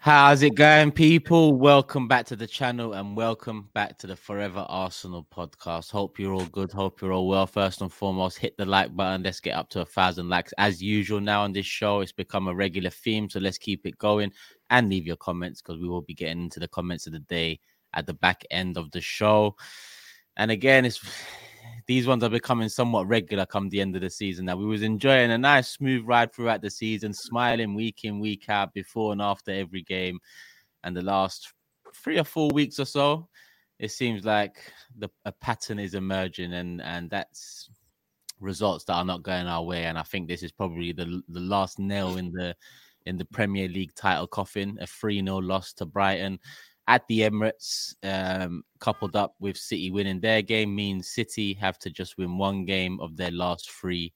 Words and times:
How's 0.00 0.42
it 0.42 0.54
going, 0.54 0.92
people? 0.92 1.54
Welcome 1.54 2.06
back 2.06 2.24
to 2.26 2.36
the 2.36 2.46
channel 2.46 2.92
and 2.92 3.16
welcome 3.16 3.68
back 3.74 3.98
to 3.98 4.06
the 4.06 4.14
Forever 4.14 4.64
Arsenal 4.68 5.26
podcast. 5.34 5.90
Hope 5.90 6.20
you're 6.20 6.34
all 6.34 6.46
good. 6.46 6.70
Hope 6.70 7.02
you're 7.02 7.12
all 7.12 7.26
well. 7.26 7.48
First 7.48 7.82
and 7.82 7.92
foremost, 7.92 8.38
hit 8.38 8.56
the 8.56 8.64
like 8.64 8.94
button. 8.94 9.24
Let's 9.24 9.40
get 9.40 9.56
up 9.56 9.68
to 9.70 9.80
a 9.80 9.84
thousand 9.84 10.28
likes. 10.28 10.54
As 10.56 10.80
usual, 10.80 11.20
now 11.20 11.42
on 11.42 11.52
this 11.52 11.66
show, 11.66 11.98
it's 11.98 12.12
become 12.12 12.46
a 12.46 12.54
regular 12.54 12.90
theme. 12.90 13.28
So 13.28 13.40
let's 13.40 13.58
keep 13.58 13.86
it 13.86 13.98
going 13.98 14.32
and 14.70 14.88
leave 14.88 15.04
your 15.04 15.16
comments 15.16 15.60
because 15.60 15.80
we 15.80 15.88
will 15.88 16.02
be 16.02 16.14
getting 16.14 16.44
into 16.44 16.60
the 16.60 16.68
comments 16.68 17.08
of 17.08 17.12
the 17.12 17.18
day 17.18 17.58
at 17.92 18.06
the 18.06 18.14
back 18.14 18.44
end 18.52 18.76
of 18.76 18.92
the 18.92 19.00
show. 19.00 19.56
And 20.36 20.52
again, 20.52 20.84
it's 20.84 21.00
these 21.88 22.06
ones 22.06 22.22
are 22.22 22.28
becoming 22.28 22.68
somewhat 22.68 23.08
regular 23.08 23.46
come 23.46 23.70
the 23.70 23.80
end 23.80 23.96
of 23.96 24.02
the 24.02 24.10
season. 24.10 24.44
Now 24.44 24.56
we 24.56 24.66
was 24.66 24.82
enjoying 24.82 25.30
a 25.30 25.38
nice 25.38 25.70
smooth 25.70 26.04
ride 26.04 26.34
throughout 26.34 26.60
the 26.60 26.68
season, 26.68 27.14
smiling 27.14 27.74
week 27.74 28.04
in, 28.04 28.20
week 28.20 28.50
out, 28.50 28.74
before 28.74 29.12
and 29.12 29.22
after 29.22 29.52
every 29.52 29.82
game. 29.82 30.20
And 30.84 30.94
the 30.94 31.02
last 31.02 31.54
three 31.94 32.18
or 32.18 32.24
four 32.24 32.50
weeks 32.52 32.78
or 32.78 32.84
so, 32.84 33.26
it 33.78 33.90
seems 33.90 34.26
like 34.26 34.58
the 34.98 35.08
a 35.24 35.32
pattern 35.32 35.78
is 35.78 35.94
emerging, 35.94 36.52
and 36.52 36.82
and 36.82 37.08
that's 37.08 37.70
results 38.38 38.84
that 38.84 38.94
are 38.94 39.04
not 39.04 39.22
going 39.22 39.46
our 39.46 39.64
way. 39.64 39.84
And 39.84 39.96
I 39.96 40.02
think 40.02 40.28
this 40.28 40.42
is 40.42 40.52
probably 40.52 40.92
the 40.92 41.22
the 41.28 41.40
last 41.40 41.78
nail 41.78 42.18
in 42.18 42.30
the 42.32 42.54
in 43.06 43.16
the 43.16 43.24
Premier 43.24 43.66
League 43.66 43.94
title 43.94 44.26
coffin. 44.26 44.76
A 44.82 44.86
3 44.86 45.24
0 45.24 45.38
loss 45.38 45.72
to 45.74 45.86
Brighton 45.86 46.38
at 46.88 47.06
the 47.06 47.20
Emirates, 47.20 47.94
um, 48.02 48.64
coupled 48.80 49.14
up 49.14 49.34
with 49.40 49.58
City 49.58 49.90
winning 49.90 50.20
their 50.20 50.40
game, 50.40 50.74
means 50.74 51.10
City 51.10 51.52
have 51.52 51.78
to 51.80 51.90
just 51.90 52.16
win 52.16 52.38
one 52.38 52.64
game 52.64 52.98
of 53.00 53.14
their 53.14 53.30
last 53.30 53.70
three, 53.70 54.12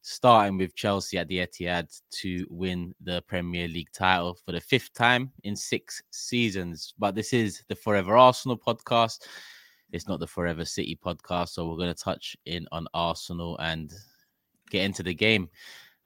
starting 0.00 0.56
with 0.56 0.74
Chelsea 0.74 1.18
at 1.18 1.28
the 1.28 1.38
Etihad 1.38 2.00
to 2.12 2.46
win 2.48 2.94
the 3.02 3.22
Premier 3.28 3.68
League 3.68 3.92
title 3.92 4.38
for 4.46 4.52
the 4.52 4.60
fifth 4.60 4.94
time 4.94 5.30
in 5.44 5.54
six 5.54 6.02
seasons. 6.10 6.94
But 6.98 7.14
this 7.14 7.34
is 7.34 7.62
the 7.68 7.76
Forever 7.76 8.16
Arsenal 8.16 8.56
podcast. 8.56 9.26
It's 9.92 10.08
not 10.08 10.18
the 10.18 10.26
Forever 10.26 10.64
City 10.64 10.98
podcast. 11.04 11.50
So 11.50 11.68
we're 11.68 11.76
going 11.76 11.94
to 11.94 12.02
touch 12.02 12.34
in 12.46 12.66
on 12.72 12.88
Arsenal 12.94 13.58
and 13.58 13.92
get 14.70 14.84
into 14.84 15.02
the 15.02 15.14
game. 15.14 15.50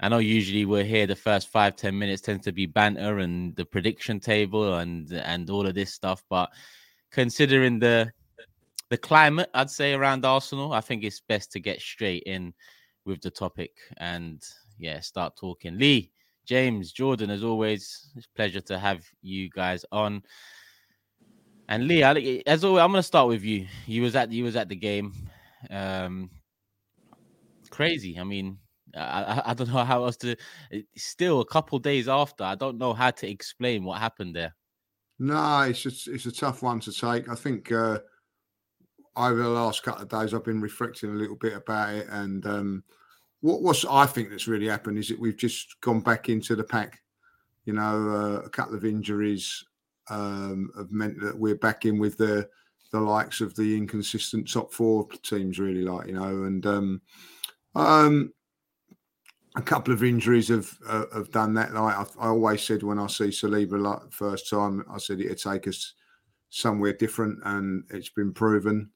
I 0.01 0.09
know 0.09 0.19
usually 0.19 0.65
we're 0.65 0.84
here 0.84 1.06
the 1.06 1.15
first 1.15 1.48
five 1.48 1.77
ten 1.77 1.98
minutes 1.98 2.23
tends 2.23 2.45
to 2.45 2.53
be 2.53 2.67
banter 2.67 3.19
and 3.19 3.55
the 3.56 3.67
prediction 3.67 4.19
table 4.19 4.75
and 4.79 5.12
and 5.12 5.48
all 5.51 5.67
of 5.67 5.75
this 5.75 5.92
stuff, 5.92 6.25
but 6.31 6.51
considering 7.11 7.79
the 7.79 8.11
the 8.89 8.97
climate, 8.97 9.48
I'd 9.55 9.70
say 9.70 9.92
around 9.92 10.25
Arsenal, 10.25 10.73
I 10.73 10.81
think 10.81 11.05
it's 11.05 11.20
best 11.20 11.53
to 11.53 11.61
get 11.61 11.81
straight 11.81 12.25
in 12.25 12.53
with 13.05 13.20
the 13.20 13.31
topic 13.31 13.70
and 13.98 14.42
yeah, 14.79 15.01
start 15.01 15.37
talking. 15.37 15.79
Lee, 15.79 16.11
James, 16.45 16.91
Jordan, 16.91 17.31
as 17.31 17.45
always, 17.45 18.11
it's 18.17 18.27
pleasure 18.27 18.61
to 18.62 18.79
have 18.79 19.05
you 19.23 19.48
guys 19.51 19.85
on. 19.92 20.23
And 21.69 21.87
Lee, 21.87 22.03
I, 22.03 22.42
as 22.47 22.64
always, 22.64 22.83
I'm 22.83 22.91
going 22.91 22.98
to 22.98 23.03
start 23.05 23.29
with 23.29 23.45
you. 23.45 23.69
You 23.87 24.03
was 24.03 24.17
at 24.17 24.33
you 24.33 24.42
was 24.42 24.57
at 24.57 24.69
the 24.69 24.75
game. 24.75 25.12
Um, 25.70 26.30
crazy. 27.70 28.19
I 28.19 28.24
mean, 28.24 28.58
I, 28.96 29.42
I 29.46 29.55
don't 29.55 29.73
know 29.73 29.84
how 29.84 30.05
else 30.05 30.17
to. 30.18 30.36
Eh, 30.73 30.83
still, 30.96 31.40
a 31.40 31.46
couple 31.46 31.78
days 31.78 32.08
after, 32.08 32.45
I 32.45 32.55
don't 32.55 32.78
know 32.78 32.92
how 32.92 33.11
to 33.11 33.28
explain 33.28 33.84
what 33.84 34.01
happened 34.01 34.34
there. 34.34 34.55
No, 35.18 35.62
it's 35.62 35.83
just, 35.83 36.08
it's 36.08 36.27
a 36.27 36.33
tough 36.33 36.62
one 36.62 36.80
to 36.80 36.92
take. 36.92 37.29
I 37.29 37.34
think 37.34 37.70
uh, 37.70 37.98
over 39.17 39.42
the 39.42 39.48
last 39.48 39.83
couple 39.83 40.02
of 40.02 40.08
days, 40.08 40.33
I've 40.33 40.45
been 40.45 40.61
reflecting 40.61 41.11
a 41.11 41.14
little 41.14 41.36
bit 41.36 41.52
about 41.52 41.95
it, 41.95 42.06
and 42.11 42.45
um, 42.46 42.84
what 43.40 43.62
was 43.62 43.84
I 43.84 44.06
think 44.06 44.30
that's 44.30 44.48
really 44.48 44.68
happened 44.68 44.98
is 44.98 45.08
that 45.08 45.20
we've 45.20 45.36
just 45.36 45.80
gone 45.80 46.00
back 46.00 46.29
into 46.29 46.56
the 46.56 46.64
pack. 46.64 47.00
You 47.64 47.74
know, 47.74 48.11
uh, 48.11 48.46
a 48.46 48.48
couple 48.48 48.74
of 48.74 48.84
injuries 48.84 49.64
um, 50.08 50.70
have 50.77 50.90
meant 50.90 51.20
that 51.20 51.39
we're 51.39 51.55
back 51.55 51.84
in 51.84 51.98
with 51.98 52.17
the 52.17 52.48
the 52.92 53.00
likes 53.00 53.40
of 53.40 53.55
the 53.55 53.77
inconsistent 53.77 54.50
top 54.50 54.73
four 54.73 55.06
teams, 55.23 55.58
really, 55.58 55.83
like 55.83 56.08
you 56.08 56.14
know, 56.14 56.45
and 56.45 56.67
um, 56.67 57.00
um, 57.74 58.33
a 59.56 59.62
couple 59.62 59.92
of 59.92 60.05
injuries 60.05 60.48
have 60.48 60.77
uh, 60.86 61.06
have 61.12 61.30
done 61.30 61.55
that. 61.55 61.74
Like 61.74 61.96
I, 61.96 62.05
I, 62.20 62.28
always 62.28 62.62
said 62.62 62.83
when 62.83 62.98
I 62.98 63.06
see 63.08 63.28
Saliba 63.28 63.80
like 63.80 64.12
first 64.12 64.48
time, 64.48 64.84
I 64.90 64.98
said 64.98 65.20
it'd 65.20 65.38
take 65.38 65.66
us 65.66 65.94
somewhere 66.50 66.92
different, 66.92 67.40
and 67.44 67.84
it's 67.90 68.11
been 68.11 68.33
proven. 68.33 68.90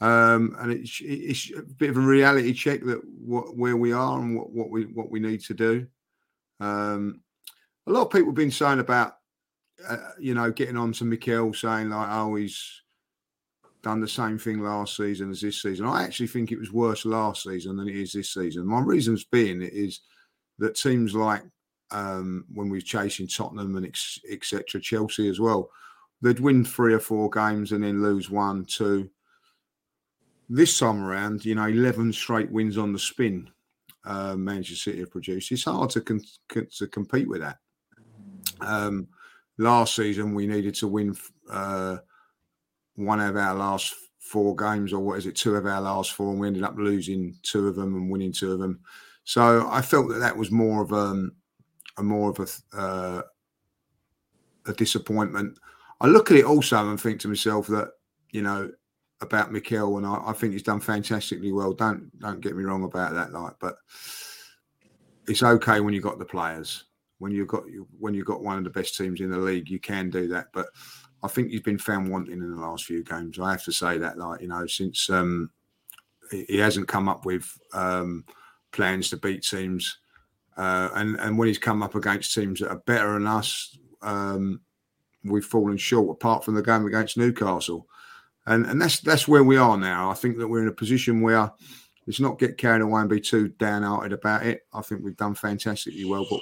Um, 0.00 0.56
and 0.58 0.72
it's 0.72 1.00
it's 1.02 1.52
a 1.56 1.62
bit 1.62 1.90
of 1.90 1.96
a 1.96 2.00
reality 2.00 2.52
check 2.52 2.82
that 2.84 3.00
what 3.04 3.56
where 3.56 3.76
we 3.76 3.92
are 3.92 4.18
and 4.18 4.36
what, 4.36 4.50
what 4.50 4.70
we 4.70 4.84
what 4.86 5.10
we 5.10 5.20
need 5.20 5.40
to 5.42 5.54
do. 5.54 5.86
Um, 6.60 7.20
a 7.86 7.92
lot 7.92 8.02
of 8.02 8.10
people 8.10 8.28
have 8.28 8.34
been 8.34 8.50
saying 8.50 8.80
about 8.80 9.14
uh, 9.88 9.96
you 10.18 10.34
know 10.34 10.50
getting 10.50 10.76
on 10.76 10.92
to 10.94 11.04
Mikel 11.04 11.54
saying 11.54 11.90
like 11.90 12.08
oh 12.10 12.34
he's 12.34 12.82
done 13.84 14.00
the 14.00 14.08
same 14.08 14.38
thing 14.38 14.60
last 14.60 14.96
season 14.96 15.30
as 15.30 15.42
this 15.42 15.60
season. 15.60 15.86
I 15.86 16.02
actually 16.02 16.26
think 16.26 16.50
it 16.50 16.58
was 16.58 16.72
worse 16.72 17.04
last 17.04 17.42
season 17.44 17.76
than 17.76 17.86
it 17.86 17.94
is 17.94 18.12
this 18.12 18.32
season. 18.32 18.66
My 18.66 18.80
reasons 18.80 19.24
being 19.24 19.60
is 19.62 20.00
that 20.58 20.74
teams 20.74 21.14
like 21.14 21.42
um, 21.90 22.46
when 22.52 22.70
we 22.70 22.78
are 22.78 22.82
chasing 22.82 23.28
Tottenham 23.28 23.76
and 23.76 23.86
etc. 23.86 24.80
Chelsea 24.80 25.28
as 25.28 25.38
well, 25.38 25.70
they'd 26.22 26.40
win 26.40 26.64
three 26.64 26.94
or 26.94 26.98
four 26.98 27.28
games 27.28 27.72
and 27.72 27.84
then 27.84 28.02
lose 28.02 28.30
one, 28.30 28.64
two. 28.64 29.10
This 30.48 30.78
time 30.78 31.02
around, 31.04 31.44
you 31.44 31.54
know, 31.54 31.66
eleven 31.66 32.12
straight 32.12 32.50
wins 32.50 32.78
on 32.78 32.92
the 32.92 32.98
spin. 32.98 33.50
Uh, 34.04 34.34
Manchester 34.34 34.90
City 34.90 35.00
have 35.00 35.10
produced. 35.10 35.52
It's 35.52 35.64
hard 35.64 35.90
to 35.90 36.00
con- 36.00 36.24
to 36.78 36.86
compete 36.88 37.28
with 37.28 37.42
that. 37.42 37.58
Um, 38.60 39.08
last 39.58 39.94
season, 39.94 40.34
we 40.34 40.46
needed 40.46 40.74
to 40.76 40.88
win. 40.88 41.14
Uh, 41.50 41.98
one 42.96 43.20
of 43.20 43.36
our 43.36 43.54
last 43.54 43.94
four 44.18 44.56
games, 44.56 44.92
or 44.92 45.00
what 45.00 45.18
is 45.18 45.26
it, 45.26 45.36
two 45.36 45.54
of 45.56 45.66
our 45.66 45.80
last 45.80 46.12
four, 46.12 46.30
and 46.30 46.40
we 46.40 46.46
ended 46.46 46.62
up 46.62 46.76
losing 46.76 47.36
two 47.42 47.68
of 47.68 47.76
them 47.76 47.94
and 47.94 48.10
winning 48.10 48.32
two 48.32 48.52
of 48.52 48.58
them. 48.58 48.80
So 49.24 49.68
I 49.70 49.82
felt 49.82 50.08
that 50.08 50.18
that 50.20 50.36
was 50.36 50.50
more 50.50 50.82
of 50.82 50.92
a, 50.92 50.96
um, 50.96 51.32
a 51.96 52.02
more 52.02 52.30
of 52.30 52.38
a 52.40 52.76
uh, 52.76 53.22
a 54.66 54.72
disappointment. 54.72 55.58
I 56.00 56.06
look 56.06 56.30
at 56.30 56.36
it 56.36 56.44
also 56.44 56.88
and 56.88 57.00
think 57.00 57.20
to 57.20 57.28
myself 57.28 57.66
that 57.68 57.90
you 58.30 58.42
know 58.42 58.70
about 59.20 59.52
Mikel, 59.52 59.96
and 59.96 60.06
I, 60.06 60.22
I, 60.26 60.32
think 60.32 60.52
he's 60.52 60.62
done 60.62 60.80
fantastically 60.80 61.52
well. 61.52 61.72
Don't 61.72 62.16
don't 62.18 62.40
get 62.40 62.56
me 62.56 62.64
wrong 62.64 62.84
about 62.84 63.14
that, 63.14 63.32
like, 63.32 63.54
but 63.60 63.76
it's 65.26 65.42
okay 65.42 65.80
when 65.80 65.94
you've 65.94 66.02
got 66.02 66.18
the 66.18 66.24
players. 66.24 66.84
When 67.18 67.32
you've 67.32 67.48
got 67.48 67.64
when 67.98 68.14
you've 68.14 68.26
got 68.26 68.42
one 68.42 68.58
of 68.58 68.64
the 68.64 68.70
best 68.70 68.96
teams 68.96 69.20
in 69.20 69.30
the 69.30 69.38
league, 69.38 69.70
you 69.70 69.78
can 69.78 70.10
do 70.10 70.28
that. 70.28 70.46
But 70.52 70.66
I 71.24 71.28
think 71.28 71.50
he's 71.50 71.62
been 71.62 71.78
found 71.78 72.10
wanting 72.10 72.34
in 72.34 72.54
the 72.54 72.60
last 72.60 72.84
few 72.84 73.02
games. 73.02 73.38
I 73.40 73.52
have 73.52 73.64
to 73.64 73.72
say 73.72 73.96
that, 73.96 74.18
like 74.18 74.42
you 74.42 74.48
know, 74.48 74.66
since 74.66 75.08
um, 75.08 75.50
he 76.30 76.58
hasn't 76.58 76.86
come 76.86 77.08
up 77.08 77.24
with 77.24 77.50
um, 77.72 78.26
plans 78.72 79.08
to 79.08 79.16
beat 79.16 79.42
teams, 79.42 79.98
uh, 80.58 80.90
and 80.94 81.18
and 81.18 81.38
when 81.38 81.48
he's 81.48 81.58
come 81.58 81.82
up 81.82 81.94
against 81.94 82.34
teams 82.34 82.60
that 82.60 82.68
are 82.68 82.82
better 82.86 83.14
than 83.14 83.26
us, 83.26 83.78
um, 84.02 84.60
we've 85.24 85.46
fallen 85.46 85.78
short. 85.78 86.10
Apart 86.10 86.44
from 86.44 86.56
the 86.56 86.62
game 86.62 86.84
against 86.84 87.16
Newcastle, 87.16 87.88
and 88.44 88.66
and 88.66 88.80
that's 88.80 89.00
that's 89.00 89.26
where 89.26 89.44
we 89.44 89.56
are 89.56 89.78
now. 89.78 90.10
I 90.10 90.14
think 90.14 90.36
that 90.36 90.48
we're 90.48 90.62
in 90.62 90.68
a 90.68 90.72
position 90.72 91.22
where 91.22 91.50
let's 92.06 92.20
not 92.20 92.38
get 92.38 92.58
carried 92.58 92.82
away 92.82 93.00
and 93.00 93.08
be 93.08 93.18
too 93.18 93.48
downhearted 93.48 94.12
about 94.12 94.44
it. 94.44 94.66
I 94.74 94.82
think 94.82 95.02
we've 95.02 95.16
done 95.16 95.34
fantastically 95.34 96.04
well, 96.04 96.26
but 96.28 96.40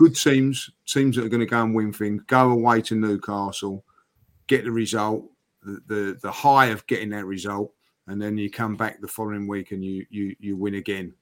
good 0.00 0.16
teams, 0.16 0.70
teams 0.86 1.14
that 1.14 1.26
are 1.26 1.28
going 1.28 1.40
to 1.40 1.46
go 1.46 1.62
and 1.62 1.74
win 1.74 1.92
things, 1.92 2.22
go 2.26 2.52
away 2.52 2.80
to 2.80 2.94
Newcastle, 2.94 3.84
get 4.46 4.64
the 4.64 4.70
result, 4.70 5.30
the, 5.62 5.78
the, 5.88 6.18
the 6.22 6.32
high 6.32 6.66
of 6.66 6.86
getting 6.86 7.10
that 7.10 7.26
result, 7.26 7.70
and 8.06 8.20
then 8.20 8.38
you 8.38 8.50
come 8.50 8.76
back 8.76 9.02
the 9.02 9.06
following 9.06 9.46
week 9.46 9.72
and 9.72 9.84
you 9.84 10.06
you 10.08 10.34
you 10.40 10.56
win 10.56 10.76
again. 10.76 11.12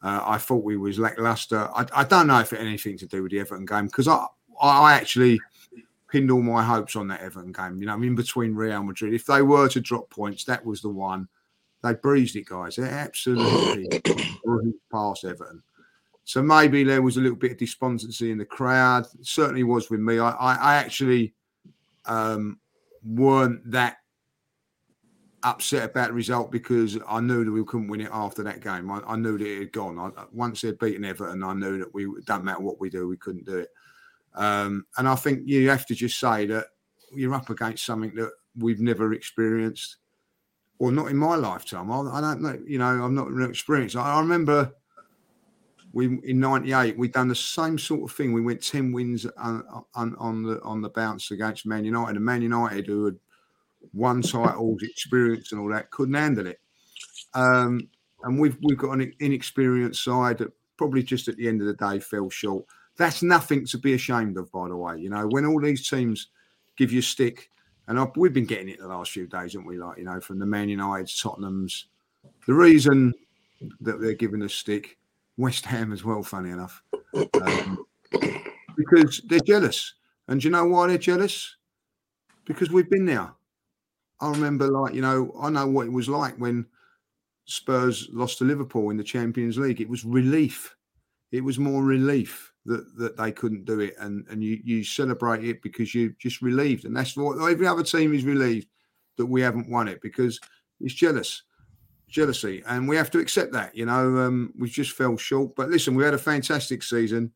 Uh, 0.00 0.22
I 0.24 0.38
thought 0.38 0.62
we 0.62 0.76
was 0.76 1.00
lackluster. 1.00 1.68
I, 1.74 1.84
I 1.92 2.04
don't 2.04 2.28
know 2.28 2.38
if 2.38 2.52
it 2.52 2.60
had 2.60 2.68
anything 2.68 2.96
to 2.98 3.06
do 3.06 3.24
with 3.24 3.32
the 3.32 3.40
Everton 3.40 3.66
game 3.66 3.86
because 3.86 4.06
I 4.06 4.24
I 4.62 4.94
actually 4.94 5.40
pinned 6.08 6.30
all 6.30 6.40
my 6.40 6.62
hopes 6.62 6.94
on 6.94 7.08
that 7.08 7.20
Everton 7.20 7.50
game. 7.50 7.78
You 7.78 7.86
know, 7.86 7.94
I'm 7.94 8.04
in 8.04 8.14
between 8.14 8.54
Real 8.54 8.84
Madrid. 8.84 9.14
If 9.14 9.26
they 9.26 9.42
were 9.42 9.68
to 9.68 9.80
drop 9.80 10.10
points, 10.10 10.44
that 10.44 10.64
was 10.64 10.80
the 10.80 10.90
one. 10.90 11.26
They 11.82 11.94
breezed 11.94 12.36
it, 12.36 12.46
guys. 12.46 12.76
They 12.76 12.84
absolutely 12.84 14.00
breezed 14.44 14.76
past 14.92 15.24
Everton. 15.24 15.64
So 16.28 16.42
maybe 16.42 16.84
there 16.84 17.00
was 17.00 17.16
a 17.16 17.22
little 17.22 17.38
bit 17.38 17.52
of 17.52 17.56
despondency 17.56 18.30
in 18.30 18.36
the 18.36 18.44
crowd. 18.44 19.06
It 19.18 19.26
certainly 19.26 19.62
was 19.62 19.88
with 19.88 20.00
me. 20.00 20.18
I, 20.18 20.28
I, 20.32 20.54
I 20.56 20.74
actually 20.74 21.32
um, 22.04 22.58
weren't 23.02 23.62
that 23.70 23.96
upset 25.42 25.88
about 25.88 26.08
the 26.08 26.12
result 26.12 26.52
because 26.52 26.98
I 27.08 27.20
knew 27.20 27.46
that 27.46 27.50
we 27.50 27.64
couldn't 27.64 27.88
win 27.88 28.02
it 28.02 28.10
after 28.12 28.42
that 28.42 28.60
game. 28.60 28.90
I, 28.90 29.00
I 29.06 29.16
knew 29.16 29.38
that 29.38 29.46
it 29.46 29.58
had 29.58 29.72
gone. 29.72 29.98
I, 29.98 30.24
once 30.30 30.60
they'd 30.60 30.78
beaten 30.78 31.06
Everton, 31.06 31.42
I 31.42 31.54
knew 31.54 31.78
that 31.78 31.94
we 31.94 32.06
not 32.28 32.44
matter 32.44 32.60
what 32.60 32.78
we 32.78 32.90
do, 32.90 33.08
we 33.08 33.16
couldn't 33.16 33.46
do 33.46 33.60
it. 33.60 33.70
Um, 34.34 34.84
and 34.98 35.08
I 35.08 35.14
think 35.14 35.40
you 35.46 35.70
have 35.70 35.86
to 35.86 35.94
just 35.94 36.20
say 36.20 36.44
that 36.44 36.66
you're 37.10 37.32
up 37.32 37.48
against 37.48 37.86
something 37.86 38.14
that 38.16 38.32
we've 38.54 38.80
never 38.80 39.14
experienced, 39.14 39.96
or 40.78 40.92
not 40.92 41.08
in 41.08 41.16
my 41.16 41.36
lifetime. 41.36 41.90
I, 41.90 42.00
I 42.00 42.20
don't 42.20 42.42
know. 42.42 42.58
You 42.66 42.80
know, 42.80 42.84
I'm 42.84 43.14
not 43.14 43.48
experienced. 43.48 43.96
I, 43.96 44.16
I 44.16 44.20
remember 44.20 44.74
we 45.98 46.20
in 46.22 46.38
'98 46.38 46.96
we 46.96 47.08
done 47.08 47.26
the 47.26 47.34
same 47.34 47.76
sort 47.76 48.08
of 48.08 48.16
thing. 48.16 48.32
We 48.32 48.40
went 48.40 48.62
ten 48.62 48.92
wins 48.92 49.26
on, 49.36 49.64
on, 49.96 50.14
on, 50.16 50.42
the 50.44 50.62
on 50.62 50.80
the 50.80 50.90
bounce 50.90 51.32
against 51.32 51.66
Man 51.66 51.84
United, 51.84 52.14
and 52.14 52.24
Man 52.24 52.40
United, 52.40 52.86
who 52.86 53.06
had 53.06 53.16
won 53.92 54.22
titles, 54.22 54.80
experience, 54.84 55.50
and 55.50 55.60
all 55.60 55.68
that, 55.70 55.90
couldn't 55.90 56.14
handle 56.14 56.46
it. 56.46 56.60
Um, 57.34 57.88
and 58.22 58.38
we've 58.38 58.56
we've 58.62 58.78
got 58.78 58.92
an 58.92 59.12
inexperienced 59.18 60.04
side 60.04 60.38
that 60.38 60.52
probably 60.76 61.02
just 61.02 61.26
at 61.26 61.36
the 61.36 61.48
end 61.48 61.60
of 61.62 61.66
the 61.66 61.74
day 61.74 61.98
fell 61.98 62.30
short. 62.30 62.64
That's 62.96 63.24
nothing 63.24 63.66
to 63.66 63.78
be 63.78 63.94
ashamed 63.94 64.36
of, 64.38 64.52
by 64.52 64.68
the 64.68 64.76
way. 64.76 64.98
You 64.98 65.10
know, 65.10 65.26
when 65.26 65.46
all 65.46 65.60
these 65.60 65.88
teams 65.88 66.28
give 66.76 66.92
you 66.92 67.02
stick, 67.02 67.50
and 67.88 67.98
I've, 67.98 68.16
we've 68.16 68.32
been 68.32 68.46
getting 68.46 68.68
it 68.68 68.78
the 68.78 68.86
last 68.86 69.10
few 69.10 69.26
days, 69.26 69.54
haven't 69.54 69.66
we? 69.66 69.78
Like 69.78 69.98
you 69.98 70.04
know, 70.04 70.20
from 70.20 70.38
the 70.38 70.46
Man 70.46 70.68
United, 70.68 71.10
Tottenham's. 71.20 71.86
The 72.46 72.54
reason 72.54 73.14
that 73.80 74.00
they're 74.00 74.14
giving 74.14 74.42
us 74.44 74.54
stick 74.54 74.97
West 75.38 75.64
Ham 75.64 75.92
as 75.92 76.04
well, 76.04 76.22
funny 76.22 76.50
enough, 76.50 76.82
um, 77.40 77.86
because 78.76 79.22
they're 79.28 79.38
jealous. 79.40 79.94
And 80.26 80.40
do 80.40 80.48
you 80.48 80.52
know 80.52 80.66
why 80.66 80.88
they're 80.88 80.98
jealous? 80.98 81.56
Because 82.44 82.70
we've 82.70 82.90
been 82.90 83.06
there. 83.06 83.32
I 84.20 84.30
remember, 84.30 84.68
like, 84.68 84.94
you 84.94 85.00
know, 85.00 85.32
I 85.40 85.48
know 85.48 85.66
what 85.66 85.86
it 85.86 85.92
was 85.92 86.08
like 86.08 86.34
when 86.38 86.66
Spurs 87.44 88.08
lost 88.12 88.38
to 88.38 88.44
Liverpool 88.44 88.90
in 88.90 88.96
the 88.96 89.04
Champions 89.04 89.56
League. 89.56 89.80
It 89.80 89.88
was 89.88 90.04
relief. 90.04 90.74
It 91.30 91.44
was 91.44 91.58
more 91.58 91.84
relief 91.84 92.52
that, 92.66 92.96
that 92.98 93.16
they 93.16 93.30
couldn't 93.30 93.64
do 93.64 93.78
it. 93.78 93.94
And, 94.00 94.26
and 94.28 94.42
you, 94.42 94.58
you 94.64 94.82
celebrate 94.82 95.44
it 95.44 95.62
because 95.62 95.94
you 95.94 96.14
just 96.18 96.42
relieved. 96.42 96.84
And 96.84 96.96
that's 96.96 97.16
what 97.16 97.40
every 97.48 97.66
other 97.66 97.84
team 97.84 98.12
is 98.12 98.24
relieved 98.24 98.66
that 99.16 99.26
we 99.26 99.40
haven't 99.40 99.70
won 99.70 99.86
it 99.86 100.02
because 100.02 100.40
it's 100.80 100.94
jealous 100.94 101.42
jealousy, 102.08 102.62
and 102.66 102.88
we 102.88 102.96
have 102.96 103.10
to 103.12 103.18
accept 103.18 103.52
that. 103.52 103.76
You 103.76 103.86
know, 103.86 104.18
um, 104.18 104.52
we 104.58 104.68
just 104.68 104.92
fell 104.92 105.16
short. 105.16 105.54
But 105.56 105.68
listen, 105.68 105.94
we 105.94 106.04
had 106.04 106.14
a 106.14 106.18
fantastic 106.18 106.82
season. 106.82 107.32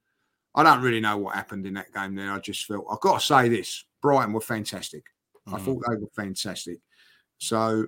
I 0.55 0.63
don't 0.63 0.83
really 0.83 1.01
know 1.01 1.17
what 1.17 1.35
happened 1.35 1.67
in 1.67 1.75
that 1.75 1.93
game. 1.93 2.15
There, 2.15 2.31
I 2.31 2.39
just 2.39 2.67
felt 2.67 2.87
I've 2.91 3.01
got 3.01 3.21
to 3.21 3.27
say 3.27 3.49
this: 3.49 3.85
Brighton 4.01 4.33
were 4.33 4.41
fantastic. 4.41 5.05
Mm. 5.49 5.55
I 5.55 5.59
thought 5.59 5.83
they 5.89 5.97
were 5.97 6.11
fantastic. 6.17 6.79
So 7.39 7.87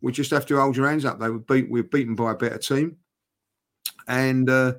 we 0.00 0.12
just 0.12 0.30
have 0.30 0.46
to 0.46 0.60
hold 0.60 0.76
your 0.76 0.88
hands 0.88 1.04
up. 1.04 1.18
They 1.18 1.30
were 1.30 1.38
beat. 1.38 1.70
We 1.70 1.80
are 1.80 1.84
beaten 1.84 2.14
by 2.14 2.32
a 2.32 2.36
better 2.36 2.58
team, 2.58 2.96
and 4.08 4.48
uh, 4.50 4.74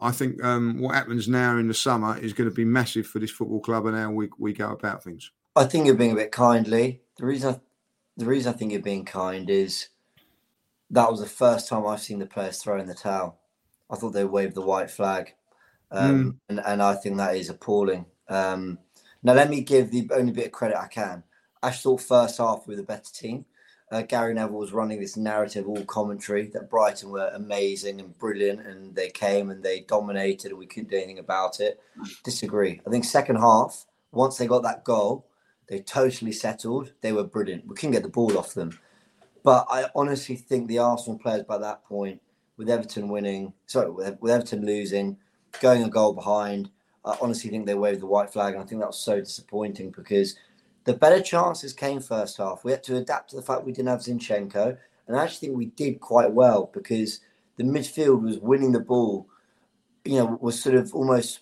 I 0.00 0.10
think 0.10 0.42
um, 0.42 0.80
what 0.80 0.94
happens 0.94 1.28
now 1.28 1.58
in 1.58 1.68
the 1.68 1.74
summer 1.74 2.18
is 2.18 2.32
going 2.32 2.48
to 2.48 2.54
be 2.54 2.64
massive 2.64 3.06
for 3.06 3.18
this 3.18 3.30
football 3.30 3.60
club 3.60 3.86
and 3.86 3.96
how 3.96 4.10
we 4.10 4.28
we 4.38 4.52
go 4.52 4.70
about 4.70 5.04
things. 5.04 5.30
I 5.54 5.64
think 5.64 5.86
you're 5.86 5.94
being 5.94 6.12
a 6.12 6.16
bit 6.16 6.32
kindly. 6.32 7.02
The 7.18 7.26
reason 7.26 7.54
I, 7.54 7.60
the 8.16 8.24
reason 8.24 8.52
I 8.52 8.56
think 8.56 8.72
you're 8.72 8.80
being 8.80 9.04
kind 9.04 9.48
is 9.50 9.88
that 10.92 11.10
was 11.10 11.20
the 11.20 11.26
first 11.26 11.68
time 11.68 11.86
I've 11.86 12.00
seen 12.00 12.18
the 12.18 12.26
players 12.26 12.62
throw 12.62 12.78
in 12.78 12.86
the 12.86 12.94
towel. 12.94 13.38
I 13.90 13.96
thought 13.96 14.10
they 14.10 14.24
waved 14.24 14.54
the 14.54 14.62
white 14.62 14.90
flag, 14.90 15.34
um, 15.90 16.24
mm. 16.24 16.36
and, 16.48 16.60
and 16.64 16.82
I 16.82 16.94
think 16.94 17.16
that 17.16 17.36
is 17.36 17.50
appalling. 17.50 18.06
Um, 18.28 18.78
now, 19.22 19.34
let 19.34 19.50
me 19.50 19.60
give 19.60 19.90
the 19.90 20.08
only 20.14 20.32
bit 20.32 20.46
of 20.46 20.52
credit 20.52 20.78
I 20.78 20.88
can. 20.88 21.22
I 21.62 21.70
thought 21.70 22.00
first 22.00 22.38
half 22.38 22.66
we 22.66 22.74
were 22.74 22.80
the 22.80 22.86
better 22.86 23.12
team. 23.12 23.44
Uh, 23.90 24.02
Gary 24.02 24.32
Neville 24.32 24.58
was 24.58 24.72
running 24.72 25.00
this 25.00 25.18
narrative, 25.18 25.68
all 25.68 25.84
commentary, 25.84 26.48
that 26.48 26.70
Brighton 26.70 27.10
were 27.10 27.30
amazing 27.34 28.00
and 28.00 28.18
brilliant, 28.18 28.66
and 28.66 28.94
they 28.94 29.10
came 29.10 29.50
and 29.50 29.62
they 29.62 29.80
dominated, 29.80 30.50
and 30.50 30.58
we 30.58 30.66
couldn't 30.66 30.90
do 30.90 30.96
anything 30.96 31.18
about 31.18 31.60
it. 31.60 31.78
Disagree. 32.24 32.80
I 32.86 32.90
think 32.90 33.04
second 33.04 33.36
half, 33.36 33.84
once 34.10 34.38
they 34.38 34.46
got 34.46 34.62
that 34.62 34.84
goal, 34.84 35.26
they 35.68 35.80
totally 35.80 36.32
settled. 36.32 36.92
They 37.02 37.12
were 37.12 37.24
brilliant. 37.24 37.66
We 37.66 37.74
couldn't 37.74 37.92
get 37.92 38.02
the 38.02 38.08
ball 38.08 38.38
off 38.38 38.54
them. 38.54 38.78
But 39.42 39.66
I 39.70 39.86
honestly 39.94 40.36
think 40.36 40.68
the 40.68 40.78
Arsenal 40.78 41.18
players 41.18 41.42
by 41.42 41.58
that 41.58 41.84
point, 41.84 42.20
with 42.56 42.70
Everton 42.70 43.08
winning, 43.08 43.52
sorry, 43.66 43.90
with, 43.90 44.30
Everton 44.30 44.64
losing, 44.64 45.16
going 45.60 45.82
a 45.82 45.88
goal 45.88 46.12
behind, 46.12 46.70
I 47.04 47.16
honestly 47.20 47.50
think 47.50 47.66
they 47.66 47.74
waved 47.74 48.00
the 48.00 48.06
white 48.06 48.32
flag. 48.32 48.54
And 48.54 48.62
I 48.62 48.66
think 48.66 48.80
that 48.80 48.88
was 48.88 49.00
so 49.00 49.18
disappointing 49.18 49.90
because 49.90 50.36
the 50.84 50.94
better 50.94 51.20
chances 51.20 51.72
came 51.72 52.00
first 52.00 52.36
half. 52.36 52.64
We 52.64 52.70
had 52.70 52.84
to 52.84 52.96
adapt 52.96 53.30
to 53.30 53.36
the 53.36 53.42
fact 53.42 53.64
we 53.64 53.72
didn't 53.72 53.88
have 53.88 54.00
Zinchenko. 54.00 54.76
And 55.08 55.16
I 55.16 55.24
actually 55.24 55.48
think 55.48 55.58
we 55.58 55.66
did 55.66 56.00
quite 56.00 56.30
well 56.30 56.70
because 56.72 57.20
the 57.56 57.64
midfield 57.64 58.22
was 58.22 58.38
winning 58.38 58.72
the 58.72 58.80
ball, 58.80 59.28
you 60.04 60.18
know, 60.18 60.38
was 60.40 60.62
sort 60.62 60.76
of 60.76 60.94
almost, 60.94 61.40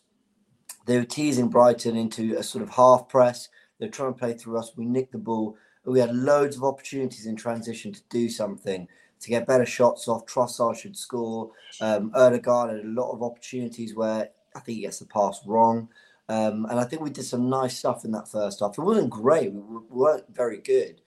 they 0.87 0.97
were 0.97 1.05
teasing 1.05 1.49
Brighton 1.49 1.97
into 1.97 2.37
a 2.37 2.43
sort 2.43 2.63
of 2.63 2.71
half 2.71 3.09
press. 3.09 3.49
They're 3.79 3.89
trying 3.89 4.15
to 4.15 4.19
play 4.19 4.35
through 4.35 4.59
us. 4.59 4.73
We 4.77 4.87
nicked 4.87 5.13
the 5.13 5.19
ball 5.19 5.57
we 5.85 6.01
had 6.01 6.15
loads 6.15 6.57
of 6.57 6.65
opportunities 6.65 7.27
in 7.27 7.37
transition 7.37 7.93
to 7.93 8.01
do 8.11 8.29
something, 8.29 8.87
to 9.21 9.29
get 9.29 9.47
better 9.47 9.67
shots 9.67 10.09
off. 10.09 10.27
Trossard 10.27 10.77
should 10.77 10.97
score. 10.97 11.51
Um, 11.81 12.13
Odegaard 12.15 12.71
had 12.71 12.85
a 12.85 12.89
lot 12.89 13.13
of 13.13 13.23
opportunities 13.23 13.95
where 13.95 14.31
I 14.55 14.61
think 14.61 14.77
he 14.77 14.83
gets 14.83 14.99
the 14.99 15.07
pass 15.07 15.41
wrong. 15.47 15.89
Um, 16.29 16.67
and 16.71 16.79
I 16.79 16.85
think 16.85 17.03
we 17.03 17.11
did 17.11 17.25
some 17.25 17.49
nice 17.49 17.77
stuff 17.77 18.05
in 18.05 18.13
that 18.13 18.29
first 18.29 18.61
half. 18.61 18.79
It 18.79 18.83
wasn't 18.83 19.11
great. 19.11 19.53
We 19.53 19.61
weren't 19.89 20.35
very 20.35 20.59
good. 20.59 21.01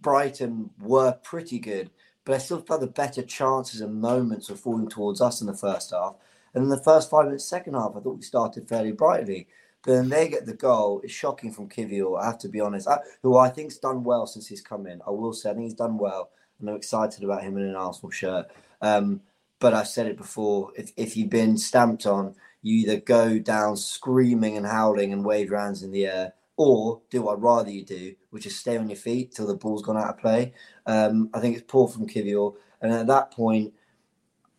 Brighton 0.00 0.70
were 0.80 1.12
pretty 1.22 1.58
good, 1.58 1.90
but 2.24 2.34
I 2.34 2.38
still 2.38 2.60
felt 2.60 2.80
the 2.80 2.86
better 2.86 3.22
chances 3.22 3.80
and 3.80 4.00
moments 4.00 4.48
were 4.48 4.56
falling 4.56 4.88
towards 4.88 5.20
us 5.20 5.40
in 5.40 5.46
the 5.46 5.54
first 5.54 5.90
half. 5.90 6.14
And 6.54 6.64
in 6.64 6.70
the 6.70 6.82
first 6.82 7.10
five 7.10 7.26
minutes, 7.26 7.44
second 7.44 7.74
half, 7.74 7.92
I 7.94 8.00
thought 8.00 8.16
we 8.16 8.22
started 8.22 8.68
fairly 8.68 8.92
brightly. 8.92 9.48
Then 9.84 10.08
they 10.08 10.28
get 10.28 10.44
the 10.44 10.54
goal. 10.54 11.00
It's 11.04 11.12
shocking 11.12 11.52
from 11.52 11.68
Kiwior. 11.68 12.20
I 12.20 12.26
have 12.26 12.38
to 12.38 12.48
be 12.48 12.60
honest, 12.60 12.88
I, 12.88 12.98
who 13.22 13.36
I 13.36 13.48
think's 13.48 13.78
done 13.78 14.02
well 14.02 14.26
since 14.26 14.46
he's 14.46 14.60
come 14.60 14.86
in. 14.86 15.00
I 15.06 15.10
will 15.10 15.32
say, 15.32 15.50
I 15.50 15.54
think 15.54 15.64
he's 15.64 15.74
done 15.74 15.98
well, 15.98 16.30
and 16.58 16.68
I'm 16.68 16.76
excited 16.76 17.22
about 17.22 17.42
him 17.42 17.56
in 17.56 17.64
an 17.64 17.76
Arsenal 17.76 18.10
shirt. 18.10 18.46
Um, 18.82 19.20
but 19.60 19.74
I've 19.74 19.88
said 19.88 20.06
it 20.06 20.16
before: 20.16 20.72
if 20.76 20.92
if 20.96 21.16
you've 21.16 21.30
been 21.30 21.56
stamped 21.56 22.06
on, 22.06 22.34
you 22.62 22.78
either 22.78 23.00
go 23.00 23.38
down 23.38 23.76
screaming 23.76 24.56
and 24.56 24.66
howling 24.66 25.12
and 25.12 25.24
wave 25.24 25.50
your 25.50 25.58
hands 25.58 25.82
in 25.82 25.90
the 25.90 26.06
air, 26.06 26.32
or 26.56 27.00
do 27.10 27.22
what 27.22 27.36
I'd 27.36 27.42
rather 27.42 27.70
you 27.70 27.84
do, 27.84 28.14
which 28.30 28.46
is 28.46 28.58
stay 28.58 28.76
on 28.76 28.88
your 28.88 28.96
feet 28.96 29.32
till 29.32 29.46
the 29.46 29.54
ball's 29.54 29.82
gone 29.82 29.96
out 29.96 30.10
of 30.10 30.18
play. 30.18 30.54
Um, 30.86 31.30
I 31.32 31.40
think 31.40 31.56
it's 31.56 31.66
poor 31.66 31.88
from 31.88 32.08
Kiwior, 32.08 32.54
and 32.82 32.92
at 32.92 33.06
that 33.06 33.30
point, 33.30 33.72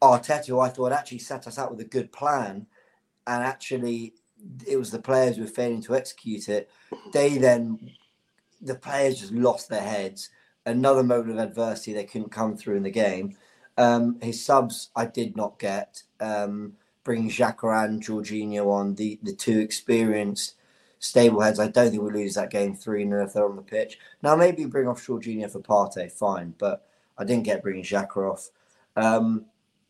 Arteta, 0.01 0.65
I 0.65 0.69
thought 0.69 0.93
actually 0.93 1.19
set 1.19 1.45
us 1.45 1.59
out 1.59 1.71
with 1.71 1.81
a 1.81 1.89
good 1.89 2.11
plan, 2.11 2.67
and 3.27 3.43
actually 3.43 4.13
it 4.67 4.77
was 4.77 4.91
the 4.91 4.99
players 4.99 5.35
who 5.35 5.43
were 5.43 5.47
failing 5.47 5.81
to 5.83 5.95
execute 5.95 6.49
it. 6.49 6.69
They 7.13 7.37
then, 7.37 7.91
the 8.61 8.75
players 8.75 9.19
just 9.19 9.33
lost 9.33 9.69
their 9.69 9.81
heads. 9.81 10.29
Another 10.65 11.03
moment 11.03 11.31
of 11.31 11.49
adversity 11.49 11.93
they 11.93 12.03
couldn't 12.03 12.31
come 12.31 12.55
through 12.55 12.77
in 12.77 12.83
the 12.83 12.91
game. 12.91 13.37
Um, 13.77 14.19
his 14.21 14.43
subs 14.43 14.89
I 14.95 15.05
did 15.05 15.35
not 15.35 15.57
get. 15.59 16.03
Um, 16.19 16.73
bringing 17.03 17.29
Xhaka 17.29 17.85
and 17.85 18.03
Jorginho 18.03 18.67
on, 18.67 18.95
the, 18.95 19.19
the 19.23 19.33
two 19.33 19.59
experienced 19.59 20.55
stable 20.99 21.41
heads. 21.41 21.59
I 21.59 21.67
don't 21.67 21.89
think 21.89 22.03
we 22.03 22.11
lose 22.11 22.35
that 22.35 22.51
game 22.51 22.75
3 22.75 23.03
0 23.07 23.23
if 23.23 23.33
they're 23.33 23.45
on 23.45 23.55
the 23.55 23.61
pitch. 23.61 23.97
Now, 24.21 24.35
maybe 24.35 24.65
bring 24.65 24.87
off 24.87 25.05
Jorginho 25.05 25.49
for 25.49 25.59
Partey, 25.59 26.11
fine, 26.11 26.53
but 26.57 26.85
I 27.17 27.23
didn't 27.23 27.45
get 27.45 27.63
bringing 27.63 27.83
Xhaka 27.83 28.31
off. 28.31 28.49
Um, 28.95 29.45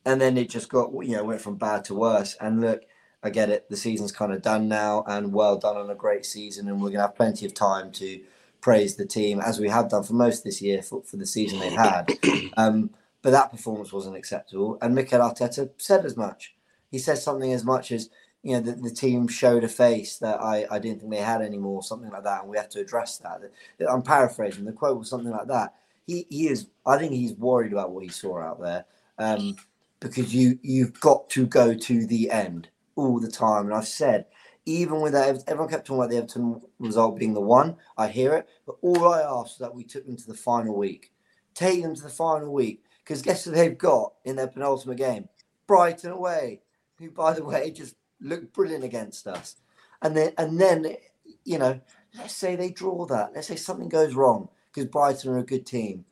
and 0.05 0.21
then 0.21 0.37
it 0.37 0.49
just 0.49 0.69
got, 0.69 0.91
you 0.93 1.17
know, 1.17 1.23
went 1.23 1.41
from 1.41 1.55
bad 1.55 1.83
to 1.85 1.95
worse. 1.95 2.35
And 2.39 2.61
look, 2.61 2.83
I 3.21 3.29
get 3.29 3.49
it. 3.49 3.69
The 3.69 3.77
season's 3.77 4.11
kind 4.11 4.31
of 4.31 4.41
done 4.41 4.67
now, 4.67 5.03
and 5.07 5.33
well 5.33 5.57
done 5.57 5.77
on 5.77 5.89
a 5.89 5.95
great 5.95 6.25
season. 6.25 6.67
And 6.67 6.77
we're 6.77 6.89
going 6.89 6.99
to 6.99 7.01
have 7.01 7.15
plenty 7.15 7.45
of 7.45 7.53
time 7.53 7.91
to 7.93 8.21
praise 8.61 8.95
the 8.95 9.05
team 9.05 9.39
as 9.39 9.59
we 9.59 9.69
have 9.69 9.89
done 9.89 10.03
for 10.03 10.13
most 10.13 10.39
of 10.39 10.43
this 10.45 10.61
year 10.61 10.81
for, 10.81 11.01
for 11.03 11.17
the 11.17 11.25
season 11.25 11.59
they've 11.59 11.71
had. 11.71 12.11
Um, 12.57 12.89
but 13.21 13.31
that 13.31 13.51
performance 13.51 13.93
wasn't 13.93 14.17
acceptable. 14.17 14.77
And 14.81 14.95
Mikel 14.95 15.19
Arteta 15.19 15.69
said 15.77 16.05
as 16.05 16.17
much. 16.17 16.55
He 16.91 16.97
said 16.97 17.17
something 17.17 17.53
as 17.53 17.63
much 17.63 17.91
as, 17.91 18.09
you 18.43 18.53
know, 18.53 18.59
the, 18.59 18.73
the 18.73 18.89
team 18.89 19.27
showed 19.27 19.63
a 19.63 19.69
face 19.69 20.17
that 20.17 20.41
I, 20.41 20.65
I 20.69 20.79
didn't 20.79 20.99
think 20.99 21.11
they 21.11 21.17
had 21.17 21.41
anymore, 21.41 21.83
something 21.83 22.09
like 22.09 22.23
that. 22.23 22.41
And 22.41 22.49
we 22.49 22.57
have 22.57 22.69
to 22.69 22.79
address 22.79 23.17
that. 23.19 23.41
I'm 23.89 24.01
paraphrasing. 24.01 24.65
The 24.65 24.71
quote 24.73 24.97
was 24.97 25.09
something 25.09 25.31
like 25.31 25.47
that. 25.47 25.75
He, 26.07 26.25
he 26.29 26.47
is, 26.47 26.67
I 26.85 26.97
think 26.97 27.13
he's 27.13 27.33
worried 27.33 27.71
about 27.71 27.91
what 27.91 28.03
he 28.03 28.09
saw 28.09 28.41
out 28.41 28.59
there. 28.61 28.85
Um, 29.17 29.55
because 29.99 30.33
you 30.33 30.57
you've 30.61 30.99
got 30.99 31.29
to 31.31 31.45
go 31.45 31.73
to 31.73 32.05
the 32.05 32.31
end 32.31 32.69
all 32.99 33.19
the 33.19 33.31
time. 33.31 33.65
And 33.65 33.73
I've 33.73 33.87
said, 33.87 34.25
even 34.65 35.01
with 35.01 35.13
that, 35.13 35.43
everyone 35.47 35.69
kept 35.69 35.87
talking 35.87 35.99
about 35.99 36.09
the 36.11 36.17
Everton 36.17 36.61
result 36.79 37.17
being 37.17 37.33
the 37.33 37.41
one. 37.41 37.77
I 37.97 38.07
hear 38.07 38.33
it, 38.33 38.47
but 38.65 38.77
all 38.81 39.11
I 39.11 39.21
asked 39.21 39.59
was 39.59 39.67
that 39.67 39.75
we 39.75 39.83
took 39.83 40.05
them 40.05 40.17
to 40.17 40.27
the 40.27 40.35
final 40.35 40.77
week. 40.77 41.11
Take 41.53 41.81
them 41.81 41.95
to 41.95 42.03
the 42.03 42.09
final 42.09 42.53
week 42.53 42.83
because 43.03 43.21
guess 43.21 43.45
who 43.45 43.51
they've 43.51 43.77
got 43.77 44.13
in 44.25 44.35
their 44.35 44.47
penultimate 44.47 44.97
game? 44.97 45.27
Brighton 45.67 46.11
away. 46.11 46.61
who, 46.97 47.09
by 47.11 47.33
the 47.33 47.43
way, 47.43 47.71
just 47.71 47.95
looked 48.21 48.53
brilliant 48.53 48.83
against 48.83 49.27
us. 49.27 49.55
And 50.01 50.15
then, 50.15 50.33
and 50.37 50.59
then, 50.59 50.95
you 51.43 51.57
know, 51.57 51.81
let's 52.17 52.35
say 52.35 52.55
they 52.55 52.69
draw 52.69 53.05
that. 53.07 53.31
Let's 53.33 53.47
say 53.47 53.55
something 53.55 53.89
goes 53.89 54.13
wrong 54.13 54.49
because 54.73 54.89
Brighton 54.89 55.31
are 55.31 55.39
a 55.39 55.43
good 55.45 55.65
team. 55.65 56.05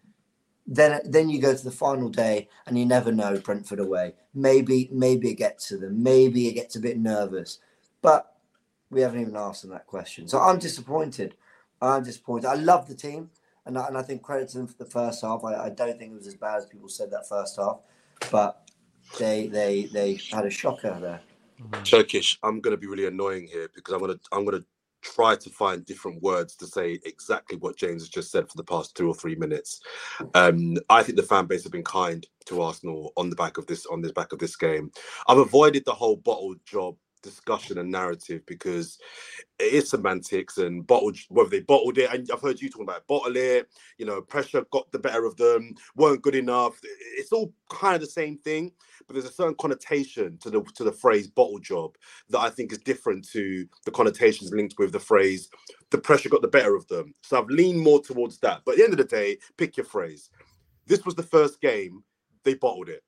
Then, 0.67 1.00
then 1.05 1.29
you 1.29 1.39
go 1.39 1.55
to 1.55 1.63
the 1.63 1.71
final 1.71 2.09
day, 2.09 2.50
and 2.65 2.77
you 2.77 2.86
never 2.86 3.12
know. 3.12 3.38
Brentford 3.38 3.79
away, 3.79 4.15
maybe, 4.33 4.89
maybe 4.91 5.29
it 5.29 5.36
gets 5.36 5.69
to 5.69 5.77
them. 5.77 6.03
Maybe 6.03 6.47
it 6.47 6.53
gets 6.53 6.75
a 6.75 6.81
bit 6.81 6.97
nervous, 6.97 7.59
but 8.01 8.36
we 8.89 9.01
haven't 9.01 9.21
even 9.21 9.36
asked 9.38 9.62
them 9.62 9.71
that 9.71 9.88
question. 9.88 10.27
So 10.27 10.39
I'm 10.39 10.59
disappointed. 10.59 11.36
I'm 11.81 12.03
disappointed. 12.03 12.47
I 12.47 12.55
love 12.55 12.88
the 12.88 12.95
team, 12.95 13.29
and 13.65 13.77
I, 13.77 13.88
and 13.88 13.97
I 13.97 14.01
think 14.01 14.24
credit 14.24 14.50
to 14.50 14.57
them 14.57 14.67
for 14.67 14.77
the 14.77 14.89
first 14.89 15.21
half. 15.21 15.43
I, 15.45 15.55
I 15.55 15.69
don't 15.69 15.97
think 15.97 16.12
it 16.12 16.15
was 16.15 16.27
as 16.27 16.36
bad 16.36 16.57
as 16.57 16.65
people 16.65 16.89
said 16.89 17.12
that 17.12 17.29
first 17.29 17.57
half, 17.57 17.79
but 18.29 18.69
they 19.19 19.47
they 19.47 19.86
they 19.86 20.19
had 20.31 20.45
a 20.45 20.50
shocker 20.50 20.97
there. 21.00 21.21
Turkish, 21.83 22.38
I'm 22.43 22.62
going 22.62 22.75
to 22.75 22.79
be 22.79 22.88
really 22.88 23.07
annoying 23.07 23.47
here 23.47 23.69
because 23.74 23.93
I'm 23.93 24.00
going 24.00 24.13
to 24.13 24.19
I'm 24.31 24.45
going 24.45 24.59
to 24.59 24.65
try 25.13 25.35
to 25.35 25.49
find 25.49 25.85
different 25.85 26.21
words 26.21 26.55
to 26.57 26.67
say 26.67 26.99
exactly 27.05 27.57
what 27.57 27.77
James 27.77 28.01
has 28.03 28.09
just 28.09 28.31
said 28.31 28.49
for 28.49 28.57
the 28.57 28.63
past 28.63 28.95
two 28.95 29.07
or 29.07 29.15
three 29.15 29.35
minutes. 29.35 29.81
Um, 30.33 30.77
I 30.89 31.03
think 31.03 31.15
the 31.15 31.23
fan 31.23 31.45
base 31.45 31.63
have 31.63 31.71
been 31.71 31.83
kind 31.83 32.25
to 32.45 32.61
Arsenal 32.61 33.13
on 33.17 33.29
the 33.29 33.35
back 33.35 33.57
of 33.57 33.67
this 33.67 33.85
on 33.85 34.01
the 34.01 34.13
back 34.13 34.33
of 34.33 34.39
this 34.39 34.55
game. 34.55 34.91
I've 35.27 35.37
avoided 35.37 35.85
the 35.85 35.93
whole 35.93 36.17
bottle 36.17 36.55
job 36.65 36.95
discussion 37.21 37.77
and 37.77 37.91
narrative 37.91 38.45
because 38.45 38.97
it 39.59 39.74
is 39.74 39.89
semantics 39.89 40.57
and 40.57 40.86
bottled 40.86 41.17
whether 41.29 41.50
they 41.50 41.62
bottled 41.62 41.97
it 41.97 42.12
and 42.13 42.29
I've 42.31 42.41
heard 42.41 42.62
you 42.62 42.69
talking 42.69 42.86
about 42.86 43.07
bottle 43.07 43.36
it 43.36 43.67
you 43.97 44.05
know 44.05 44.21
pressure 44.21 44.63
got 44.71 44.91
the 44.91 45.00
better 45.00 45.25
of 45.25 45.36
them 45.38 45.75
weren't 45.95 46.21
good 46.21 46.36
enough. 46.36 46.79
It's 47.17 47.31
all 47.31 47.53
kind 47.69 47.95
of 47.95 48.01
the 48.01 48.07
same 48.07 48.38
thing 48.39 48.71
but 49.05 49.13
there's 49.13 49.25
a 49.25 49.31
certain 49.31 49.55
connotation 49.55 50.38
to 50.39 50.50
the 50.50 50.62
to 50.75 50.83
the 50.83 50.91
phrase 50.91 51.27
bottle 51.27 51.59
job 51.59 51.95
that 52.29 52.39
I 52.39 52.50
think 52.50 52.71
is 52.71 52.79
different 52.79 53.27
to 53.29 53.67
the 53.86 53.91
connotations 53.91 54.51
linked 54.51 54.75
with 54.77 54.91
the 54.91 55.00
phrase 55.00 55.50
the 55.89 55.97
pressure 55.97 56.29
got 56.29 56.41
the 56.41 56.47
better 56.47 56.75
of 56.75 56.88
them. 56.88 57.13
So 57.24 57.39
I've 57.39 57.47
leaned 57.47 57.79
more 57.79 58.01
towards 58.01 58.38
that 58.39 58.62
but 58.65 58.74
at 58.74 58.77
the 58.77 58.83
end 58.83 58.93
of 58.93 59.00
the 59.00 59.03
day 59.05 59.38
pick 59.57 59.77
your 59.77 59.86
phrase. 59.86 60.29
This 60.86 61.05
was 61.05 61.15
the 61.15 61.24
first 61.24 61.59
game 61.62 62.03
they 62.43 62.53
bottled 62.53 62.89
it. 62.89 63.03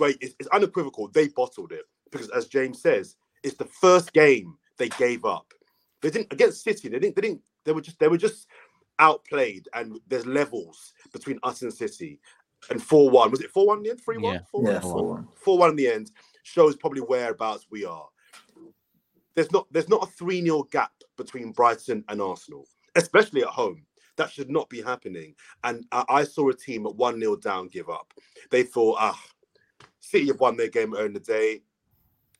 Right 0.00 0.16
it's, 0.20 0.34
it's 0.38 0.48
unequivocal 0.48 1.08
they 1.08 1.28
bottled 1.28 1.72
it 1.72 1.84
because 2.10 2.30
as 2.30 2.46
James 2.46 2.80
says 2.80 3.16
it's 3.42 3.56
the 3.56 3.64
first 3.64 4.12
game 4.12 4.56
they 4.78 4.88
gave 4.90 5.24
up. 5.24 5.52
They 6.00 6.10
didn't 6.10 6.32
against 6.32 6.64
City. 6.64 6.88
They 6.88 6.98
didn't. 6.98 7.16
They 7.16 7.22
didn't. 7.22 7.42
They 7.64 7.72
were 7.72 7.80
just. 7.80 7.98
They 7.98 8.08
were 8.08 8.18
just 8.18 8.46
outplayed. 8.98 9.68
And 9.74 10.00
there's 10.08 10.26
levels 10.26 10.92
between 11.12 11.38
us 11.42 11.62
and 11.62 11.72
City. 11.72 12.20
And 12.70 12.82
four 12.82 13.10
one 13.10 13.30
was 13.30 13.40
it 13.40 13.50
four 13.50 13.66
one 13.66 13.78
in 13.78 13.84
the 13.84 13.90
end? 13.90 14.00
Three 14.04 14.18
one. 14.18 14.34
Yeah, 14.34 14.40
four 14.50 14.62
one. 14.62 15.28
Four 15.36 15.58
one 15.58 15.70
in 15.70 15.76
the 15.76 15.88
end 15.88 16.10
shows 16.42 16.76
probably 16.76 17.00
whereabouts 17.00 17.66
we 17.70 17.84
are. 17.84 18.06
There's 19.34 19.50
not. 19.52 19.66
There's 19.70 19.88
not 19.88 20.02
a 20.02 20.06
three 20.06 20.42
0 20.42 20.64
gap 20.70 20.92
between 21.16 21.52
Brighton 21.52 22.04
and 22.08 22.20
Arsenal, 22.20 22.66
especially 22.96 23.42
at 23.42 23.48
home. 23.48 23.84
That 24.16 24.30
should 24.30 24.50
not 24.50 24.68
be 24.68 24.82
happening. 24.82 25.34
And 25.64 25.86
I, 25.90 26.04
I 26.08 26.24
saw 26.24 26.50
a 26.50 26.54
team 26.54 26.86
at 26.86 26.94
one 26.94 27.18
0 27.18 27.36
down 27.36 27.68
give 27.68 27.88
up. 27.88 28.12
They 28.50 28.62
thought, 28.62 28.98
ah, 29.00 29.20
City 30.00 30.26
have 30.26 30.40
won 30.40 30.56
their 30.56 30.68
game 30.68 30.94
early 30.94 31.06
in 31.06 31.12
the 31.14 31.20
day 31.20 31.62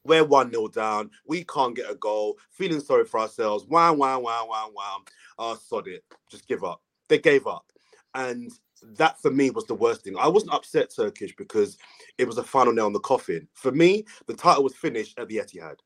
we're 0.04 0.25
1 0.25 0.50
0 0.50 0.68
down. 0.68 1.11
We 1.26 1.44
can't 1.44 1.76
get 1.76 1.90
a 1.90 1.94
goal. 1.94 2.38
Feeling 2.50 2.80
sorry 2.80 3.04
for 3.04 3.21
ourselves. 3.21 3.64
Wow, 3.66 3.94
wow, 3.94 4.18
wow, 4.21 4.47
wow, 4.49 4.71
wow. 4.75 4.99
Oh, 5.38 5.54
sod 5.54 5.88
it. 5.88 6.04
Just 6.30 6.49
give 6.49 6.64
up. 6.64 6.82
They 7.09 7.18
gave 7.18 7.47
up. 7.47 7.66
And 8.14 8.52
that 8.97 9.21
for 9.21 9.30
me 9.30 9.50
was 9.50 9.66
the 9.66 9.75
worst 9.75 10.02
thing. 10.02 10.16
I 10.18 10.28
wasn't 10.28 10.54
upset, 10.54 10.92
Turkish, 10.94 11.35
because 11.37 11.78
it 12.18 12.26
was 12.26 12.38
a 12.38 12.42
final 12.42 12.73
nail 12.73 12.88
in 12.88 12.92
the 12.92 13.00
coffin. 13.00 13.47
For 13.54 13.71
me, 13.71 14.04
the 14.26 14.35
title 14.35 14.64
was 14.64 14.75
finished 14.75 15.18
at 15.18 15.28
the 15.28 15.37
Etihad. 15.37 15.76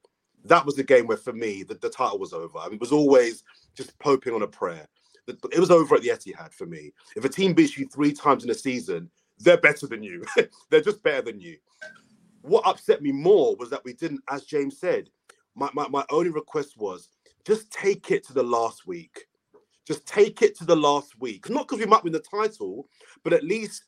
That 0.45 0.65
was 0.65 0.77
the 0.77 0.85
game 0.85 1.07
where, 1.07 1.17
for 1.17 1.33
me, 1.33 1.63
the, 1.63 1.75
the 1.75 1.91
title 1.91 2.19
was 2.19 2.33
over. 2.33 2.59
I 2.59 2.67
mean, 2.67 2.75
it 2.75 2.81
was 2.81 2.93
always 2.93 3.45
just 3.75 3.93
hoping 4.03 4.33
on 4.33 4.43
a 4.43 4.47
prayer. 4.47 4.89
It 5.29 5.59
was 5.59 5.73
over 5.73 5.97
at 5.97 6.03
the 6.03 6.09
Etihad 6.09 6.55
for 6.55 6.67
me. 6.67 6.93
If 7.17 7.25
a 7.25 7.29
team 7.29 7.53
beats 7.53 7.77
you 7.77 7.89
three 7.89 8.13
times 8.13 8.45
in 8.45 8.51
a 8.51 8.55
season, 8.55 9.11
they're 9.41 9.57
better 9.57 9.87
than 9.87 10.03
you. 10.03 10.25
they're 10.71 10.81
just 10.81 11.03
better 11.03 11.23
than 11.23 11.41
you 11.41 11.59
what 12.47 12.67
upset 12.67 13.03
me 13.03 13.13
more 13.13 13.57
was 13.57 13.71
that 13.71 13.85
we 13.85 13.93
didn't, 13.93 14.23
as 14.31 14.45
James 14.45 14.79
said, 14.79 15.11
my, 15.55 15.69
my, 15.75 15.89
my 15.89 16.05
only 16.11 16.31
request 16.31 16.77
was 16.77 17.09
just 17.47 17.71
take 17.71 18.11
it 18.11 18.27
to 18.27 18.33
the 18.33 18.43
last 18.43 18.87
week. 18.87 19.27
Just 19.87 20.07
take 20.07 20.43
it 20.43 20.57
to 20.59 20.65
the 20.65 20.77
last 20.77 21.19
week. 21.21 21.49
Not 21.49 21.69
because 21.69 21.81
we 21.81 21.87
might 21.87 22.03
win 22.03 22.13
the 22.13 22.21
title, 22.21 22.89
but 23.23 23.33
at 23.33 23.45
least 23.45 23.85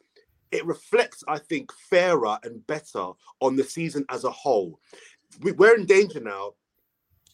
it 0.52 0.64
reflects, 0.64 1.24
I 1.26 1.38
think, 1.38 1.72
fairer 1.72 2.38
and 2.44 2.66
better 2.66 3.10
on 3.40 3.56
the 3.56 3.64
season 3.64 4.04
as 4.08 4.24
a 4.24 4.30
whole. 4.30 4.80
We, 5.40 5.52
we're 5.52 5.76
in 5.76 5.86
danger 5.86 6.20
now 6.20 6.52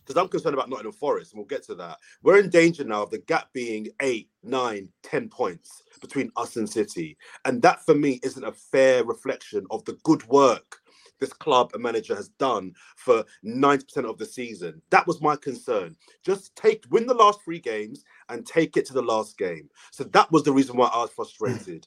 because 0.04 0.20
I'm 0.20 0.28
concerned 0.28 0.54
about 0.54 0.68
Nottingham 0.68 0.92
Forest, 0.92 1.32
and 1.32 1.38
we'll 1.38 1.46
get 1.46 1.64
to 1.64 1.74
that. 1.76 1.98
We're 2.22 2.38
in 2.38 2.50
danger 2.50 2.84
now 2.84 3.04
of 3.04 3.10
the 3.10 3.18
gap 3.20 3.50
being 3.54 3.88
eight, 4.00 4.28
nine, 4.42 4.90
ten 5.02 5.28
points 5.28 5.82
between 6.00 6.30
us 6.36 6.56
and 6.56 6.68
City. 6.68 7.16
And 7.46 7.62
that 7.62 7.84
for 7.86 7.94
me 7.94 8.20
isn't 8.22 8.44
a 8.44 8.52
fair 8.52 9.04
reflection 9.04 9.66
of 9.70 9.84
the 9.86 9.96
good 10.02 10.26
work 10.28 10.80
this 11.20 11.32
club 11.32 11.70
and 11.74 11.82
manager 11.82 12.14
has 12.14 12.28
done 12.30 12.72
for 12.96 13.24
90% 13.44 14.08
of 14.08 14.18
the 14.18 14.26
season. 14.26 14.80
That 14.90 15.06
was 15.06 15.20
my 15.20 15.36
concern. 15.36 15.96
Just 16.24 16.54
take 16.56 16.84
win 16.90 17.06
the 17.06 17.14
last 17.14 17.40
three 17.44 17.60
games 17.60 18.04
and 18.28 18.46
take 18.46 18.76
it 18.76 18.86
to 18.86 18.92
the 18.92 19.02
last 19.02 19.38
game. 19.38 19.68
So 19.90 20.04
that 20.04 20.30
was 20.32 20.42
the 20.42 20.52
reason 20.52 20.76
why 20.76 20.88
I 20.88 20.98
was 20.98 21.10
frustrated. 21.10 21.86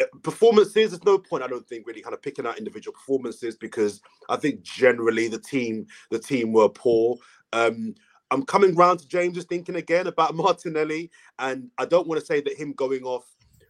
Eh, 0.00 0.04
performances, 0.22 0.90
there's 0.90 1.04
no 1.04 1.18
point, 1.18 1.42
I 1.42 1.46
don't 1.46 1.66
think, 1.66 1.86
really 1.86 2.02
kind 2.02 2.14
of 2.14 2.22
picking 2.22 2.46
out 2.46 2.58
individual 2.58 2.94
performances 2.94 3.56
because 3.56 4.00
I 4.28 4.36
think 4.36 4.62
generally 4.62 5.28
the 5.28 5.38
team, 5.38 5.86
the 6.10 6.18
team 6.18 6.52
were 6.52 6.68
poor. 6.68 7.18
Um, 7.52 7.94
I'm 8.30 8.44
coming 8.44 8.74
round 8.74 9.00
to 9.00 9.08
James's 9.08 9.44
thinking 9.44 9.76
again 9.76 10.06
about 10.06 10.34
Martinelli, 10.36 11.10
and 11.38 11.70
I 11.78 11.84
don't 11.84 12.06
want 12.06 12.20
to 12.20 12.26
say 12.26 12.40
that 12.40 12.56
him 12.56 12.72
going 12.72 13.02
off 13.02 13.24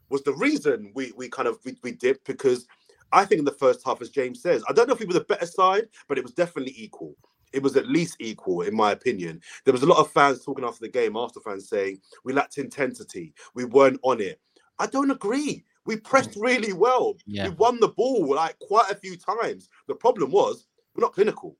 was 0.09 0.23
the 0.23 0.35
reason 0.35 0.93
we 0.95 1.13
we 1.17 1.29
kind 1.29 1.49
of 1.49 1.59
we, 1.65 1.77
we 1.83 1.93
dipped 1.93 2.27
because 2.27 2.67
I 3.13 3.25
think 3.25 3.41
in 3.41 3.45
the 3.45 3.53
first 3.53 3.83
half, 3.85 4.01
as 4.01 4.11
James 4.11 4.43
says, 4.43 4.63
I 4.69 4.73
don't 4.73 4.89
know 4.89 4.95
if 4.95 5.01
we 5.01 5.07
were 5.07 5.13
the 5.13 5.21
better 5.21 5.47
side, 5.47 5.89
but 6.09 6.19
it 6.19 6.25
was 6.25 6.33
definitely 6.33 6.75
equal. 6.77 7.17
It 7.53 7.63
was 7.63 7.77
at 7.77 7.89
least 7.89 8.17
equal, 8.21 8.63
in 8.63 8.75
my 8.75 8.93
opinion. 8.93 9.41
There 9.65 9.73
was 9.73 9.83
a 9.83 9.87
lot 9.87 9.99
of 9.99 10.13
fans 10.13 10.45
talking 10.45 10.65
after 10.65 10.81
the 10.81 10.89
game, 10.89 11.17
after 11.17 11.41
fans 11.41 11.69
saying 11.69 11.99
we 12.25 12.33
lacked 12.33 12.59
intensity, 12.59 13.35
we 13.55 13.65
weren't 13.65 14.01
on 14.03 14.21
it. 14.21 14.41
I 14.79 14.87
don't 14.87 15.11
agree. 15.11 15.65
We 15.87 15.97
pressed 15.97 16.33
mm. 16.33 16.43
really 16.43 16.73
well. 16.73 17.17
Yeah. 17.27 17.49
We 17.49 17.55
won 17.55 17.81
the 17.81 17.89
ball 17.89 18.35
like 18.35 18.59
quite 18.61 18.91
a 18.91 18.95
few 18.95 19.17
times. 19.17 19.69
The 19.89 19.95
problem 19.95 20.31
was 20.31 20.67
we're 20.95 21.03
not 21.03 21.15
clinical. 21.15 21.57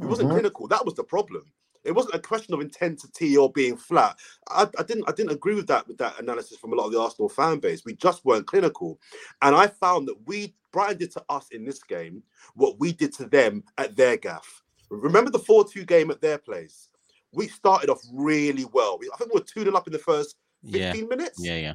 It 0.00 0.06
wasn't 0.06 0.28
mm-hmm. 0.28 0.38
clinical. 0.38 0.68
That 0.68 0.84
was 0.84 0.94
the 0.94 1.04
problem. 1.04 1.44
It 1.84 1.92
wasn't 1.92 2.14
a 2.14 2.20
question 2.20 2.54
of 2.54 2.60
intensity 2.60 3.36
or 3.36 3.50
being 3.50 3.76
flat. 3.76 4.16
I, 4.48 4.68
I, 4.78 4.82
didn't 4.82 5.04
I 5.08 5.12
didn't 5.12 5.32
agree 5.32 5.54
with 5.54 5.66
that 5.68 5.86
with 5.88 5.98
that 5.98 6.18
analysis 6.20 6.58
from 6.58 6.72
a 6.72 6.76
lot 6.76 6.86
of 6.86 6.92
the 6.92 7.00
Arsenal 7.00 7.28
fan 7.28 7.58
base. 7.58 7.84
We 7.84 7.94
just 7.94 8.24
weren't 8.24 8.46
clinical, 8.46 9.00
and 9.40 9.54
I 9.54 9.66
found 9.66 10.08
that 10.08 10.16
we 10.26 10.54
Brighton 10.72 10.98
did 10.98 11.12
to 11.12 11.24
us 11.28 11.48
in 11.50 11.64
this 11.64 11.82
game 11.82 12.22
what 12.54 12.78
we 12.80 12.92
did 12.92 13.12
to 13.14 13.26
them 13.26 13.62
at 13.78 13.96
their 13.96 14.16
gaff. 14.16 14.62
Remember 14.90 15.30
the 15.30 15.38
four-two 15.38 15.84
game 15.84 16.10
at 16.10 16.20
their 16.20 16.38
place. 16.38 16.88
We 17.32 17.48
started 17.48 17.88
off 17.88 18.02
really 18.12 18.66
well. 18.72 18.98
I 19.12 19.16
think 19.16 19.32
we 19.32 19.40
were 19.40 19.46
two 19.46 19.62
0 19.62 19.74
up 19.74 19.86
in 19.86 19.92
the 19.92 19.98
first 19.98 20.36
fifteen 20.64 21.02
yeah. 21.02 21.16
minutes. 21.16 21.38
Yeah, 21.38 21.56
yeah. 21.56 21.74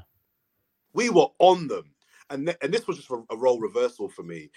We 0.94 1.10
were 1.10 1.27
on 1.39 1.68
them, 1.68 1.92
and 2.30 2.48
th- 2.48 2.58
and 2.62 2.74
this 2.74 2.88
was 2.88 2.98
just 2.98 3.10
a, 3.10 3.36
role 3.36 3.60
reversal 3.60 4.10
for 4.10 4.24
me. 4.24 4.50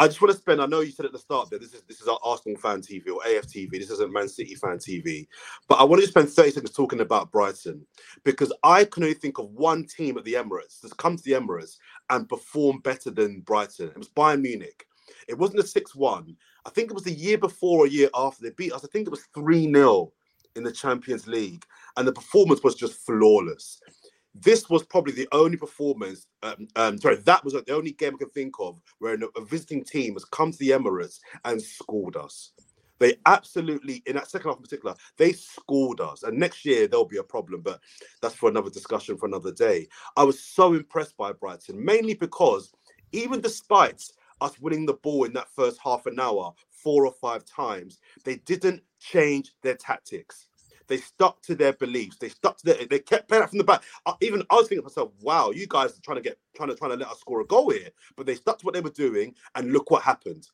I 0.00 0.06
just 0.06 0.20
want 0.22 0.32
to 0.32 0.38
spend. 0.38 0.62
I 0.62 0.66
know 0.66 0.80
you 0.80 0.92
said 0.92 1.06
at 1.06 1.12
the 1.12 1.18
start 1.18 1.50
that 1.50 1.60
this 1.60 1.74
is 1.74 1.82
this 1.82 2.00
is 2.00 2.06
our 2.06 2.18
Arsenal 2.24 2.58
fan 2.58 2.80
TV 2.80 3.08
or 3.08 3.20
AFTV. 3.26 3.70
This 3.72 3.90
isn't 3.90 4.12
Man 4.12 4.28
City 4.28 4.54
fan 4.54 4.78
TV, 4.78 5.26
but 5.66 5.76
I 5.76 5.84
want 5.84 6.02
to 6.02 6.08
spend 6.08 6.28
thirty 6.28 6.50
seconds 6.50 6.72
talking 6.72 7.00
about 7.00 7.32
Brighton 7.32 7.84
because 8.24 8.52
I 8.62 8.84
can 8.84 9.02
only 9.02 9.14
think 9.14 9.38
of 9.38 9.50
one 9.50 9.84
team 9.84 10.16
at 10.16 10.24
the 10.24 10.34
Emirates 10.34 10.80
that's 10.80 10.94
come 10.94 11.16
to 11.16 11.22
the 11.22 11.32
Emirates 11.32 11.78
and 12.10 12.28
performed 12.28 12.82
better 12.82 13.10
than 13.10 13.40
Brighton. 13.40 13.88
It 13.88 13.98
was 13.98 14.08
Bayern 14.08 14.42
Munich. 14.42 14.86
It 15.28 15.38
wasn't 15.38 15.60
a 15.60 15.66
six-one. 15.66 16.36
I 16.64 16.70
think 16.70 16.90
it 16.90 16.94
was 16.94 17.04
the 17.04 17.12
year 17.12 17.38
before 17.38 17.84
or 17.84 17.86
year 17.86 18.10
after 18.14 18.42
they 18.42 18.50
beat 18.50 18.72
us. 18.72 18.84
I 18.84 18.88
think 18.88 19.06
it 19.06 19.10
was 19.10 19.26
three 19.34 19.70
0 19.72 20.12
in 20.56 20.64
the 20.64 20.72
Champions 20.72 21.26
League, 21.26 21.64
and 21.96 22.06
the 22.06 22.12
performance 22.12 22.62
was 22.62 22.74
just 22.74 23.04
flawless 23.06 23.80
this 24.40 24.68
was 24.68 24.84
probably 24.84 25.12
the 25.12 25.28
only 25.32 25.56
performance. 25.56 26.26
Um, 26.42 26.68
um, 26.76 26.98
sorry, 26.98 27.16
that 27.16 27.44
was 27.44 27.54
the 27.54 27.72
only 27.72 27.92
game 27.92 28.14
I 28.14 28.18
can 28.18 28.30
think 28.30 28.54
of 28.60 28.80
where 28.98 29.14
a 29.36 29.44
visiting 29.44 29.84
team 29.84 30.14
has 30.14 30.24
come 30.24 30.52
to 30.52 30.58
the 30.58 30.70
Emirates 30.70 31.18
and 31.44 31.60
scored 31.60 32.16
us. 32.16 32.52
They 32.98 33.16
absolutely, 33.26 34.02
in 34.06 34.16
that 34.16 34.30
second 34.30 34.48
half 34.50 34.58
in 34.58 34.62
particular, 34.62 34.94
they 35.16 35.32
scored 35.32 36.00
us. 36.00 36.22
And 36.22 36.38
next 36.38 36.64
year 36.64 36.86
there'll 36.88 37.04
be 37.04 37.18
a 37.18 37.22
problem, 37.22 37.60
but 37.60 37.80
that's 38.20 38.34
for 38.34 38.48
another 38.48 38.70
discussion 38.70 39.16
for 39.16 39.26
another 39.26 39.52
day. 39.52 39.88
I 40.16 40.24
was 40.24 40.40
so 40.40 40.74
impressed 40.74 41.16
by 41.16 41.32
Brighton, 41.32 41.82
mainly 41.84 42.14
because 42.14 42.72
even 43.12 43.40
despite 43.40 44.02
us 44.40 44.58
winning 44.60 44.86
the 44.86 44.94
ball 44.94 45.24
in 45.24 45.32
that 45.34 45.48
first 45.54 45.78
half 45.82 46.06
an 46.06 46.20
hour 46.20 46.52
four 46.70 47.06
or 47.06 47.12
five 47.12 47.44
times, 47.44 47.98
they 48.24 48.36
didn't 48.36 48.82
change 49.00 49.52
their 49.62 49.74
tactics. 49.74 50.48
They 50.86 50.96
stuck 50.96 51.42
to 51.42 51.54
their 51.54 51.74
beliefs. 51.74 52.16
They 52.16 52.30
stuck 52.30 52.56
to 52.58 52.64
their. 52.64 52.86
They 52.86 52.98
kept 52.98 53.28
playing 53.28 53.46
from 53.46 53.58
the 53.58 53.64
back. 53.64 53.82
Uh, 54.06 54.14
even 54.22 54.42
I 54.50 54.54
was 54.54 54.68
thinking 54.68 54.82
to 54.82 54.88
myself, 54.88 55.12
"Wow, 55.20 55.50
you 55.50 55.66
guys 55.68 55.96
are 55.98 56.00
trying 56.02 56.16
to 56.16 56.22
get 56.22 56.38
trying 56.56 56.70
to 56.70 56.74
trying 56.74 56.92
to 56.92 56.96
let 56.96 57.08
us 57.08 57.20
score 57.20 57.40
a 57.42 57.46
goal 57.46 57.70
here." 57.70 57.90
But 58.16 58.24
they 58.24 58.34
stuck 58.34 58.58
to 58.58 58.64
what 58.64 58.74
they 58.74 58.80
were 58.80 58.90
doing, 58.90 59.34
and 59.54 59.72
look 59.72 59.90
what 59.90 60.02
happened. 60.02 60.48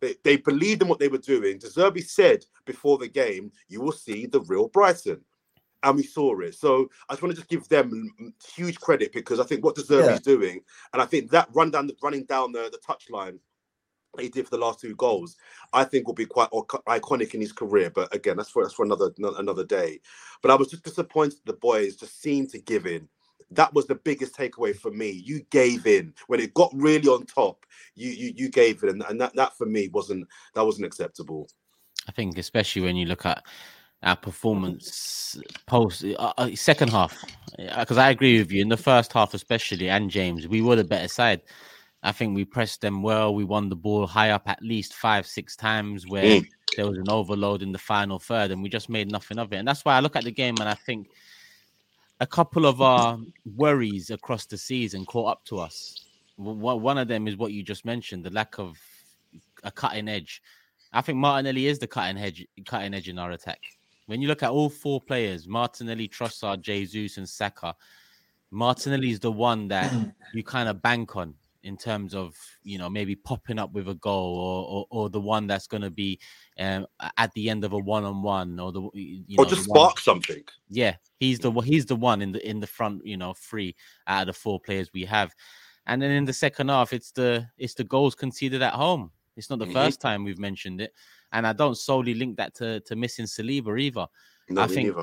They, 0.00 0.14
they 0.22 0.36
believed 0.36 0.82
in 0.82 0.88
what 0.88 0.98
they 0.98 1.08
were 1.08 1.18
doing. 1.18 1.58
De 1.58 1.68
Zerbi 1.68 2.04
said 2.04 2.44
before 2.64 2.98
the 2.98 3.08
game, 3.08 3.52
"You 3.68 3.80
will 3.80 3.92
see 3.92 4.26
the 4.26 4.40
real 4.42 4.68
Brighton." 4.68 5.22
and 5.82 5.96
we 5.96 6.02
saw 6.02 6.38
it. 6.40 6.54
So 6.54 6.88
I 7.08 7.12
just 7.12 7.22
want 7.22 7.34
to 7.34 7.40
just 7.40 7.50
give 7.50 7.68
them 7.68 8.10
huge 8.56 8.80
credit 8.80 9.12
because 9.12 9.38
I 9.38 9.44
think 9.44 9.64
what 9.64 9.76
De 9.76 9.82
Zerbi's 9.82 10.06
yeah. 10.06 10.18
doing, 10.18 10.60
and 10.92 11.00
I 11.00 11.04
think 11.04 11.30
that 11.30 11.48
run 11.54 11.70
down 11.70 11.86
the 11.86 11.94
running 12.02 12.24
down 12.24 12.52
the, 12.52 12.70
the 12.70 12.78
touchline 12.78 13.38
he 14.18 14.28
did 14.28 14.44
for 14.44 14.50
the 14.50 14.64
last 14.64 14.80
two 14.80 14.94
goals, 14.96 15.36
I 15.72 15.84
think 15.84 16.06
will 16.06 16.14
be 16.14 16.26
quite 16.26 16.50
iconic 16.50 17.34
in 17.34 17.40
his 17.40 17.52
career. 17.52 17.90
But 17.90 18.14
again, 18.14 18.36
that's 18.36 18.50
for 18.50 18.62
that's 18.64 18.74
for 18.74 18.84
another 18.84 19.12
another 19.18 19.64
day. 19.64 20.00
But 20.42 20.50
I 20.50 20.54
was 20.54 20.68
just 20.68 20.84
disappointed 20.84 21.38
the 21.44 21.54
boys 21.54 21.96
just 21.96 22.20
seemed 22.20 22.50
to 22.50 22.58
give 22.58 22.86
in. 22.86 23.08
That 23.50 23.72
was 23.74 23.86
the 23.86 23.94
biggest 23.94 24.36
takeaway 24.36 24.74
for 24.74 24.90
me. 24.90 25.10
You 25.10 25.40
gave 25.50 25.86
in 25.86 26.12
when 26.26 26.40
it 26.40 26.54
got 26.54 26.72
really 26.74 27.08
on 27.08 27.26
top. 27.26 27.64
You 27.94 28.10
you 28.10 28.32
you 28.36 28.48
gave 28.48 28.82
in, 28.82 29.02
and, 29.02 29.20
that 29.20 29.34
that 29.36 29.56
for 29.56 29.66
me 29.66 29.88
wasn't 29.88 30.26
that 30.54 30.64
wasn't 30.64 30.86
acceptable. 30.86 31.48
I 32.08 32.12
think 32.12 32.38
especially 32.38 32.82
when 32.82 32.96
you 32.96 33.06
look 33.06 33.24
at 33.24 33.42
our 34.02 34.16
performance 34.16 35.38
post 35.66 36.04
uh, 36.04 36.32
uh 36.36 36.54
second 36.54 36.90
half 36.90 37.24
because 37.56 37.96
I 37.96 38.10
agree 38.10 38.38
with 38.38 38.52
you 38.52 38.60
in 38.60 38.68
the 38.68 38.76
first 38.76 39.10
half 39.12 39.32
especially 39.32 39.88
and 39.88 40.10
James 40.10 40.46
we 40.46 40.60
were 40.60 40.76
the 40.76 40.84
better 40.84 41.08
side 41.08 41.40
I 42.06 42.12
think 42.12 42.36
we 42.36 42.44
pressed 42.44 42.82
them 42.82 43.02
well. 43.02 43.34
We 43.34 43.42
won 43.42 43.68
the 43.68 43.74
ball 43.74 44.06
high 44.06 44.30
up 44.30 44.48
at 44.48 44.62
least 44.62 44.94
five, 44.94 45.26
six 45.26 45.56
times 45.56 46.06
where 46.06 46.40
mm. 46.40 46.48
there 46.76 46.86
was 46.86 46.98
an 46.98 47.10
overload 47.10 47.62
in 47.62 47.72
the 47.72 47.78
final 47.78 48.20
third, 48.20 48.52
and 48.52 48.62
we 48.62 48.68
just 48.68 48.88
made 48.88 49.10
nothing 49.10 49.40
of 49.40 49.52
it. 49.52 49.56
And 49.56 49.66
that's 49.66 49.84
why 49.84 49.96
I 49.96 50.00
look 50.00 50.14
at 50.14 50.22
the 50.22 50.30
game 50.30 50.54
and 50.60 50.68
I 50.68 50.74
think 50.74 51.08
a 52.20 52.26
couple 52.26 52.66
of 52.66 52.80
our 52.80 53.18
worries 53.56 54.10
across 54.10 54.46
the 54.46 54.56
season 54.56 55.04
caught 55.04 55.32
up 55.32 55.44
to 55.46 55.58
us. 55.58 56.04
One 56.36 56.98
of 56.98 57.08
them 57.08 57.28
is 57.28 57.36
what 57.36 57.52
you 57.52 57.62
just 57.62 57.84
mentioned 57.84 58.24
the 58.24 58.30
lack 58.30 58.58
of 58.58 58.76
a 59.64 59.70
cutting 59.70 60.08
edge. 60.08 60.42
I 60.92 61.00
think 61.02 61.18
Martinelli 61.18 61.66
is 61.66 61.78
the 61.78 61.86
cutting 61.86 62.18
edge, 62.18 62.46
cutting 62.64 62.94
edge 62.94 63.08
in 63.08 63.18
our 63.18 63.32
attack. 63.32 63.60
When 64.06 64.22
you 64.22 64.28
look 64.28 64.42
at 64.42 64.50
all 64.50 64.70
four 64.70 65.00
players, 65.00 65.48
Martinelli, 65.48 66.08
Trossard, 66.08 66.60
Jesus, 66.60 67.16
and 67.18 67.28
Saka, 67.28 67.74
Martinelli 68.50 69.10
is 69.10 69.20
the 69.20 69.32
one 69.32 69.68
that 69.68 69.92
you 70.34 70.44
kind 70.44 70.68
of 70.68 70.80
bank 70.80 71.16
on 71.16 71.34
in 71.64 71.76
terms 71.76 72.14
of 72.14 72.36
you 72.62 72.78
know 72.78 72.88
maybe 72.88 73.16
popping 73.16 73.58
up 73.58 73.72
with 73.72 73.88
a 73.88 73.94
goal 73.96 74.38
or 74.38 74.68
or, 74.68 74.86
or 74.90 75.10
the 75.10 75.20
one 75.20 75.48
that's 75.48 75.66
going 75.66 75.82
to 75.82 75.90
be 75.90 76.18
um, 76.60 76.86
at 77.18 77.32
the 77.32 77.50
end 77.50 77.64
of 77.64 77.72
a 77.72 77.78
one-on-one 77.78 78.60
or 78.60 78.70
the 78.70 78.88
you 78.94 79.36
or 79.36 79.44
just 79.44 79.64
spark 79.64 79.94
one. 79.94 80.02
something 80.02 80.44
yeah 80.70 80.94
he's 81.18 81.38
the 81.38 81.50
he's 81.52 81.86
the 81.86 81.96
one 81.96 82.22
in 82.22 82.32
the 82.32 82.48
in 82.48 82.60
the 82.60 82.66
front 82.66 83.04
you 83.06 83.16
know 83.16 83.34
three 83.34 83.74
out 84.06 84.22
of 84.22 84.34
the 84.34 84.38
four 84.38 84.60
players 84.60 84.90
we 84.92 85.04
have. 85.04 85.34
And 85.88 86.02
then 86.02 86.10
in 86.10 86.24
the 86.24 86.32
second 86.32 86.68
half 86.68 86.92
it's 86.92 87.12
the 87.12 87.48
it's 87.58 87.74
the 87.74 87.84
goals 87.84 88.14
conceded 88.14 88.62
at 88.62 88.74
home. 88.74 89.10
It's 89.36 89.50
not 89.50 89.58
the 89.58 89.66
mm-hmm. 89.66 89.74
first 89.74 90.00
time 90.00 90.24
we've 90.24 90.38
mentioned 90.38 90.80
it. 90.80 90.92
And 91.32 91.46
i 91.46 91.52
don't 91.52 91.76
solely 91.76 92.14
link 92.14 92.36
that 92.36 92.54
to 92.56 92.80
to 92.80 92.96
missing 92.96 93.26
saliba 93.26 93.80
either. 93.80 94.06
No, 94.48 94.62
i 94.62 94.66
think 94.66 94.94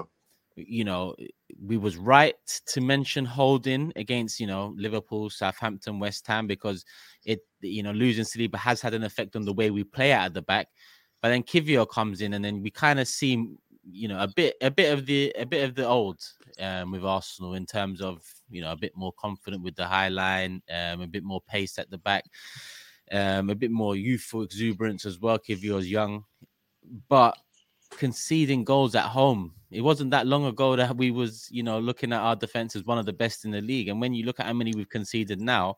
you 0.55 0.83
know, 0.83 1.15
we 1.61 1.77
was 1.77 1.97
right 1.97 2.35
to 2.67 2.81
mention 2.81 3.25
holding 3.25 3.91
against, 3.95 4.39
you 4.39 4.47
know, 4.47 4.73
Liverpool, 4.77 5.29
Southampton, 5.29 5.99
West 5.99 6.25
Ham 6.27 6.47
because 6.47 6.85
it, 7.25 7.39
you 7.61 7.83
know, 7.83 7.91
losing 7.91 8.23
Saliba 8.23 8.55
has 8.55 8.81
had 8.81 8.93
an 8.93 9.03
effect 9.03 9.35
on 9.35 9.45
the 9.45 9.53
way 9.53 9.71
we 9.71 9.83
play 9.83 10.11
out 10.11 10.25
at 10.25 10.33
the 10.33 10.41
back. 10.41 10.67
But 11.21 11.29
then 11.29 11.43
Kiwior 11.43 11.89
comes 11.89 12.21
in, 12.21 12.33
and 12.33 12.43
then 12.43 12.61
we 12.61 12.69
kind 12.69 12.99
of 12.99 13.07
see, 13.07 13.55
you 13.83 14.07
know, 14.07 14.19
a 14.19 14.27
bit, 14.27 14.55
a 14.61 14.71
bit 14.71 14.93
of 14.93 15.05
the, 15.05 15.33
a 15.37 15.45
bit 15.45 15.63
of 15.63 15.75
the 15.75 15.87
old 15.87 16.19
um, 16.59 16.91
with 16.91 17.03
Arsenal 17.03 17.55
in 17.55 17.65
terms 17.65 18.01
of, 18.01 18.21
you 18.49 18.61
know, 18.61 18.71
a 18.71 18.77
bit 18.77 18.95
more 18.95 19.13
confident 19.19 19.63
with 19.63 19.75
the 19.75 19.85
high 19.85 20.09
line, 20.09 20.61
um, 20.71 21.01
a 21.01 21.07
bit 21.07 21.23
more 21.23 21.41
pace 21.41 21.77
at 21.77 21.89
the 21.89 21.97
back, 21.97 22.25
um, 23.11 23.49
a 23.49 23.55
bit 23.55 23.71
more 23.71 23.95
youthful 23.95 24.41
exuberance 24.41 25.05
as 25.05 25.19
well. 25.19 25.37
Kiwior's 25.37 25.89
young, 25.89 26.23
but 27.09 27.37
conceding 27.91 28.63
goals 28.63 28.95
at 28.95 29.05
home 29.05 29.53
it 29.73 29.81
wasn't 29.81 30.11
that 30.11 30.27
long 30.27 30.45
ago 30.45 30.75
that 30.75 30.95
we 30.95 31.09
was, 31.09 31.47
you 31.51 31.63
know, 31.63 31.79
looking 31.79 32.13
at 32.13 32.21
our 32.21 32.35
defense 32.35 32.75
as 32.75 32.85
one 32.85 32.99
of 32.99 33.07
the 33.07 33.13
best 33.13 33.43
in 33.43 33.49
the 33.49 33.61
league. 33.61 33.87
And 33.87 33.99
when 33.99 34.13
you 34.13 34.23
look 34.23 34.39
at 34.39 34.45
how 34.45 34.53
many 34.53 34.71
we've 34.75 34.87
conceded 34.87 35.41
now, 35.41 35.77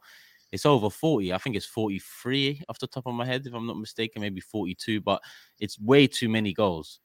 it's 0.51 0.65
over 0.65 0.89
40. 0.89 1.31
I 1.31 1.37
think 1.37 1.55
it's 1.55 1.65
43 1.65 2.61
off 2.67 2.77
the 2.77 2.87
top 2.87 3.07
of 3.07 3.13
my 3.13 3.25
head, 3.25 3.47
if 3.47 3.53
I'm 3.53 3.65
not 3.65 3.77
mistaken, 3.77 4.21
maybe 4.21 4.41
42, 4.41 4.99
but 4.99 5.21
it's 5.59 5.79
way 5.79 6.07
too 6.07 6.27
many 6.27 6.53
goals. 6.53 6.99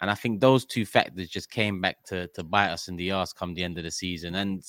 And 0.00 0.10
I 0.10 0.14
think 0.14 0.40
those 0.40 0.64
two 0.64 0.86
factors 0.86 1.28
just 1.28 1.50
came 1.50 1.80
back 1.80 2.04
to 2.04 2.28
to 2.28 2.44
bite 2.44 2.70
us 2.70 2.88
in 2.88 2.96
the 2.96 3.10
ass 3.10 3.32
come 3.32 3.54
the 3.54 3.64
end 3.64 3.78
of 3.78 3.84
the 3.84 3.90
season. 3.90 4.34
And 4.36 4.62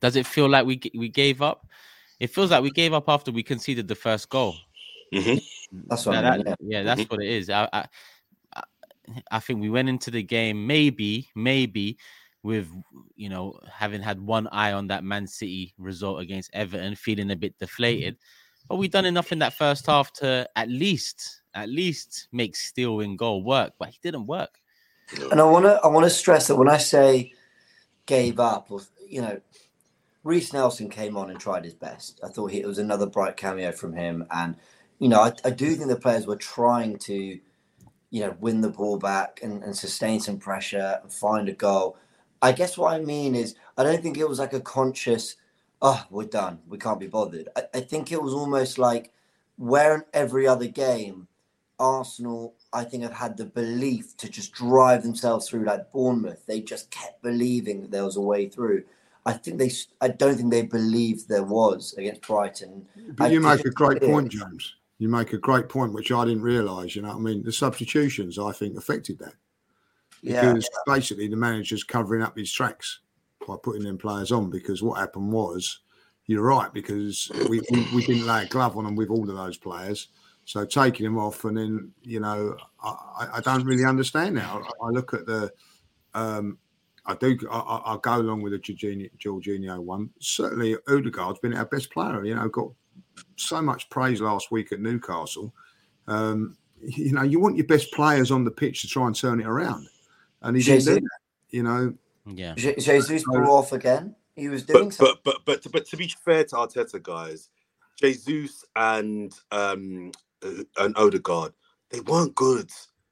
does 0.00 0.16
it 0.16 0.26
feel 0.26 0.48
like 0.48 0.66
we 0.66 0.80
we 0.94 1.08
gave 1.08 1.42
up? 1.42 1.66
It 2.18 2.30
feels 2.30 2.50
like 2.50 2.62
we 2.62 2.70
gave 2.70 2.92
up 2.92 3.08
after 3.08 3.30
we 3.30 3.42
conceded 3.42 3.88
the 3.88 3.94
first 3.94 4.28
goal. 4.28 4.56
Mm-hmm. 5.12 5.38
That's 5.88 6.06
what 6.06 6.16
I 6.16 6.36
mean, 6.36 6.46
yeah. 6.46 6.54
yeah. 6.60 6.82
that's 6.82 7.02
mm-hmm. 7.02 7.14
what 7.14 7.22
it 7.22 7.28
is. 7.28 7.50
I, 7.50 7.68
I, 7.72 7.86
I 9.30 9.38
think 9.40 9.60
we 9.60 9.70
went 9.70 9.88
into 9.88 10.10
the 10.10 10.22
game 10.22 10.66
maybe, 10.66 11.28
maybe 11.34 11.98
with 12.42 12.68
you 13.16 13.28
know 13.28 13.58
having 13.70 14.00
had 14.00 14.20
one 14.20 14.46
eye 14.48 14.72
on 14.72 14.86
that 14.88 15.04
Man 15.04 15.26
City 15.26 15.74
result 15.78 16.20
against 16.20 16.50
Everton, 16.52 16.94
feeling 16.94 17.30
a 17.30 17.36
bit 17.36 17.58
deflated. 17.58 18.16
But 18.68 18.76
we 18.76 18.88
done 18.88 19.04
enough 19.04 19.32
in 19.32 19.38
that 19.40 19.54
first 19.54 19.86
half 19.86 20.12
to 20.14 20.48
at 20.56 20.68
least, 20.68 21.42
at 21.54 21.68
least 21.68 22.28
make 22.32 22.56
Steele 22.56 23.00
in 23.00 23.16
goal 23.16 23.42
work. 23.42 23.74
But 23.78 23.90
he 23.90 23.98
didn't 24.02 24.26
work. 24.26 24.60
And 25.30 25.40
I 25.40 25.44
want 25.44 25.64
to, 25.66 25.80
I 25.84 25.86
want 25.86 26.04
to 26.04 26.10
stress 26.10 26.48
that 26.48 26.56
when 26.56 26.68
I 26.68 26.78
say 26.78 27.32
gave 28.06 28.40
up, 28.40 28.70
or 28.70 28.80
you 29.08 29.22
know, 29.22 29.40
Reiss 30.24 30.52
Nelson 30.52 30.88
came 30.88 31.16
on 31.16 31.30
and 31.30 31.38
tried 31.38 31.64
his 31.64 31.74
best. 31.74 32.20
I 32.24 32.28
thought 32.28 32.50
he, 32.50 32.60
it 32.60 32.66
was 32.66 32.78
another 32.78 33.06
bright 33.06 33.36
cameo 33.36 33.70
from 33.70 33.94
him, 33.94 34.26
and 34.30 34.56
you 34.98 35.08
know, 35.08 35.20
I, 35.20 35.32
I 35.44 35.50
do 35.50 35.74
think 35.74 35.88
the 35.88 35.96
players 35.96 36.26
were 36.26 36.36
trying 36.36 36.98
to 37.00 37.38
you 38.10 38.20
know, 38.22 38.36
win 38.40 38.60
the 38.60 38.70
ball 38.70 38.98
back 38.98 39.40
and, 39.42 39.62
and 39.62 39.76
sustain 39.76 40.20
some 40.20 40.38
pressure 40.38 41.00
and 41.02 41.12
find 41.12 41.48
a 41.48 41.52
goal. 41.52 41.96
I 42.42 42.52
guess 42.52 42.78
what 42.78 42.94
I 42.94 43.00
mean 43.00 43.34
is, 43.34 43.54
I 43.76 43.82
don't 43.82 44.02
think 44.02 44.16
it 44.16 44.28
was 44.28 44.38
like 44.38 44.52
a 44.52 44.60
conscious, 44.60 45.36
oh, 45.82 46.04
we're 46.10 46.24
done, 46.24 46.58
we 46.68 46.78
can't 46.78 47.00
be 47.00 47.06
bothered. 47.06 47.48
I, 47.56 47.62
I 47.74 47.80
think 47.80 48.12
it 48.12 48.22
was 48.22 48.32
almost 48.32 48.78
like 48.78 49.12
where 49.56 49.94
in 49.94 50.02
every 50.12 50.46
other 50.46 50.66
game, 50.66 51.28
Arsenal, 51.78 52.54
I 52.72 52.84
think, 52.84 53.02
have 53.02 53.12
had 53.12 53.36
the 53.36 53.44
belief 53.44 54.16
to 54.18 54.28
just 54.28 54.52
drive 54.52 55.02
themselves 55.02 55.48
through, 55.48 55.64
like 55.64 55.92
Bournemouth. 55.92 56.44
They 56.46 56.60
just 56.60 56.90
kept 56.90 57.22
believing 57.22 57.82
that 57.82 57.90
there 57.90 58.04
was 58.04 58.16
a 58.16 58.20
way 58.20 58.48
through. 58.48 58.84
I 59.26 59.34
think 59.34 59.58
they, 59.58 59.70
I 60.00 60.08
don't 60.08 60.36
think 60.36 60.50
they 60.50 60.62
believed 60.62 61.28
there 61.28 61.42
was 61.42 61.94
against 61.98 62.22
Brighton. 62.22 62.86
But 63.14 63.24
I 63.24 63.28
you 63.28 63.40
make 63.40 63.64
a 63.64 63.70
great 63.70 64.00
point, 64.00 64.30
James 64.30 64.76
you 64.98 65.08
make 65.08 65.32
a 65.32 65.38
great 65.38 65.68
point, 65.68 65.92
which 65.92 66.10
I 66.10 66.24
didn't 66.24 66.42
realise. 66.42 66.96
You 66.96 67.02
know, 67.02 67.10
I 67.10 67.18
mean, 67.18 67.42
the 67.42 67.52
substitutions 67.52 68.38
I 68.38 68.52
think 68.52 68.76
affected 68.76 69.18
that 69.18 69.34
because 70.22 70.68
yeah. 70.72 70.94
basically 70.94 71.28
the 71.28 71.36
manager's 71.36 71.84
covering 71.84 72.22
up 72.22 72.36
his 72.36 72.50
tracks 72.50 73.00
by 73.46 73.56
putting 73.62 73.84
them 73.84 73.98
players 73.98 74.32
on. 74.32 74.50
Because 74.50 74.82
what 74.82 74.98
happened 74.98 75.32
was, 75.32 75.80
you're 76.26 76.42
right, 76.42 76.72
because 76.72 77.30
we, 77.48 77.60
we, 77.70 77.86
we 77.94 78.04
didn't 78.04 78.26
lay 78.26 78.44
a 78.44 78.48
glove 78.48 78.76
on 78.76 78.84
them 78.84 78.96
with 78.96 79.10
all 79.10 79.30
of 79.30 79.36
those 79.36 79.56
players. 79.56 80.08
So 80.44 80.64
taking 80.64 81.04
them 81.04 81.18
off, 81.18 81.44
and 81.44 81.56
then 81.56 81.92
you 82.02 82.20
know, 82.20 82.56
I, 82.82 83.28
I 83.34 83.40
don't 83.40 83.64
really 83.64 83.84
understand 83.84 84.36
now. 84.36 84.62
I, 84.64 84.86
I 84.86 84.90
look 84.90 85.12
at 85.12 85.26
the, 85.26 85.52
um, 86.14 86.58
I 87.04 87.16
do, 87.16 87.36
I, 87.50 87.58
I 87.84 87.98
go 88.00 88.16
along 88.16 88.42
with 88.42 88.52
the 88.52 88.58
Jorginho, 88.60 89.10
Jorginho 89.18 89.80
one. 89.80 90.10
Certainly, 90.20 90.76
Odegaard's 90.88 91.40
been 91.40 91.54
our 91.54 91.64
best 91.64 91.90
player. 91.90 92.24
You 92.24 92.36
know, 92.36 92.48
got 92.48 92.70
so 93.34 93.60
much 93.60 93.90
praise 93.90 94.20
last 94.20 94.52
week 94.52 94.70
at 94.70 94.80
Newcastle. 94.80 95.52
Um, 96.06 96.56
you 96.80 97.12
know, 97.12 97.22
you 97.22 97.40
want 97.40 97.56
your 97.56 97.66
best 97.66 97.92
players 97.92 98.30
on 98.30 98.44
the 98.44 98.50
pitch 98.50 98.82
to 98.82 98.88
try 98.88 99.06
and 99.06 99.16
turn 99.16 99.40
it 99.40 99.46
around, 99.46 99.88
and 100.42 100.56
he 100.56 100.62
didn't 100.62 100.84
do 100.84 100.94
that. 100.94 101.20
You 101.50 101.62
know, 101.64 101.94
yeah. 102.26 102.54
Jesus 102.54 103.24
blew 103.24 103.44
off 103.44 103.72
again. 103.72 104.14
He 104.34 104.48
was 104.48 104.64
doing 104.64 104.88
but, 104.88 104.94
something. 104.94 105.16
But, 105.24 105.44
but 105.44 105.62
but 105.62 105.72
but 105.72 105.86
to 105.86 105.96
be 105.96 106.12
fair 106.24 106.44
to 106.44 106.56
Arteta, 106.56 107.02
guys, 107.02 107.48
Jesus 108.00 108.64
and 108.74 109.32
um 109.50 110.12
uh, 110.44 110.62
and 110.78 110.96
Odegaard, 110.96 111.52
they 111.90 112.00
weren't 112.00 112.34
good. 112.34 112.70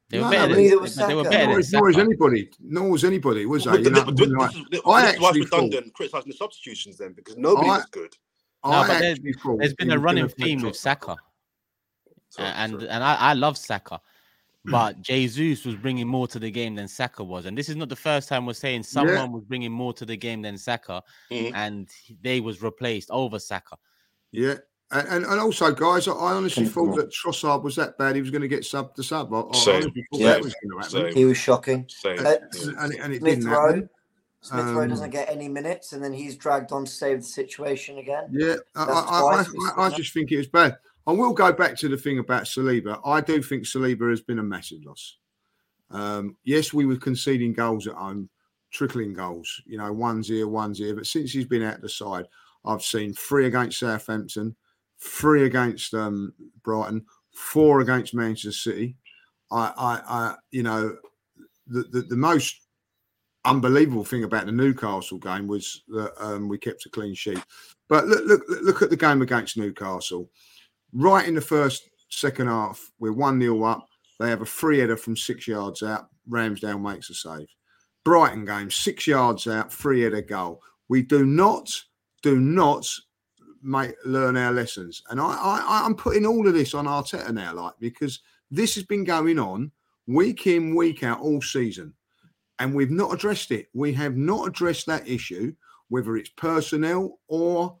They 0.09 0.19
were 0.19 0.25
no, 0.25 0.31
better. 0.31 0.49
No, 0.49 0.69
than, 0.69 0.81
was 0.81 0.95
they 0.95 1.15
were 1.15 1.23
better. 1.23 1.47
Nor, 1.47 1.61
nor 1.71 1.83
was 1.83 1.97
anybody. 1.97 2.49
Nor 2.61 2.89
was 2.91 3.03
anybody. 3.03 3.45
Was 3.47 3.63
they? 3.63 3.79
You 3.79 3.89
know, 3.89 4.03
this, 4.03 4.29
like, 4.29 4.55
this, 4.69 4.81
I 4.85 5.05
actually 5.07 5.41
redundant 5.41 5.93
criticising 5.95 6.31
the 6.31 6.37
substitutions 6.37 6.97
then 6.97 7.13
because 7.13 7.37
nobody 7.37 7.69
I, 7.69 7.77
was 7.77 7.85
good. 7.87 8.15
No, 8.63 8.83
but 8.87 8.99
there's, 8.99 9.19
there's 9.59 9.73
been 9.75 9.91
a 9.91 9.99
running 9.99 10.27
theme 10.27 10.61
with 10.61 10.75
Saka, 10.75 11.15
and 12.37 12.81
and 12.81 13.03
I, 13.03 13.15
I 13.15 13.33
love 13.33 13.57
Saka, 13.57 13.99
but 14.69 15.01
Jesus 15.01 15.65
was 15.65 15.75
bringing 15.75 16.07
more 16.07 16.27
to 16.27 16.39
the 16.39 16.51
game 16.51 16.75
than 16.75 16.87
Saka 16.87 17.23
was, 17.23 17.45
and 17.45 17.57
this 17.57 17.69
is 17.69 17.75
not 17.75 17.89
the 17.89 17.95
first 17.95 18.29
time 18.29 18.45
we're 18.45 18.53
saying 18.53 18.83
someone 18.83 19.15
yeah. 19.15 19.25
was 19.25 19.43
bringing 19.43 19.71
more 19.71 19.93
to 19.93 20.05
the 20.05 20.17
game 20.17 20.41
than 20.41 20.57
Saka, 20.57 21.03
mm-hmm. 21.31 21.55
and 21.55 21.89
they 22.21 22.39
was 22.39 22.61
replaced 22.61 23.09
over 23.11 23.39
Saka. 23.39 23.77
Yeah, 24.31 24.55
and, 24.91 25.07
and, 25.07 25.25
and 25.25 25.39
also, 25.39 25.71
guys, 25.71 26.07
I 26.07 26.11
honestly 26.11 26.65
thought 26.65 26.95
that 26.95 27.11
Trossard 27.11 27.63
was 27.63 27.75
that 27.75 27.97
bad. 27.97 28.15
He 28.15 28.21
was 28.21 28.29
going 28.29 28.43
to 28.43 28.47
get 28.47 28.63
sub 28.63 28.95
to 28.95 29.03
sub. 29.03 29.33
I, 29.33 29.39
I 29.39 29.91
yeah. 30.11 30.37
Was 30.37 31.13
he 31.13 31.25
was 31.25 31.37
shocking. 31.37 31.85
Same. 31.89 32.19
Uh, 32.19 32.35
and, 32.79 32.93
and, 32.93 33.13
it 33.13 33.23
didn't 33.23 33.47
happen. 33.47 33.89
Smith 34.41 34.65
Rowe 34.65 34.83
um, 34.83 34.89
doesn't 34.89 35.09
get 35.09 35.27
any 35.27 35.47
minutes, 35.47 35.93
and 35.93 36.03
then 36.03 36.13
he's 36.13 36.35
dragged 36.35 36.71
on 36.71 36.85
to 36.85 36.91
save 36.91 37.17
the 37.17 37.23
situation 37.23 37.97
again. 37.97 38.27
Yeah, 38.31 38.57
I, 38.75 38.83
I, 38.83 39.43
I, 39.81 39.85
I, 39.87 39.89
just 39.89 40.13
think 40.13 40.31
it 40.31 40.37
was 40.37 40.47
bad. 40.47 40.77
I 41.07 41.11
will 41.11 41.33
go 41.33 41.51
back 41.51 41.75
to 41.77 41.89
the 41.89 41.97
thing 41.97 42.19
about 42.19 42.43
Saliba. 42.43 42.99
I 43.05 43.21
do 43.21 43.41
think 43.41 43.63
Saliba 43.63 44.09
has 44.09 44.21
been 44.21 44.39
a 44.39 44.43
massive 44.43 44.83
loss. 44.83 45.17
Um, 45.91 46.35
yes, 46.43 46.73
we 46.73 46.85
were 46.85 46.97
conceding 46.97 47.53
goals 47.53 47.87
at 47.87 47.93
home, 47.93 48.29
trickling 48.71 49.13
goals, 49.13 49.61
you 49.65 49.77
know, 49.77 49.91
one's 49.93 50.27
here, 50.27 50.47
one's 50.47 50.79
here. 50.79 50.95
But 50.95 51.05
since 51.05 51.31
he's 51.31 51.45
been 51.45 51.63
out 51.63 51.81
the 51.81 51.89
side, 51.89 52.25
I've 52.65 52.81
seen 52.81 53.13
three 53.13 53.45
against 53.45 53.79
Southampton, 53.79 54.55
three 54.99 55.45
against 55.45 55.93
um, 55.93 56.33
Brighton, 56.63 57.05
four 57.33 57.81
against 57.81 58.15
Manchester 58.15 58.51
City. 58.51 58.95
I, 59.51 59.71
I, 59.77 60.01
I 60.07 60.35
you 60.51 60.63
know, 60.63 60.97
the, 61.67 61.83
the, 61.83 62.01
the 62.01 62.17
most 62.17 62.61
unbelievable 63.45 64.03
thing 64.03 64.23
about 64.23 64.47
the 64.47 64.51
Newcastle 64.51 65.19
game 65.19 65.47
was 65.47 65.83
that 65.89 66.13
um, 66.19 66.49
we 66.49 66.57
kept 66.57 66.85
a 66.87 66.89
clean 66.89 67.13
sheet. 67.13 67.43
But 67.87 68.07
look, 68.07 68.25
look, 68.25 68.41
look 68.63 68.81
at 68.81 68.89
the 68.89 68.97
game 68.97 69.21
against 69.21 69.57
Newcastle. 69.57 70.29
Right 70.97 71.27
in 71.27 71.35
the 71.35 71.41
first 71.41 71.89
second 72.07 72.47
half, 72.47 72.89
we're 72.99 73.11
one 73.11 73.41
0 73.41 73.61
up. 73.63 73.85
They 74.17 74.29
have 74.29 74.41
a 74.41 74.45
free 74.45 74.79
header 74.79 74.95
from 74.95 75.17
six 75.17 75.45
yards 75.45 75.83
out. 75.83 76.07
Ramsdale 76.29 76.81
makes 76.81 77.09
a 77.09 77.13
save. 77.13 77.47
Brighton 78.05 78.45
game, 78.45 78.71
six 78.71 79.05
yards 79.05 79.45
out, 79.45 79.73
free 79.73 80.01
header 80.01 80.21
goal. 80.21 80.61
We 80.87 81.01
do 81.01 81.25
not, 81.25 81.69
do 82.23 82.39
not 82.39 82.87
make 83.61 83.93
learn 84.05 84.37
our 84.37 84.53
lessons. 84.53 85.03
And 85.09 85.19
I, 85.19 85.25
I, 85.25 85.81
I'm 85.83 85.95
putting 85.95 86.25
all 86.25 86.47
of 86.47 86.53
this 86.53 86.73
on 86.73 86.85
Arteta 86.85 87.33
now, 87.33 87.53
like 87.53 87.73
because 87.77 88.21
this 88.49 88.73
has 88.75 88.85
been 88.85 89.03
going 89.03 89.37
on 89.37 89.71
week 90.07 90.47
in, 90.47 90.75
week 90.75 91.03
out 91.03 91.19
all 91.19 91.41
season, 91.41 91.93
and 92.59 92.73
we've 92.73 92.91
not 92.91 93.13
addressed 93.13 93.51
it. 93.51 93.67
We 93.73 93.91
have 93.93 94.15
not 94.15 94.47
addressed 94.47 94.85
that 94.85 95.05
issue, 95.09 95.53
whether 95.89 96.15
it's 96.15 96.29
personnel 96.29 97.19
or 97.27 97.75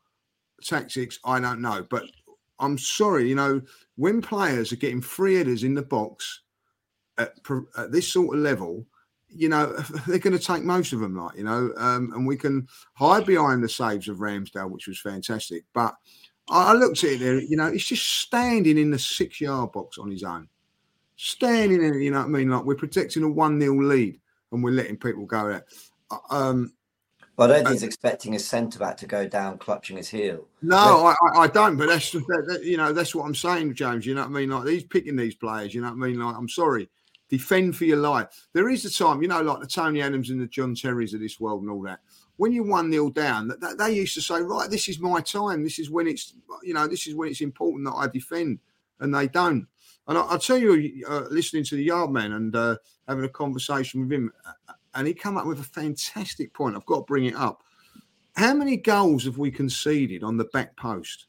tactics. 0.61 1.17
I 1.23 1.39
don't 1.39 1.61
know, 1.61 1.85
but 1.89 2.03
I'm 2.59 2.77
sorry, 2.77 3.27
you 3.27 3.35
know, 3.35 3.61
when 3.95 4.21
players 4.21 4.71
are 4.71 4.77
getting 4.77 5.01
free 5.01 5.35
headers 5.35 5.63
in 5.63 5.73
the 5.73 5.81
box 5.81 6.41
at, 7.17 7.33
at 7.77 7.91
this 7.91 8.11
sort 8.11 8.35
of 8.35 8.41
level, 8.41 8.85
you 9.29 9.49
know, 9.49 9.73
they're 10.07 10.19
going 10.19 10.37
to 10.37 10.43
take 10.43 10.63
most 10.63 10.93
of 10.93 10.99
them, 10.99 11.15
like, 11.17 11.37
you 11.37 11.43
know, 11.43 11.71
um, 11.77 12.11
and 12.15 12.25
we 12.25 12.37
can 12.37 12.67
hide 12.93 13.25
behind 13.25 13.63
the 13.63 13.69
saves 13.69 14.07
of 14.07 14.17
Ramsdale, 14.17 14.69
which 14.69 14.87
was 14.87 14.99
fantastic. 14.99 15.63
But 15.73 15.95
I 16.49 16.73
looked 16.73 17.03
at 17.03 17.11
it 17.11 17.19
there, 17.19 17.39
you 17.39 17.57
know, 17.57 17.71
he's 17.71 17.85
just 17.85 18.21
standing 18.21 18.77
in 18.77 18.91
the 18.91 18.99
six 18.99 19.41
yard 19.41 19.71
box 19.71 19.97
on 19.97 20.11
his 20.11 20.23
own. 20.23 20.47
Standing 21.17 21.83
in, 21.83 22.01
you 22.01 22.11
know 22.11 22.19
what 22.19 22.25
I 22.25 22.29
mean? 22.29 22.49
Like 22.49 22.65
we're 22.65 22.75
protecting 22.75 23.23
a 23.23 23.29
1 23.29 23.59
0 23.59 23.81
lead 23.81 24.19
and 24.51 24.63
we're 24.63 24.71
letting 24.71 24.97
people 24.97 25.25
go 25.25 25.47
there. 25.47 25.65
Uh, 26.29 26.55
um, 27.37 27.51
I 27.51 27.53
don't 27.53 27.63
think 27.63 27.73
he's 27.73 27.83
expecting 27.83 28.33
his 28.33 28.47
centre 28.47 28.79
back 28.79 28.97
to 28.97 29.07
go 29.07 29.27
down 29.27 29.57
clutching 29.57 29.97
his 29.97 30.09
heel. 30.09 30.47
No, 30.61 31.07
I, 31.07 31.15
I, 31.37 31.47
don't. 31.47 31.75
But 31.75 31.87
that's 31.87 32.11
that, 32.11 32.45
that, 32.47 32.63
you 32.63 32.77
know 32.77 32.93
that's 32.93 33.13
what 33.13 33.25
I'm 33.25 33.35
saying, 33.35 33.73
James. 33.75 34.05
You 34.05 34.15
know 34.15 34.21
what 34.21 34.29
I 34.29 34.33
mean? 34.33 34.49
Like 34.49 34.67
he's 34.67 34.83
picking 34.83 35.15
these 35.15 35.35
players. 35.35 35.73
You 35.73 35.81
know 35.81 35.89
what 35.89 36.05
I 36.05 36.07
mean? 36.07 36.19
Like 36.19 36.35
I'm 36.35 36.47
sorry, 36.47 36.89
defend 37.29 37.75
for 37.75 37.85
your 37.85 37.97
life. 37.97 38.47
There 38.53 38.69
is 38.69 38.85
a 38.85 38.91
time, 38.91 39.21
you 39.21 39.27
know, 39.27 39.41
like 39.41 39.59
the 39.59 39.67
Tony 39.67 40.01
Adams 40.01 40.29
and 40.29 40.39
the 40.39 40.47
John 40.47 40.75
Terrys 40.75 41.13
of 41.13 41.19
this 41.19 41.39
world 41.39 41.61
and 41.61 41.71
all 41.71 41.81
that. 41.83 41.99
When 42.37 42.51
you 42.51 42.63
one 42.63 42.89
nil 42.89 43.09
down, 43.09 43.47
that, 43.47 43.61
that, 43.61 43.77
they 43.77 43.93
used 43.93 44.13
to 44.15 44.21
say, 44.21 44.41
right, 44.41 44.69
this 44.69 44.89
is 44.89 44.99
my 44.99 45.21
time. 45.21 45.63
This 45.63 45.79
is 45.79 45.89
when 45.89 46.07
it's, 46.07 46.33
you 46.63 46.73
know, 46.73 46.87
this 46.87 47.07
is 47.07 47.15
when 47.15 47.29
it's 47.29 47.41
important 47.41 47.85
that 47.85 47.93
I 47.93 48.07
defend, 48.07 48.59
and 48.99 49.13
they 49.13 49.27
don't. 49.27 49.67
And 50.07 50.17
I, 50.17 50.31
will 50.31 50.39
tell 50.39 50.57
you, 50.57 51.05
uh, 51.07 51.23
listening 51.31 51.63
to 51.65 51.75
the 51.75 51.87
Yardman 51.87 52.35
and 52.35 52.55
uh, 52.55 52.75
having 53.07 53.23
a 53.23 53.29
conversation 53.29 54.01
with 54.01 54.11
him, 54.11 54.31
and 54.95 55.07
he 55.07 55.13
come 55.13 55.37
up 55.37 55.45
with 55.45 55.59
a 55.59 55.63
fantastic 55.63 56.53
point. 56.53 56.75
I've 56.75 56.85
got 56.85 56.99
to 56.99 57.03
bring 57.03 57.25
it 57.25 57.35
up. 57.35 57.61
How 58.35 58.53
many 58.53 58.77
goals 58.77 59.25
have 59.25 59.37
we 59.37 59.51
conceded 59.51 60.23
on 60.23 60.37
the 60.37 60.45
back 60.45 60.75
post? 60.75 61.27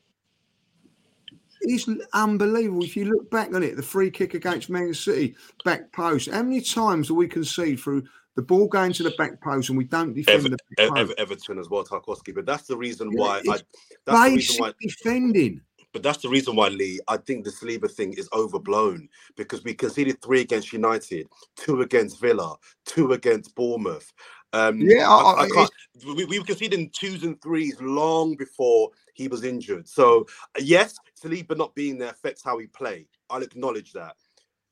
It's 1.63 1.89
unbelievable. 2.13 2.85
If 2.85 2.97
you 2.97 3.07
look 3.07 3.31
back 3.31 3.55
on 3.55 3.63
it, 3.63 3.77
the 3.77 3.83
free 3.83 4.11
kick 4.11 4.35
against 4.35 4.71
Man 4.71 4.93
City, 4.95 5.35
back 5.65 5.93
post. 5.93 6.31
How 6.31 6.43
many 6.43 6.61
times 6.61 7.09
do 7.09 7.15
we 7.15 7.29
concede 7.29 7.81
through 7.81 8.05
the 8.37 8.43
ball 8.43 8.69
going 8.69 8.93
to 8.93 9.03
the 9.03 9.15
back 9.17 9.41
post 9.41 9.71
and 9.71 9.79
we 9.79 9.85
don't 9.85 10.13
defend 10.13 10.47
Ever, 10.47 10.49
the 10.51 10.93
Ever, 10.97 11.15
Everton 11.17 11.59
as 11.59 11.71
well, 11.71 11.85
Tarkowski. 11.85 12.35
But 12.35 12.45
that's 12.47 12.67
the 12.67 12.77
reason 12.77 13.11
why 13.13 13.39
I. 13.49 13.59
That's 14.05 14.31
the 14.31 14.35
reason 14.35 14.63
why 14.63 14.73
defending. 14.81 15.61
But 15.97 16.03
that's 16.03 16.19
the 16.19 16.29
reason 16.29 16.57
why, 16.57 16.69
Lee, 16.69 17.01
I 17.09 17.17
think 17.17 17.43
the 17.47 17.51
Saliba 17.51 17.91
thing 17.91 18.13
is 18.19 18.29
overblown 18.35 19.09
because 19.35 19.65
we 19.65 19.73
conceded 19.73 20.21
three 20.21 20.43
against 20.43 20.71
United, 20.71 21.27
two 21.57 21.81
against 21.81 22.21
Villa, 22.21 22.55
two 22.85 23.13
against 23.13 23.55
Bournemouth. 23.55 24.13
Um, 24.53 24.79
yeah, 24.83 25.09
I, 25.09 25.45
I, 25.45 25.49
can't. 25.49 25.71
We, 26.05 26.27
we 26.27 26.39
were 26.39 26.45
conceding 26.45 26.91
twos 26.91 27.23
and 27.23 27.41
threes 27.41 27.81
long 27.81 28.37
before 28.37 28.91
he 29.15 29.27
was 29.27 29.43
injured. 29.43 29.89
So 29.89 30.27
yes, 30.59 30.99
Saliba 31.19 31.57
not 31.57 31.75
being 31.75 31.97
there 31.97 32.11
affects 32.11 32.45
how 32.45 32.59
we 32.59 32.67
play. 32.67 33.07
I'll 33.31 33.41
acknowledge 33.41 33.95
that 33.95 34.17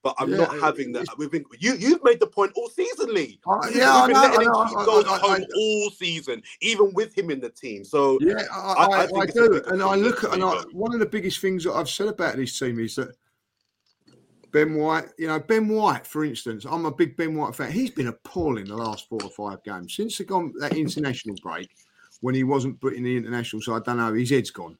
but 0.05 0.15
I'm 0.19 0.31
yeah, 0.31 0.37
not 0.37 0.61
having 0.61 0.93
that. 0.93 1.07
We've 1.17 1.31
been 1.31 1.45
you 1.59 1.75
you've 1.75 2.05
made 2.05 2.21
the 2.21 2.27
point 2.27 2.53
all 2.55 2.69
season, 2.69 3.13
Lee. 3.13 3.41
Uh, 3.47 3.59
yeah, 3.75 4.07
We've 4.07 4.09
been 4.09 4.17
I 4.17 4.29
know, 4.29 4.37
letting 4.37 4.49
I 4.49 4.63
him 4.63 4.69
keep 4.69 4.87
going 4.87 5.07
home 5.07 5.47
all 5.57 5.91
season, 5.91 6.43
even 6.61 6.93
with 6.93 7.17
him 7.17 7.31
in 7.31 7.41
the 7.41 7.49
team. 7.49 7.85
So 7.85 8.19
yeah, 8.21 8.43
I, 8.53 9.07
I, 9.13 9.21
I 9.21 9.27
do, 9.27 9.63
and 9.69 9.83
I 9.83 9.97
look 9.97 10.23
at 10.23 10.35
and 10.35 10.43
one 10.73 10.93
of 10.93 11.01
the 11.01 11.07
biggest 11.07 11.41
things 11.41 11.65
that 11.65 11.73
I've 11.73 11.89
said 11.89 12.09
about 12.09 12.37
this 12.37 12.57
team 12.57 12.79
is 12.79 12.97
that 12.97 13.17
Ben 14.53 14.75
White, 14.75 15.07
you 15.19 15.27
know, 15.27 15.41
Ben 15.41 15.67
White, 15.69 16.07
for 16.07 16.25
instance, 16.25 16.67
I'm 16.69 16.85
a 16.85 16.93
big 16.93 17.17
Ben 17.17 17.35
White 17.35 17.57
fan. 17.57 17.73
He's 17.73 17.91
been 17.91 18.09
appalling 18.09 18.67
the 18.67 18.77
last 18.77 19.09
four 19.09 19.21
or 19.25 19.31
five 19.31 19.65
games 19.65 19.97
since 19.97 20.19
they 20.19 20.25
gone 20.25 20.53
that 20.61 20.77
international 20.77 21.35
break 21.43 21.71
when 22.21 22.35
he 22.35 22.45
wasn't 22.45 22.81
putting 22.81 22.99
in 22.99 23.05
the 23.05 23.17
international. 23.17 23.63
So 23.63 23.75
I 23.75 23.81
don't 23.81 23.97
know, 23.97 24.13
his 24.13 24.31
head's 24.31 24.51
gone. 24.51 24.77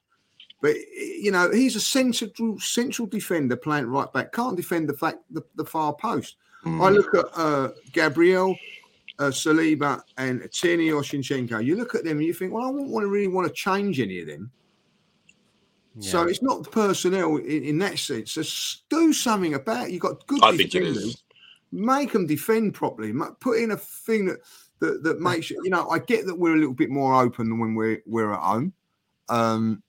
But 0.61 0.75
you 0.75 1.31
know, 1.31 1.51
he's 1.51 1.75
a 1.75 1.79
central 1.79 2.59
central 2.59 3.07
defender 3.07 3.55
playing 3.55 3.87
right 3.87 4.11
back. 4.13 4.31
Can't 4.31 4.57
defend 4.57 4.89
the 4.89 4.93
fact 4.93 5.19
the, 5.31 5.43
the 5.55 5.65
far 5.65 5.93
post. 5.93 6.37
Mm. 6.65 6.83
I 6.83 6.89
look 6.89 7.13
at 7.13 7.25
uh, 7.35 7.69
Gabriel, 7.91 8.55
uh, 9.19 9.25
Saliba, 9.25 10.01
and 10.17 10.49
Tierney 10.51 10.91
or 10.91 11.01
Zinchenko. 11.01 11.63
You 11.63 11.75
look 11.75 11.93
at 11.93 12.03
them 12.03 12.17
and 12.17 12.25
you 12.25 12.33
think, 12.33 12.53
well, 12.53 12.65
I 12.65 12.69
wouldn't 12.69 12.89
want 12.89 13.03
to 13.03 13.09
really 13.09 13.27
want 13.27 13.47
to 13.47 13.53
change 13.53 13.99
any 13.99 14.19
of 14.21 14.27
them. 14.27 14.51
Yeah. 15.97 16.11
So 16.11 16.23
it's 16.23 16.41
not 16.41 16.63
the 16.63 16.69
personnel 16.69 17.37
in, 17.37 17.63
in 17.63 17.77
that 17.79 17.99
sense. 17.99 18.33
Just 18.33 18.89
do 18.89 19.13
something 19.13 19.53
about. 19.53 19.87
It. 19.87 19.91
You've 19.91 20.01
got 20.01 20.25
good 20.27 20.43
I 20.43 20.55
defenders. 20.55 21.23
Make 21.71 22.13
them 22.13 22.25
defend 22.25 22.73
properly. 22.73 23.13
Put 23.39 23.59
in 23.59 23.71
a 23.71 23.77
thing 23.77 24.25
that 24.25 24.39
that, 24.79 25.03
that 25.03 25.21
makes 25.21 25.49
you 25.49 25.69
know. 25.69 25.89
I 25.89 25.99
get 25.99 26.25
that 26.25 26.37
we're 26.37 26.55
a 26.55 26.59
little 26.59 26.73
bit 26.73 26.89
more 26.89 27.21
open 27.21 27.49
than 27.49 27.59
when 27.59 27.75
we're 27.75 28.01
we're 28.05 28.33
at 28.33 28.39
home. 28.39 28.73
Um, 29.29 29.83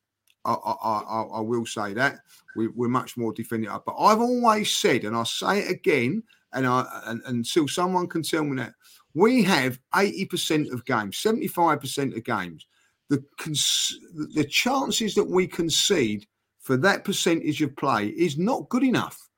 I, 0.53 0.73
I, 0.83 1.23
I, 1.39 1.41
will 1.41 1.67
say 1.67 1.93
that 1.95 2.21
we, 2.55 2.67
are 2.67 2.89
much 2.89 3.17
more 3.17 3.35
up. 3.69 3.85
But 3.85 3.97
I've 3.99 4.21
always 4.21 4.75
said, 4.75 5.05
and 5.05 5.17
I'll 5.17 5.25
say 5.25 5.61
it 5.61 5.71
again, 5.71 6.23
and, 6.53 6.67
I, 6.67 6.87
and 7.07 7.21
until 7.27 7.67
someone 7.69 8.07
can 8.07 8.23
tell 8.23 8.45
me 8.45 8.57
that 8.57 8.75
we 9.15 9.43
have 9.45 9.79
80% 9.95 10.73
of 10.73 10.85
games, 10.85 11.17
75% 11.17 12.17
of 12.17 12.25
games. 12.25 12.67
The 13.09 13.25
cons- 13.39 13.99
the 14.35 14.45
chances 14.45 15.15
that 15.15 15.25
we 15.25 15.47
concede 15.47 16.27
for 16.61 16.77
that 16.79 17.05
percentage 17.05 17.63
of 17.63 17.77
play 17.77 18.09
is 18.09 18.37
not 18.37 18.69
good 18.69 18.83
enough. 18.83 19.29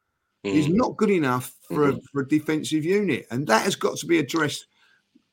Mm. 0.45 0.55
Is 0.55 0.69
not 0.69 0.97
good 0.97 1.11
enough 1.11 1.53
for, 1.63 1.89
mm-hmm. 1.89 1.99
a, 1.99 2.01
for 2.13 2.23
a 2.23 2.29
defensive 2.29 2.85
unit, 2.85 3.27
and 3.31 3.47
that 3.49 3.65
has 3.65 3.77
got 3.77 3.99
to 3.99 4.07
be 4.07 4.19
addressed, 4.19 4.67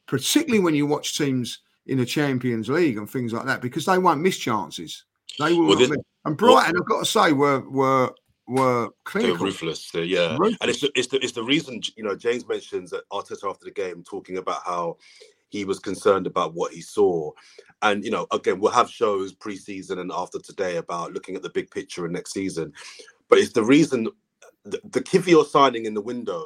particularly 0.07 0.63
when 0.63 0.75
you 0.75 0.85
watch 0.85 1.17
teams 1.17 1.59
in 1.85 1.99
the 1.99 2.05
Champions 2.05 2.69
League 2.69 2.97
and 2.97 3.09
things 3.09 3.31
like 3.31 3.45
that, 3.45 3.61
because 3.61 3.85
they 3.85 3.99
won't 3.99 4.21
miss 4.21 4.37
chances. 4.37 5.05
They 5.39 5.53
were, 5.53 5.65
well, 5.65 5.91
and 6.25 6.37
Brighton, 6.37 6.73
well, 6.73 6.81
I've 6.81 6.85
got 6.87 6.99
to 6.99 7.05
say, 7.05 7.31
were 7.33 7.61
were 7.69 8.13
were 8.47 8.89
clinical. 9.03 9.37
They're 9.37 9.45
ruthless. 9.45 9.91
They're, 9.91 10.03
yeah, 10.03 10.37
ruthless. 10.37 10.57
and 10.61 10.69
it's 10.69 10.81
the, 10.81 10.91
it's 10.95 11.07
the 11.07 11.23
it's 11.23 11.33
the 11.33 11.43
reason 11.43 11.81
you 11.95 12.03
know 12.03 12.15
James 12.15 12.47
mentions 12.47 12.91
that 12.91 13.07
Arteta 13.11 13.49
after 13.49 13.65
the 13.65 13.71
game 13.71 14.03
talking 14.03 14.37
about 14.37 14.61
how 14.65 14.97
he 15.49 15.65
was 15.65 15.79
concerned 15.79 16.27
about 16.27 16.53
what 16.53 16.73
he 16.73 16.81
saw, 16.81 17.31
and 17.81 18.03
you 18.03 18.11
know 18.11 18.27
again 18.31 18.59
we'll 18.59 18.71
have 18.71 18.89
shows 18.89 19.33
pre-season 19.33 19.99
and 19.99 20.11
after 20.11 20.39
today 20.39 20.77
about 20.77 21.13
looking 21.13 21.35
at 21.35 21.41
the 21.41 21.49
big 21.49 21.69
picture 21.71 22.05
and 22.05 22.13
next 22.13 22.33
season, 22.33 22.71
but 23.29 23.39
it's 23.39 23.53
the 23.53 23.63
reason 23.63 24.07
the, 24.63 24.79
the 24.91 25.01
Kiwior 25.01 25.45
signing 25.45 25.85
in 25.85 25.93
the 25.93 26.01
window 26.01 26.43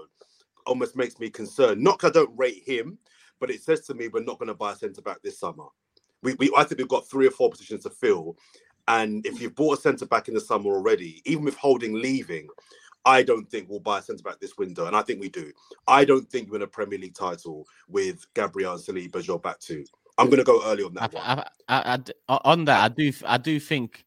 almost 0.65 0.95
makes 0.95 1.19
me 1.19 1.29
concerned. 1.29 1.81
Not 1.81 1.97
because 1.97 2.11
I 2.11 2.13
don't 2.13 2.37
rate 2.37 2.63
him, 2.65 2.97
but 3.39 3.49
it 3.49 3.63
says 3.63 3.81
to 3.87 3.93
me 3.93 4.07
we're 4.07 4.23
not 4.23 4.39
going 4.39 4.47
to 4.47 4.53
buy 4.53 4.73
a 4.73 4.75
centre 4.75 5.01
back 5.01 5.21
this 5.21 5.39
summer. 5.39 5.65
We, 6.21 6.33
we 6.33 6.51
I 6.55 6.63
think 6.63 6.79
we've 6.79 6.87
got 6.87 7.09
three 7.09 7.27
or 7.27 7.31
four 7.31 7.49
positions 7.49 7.83
to 7.83 7.89
fill, 7.89 8.37
and 8.89 9.25
if 9.25 9.39
you've 9.39 9.55
bought 9.55 9.77
a 9.77 9.81
centre 9.81 10.07
back 10.07 10.27
in 10.27 10.33
the 10.33 10.41
summer 10.41 10.71
already, 10.71 11.21
even 11.25 11.45
with 11.45 11.55
Holding 11.55 11.93
leaving, 11.93 12.47
I 13.05 13.21
don't 13.21 13.49
think 13.49 13.69
we'll 13.69 13.79
buy 13.79 13.99
a 13.99 14.01
centre 14.01 14.23
back 14.23 14.39
this 14.39 14.57
window, 14.57 14.87
and 14.87 14.95
I 14.95 15.03
think 15.03 15.21
we 15.21 15.29
do. 15.29 15.51
I 15.87 16.03
don't 16.03 16.29
think 16.29 16.47
you 16.47 16.53
win 16.53 16.63
a 16.63 16.67
Premier 16.67 16.97
League 16.97 17.13
title 17.13 17.65
with 17.87 18.25
Gabriel 18.33 18.77
Saliba 18.77 19.17
as 19.17 19.27
your 19.27 19.39
back 19.39 19.59
two. 19.59 19.85
I'm 20.17 20.25
going 20.25 20.39
to 20.39 20.43
go 20.43 20.61
early 20.65 20.83
on 20.83 20.93
that 20.95 21.13
I, 21.15 21.45
I, 21.69 21.99
I, 22.27 22.39
on 22.43 22.65
that, 22.65 22.83
I 22.83 22.89
do, 22.89 23.13
I 23.25 23.37
do 23.37 23.59
think, 23.59 24.05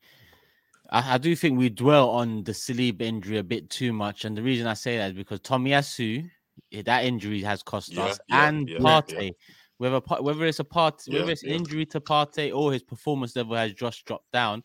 I, 0.90 1.16
do 1.16 1.34
think 1.34 1.58
we 1.58 1.70
dwell 1.70 2.10
on 2.10 2.44
the 2.44 2.52
Saliba 2.52 3.02
injury 3.02 3.38
a 3.38 3.44
bit 3.44 3.70
too 3.70 3.92
much, 3.92 4.24
and 4.24 4.36
the 4.36 4.42
reason 4.42 4.66
I 4.66 4.74
say 4.74 4.98
that 4.98 5.12
is 5.12 5.16
because 5.16 5.40
Tomiyasu, 5.40 6.28
eh, 6.72 6.82
that 6.84 7.04
injury 7.04 7.40
has 7.42 7.62
cost 7.62 7.92
yeah, 7.92 8.04
us, 8.04 8.18
yeah, 8.28 8.48
and 8.48 8.68
yeah, 8.68 8.78
Partey 8.78 9.34
whether 9.82 9.98
whether 10.20 10.46
it's 10.46 10.60
a 10.60 10.64
part, 10.64 11.02
yeah, 11.06 11.18
whether 11.18 11.32
it's 11.32 11.42
yeah. 11.42 11.54
injury 11.54 11.84
to 11.86 12.00
Partey 12.00 12.54
or 12.54 12.72
his 12.72 12.84
performance 12.84 13.34
level 13.34 13.56
has 13.56 13.72
just 13.72 14.04
dropped 14.04 14.30
down. 14.30 14.62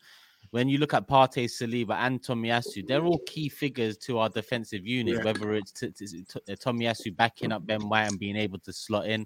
when 0.52 0.70
you 0.70 0.78
look 0.78 0.94
at 0.94 1.08
Partey, 1.08 1.46
Saliba, 1.46 1.96
and 1.96 2.22
Tomiyasu, 2.22 2.88
they're 2.88 3.04
all 3.04 3.20
key 3.26 3.50
figures 3.50 3.98
to 3.98 4.20
our 4.20 4.30
defensive 4.30 4.86
unit. 4.86 5.16
Yeah. 5.16 5.24
Whether 5.24 5.54
it's 5.56 5.72
t- 5.72 5.90
t- 5.90 6.06
t- 6.24 6.56
Tomiyasu 6.56 7.16
backing 7.16 7.52
up 7.52 7.66
Ben 7.66 7.82
White 7.90 8.10
and 8.10 8.20
being 8.20 8.36
able 8.36 8.60
to 8.60 8.72
slot 8.72 9.08
in, 9.08 9.26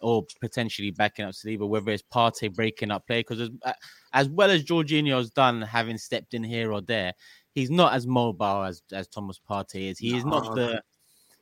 or 0.00 0.24
potentially 0.40 0.90
backing 0.90 1.26
up 1.26 1.34
Saliba, 1.34 1.68
whether 1.68 1.90
it's 1.90 2.02
Partey 2.02 2.52
breaking 2.52 2.90
up 2.90 3.06
play, 3.06 3.20
because 3.20 3.40
as, 3.40 3.50
as 4.14 4.28
well 4.30 4.50
as 4.50 4.64
Jorginho's 4.64 5.30
done, 5.30 5.60
having 5.60 5.98
stepped 5.98 6.32
in 6.32 6.42
here 6.42 6.72
or 6.72 6.80
there, 6.80 7.12
he's 7.54 7.70
not 7.70 7.92
as 7.92 8.06
mobile 8.06 8.64
as 8.64 8.82
as 8.90 9.06
Thomas 9.06 9.38
Partey 9.48 9.90
is. 9.90 9.98
He 9.98 10.16
is 10.16 10.24
not 10.24 10.54
the 10.54 10.82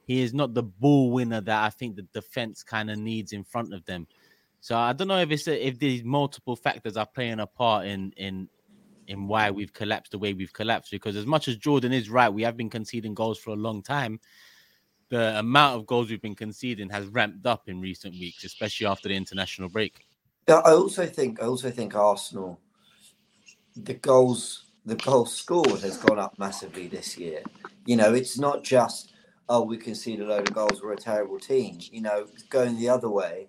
he 0.05 0.23
is 0.23 0.35
not 0.35 0.55
the 0.55 0.63
ball 0.63 1.11
winner 1.11 1.41
that 1.41 1.65
I 1.65 1.71
think 1.71 1.97
the 1.97 2.07
defense 2.13 2.63
kind 2.63 2.91
of 2.91 2.99
needs 2.99 3.33
in 3.33 3.45
front 3.45 3.73
of 3.73 3.85
them. 3.85 4.07
So 4.61 4.77
I 4.77 4.93
don't 4.93 5.09
know 5.09 5.21
if 5.21 5.31
it's 5.31 5.47
if 5.47 5.79
these 5.79 6.05
multiple 6.05 6.57
factors 6.57 6.97
are 6.97 7.07
playing 7.07 7.41
a 7.41 7.47
part 7.47 7.87
in 7.87 8.13
in 8.17 8.49
in 9.07 9.29
why 9.29 9.51
we've 9.51 9.73
collapsed 9.73 10.13
the 10.13 10.19
way 10.19 10.33
we've 10.33 10.53
collapsed. 10.53 10.91
Because 10.91 11.17
as 11.17 11.27
much 11.27 11.49
as 11.49 11.57
Jordan 11.57 11.93
is 11.93 12.09
right, 12.09 12.29
we 12.29 12.43
have 12.43 12.57
been 12.57 12.71
conceding 12.71 13.15
goals 13.15 13.39
for 13.39 13.51
a 13.51 13.57
long 13.57 13.83
time. 13.83 14.21
The 15.11 15.39
amount 15.39 15.77
of 15.77 15.87
goals 15.87 16.11
we've 16.11 16.23
been 16.23 16.35
conceding 16.35 16.89
has 16.91 17.07
ramped 17.07 17.47
up 17.47 17.69
in 17.69 17.81
recent 17.81 18.15
weeks, 18.15 18.45
especially 18.45 18.87
after 18.87 19.09
the 19.09 19.17
international 19.17 19.69
break. 19.69 20.07
I 20.49 20.73
also 20.73 21.07
think 21.07 21.43
I 21.43 21.47
also 21.47 21.71
think 21.71 21.95
Arsenal, 21.95 22.61
the 23.77 23.95
goals 23.95 24.65
the 24.87 24.97
goals 24.97 25.35
scored 25.35 25.81
has 25.81 25.97
gone 25.97 26.19
up 26.19 26.39
massively 26.39 26.89
this 26.89 27.17
year. 27.17 27.43
You 27.87 27.97
know, 27.97 28.13
it's 28.13 28.39
not 28.39 28.63
just 28.63 29.14
oh 29.49 29.63
we 29.63 29.77
concede 29.77 30.21
a 30.21 30.25
load 30.25 30.49
of 30.49 30.55
goals, 30.55 30.83
we're 30.83 30.93
a 30.93 30.97
terrible 30.97 31.39
team. 31.39 31.79
You 31.93 32.03
know, 32.03 32.27
going 32.51 32.79
the 32.79 32.89
other 32.89 33.09
way. 33.09 33.49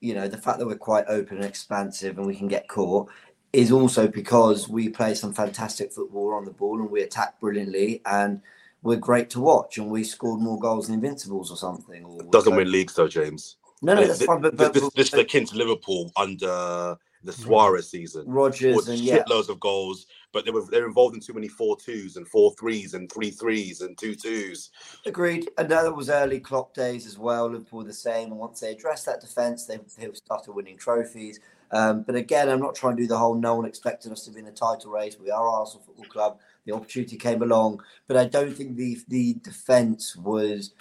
You 0.00 0.14
know, 0.14 0.28
the 0.28 0.38
fact 0.38 0.58
that 0.58 0.66
we're 0.66 0.76
quite 0.76 1.04
open 1.08 1.36
and 1.36 1.44
expansive 1.44 2.16
and 2.16 2.26
we 2.26 2.34
can 2.34 2.48
get 2.48 2.68
caught 2.68 3.10
is 3.52 3.70
also 3.72 4.08
because 4.08 4.68
we 4.68 4.88
play 4.88 5.14
some 5.14 5.32
fantastic 5.32 5.92
football 5.92 6.32
on 6.32 6.44
the 6.44 6.52
ball 6.52 6.80
and 6.80 6.90
we 6.90 7.02
attack 7.02 7.38
brilliantly 7.40 8.00
and 8.06 8.40
we're 8.82 8.96
great 8.96 9.28
to 9.30 9.40
watch 9.40 9.76
and 9.76 9.90
we 9.90 10.04
scored 10.04 10.40
more 10.40 10.58
goals 10.58 10.86
than 10.86 10.94
Invincibles 10.94 11.50
or 11.50 11.56
something. 11.56 12.04
Or 12.04 12.22
Doesn't 12.30 12.54
win 12.54 12.70
leagues 12.70 12.94
though, 12.94 13.08
James. 13.08 13.56
No, 13.82 13.94
no, 13.94 14.06
that's 14.06 14.24
fine. 14.24 14.40
But, 14.40 14.56
but, 14.56 14.72
this, 14.72 14.88
this 14.94 15.12
is 15.12 15.18
akin 15.18 15.46
to 15.46 15.56
Liverpool 15.56 16.12
under 16.16 16.96
the 17.22 17.32
mm. 17.32 17.42
Suarez 17.42 17.90
season. 17.90 18.24
Rodgers 18.26 18.88
and 18.88 18.98
yeah, 18.98 19.18
shitloads 19.18 19.48
of 19.48 19.58
goals, 19.60 20.06
but 20.32 20.44
they 20.44 20.50
were 20.50 20.64
they're 20.70 20.86
involved 20.86 21.14
in 21.14 21.20
too 21.20 21.32
many 21.32 21.48
four 21.48 21.76
twos 21.76 22.16
and 22.16 22.26
four 22.28 22.52
threes 22.58 22.94
and 22.94 23.10
three 23.10 23.30
threes 23.30 23.80
and 23.80 23.96
two 23.98 24.14
twos. 24.14 24.70
Agreed. 25.06 25.50
And 25.58 25.68
that 25.70 25.94
was 25.94 26.10
early 26.10 26.40
Klopp 26.40 26.74
days 26.74 27.06
as 27.06 27.18
well. 27.18 27.48
Liverpool 27.50 27.78
were 27.78 27.84
the 27.84 27.92
same. 27.92 28.30
And 28.30 28.38
once 28.38 28.60
they 28.60 28.72
addressed 28.72 29.06
that 29.06 29.20
defence, 29.20 29.66
they, 29.66 29.78
they 29.98 30.12
started 30.14 30.52
winning 30.52 30.78
trophies. 30.78 31.40
Um, 31.72 32.02
but 32.02 32.16
again, 32.16 32.48
I'm 32.48 32.60
not 32.60 32.74
trying 32.74 32.96
to 32.96 33.02
do 33.02 33.08
the 33.08 33.18
whole 33.18 33.34
no 33.34 33.54
one 33.54 33.64
expected 33.64 34.10
us 34.12 34.24
to 34.24 34.32
be 34.32 34.40
in 34.40 34.46
the 34.46 34.52
title 34.52 34.90
race. 34.90 35.16
We 35.18 35.30
are 35.30 35.48
Arsenal 35.48 35.84
Football 35.84 36.06
Club. 36.06 36.38
The 36.64 36.74
opportunity 36.74 37.16
came 37.16 37.42
along. 37.42 37.82
But 38.06 38.16
I 38.16 38.26
don't 38.26 38.54
think 38.54 38.76
the 38.76 38.98
the 39.08 39.34
defence 39.34 40.16
was 40.16 40.72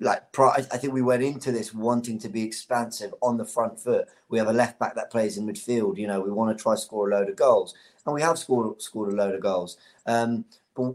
like 0.00 0.22
I 0.38 0.60
think 0.62 0.92
we 0.92 1.02
went 1.02 1.22
into 1.22 1.52
this 1.52 1.72
wanting 1.72 2.18
to 2.20 2.28
be 2.28 2.42
expansive 2.42 3.14
on 3.22 3.36
the 3.36 3.44
front 3.44 3.78
foot. 3.78 4.06
We 4.28 4.38
have 4.38 4.48
a 4.48 4.52
left 4.52 4.78
back 4.78 4.94
that 4.96 5.10
plays 5.10 5.38
in 5.38 5.46
midfield. 5.46 5.98
You 5.98 6.06
know, 6.06 6.20
we 6.20 6.30
want 6.30 6.56
to 6.56 6.62
try 6.62 6.74
score 6.74 7.10
a 7.10 7.14
load 7.14 7.28
of 7.28 7.36
goals, 7.36 7.74
and 8.06 8.14
we 8.14 8.22
have 8.22 8.38
scored 8.38 8.80
scored 8.80 9.12
a 9.12 9.16
load 9.16 9.34
of 9.34 9.40
goals. 9.40 9.78
Um, 10.06 10.44
but 10.74 10.94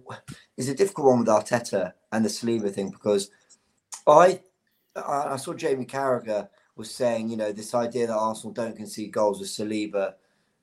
it's 0.57 0.67
a 0.67 0.75
difficult 0.75 1.07
one 1.07 1.19
with 1.19 1.27
Arteta 1.27 1.93
and 2.11 2.23
the 2.23 2.29
Saliba 2.29 2.71
thing 2.71 2.89
because 2.89 3.31
I 4.05 4.41
I 4.95 5.37
saw 5.37 5.53
Jamie 5.53 5.85
Carragher 5.85 6.49
was 6.75 6.89
saying, 6.89 7.29
you 7.29 7.37
know, 7.37 7.51
this 7.51 7.75
idea 7.75 8.07
that 8.07 8.15
Arsenal 8.15 8.53
don't 8.53 8.75
concede 8.75 9.11
goals 9.11 9.39
with 9.39 9.49
Saliba 9.49 10.13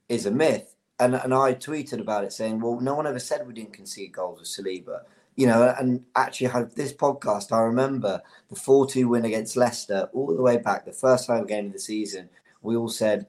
is 0.09 0.27
a 0.27 0.31
myth. 0.31 0.75
And, 0.99 1.15
and 1.15 1.35
I 1.35 1.55
tweeted 1.55 2.01
about 2.01 2.25
it 2.25 2.33
saying, 2.33 2.59
well, 2.59 2.81
no 2.81 2.95
one 2.95 3.07
ever 3.07 3.19
said 3.19 3.47
we 3.47 3.53
didn't 3.53 3.75
concede 3.75 4.13
goals 4.13 4.41
with 4.41 4.49
Saliba. 4.49 5.01
You 5.37 5.47
know, 5.47 5.75
and 5.79 6.03
actually 6.17 6.47
had 6.47 6.75
this 6.75 6.95
podcast, 6.95 7.53
I 7.53 7.61
remember 7.61 8.23
the 8.49 8.57
4 8.57 8.87
2 8.87 9.07
win 9.07 9.27
against 9.27 9.57
Leicester 9.57 10.09
all 10.15 10.35
the 10.35 10.41
way 10.41 10.57
back, 10.57 10.87
the 10.87 10.93
first 10.93 11.27
home 11.27 11.47
game 11.47 11.67
of 11.67 11.73
the 11.75 11.79
season. 11.79 12.31
We 12.63 12.77
all 12.77 12.89
said, 12.89 13.27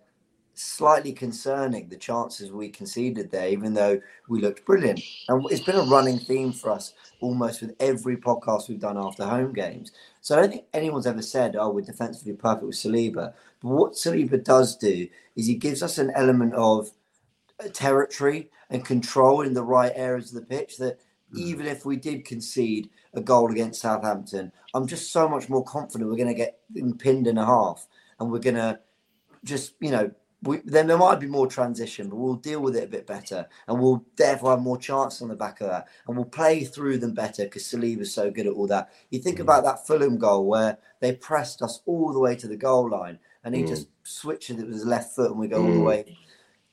slightly 0.60 1.14
concerning 1.14 1.88
the 1.88 1.98
chances 1.98 2.52
we 2.52 2.70
conceded 2.70 3.32
there, 3.32 3.48
even 3.50 3.74
though 3.74 4.02
we 4.28 4.42
looked 4.42 4.66
brilliant. 4.66 5.02
And 5.30 5.46
it's 5.52 5.64
been 5.64 5.76
a 5.76 5.84
running 5.84 6.20
theme 6.20 6.52
for 6.52 6.72
us 6.72 6.94
almost 7.20 7.62
with 7.62 7.76
every 7.80 8.18
podcast 8.18 8.68
we've 8.68 8.80
done 8.80 8.98
after 8.98 9.26
home 9.26 9.54
games. 9.54 9.92
So 10.22 10.36
I 10.36 10.42
don't 10.42 10.52
think 10.52 10.66
anyone's 10.74 11.08
ever 11.08 11.22
said, 11.22 11.56
oh, 11.56 11.70
we're 11.70 11.82
defensively 11.82 12.34
perfect 12.34 12.66
with 12.66 12.76
Saliba. 12.76 13.34
But 13.62 13.70
what 13.70 13.94
Saliba 13.94 14.44
does 14.44 14.76
do 14.76 15.08
is 15.36 15.46
he 15.48 15.56
gives 15.56 15.84
us 15.84 15.98
an 15.98 16.12
element 16.16 16.54
of 16.54 16.92
uh, 17.64 17.70
territory 17.70 18.50
and 18.70 18.84
control 18.84 19.42
in 19.42 19.54
the 19.54 19.64
right 19.64 19.94
areas 19.96 20.34
of 20.34 20.42
the 20.42 20.48
pitch 20.48 20.78
that 20.78 21.00
even 21.36 21.66
if 21.66 21.86
we 21.86 21.98
did 21.98 22.26
concede 22.26 22.90
a 23.14 23.22
goal 23.22 23.52
against 23.52 23.82
Southampton, 23.82 24.52
I'm 24.74 24.88
just 24.88 25.12
so 25.12 25.28
much 25.28 25.50
more 25.50 25.64
confident 25.64 26.10
we're 26.10 26.18
going 26.18 26.28
to 26.28 26.34
get 26.34 26.60
pinned 27.00 27.28
in 27.28 27.38
a 27.38 27.46
half 27.46 27.88
and 28.20 28.32
we're 28.32 28.40
going 28.40 28.56
to 28.56 28.80
just, 29.44 29.74
you 29.80 29.92
know, 29.92 30.12
we, 30.48 30.58
then 30.66 30.88
there 30.88 30.98
might 30.98 31.20
be 31.20 31.28
more 31.28 31.48
transition, 31.48 32.10
but 32.10 32.16
we'll 32.16 32.36
deal 32.36 32.62
with 32.62 32.76
it 32.76 32.86
a 32.86 32.88
bit 32.88 33.06
better, 33.06 33.48
and 33.68 33.80
we'll 33.80 34.04
therefore 34.16 34.52
have 34.52 34.62
more 34.62 34.78
chance 34.78 35.22
on 35.22 35.28
the 35.28 35.36
back 35.36 35.62
of 35.62 35.70
that, 35.70 35.88
and 36.08 36.16
we'll 36.16 36.26
play 36.26 36.64
through 36.64 36.98
them 36.98 37.14
better 37.14 37.44
because 37.44 37.64
Saliba's 37.64 38.14
so 38.14 38.32
good 38.32 38.48
at 38.48 38.54
all 38.54 38.68
that. 38.68 38.90
You 39.10 39.20
think 39.20 39.40
about 39.40 39.64
that 39.66 39.86
Fulham 39.86 40.18
goal 40.18 40.46
where 40.46 40.78
they 41.02 41.14
pressed 41.14 41.62
us 41.62 41.82
all 41.86 42.12
the 42.14 42.20
way 42.20 42.36
to 42.36 42.48
the 42.48 42.58
goal 42.58 42.90
line, 42.90 43.20
and 43.44 43.54
he 43.54 43.64
Mm. 43.64 43.68
just 43.68 43.88
switched 44.04 44.50
it 44.50 44.58
with 44.58 44.74
his 44.74 44.86
left 44.86 45.16
foot, 45.16 45.32
and 45.32 45.40
we 45.40 45.48
go 45.48 45.64
all 45.64 45.74
the 45.74 45.80
Mm. 45.80 45.86
way 45.86 46.18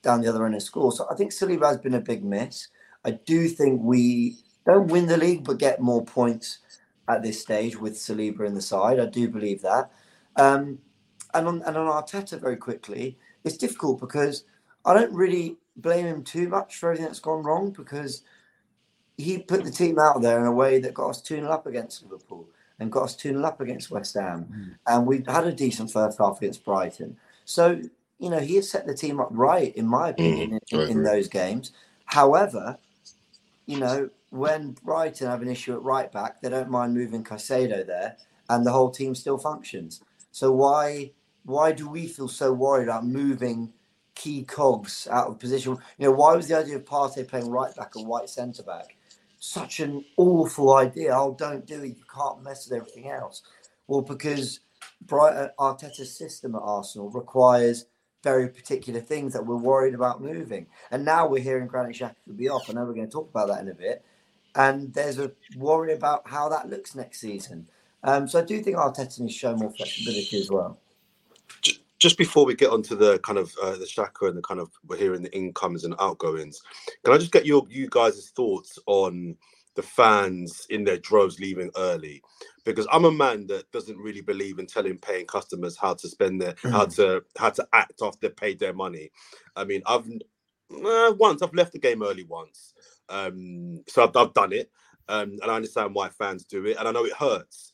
down 0.01 0.21
the 0.21 0.27
other 0.29 0.45
end 0.45 0.55
and 0.55 0.63
score. 0.63 0.91
So 0.91 1.07
I 1.11 1.15
think 1.15 1.31
Saliba 1.31 1.67
has 1.67 1.77
been 1.77 1.95
a 1.95 2.01
big 2.01 2.23
miss. 2.23 2.67
I 3.03 3.11
do 3.11 3.47
think 3.47 3.81
we 3.83 4.37
don't 4.65 4.87
win 4.91 5.07
the 5.07 5.17
league, 5.17 5.43
but 5.43 5.57
get 5.57 5.81
more 5.81 6.03
points 6.03 6.59
at 7.07 7.21
this 7.21 7.41
stage 7.41 7.77
with 7.79 7.93
Saliba 7.95 8.45
in 8.47 8.53
the 8.55 8.61
side. 8.61 8.99
I 8.99 9.05
do 9.05 9.27
believe 9.29 9.61
that. 9.61 9.91
Um, 10.35 10.79
and 11.33 11.47
on 11.47 11.61
and 11.63 11.77
on 11.77 11.87
Arteta 11.87 12.39
very 12.39 12.57
quickly, 12.57 13.17
it's 13.45 13.57
difficult 13.57 14.01
because 14.01 14.43
I 14.83 14.93
don't 14.93 15.13
really 15.13 15.57
blame 15.77 16.05
him 16.05 16.23
too 16.23 16.49
much 16.49 16.77
for 16.77 16.89
everything 16.89 17.05
that's 17.05 17.19
gone 17.19 17.43
wrong 17.43 17.71
because 17.71 18.23
he 19.17 19.37
put 19.37 19.63
the 19.63 19.71
team 19.71 19.97
out 19.99 20.21
there 20.21 20.39
in 20.39 20.45
a 20.45 20.51
way 20.51 20.79
that 20.79 20.93
got 20.93 21.09
us 21.09 21.21
2 21.21 21.35
0 21.35 21.49
up 21.49 21.67
against 21.67 22.03
Liverpool 22.03 22.47
and 22.79 22.91
got 22.91 23.03
us 23.03 23.15
2 23.15 23.29
0 23.29 23.43
up 23.43 23.61
against 23.61 23.91
West 23.91 24.15
Ham. 24.15 24.43
Hmm. 24.43 24.63
And 24.87 25.07
we 25.07 25.23
had 25.27 25.47
a 25.47 25.53
decent 25.53 25.91
first 25.91 26.17
half 26.17 26.37
against 26.39 26.65
Brighton. 26.65 27.17
So, 27.45 27.81
you 28.19 28.29
know, 28.29 28.39
he 28.39 28.55
has 28.55 28.69
set 28.69 28.87
the 28.87 28.95
team 28.95 29.19
up 29.19 29.29
right, 29.31 29.73
in 29.75 29.87
my 29.87 30.11
hmm. 30.11 30.21
opinion, 30.21 30.59
I 30.73 30.75
in, 30.75 30.89
in 30.89 31.03
those 31.03 31.27
games. 31.27 31.71
However, 32.05 32.77
you 33.65 33.79
know, 33.79 34.09
when 34.29 34.71
Brighton 34.83 35.27
have 35.27 35.41
an 35.41 35.49
issue 35.49 35.73
at 35.73 35.81
right 35.81 36.11
back, 36.11 36.41
they 36.41 36.49
don't 36.49 36.69
mind 36.69 36.93
moving 36.93 37.23
Caicedo 37.23 37.85
there, 37.85 38.17
and 38.49 38.65
the 38.65 38.71
whole 38.71 38.91
team 38.91 39.15
still 39.15 39.37
functions. 39.37 40.01
So 40.31 40.51
why 40.51 41.11
why 41.45 41.71
do 41.71 41.87
we 41.87 42.07
feel 42.07 42.27
so 42.27 42.51
worried 42.51 42.85
about 42.85 43.05
moving 43.05 43.71
key 44.15 44.43
cogs 44.43 45.07
out 45.09 45.27
of 45.27 45.39
position? 45.39 45.77
You 45.97 46.05
know, 46.07 46.11
why 46.11 46.35
was 46.35 46.47
the 46.47 46.57
idea 46.57 46.75
of 46.75 46.85
Partey 46.85 47.27
playing 47.27 47.49
right 47.49 47.73
back 47.75 47.95
and 47.95 48.07
white 48.07 48.29
centre 48.29 48.63
back 48.63 48.97
such 49.39 49.79
an 49.79 50.03
awful 50.17 50.75
idea? 50.75 51.15
Oh, 51.15 51.35
don't 51.37 51.65
do 51.65 51.83
it. 51.83 51.89
You 51.89 52.03
can't 52.13 52.43
mess 52.43 52.67
with 52.67 52.79
everything 52.79 53.09
else. 53.09 53.43
Well, 53.87 54.01
because 54.01 54.61
Brighton 55.01 55.49
Arteta's 55.59 56.15
system 56.17 56.55
at 56.55 56.61
Arsenal 56.63 57.09
requires 57.11 57.85
very 58.23 58.49
particular 58.49 58.99
things 58.99 59.33
that 59.33 59.45
we're 59.45 59.55
worried 59.55 59.93
about 59.93 60.21
moving. 60.21 60.65
And 60.89 61.05
now 61.05 61.27
we're 61.27 61.43
hearing 61.43 61.67
Granit 61.67 61.95
Xhaka 61.95 62.15
could 62.25 62.37
be 62.37 62.49
off. 62.49 62.67
I 62.69 62.73
know 62.73 62.83
we're 62.83 62.95
going 62.95 63.05
to 63.05 63.11
talk 63.11 63.29
about 63.29 63.49
that 63.49 63.61
in 63.61 63.69
a 63.69 63.75
bit. 63.75 64.03
And 64.55 64.91
there's 64.93 65.19
a 65.19 65.31
worry 65.55 65.93
about 65.93 66.27
how 66.27 66.49
that 66.49 66.69
looks 66.69 66.95
next 66.95 67.19
season. 67.19 67.67
Um, 68.03 68.27
so 68.27 68.39
I 68.39 68.43
do 68.43 68.63
think 68.63 68.77
Arteta 68.77 69.19
needs 69.19 69.33
to 69.33 69.39
show 69.39 69.55
more 69.55 69.71
flexibility 69.71 70.39
as 70.39 70.49
well. 70.49 70.79
Ju- 71.61 71.73
Just 71.99 72.17
before 72.17 72.45
we 72.45 72.55
get 72.55 72.71
onto 72.71 72.95
the 72.95 73.19
kind 73.19 73.39
of 73.39 73.53
uh, 73.63 73.71
the 73.77 73.85
Xhaka 73.85 74.29
and 74.29 74.37
the 74.37 74.43
kind 74.43 74.59
of 74.61 74.71
we're 74.87 74.97
hearing 74.97 75.23
the 75.23 75.35
incomings 75.35 75.85
and 75.85 75.95
outgoings, 75.99 76.61
can 77.05 77.13
I 77.13 77.17
just 77.19 77.33
get 77.33 77.45
your 77.45 77.65
you 77.69 77.89
guys' 77.89 78.31
thoughts 78.35 78.79
on 78.87 79.37
the 79.75 79.83
fans 79.83 80.67
in 80.69 80.83
their 80.85 80.97
droves 80.99 81.39
leaving 81.39 81.71
early? 81.77 82.23
Because 82.65 82.87
I'm 82.91 83.05
a 83.05 83.11
man 83.11 83.47
that 83.47 83.71
doesn't 83.71 83.97
really 83.97 84.21
believe 84.21 84.59
in 84.59 84.67
telling 84.67 84.97
paying 84.99 85.27
customers 85.27 85.77
how 85.77 85.95
to 85.95 86.09
spend 86.09 86.41
their 86.41 86.55
how 86.71 86.85
to 86.97 87.23
how 87.37 87.51
to 87.51 87.67
act 87.73 88.01
after 88.01 88.19
they 88.29 88.33
paid 88.33 88.59
their 88.59 88.73
money. 88.73 89.11
I 89.55 89.65
mean, 89.65 89.83
I've 89.87 90.07
uh, 90.07 91.13
once 91.19 91.41
I've 91.41 91.53
left 91.55 91.73
the 91.73 91.79
game 91.79 92.03
early 92.03 92.25
once, 92.25 92.73
um, 93.09 93.83
so 93.87 94.03
I've, 94.03 94.15
I've 94.17 94.33
done 94.35 94.53
it, 94.53 94.71
um, 95.09 95.37
and 95.41 95.51
I 95.51 95.55
understand 95.55 95.95
why 95.95 96.09
fans 96.09 96.45
do 96.45 96.65
it, 96.65 96.77
and 96.77 96.87
I 96.87 96.91
know 96.91 97.05
it 97.05 97.13
hurts, 97.13 97.73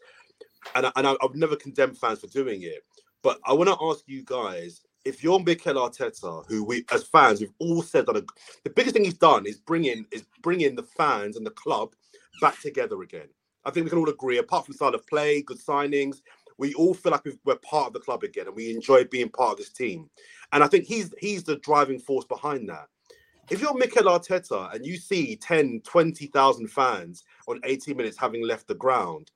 and 0.76 0.88
I, 0.88 0.92
and 0.98 1.08
I, 1.08 1.16
I've 1.24 1.36
never 1.36 1.56
condemned 1.58 1.98
fans 1.98 2.22
for 2.22 2.28
doing 2.28 2.64
it. 2.64 2.84
But 3.24 3.40
I 3.46 3.54
want 3.54 3.70
to 3.70 3.78
ask 3.82 4.04
you 4.08 4.24
guys 4.24 4.82
if 5.06 5.24
you're 5.24 5.40
Mikel 5.40 5.76
Arteta, 5.76 6.46
who 6.48 6.64
we 6.64 6.86
as 6.92 7.04
fans 7.04 7.42
we've 7.42 7.54
all 7.60 7.82
said 7.82 8.06
that 8.08 8.26
the 8.64 8.70
biggest 8.72 8.96
thing 8.96 9.06
he's 9.06 9.18
done 9.18 9.46
is 9.46 9.58
bringing 9.60 10.06
is 10.12 10.24
bringing 10.44 10.76
the 10.76 10.84
fans 10.84 11.38
and 11.38 11.46
the 11.46 11.52
club 11.52 11.94
back 12.42 12.60
together 12.62 13.02
again. 13.04 13.28
I 13.66 13.72
think 13.72 13.86
we 13.86 13.90
can 13.92 14.00
all 14.00 14.10
agree, 14.10 14.40
apart 14.40 14.66
from 14.66 14.76
style 14.76 14.96
of 14.96 15.06
play, 15.08 15.42
good 15.44 15.60
signings, 15.60 16.18
we 16.58 16.74
all 16.76 16.94
feel 16.94 17.12
like 17.12 17.26
we're 17.46 17.56
part 17.58 17.88
of 17.88 17.94
the 17.94 18.00
club 18.00 18.24
again, 18.24 18.48
and 18.48 18.56
we 18.56 18.72
enjoy 18.74 19.06
being 19.06 19.30
part 19.30 19.54
of 19.54 19.58
this 19.58 19.72
team. 19.72 20.10
And 20.54 20.64
I 20.64 20.68
think 20.68 20.86
he's 20.86 21.14
he's 21.20 21.44
the 21.44 21.58
driving 21.58 22.00
force 22.00 22.26
behind 22.26 22.70
that. 22.70 22.88
if 23.50 23.62
you're 23.62 23.78
Mikel 23.78 24.06
Arteta 24.06 24.74
and 24.74 24.86
you 24.86 24.98
see 24.98 25.36
10, 25.36 25.82
20,000 25.86 26.68
fans 26.68 27.24
on 27.48 27.60
80 27.66 27.94
minutes 27.96 28.18
having 28.18 28.46
left 28.48 28.68
the 28.68 28.76
ground, 28.76 29.32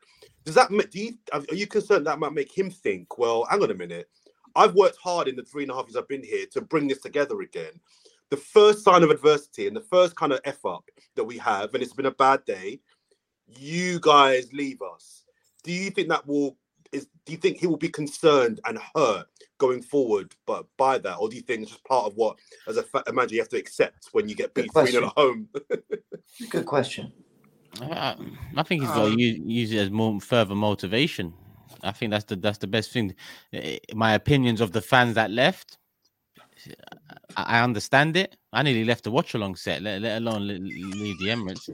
does 0.46 0.56
that 0.56 0.70
do 0.70 1.00
you 1.00 1.14
are 1.34 1.44
you 1.52 1.68
concerned 1.68 2.06
that 2.06 2.20
might 2.20 2.34
make 2.34 2.56
him 2.56 2.70
think, 2.70 3.18
well, 3.18 3.46
hang 3.50 3.64
on 3.64 3.72
a 3.72 3.76
minute, 3.76 4.08
I've 4.56 4.76
worked 4.76 4.98
hard 5.04 5.28
in 5.28 5.36
the 5.36 5.44
three 5.44 5.64
and 5.64 5.72
a 5.72 5.76
half 5.76 5.88
years 5.88 5.98
I've 5.98 6.08
been 6.08 6.24
here 6.24 6.46
to 6.54 6.62
bring 6.62 6.88
this 6.88 7.02
together 7.02 7.42
again. 7.42 7.72
The 8.30 8.38
first 8.38 8.84
sign 8.84 9.04
of 9.04 9.10
adversity 9.10 9.68
and 9.68 9.76
the 9.76 9.82
first 9.82 10.16
kind 10.16 10.32
of 10.32 10.40
F 10.46 10.64
up 10.66 10.84
that 11.16 11.24
we 11.24 11.38
have, 11.40 11.74
and 11.74 11.82
it's 11.82 11.94
been 11.94 12.06
a 12.06 12.12
bad 12.12 12.46
day, 12.46 12.80
you 13.48 14.00
guys 14.00 14.54
leave 14.54 14.82
us. 14.82 15.24
Do 15.64 15.72
you 15.72 15.90
think 15.90 16.10
that 16.10 16.26
will 16.28 16.58
is 16.92 17.08
do 17.26 17.32
you 17.32 17.40
think 17.40 17.58
he 17.58 17.66
will 17.68 17.78
be 17.78 17.90
concerned 17.90 18.60
and 18.66 18.80
hurt 18.96 19.26
going 19.58 19.82
forward 19.82 20.36
but 20.46 20.68
by 20.78 21.00
that? 21.00 21.16
Or 21.16 21.28
do 21.28 21.36
you 21.36 21.42
think 21.42 21.64
it's 21.64 21.72
just 21.72 21.84
part 21.86 22.06
of 22.06 22.16
what 22.16 22.38
as 22.68 22.78
a 22.78 22.84
fa- 22.84 23.04
manager 23.12 23.36
you 23.36 23.42
have 23.42 23.50
to 23.50 23.58
accept 23.58 24.10
when 24.12 24.30
you 24.30 24.36
get 24.36 24.54
beat 24.54 24.72
3 24.72 24.96
at 24.96 25.04
home? 25.04 25.50
Good 26.52 26.68
question 26.68 27.12
uh, 27.82 28.16
I 28.56 28.64
think 28.64 28.82
he's 28.82 28.92
got 28.92 29.10
to 29.10 29.20
use, 29.20 29.40
use 29.46 29.72
it 29.72 29.78
as 29.78 29.92
more 29.92 30.20
further 30.20 30.56
motivation. 30.56 31.34
I 31.84 31.92
think 31.92 32.12
that's 32.12 32.26
the 32.26 32.36
that's 32.36 32.58
the 32.58 32.68
best 32.68 32.92
thing. 32.92 33.14
My 33.94 34.14
opinions 34.14 34.62
of 34.62 34.72
the 34.72 34.82
fans 34.82 35.16
that 35.16 35.30
left, 35.30 35.78
I, 37.38 37.60
understand 37.62 38.18
it. 38.18 38.38
I 38.54 38.64
nearly 38.64 38.86
left 38.86 39.04
the 39.04 39.12
watch 39.12 39.34
along 39.34 39.58
set, 39.58 39.82
let, 39.82 40.02
let 40.02 40.18
alone 40.18 40.48
leave 40.48 41.20
the 41.20 41.28
Emirates. 41.28 41.70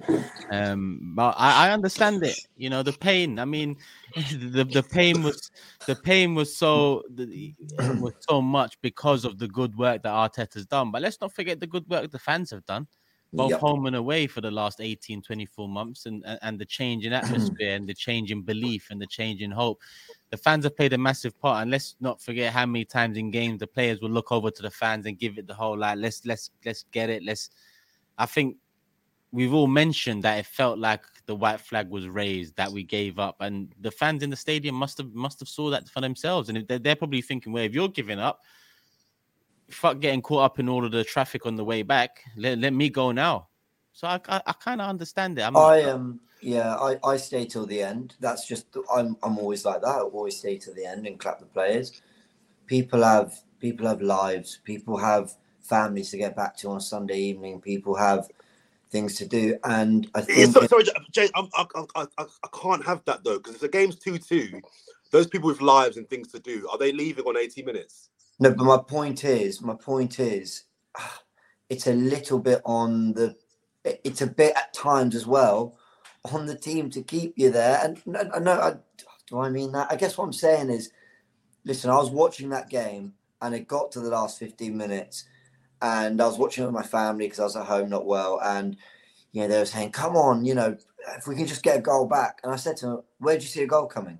Um, 0.51 1.13
but 1.15 1.35
I, 1.37 1.67
I 1.67 1.71
understand 1.71 2.23
it. 2.23 2.37
You 2.57 2.69
know 2.69 2.83
the 2.83 2.93
pain. 2.93 3.39
I 3.39 3.45
mean, 3.45 3.77
the 4.31 4.65
the 4.65 4.83
pain 4.83 5.23
was 5.23 5.51
the 5.87 5.95
pain 5.95 6.35
was 6.35 6.55
so 6.55 7.03
the, 7.13 7.53
was 7.99 8.13
so 8.21 8.41
much 8.41 8.77
because 8.81 9.23
of 9.23 9.37
the 9.37 9.47
good 9.47 9.77
work 9.77 10.03
that 10.03 10.09
Arteta's 10.09 10.65
done. 10.65 10.91
But 10.91 11.03
let's 11.03 11.21
not 11.21 11.33
forget 11.33 11.59
the 11.59 11.67
good 11.67 11.87
work 11.87 12.11
the 12.11 12.19
fans 12.19 12.51
have 12.51 12.65
done 12.65 12.87
both 13.33 13.51
yep. 13.51 13.59
home 13.59 13.85
and 13.85 13.95
away 13.95 14.27
for 14.27 14.41
the 14.41 14.51
last 14.51 14.81
18 14.81 15.21
24 15.21 15.69
months 15.69 16.05
and 16.05 16.23
and 16.41 16.59
the 16.59 16.65
change 16.65 17.05
in 17.05 17.13
atmosphere 17.21 17.75
and 17.75 17.87
the 17.87 17.93
change 17.93 18.31
in 18.31 18.41
belief 18.41 18.87
and 18.91 19.01
the 19.01 19.07
change 19.07 19.41
in 19.41 19.51
hope 19.51 19.79
the 20.29 20.37
fans 20.37 20.63
have 20.63 20.75
played 20.75 20.93
a 20.93 20.97
massive 20.97 21.39
part 21.39 21.61
and 21.61 21.71
let's 21.71 21.95
not 21.99 22.21
forget 22.21 22.51
how 22.51 22.65
many 22.65 22.83
times 22.83 23.17
in 23.17 23.31
games 23.31 23.59
the 23.59 23.67
players 23.67 24.01
will 24.01 24.09
look 24.09 24.31
over 24.31 24.51
to 24.51 24.61
the 24.61 24.71
fans 24.71 25.05
and 25.05 25.17
give 25.17 25.37
it 25.37 25.47
the 25.47 25.53
whole 25.53 25.77
like 25.77 25.97
let's 25.97 26.25
let's 26.25 26.51
let's 26.65 26.83
get 26.91 27.09
it 27.09 27.23
let's 27.23 27.51
i 28.17 28.25
think 28.25 28.57
we've 29.31 29.53
all 29.53 29.67
mentioned 29.67 30.23
that 30.23 30.37
it 30.37 30.45
felt 30.45 30.77
like 30.77 31.01
the 31.25 31.35
white 31.35 31.61
flag 31.61 31.89
was 31.89 32.07
raised 32.07 32.55
that 32.57 32.69
we 32.69 32.83
gave 32.83 33.17
up 33.17 33.37
and 33.39 33.73
the 33.79 33.91
fans 33.91 34.23
in 34.23 34.29
the 34.29 34.35
stadium 34.35 34.75
must 34.75 34.97
have 34.97 35.13
must 35.13 35.39
have 35.39 35.47
saw 35.47 35.69
that 35.69 35.87
for 35.87 36.01
themselves 36.01 36.49
and 36.49 36.67
they're, 36.67 36.79
they're 36.79 36.95
probably 36.95 37.21
thinking 37.21 37.53
well 37.53 37.63
if 37.63 37.73
you're 37.73 37.87
giving 37.87 38.19
up 38.19 38.41
fuck 39.73 39.99
getting 39.99 40.21
caught 40.21 40.43
up 40.43 40.59
in 40.59 40.69
all 40.69 40.85
of 40.85 40.91
the 40.91 41.03
traffic 41.03 41.45
on 41.45 41.55
the 41.55 41.63
way 41.63 41.83
back. 41.83 42.23
Let, 42.37 42.59
let 42.59 42.73
me 42.73 42.89
go 42.89 43.11
now. 43.11 43.47
So 43.93 44.07
I 44.07 44.19
I, 44.27 44.41
I 44.45 44.53
kind 44.53 44.81
of 44.81 44.89
understand 44.89 45.37
it. 45.39 45.43
I'm 45.43 45.55
I 45.55 45.77
am 45.79 45.95
um, 45.95 46.19
yeah 46.41 46.75
I, 46.75 46.97
I 47.03 47.17
stay 47.17 47.45
till 47.45 47.65
the 47.65 47.81
end. 47.81 48.15
That's 48.19 48.47
just 48.47 48.65
I'm 48.93 49.17
I'm 49.23 49.37
always 49.37 49.65
like 49.65 49.81
that. 49.81 49.87
I 49.87 49.99
always 49.99 50.37
stay 50.37 50.57
till 50.57 50.73
the 50.73 50.85
end 50.85 51.07
and 51.07 51.19
clap 51.19 51.39
the 51.39 51.45
players. 51.45 52.01
People 52.67 53.03
have 53.03 53.33
people 53.59 53.87
have 53.87 54.01
lives. 54.01 54.59
People 54.63 54.97
have 54.97 55.33
families 55.61 56.11
to 56.11 56.17
get 56.17 56.35
back 56.35 56.57
to 56.57 56.69
on 56.69 56.81
Sunday 56.81 57.19
evening. 57.19 57.61
People 57.61 57.95
have 57.95 58.29
things 58.91 59.15
to 59.15 59.25
do, 59.25 59.57
and 59.63 60.09
I 60.13 60.21
think 60.21 60.51
sorry, 60.51 60.67
sorry 60.67 60.83
James, 61.11 61.31
I, 61.33 61.45
I, 61.55 61.85
I, 61.95 62.05
I 62.17 62.47
can't 62.61 62.85
have 62.85 63.03
that 63.05 63.23
though 63.23 63.37
because 63.37 63.55
if 63.55 63.61
the 63.61 63.69
game's 63.69 63.97
two 63.97 64.17
two, 64.17 64.61
those 65.11 65.27
people 65.27 65.47
with 65.47 65.61
lives 65.61 65.97
and 65.97 66.09
things 66.09 66.29
to 66.33 66.39
do 66.39 66.67
are 66.69 66.77
they 66.77 66.91
leaving 66.91 67.25
on 67.25 67.37
eighty 67.37 67.63
minutes? 67.63 68.10
No, 68.41 68.49
but 68.55 68.63
my 68.63 68.77
point 68.79 69.23
is, 69.23 69.61
my 69.61 69.75
point 69.75 70.19
is, 70.19 70.63
ah, 70.97 71.21
it's 71.69 71.85
a 71.85 71.93
little 71.93 72.39
bit 72.39 72.59
on 72.65 73.13
the, 73.13 73.35
it's 73.85 74.21
a 74.21 74.27
bit 74.27 74.55
at 74.57 74.73
times 74.73 75.15
as 75.15 75.27
well 75.27 75.77
on 76.25 76.47
the 76.47 76.55
team 76.55 76.89
to 76.89 77.03
keep 77.03 77.35
you 77.37 77.51
there. 77.51 77.79
And 77.83 78.01
no, 78.07 78.23
no, 78.39 78.53
I, 78.53 78.73
do 79.27 79.39
I 79.39 79.49
mean 79.51 79.71
that? 79.73 79.91
I 79.91 79.95
guess 79.95 80.17
what 80.17 80.25
I'm 80.25 80.33
saying 80.33 80.71
is, 80.71 80.89
listen, 81.65 81.91
I 81.91 81.97
was 81.97 82.09
watching 82.09 82.49
that 82.49 82.67
game 82.67 83.13
and 83.43 83.53
it 83.53 83.67
got 83.67 83.91
to 83.91 83.99
the 83.99 84.09
last 84.09 84.39
15 84.39 84.75
minutes 84.75 85.25
and 85.83 86.19
I 86.19 86.25
was 86.25 86.39
watching 86.39 86.63
it 86.63 86.67
with 86.67 86.73
my 86.73 86.81
family 86.81 87.25
because 87.25 87.39
I 87.39 87.43
was 87.43 87.55
at 87.55 87.67
home 87.67 87.89
not 87.91 88.07
well. 88.07 88.39
And, 88.43 88.75
you 89.33 89.43
know, 89.43 89.49
they 89.49 89.59
were 89.59 89.65
saying, 89.65 89.91
come 89.91 90.15
on, 90.15 90.45
you 90.45 90.55
know, 90.55 90.75
if 91.15 91.27
we 91.27 91.35
can 91.35 91.45
just 91.45 91.61
get 91.61 91.77
a 91.77 91.81
goal 91.81 92.07
back. 92.07 92.39
And 92.43 92.51
I 92.51 92.55
said 92.55 92.75
to 92.77 92.85
them, 92.87 93.01
where 93.19 93.37
do 93.37 93.43
you 93.43 93.49
see 93.49 93.61
a 93.61 93.67
goal 93.67 93.85
coming? 93.85 94.17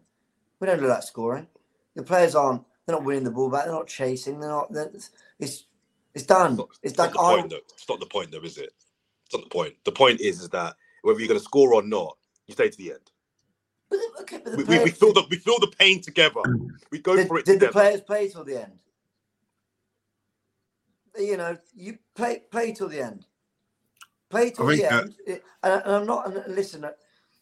We 0.60 0.68
don't 0.68 0.80
do 0.80 0.86
that 0.86 1.06
scoring. 1.06 1.48
The 1.96 2.04
players 2.04 2.36
aren't 2.36 2.62
they're 2.92 3.00
not 3.00 3.06
winning 3.06 3.24
the 3.24 3.32
ball 3.32 3.50
back. 3.50 3.66
They're 3.66 3.74
not 3.74 3.88
chasing. 3.88 4.40
They're 4.40 4.50
not. 4.50 4.72
They're, 4.72 4.92
it's 5.40 5.66
it's 6.14 6.26
done. 6.26 6.52
It's, 6.52 6.58
not, 6.58 6.70
it's, 6.84 6.98
like 6.98 7.14
not 7.16 7.22
the 7.22 7.36
point, 7.38 7.50
though. 7.50 7.58
It's 7.74 7.90
not 7.90 8.00
the 8.02 8.06
point, 8.06 8.32
though, 8.32 8.42
is 8.42 8.58
it? 8.58 8.74
It's 9.26 9.34
not 9.34 9.44
the 9.44 9.50
point. 9.50 9.76
The 9.86 9.94
point 9.94 10.20
is, 10.20 10.42
is 10.42 10.50
that 10.50 10.76
whether 11.04 11.20
you're 11.20 11.30
going 11.30 11.40
to 11.40 11.44
score 11.44 11.74
or 11.74 11.84
not, 11.84 12.18
you 12.48 12.54
stay 12.54 12.70
to 12.70 12.78
the 12.78 12.92
end. 12.92 13.12
But, 13.90 14.00
okay, 14.22 14.42
but 14.44 14.58
we, 14.58 14.64
players, 14.66 14.84
we, 14.84 14.92
feel 14.92 15.14
the 15.14 15.24
we 15.30 15.38
feel 15.38 15.60
the 15.60 15.72
pain 15.80 16.02
together. 16.02 16.42
We 16.92 17.00
go 17.00 17.16
did, 17.16 17.28
for 17.28 17.40
it. 17.40 17.46
Did 17.46 17.54
together. 17.54 17.68
the 17.68 17.74
players 17.74 18.02
play 18.02 18.28
till 18.28 18.44
the 18.44 18.62
end? 18.62 18.80
You 21.18 21.38
know, 21.38 21.58
you 21.74 21.98
play 22.16 22.42
play 22.52 22.74
till 22.74 22.90
the 22.90 23.02
end. 23.02 23.26
Play 24.30 24.52
till 24.52 24.66
the 24.66 24.86
end. 24.86 25.16
and, 25.28 25.42
and, 25.64 25.84
I'm 25.86 26.06
not. 26.06 26.28
And 26.28 26.56
listen, 26.56 26.86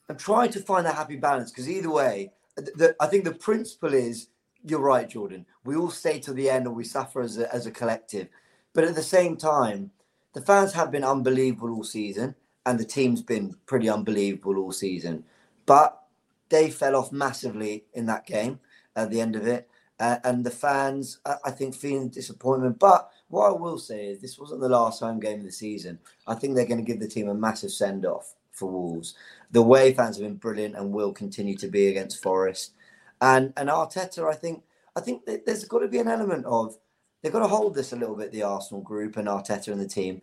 I'm 0.10 0.18
trying 0.18 0.52
to 0.52 0.60
find 0.60 0.86
a 0.86 0.92
happy 0.92 1.16
balance 1.16 1.52
because 1.52 1.70
either 1.70 1.90
way, 1.90 2.32
the, 2.56 2.72
the, 2.76 2.96
I 3.00 3.08
think 3.08 3.24
the 3.24 3.34
principle 3.34 3.94
is 3.94 4.28
you're 4.65 4.80
right, 4.80 5.10
Jordan. 5.10 5.45
We 5.63 5.76
all 5.76 5.89
stay 5.89 6.19
to 6.19 6.34
the 6.34 6.50
end 6.50 6.67
or 6.67 6.74
we 6.74 6.84
suffer 6.84 7.22
as 7.22 7.38
a, 7.38 7.54
as 7.54 7.65
a 7.65 7.72
collective. 7.72 8.28
But 8.74 8.84
at 8.84 8.95
the 8.95 9.04
same 9.04 9.38
time, 9.38 9.91
the 10.34 10.41
fans 10.41 10.74
have 10.74 10.91
been 10.91 11.04
unbelievable 11.04 11.74
all 11.74 11.84
season 11.84 12.36
and 12.65 12.80
the 12.80 12.86
team's 12.86 13.22
been 13.22 13.56
pretty 13.65 13.89
unbelievable 13.89 14.58
all 14.58 14.72
season. 14.72 15.24
But 15.65 16.02
they 16.50 16.69
fell 16.69 16.95
off 16.95 17.12
massively 17.12 17.86
in 17.93 18.06
that 18.08 18.26
game 18.26 18.60
at 18.95 19.10
the 19.10 19.22
end 19.22 19.36
of 19.36 19.48
it. 19.48 19.69
Uh, 20.00 20.17
and 20.24 20.45
the 20.45 20.52
fans, 20.52 21.19
I 21.26 21.52
think, 21.52 21.76
feeling 21.76 22.08
disappointment. 22.08 22.80
But 22.80 23.10
what 23.28 23.50
I 23.50 23.52
will 23.52 23.78
say 23.78 24.08
is, 24.08 24.22
this 24.22 24.39
wasn't 24.39 24.62
the 24.62 24.69
last 24.69 25.02
home 25.02 25.19
game 25.19 25.39
of 25.39 25.45
the 25.45 25.52
season. 25.52 26.00
I 26.26 26.36
think 26.36 26.56
they're 26.56 26.65
going 26.65 26.84
to 26.84 26.89
give 26.89 27.02
the 27.02 27.08
team 27.08 27.28
a 27.28 27.34
massive 27.34 27.72
send 27.72 28.06
off 28.06 28.36
for 28.54 28.72
Wolves. 28.72 29.15
The 29.52 29.62
way 29.62 29.93
fans 29.93 30.17
have 30.17 30.26
been 30.26 30.36
brilliant 30.36 30.76
and 30.76 30.93
will 30.93 31.12
continue 31.12 31.58
to 31.58 31.67
be 31.67 31.88
against 31.88 32.24
Forest. 32.24 32.74
And 33.21 33.53
and 33.58 33.69
Arteta, 33.69 34.29
I 34.29 34.36
think 34.36 34.63
I 34.95 35.01
think 35.01 35.23
there's 35.45 35.65
got 35.65 35.79
to 35.79 35.88
be 35.88 35.99
an 35.99 36.08
element 36.08 36.45
of 36.45 36.77
they've 37.21 37.34
got 37.34 37.39
to 37.39 37.47
hold 37.47 37.75
this 37.75 37.93
a 37.93 37.97
little 37.97 38.15
bit. 38.15 38.32
The 38.32 38.43
Arsenal 38.43 38.82
group 38.82 39.17
and 39.17 39.27
Arteta 39.27 39.69
and 39.69 39.82
the 39.82 39.88
team, 39.88 40.21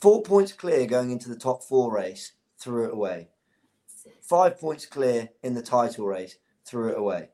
four 0.00 0.22
points 0.22 0.52
clear 0.52 0.86
going 0.86 1.10
into 1.10 1.28
the 1.28 1.36
top 1.36 1.62
four 1.62 1.92
race, 1.92 2.32
threw 2.58 2.86
it 2.86 2.94
away. 2.94 3.28
Five 4.22 4.58
points 4.58 4.86
clear 4.86 5.30
in 5.42 5.54
the 5.54 5.62
title 5.62 6.06
race, 6.06 6.36
threw 6.64 6.90
it 6.90 6.98
away. 6.98 7.28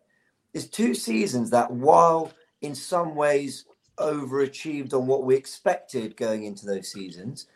It's 0.52 0.66
two 0.66 0.94
seasons 0.94 1.50
that, 1.50 1.70
while 1.70 2.32
in 2.60 2.74
some 2.74 3.14
ways 3.14 3.64
overachieved 3.98 4.94
on 4.94 5.06
what 5.06 5.24
we 5.24 5.36
expected 5.36 6.16
going 6.16 6.44
into 6.44 6.66
those 6.66 6.90
seasons, 6.90 7.46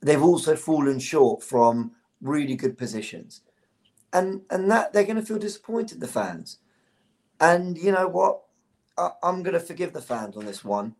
they've 0.00 0.22
also 0.22 0.56
fallen 0.56 0.98
short 0.98 1.42
from 1.42 1.92
really 2.20 2.56
good 2.56 2.78
positions. 2.78 3.42
And 4.12 4.42
and 4.50 4.70
that 4.70 4.92
they're 4.92 5.04
going 5.04 5.16
to 5.16 5.26
feel 5.26 5.38
disappointed, 5.38 6.00
the 6.00 6.08
fans. 6.08 6.58
And 7.40 7.76
you 7.78 7.92
know 7.92 8.08
what? 8.08 8.42
I, 8.96 9.10
am 9.22 9.42
going 9.42 9.54
to 9.54 9.60
forgive 9.60 9.92
the 9.92 10.02
fans 10.02 10.36
on 10.36 10.44
this 10.44 10.64
one 10.64 10.94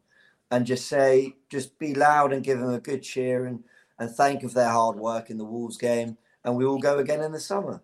and 0.51 0.65
just 0.65 0.87
say, 0.87 1.35
just 1.51 1.79
be 1.79 1.95
loud 1.95 2.33
and 2.33 2.45
give 2.45 2.61
them 2.61 2.71
a 2.71 2.81
good 2.81 3.03
cheer 3.03 3.47
and, 3.47 3.65
and 3.99 4.11
thank 4.11 4.45
of 4.45 4.55
their 4.55 4.71
hard 4.71 4.97
work 4.97 5.31
in 5.31 5.39
the 5.39 5.45
Wolves 5.45 5.77
game. 5.77 6.17
And 6.45 6.57
we 6.57 6.65
will 6.65 6.79
go 6.79 6.99
again 6.99 7.23
in 7.23 7.33
the 7.33 7.41
summer. 7.41 7.83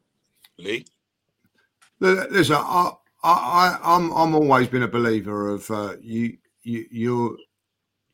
Lee? 0.59 0.85
Listen, 1.99 2.57
I, 2.59 2.93
I, 3.25 3.79
I'm, 3.83 4.13
I'm 4.13 4.35
always 4.35 4.69
been 4.69 4.85
a 4.85 4.89
believer 4.89 5.49
of 5.49 5.69
uh, 5.71 5.97
you, 6.01 6.37
you, 6.63 6.87
you're, 6.91 7.37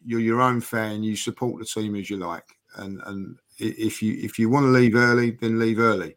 you're 0.04 0.20
your 0.20 0.40
own 0.40 0.60
fan. 0.60 1.02
You 1.02 1.16
support 1.16 1.58
the 1.58 1.64
team 1.64 1.94
as 1.96 2.10
you 2.10 2.16
like, 2.16 2.46
and 2.76 3.00
and 3.06 3.38
if 3.58 4.02
you 4.02 4.18
if 4.22 4.38
you 4.38 4.48
want 4.48 4.64
to 4.64 4.70
leave 4.70 4.94
early, 4.94 5.32
then 5.32 5.58
leave 5.58 5.78
early. 5.78 6.16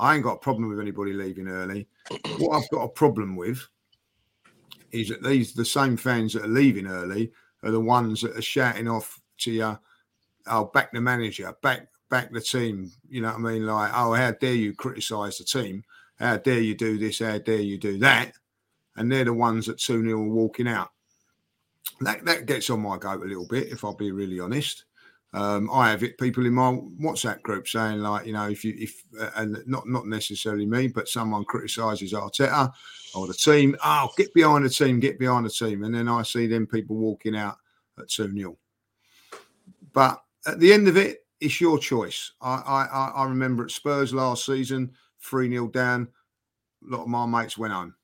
I 0.00 0.14
ain't 0.14 0.24
got 0.24 0.36
a 0.36 0.38
problem 0.38 0.68
with 0.68 0.80
anybody 0.80 1.12
leaving 1.12 1.46
early. 1.48 1.86
What 2.38 2.56
I've 2.56 2.70
got 2.70 2.84
a 2.84 2.88
problem 2.88 3.36
with 3.36 3.68
is 4.92 5.10
that 5.10 5.22
these 5.22 5.52
the 5.52 5.64
same 5.64 5.96
fans 5.96 6.32
that 6.32 6.44
are 6.44 6.48
leaving 6.48 6.86
early 6.86 7.32
are 7.62 7.70
the 7.70 7.80
ones 7.80 8.22
that 8.22 8.36
are 8.36 8.42
shouting 8.42 8.88
off 8.88 9.20
to 9.38 9.52
you, 9.52 9.78
"Oh, 10.46 10.64
back 10.64 10.92
the 10.92 11.00
manager, 11.00 11.54
back 11.62 11.88
back 12.08 12.32
the 12.32 12.40
team." 12.40 12.90
You 13.08 13.20
know 13.20 13.28
what 13.28 13.36
I 13.36 13.52
mean? 13.52 13.66
Like, 13.66 13.92
"Oh, 13.94 14.14
how 14.14 14.30
dare 14.32 14.54
you 14.54 14.74
criticise 14.74 15.38
the 15.38 15.44
team? 15.44 15.84
How 16.18 16.38
dare 16.38 16.60
you 16.60 16.74
do 16.74 16.98
this? 16.98 17.18
How 17.18 17.38
dare 17.38 17.60
you 17.60 17.76
do 17.76 17.98
that?" 17.98 18.32
And 18.96 19.12
they're 19.12 19.24
the 19.24 19.34
ones 19.34 19.66
that 19.66 19.80
soon 19.80 20.08
are 20.08 20.18
walking 20.18 20.66
out. 20.66 20.90
That 22.00 22.24
that 22.24 22.46
gets 22.46 22.70
on 22.70 22.80
my 22.80 22.96
goat 22.96 23.22
a 23.22 23.26
little 23.26 23.46
bit, 23.46 23.68
if 23.68 23.84
I'll 23.84 23.94
be 23.94 24.12
really 24.12 24.40
honest. 24.40 24.84
Um, 25.32 25.70
I 25.72 25.90
have 25.90 26.02
it, 26.02 26.18
people 26.18 26.44
in 26.44 26.54
my 26.54 26.72
WhatsApp 27.00 27.42
group 27.42 27.68
saying 27.68 28.00
like, 28.00 28.26
you 28.26 28.32
know, 28.32 28.48
if 28.48 28.64
you 28.64 28.74
if 28.76 29.04
uh, 29.20 29.30
and 29.36 29.62
not 29.66 29.86
not 29.86 30.06
necessarily 30.06 30.66
me, 30.66 30.88
but 30.88 31.08
someone 31.08 31.44
criticises 31.44 32.12
Arteta 32.12 32.72
or 33.14 33.28
the 33.28 33.34
team, 33.34 33.76
oh, 33.84 34.08
get 34.16 34.34
behind 34.34 34.64
the 34.64 34.70
team, 34.70 34.98
get 34.98 35.20
behind 35.20 35.46
the 35.46 35.50
team, 35.50 35.84
and 35.84 35.94
then 35.94 36.08
I 36.08 36.22
see 36.22 36.48
them 36.48 36.66
people 36.66 36.96
walking 36.96 37.36
out 37.36 37.56
at 37.98 38.08
two 38.08 38.32
0 38.32 38.58
But 39.92 40.20
at 40.46 40.58
the 40.58 40.72
end 40.72 40.88
of 40.88 40.96
it, 40.96 41.24
it's 41.40 41.60
your 41.60 41.78
choice. 41.78 42.32
I 42.40 42.86
I, 42.92 43.12
I 43.14 43.24
remember 43.24 43.64
at 43.64 43.70
Spurs 43.70 44.12
last 44.12 44.44
season, 44.44 44.92
three 45.20 45.48
0 45.48 45.68
down. 45.68 46.08
A 46.84 46.90
lot 46.90 47.02
of 47.02 47.08
my 47.08 47.24
mates 47.26 47.56
went 47.56 47.72
on, 47.72 47.94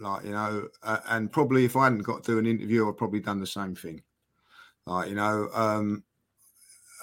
like 0.00 0.24
you 0.24 0.32
know, 0.32 0.68
uh, 0.82 0.98
and 1.10 1.30
probably 1.30 1.64
if 1.64 1.76
I 1.76 1.84
hadn't 1.84 2.02
got 2.02 2.24
to 2.24 2.32
do 2.32 2.38
an 2.40 2.46
interview, 2.46 2.88
I'd 2.88 2.96
probably 2.96 3.20
done 3.20 3.38
the 3.38 3.46
same 3.46 3.76
thing. 3.76 4.02
Like 4.86 5.08
you 5.08 5.14
know, 5.14 5.50
um, 5.54 6.02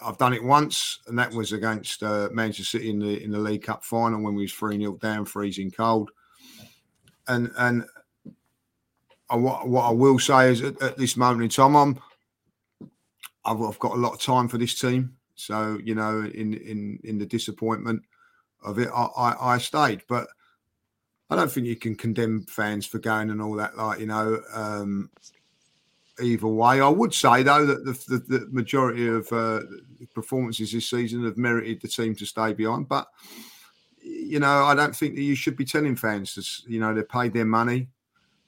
I've 0.03 0.17
done 0.17 0.33
it 0.33 0.43
once, 0.43 0.99
and 1.07 1.17
that 1.17 1.31
was 1.31 1.53
against 1.53 2.03
uh, 2.03 2.29
Manchester 2.31 2.77
City 2.77 2.89
in 2.89 2.99
the 2.99 3.23
in 3.23 3.31
the 3.31 3.39
League 3.39 3.63
Cup 3.63 3.83
final 3.83 4.21
when 4.21 4.35
we 4.35 4.43
was 4.43 4.53
three 4.53 4.77
0 4.77 4.97
down, 4.97 5.25
freezing 5.25 5.71
cold. 5.71 6.11
And 7.27 7.51
and 7.57 7.85
I, 9.29 9.35
what 9.35 9.67
what 9.67 9.85
I 9.85 9.91
will 9.91 10.19
say 10.19 10.49
is 10.49 10.61
at, 10.61 10.81
at 10.81 10.97
this 10.97 11.17
moment 11.17 11.43
in 11.43 11.49
time, 11.49 11.75
I'm 11.75 11.99
I've, 13.45 13.61
I've 13.61 13.79
got 13.79 13.93
a 13.93 13.99
lot 13.99 14.13
of 14.13 14.21
time 14.21 14.47
for 14.47 14.57
this 14.57 14.79
team. 14.79 15.15
So 15.35 15.79
you 15.83 15.95
know, 15.95 16.19
in 16.21 16.53
in 16.53 16.99
in 17.03 17.17
the 17.17 17.25
disappointment 17.25 18.03
of 18.63 18.79
it, 18.79 18.89
I, 18.93 19.03
I, 19.03 19.53
I 19.53 19.57
stayed, 19.57 20.03
but 20.07 20.27
I 21.29 21.35
don't 21.35 21.51
think 21.51 21.67
you 21.67 21.75
can 21.75 21.95
condemn 21.95 22.43
fans 22.43 22.85
for 22.85 22.99
going 22.99 23.29
and 23.29 23.41
all 23.41 23.55
that. 23.55 23.77
Like 23.77 23.99
you 23.99 24.05
know, 24.07 24.41
um, 24.53 25.09
either 26.21 26.47
way, 26.47 26.81
I 26.81 26.87
would 26.87 27.13
say 27.13 27.43
though 27.43 27.65
that 27.65 27.85
the, 27.85 27.91
the, 28.07 28.37
the 28.37 28.47
majority 28.51 29.07
of 29.07 29.31
uh, 29.31 29.61
performances 30.13 30.71
this 30.71 30.89
season 30.89 31.23
have 31.25 31.37
merited 31.37 31.81
the 31.81 31.87
team 31.87 32.15
to 32.15 32.25
stay 32.25 32.53
behind. 32.53 32.87
But 32.87 33.07
you 34.01 34.39
know, 34.39 34.65
I 34.65 34.75
don't 34.75 34.95
think 34.95 35.15
that 35.15 35.21
you 35.21 35.35
should 35.35 35.57
be 35.57 35.65
telling 35.65 35.95
fans 35.95 36.35
to, 36.35 36.71
you 36.71 36.79
know, 36.79 36.93
they 36.93 37.03
paid 37.03 37.33
their 37.33 37.45
money. 37.45 37.87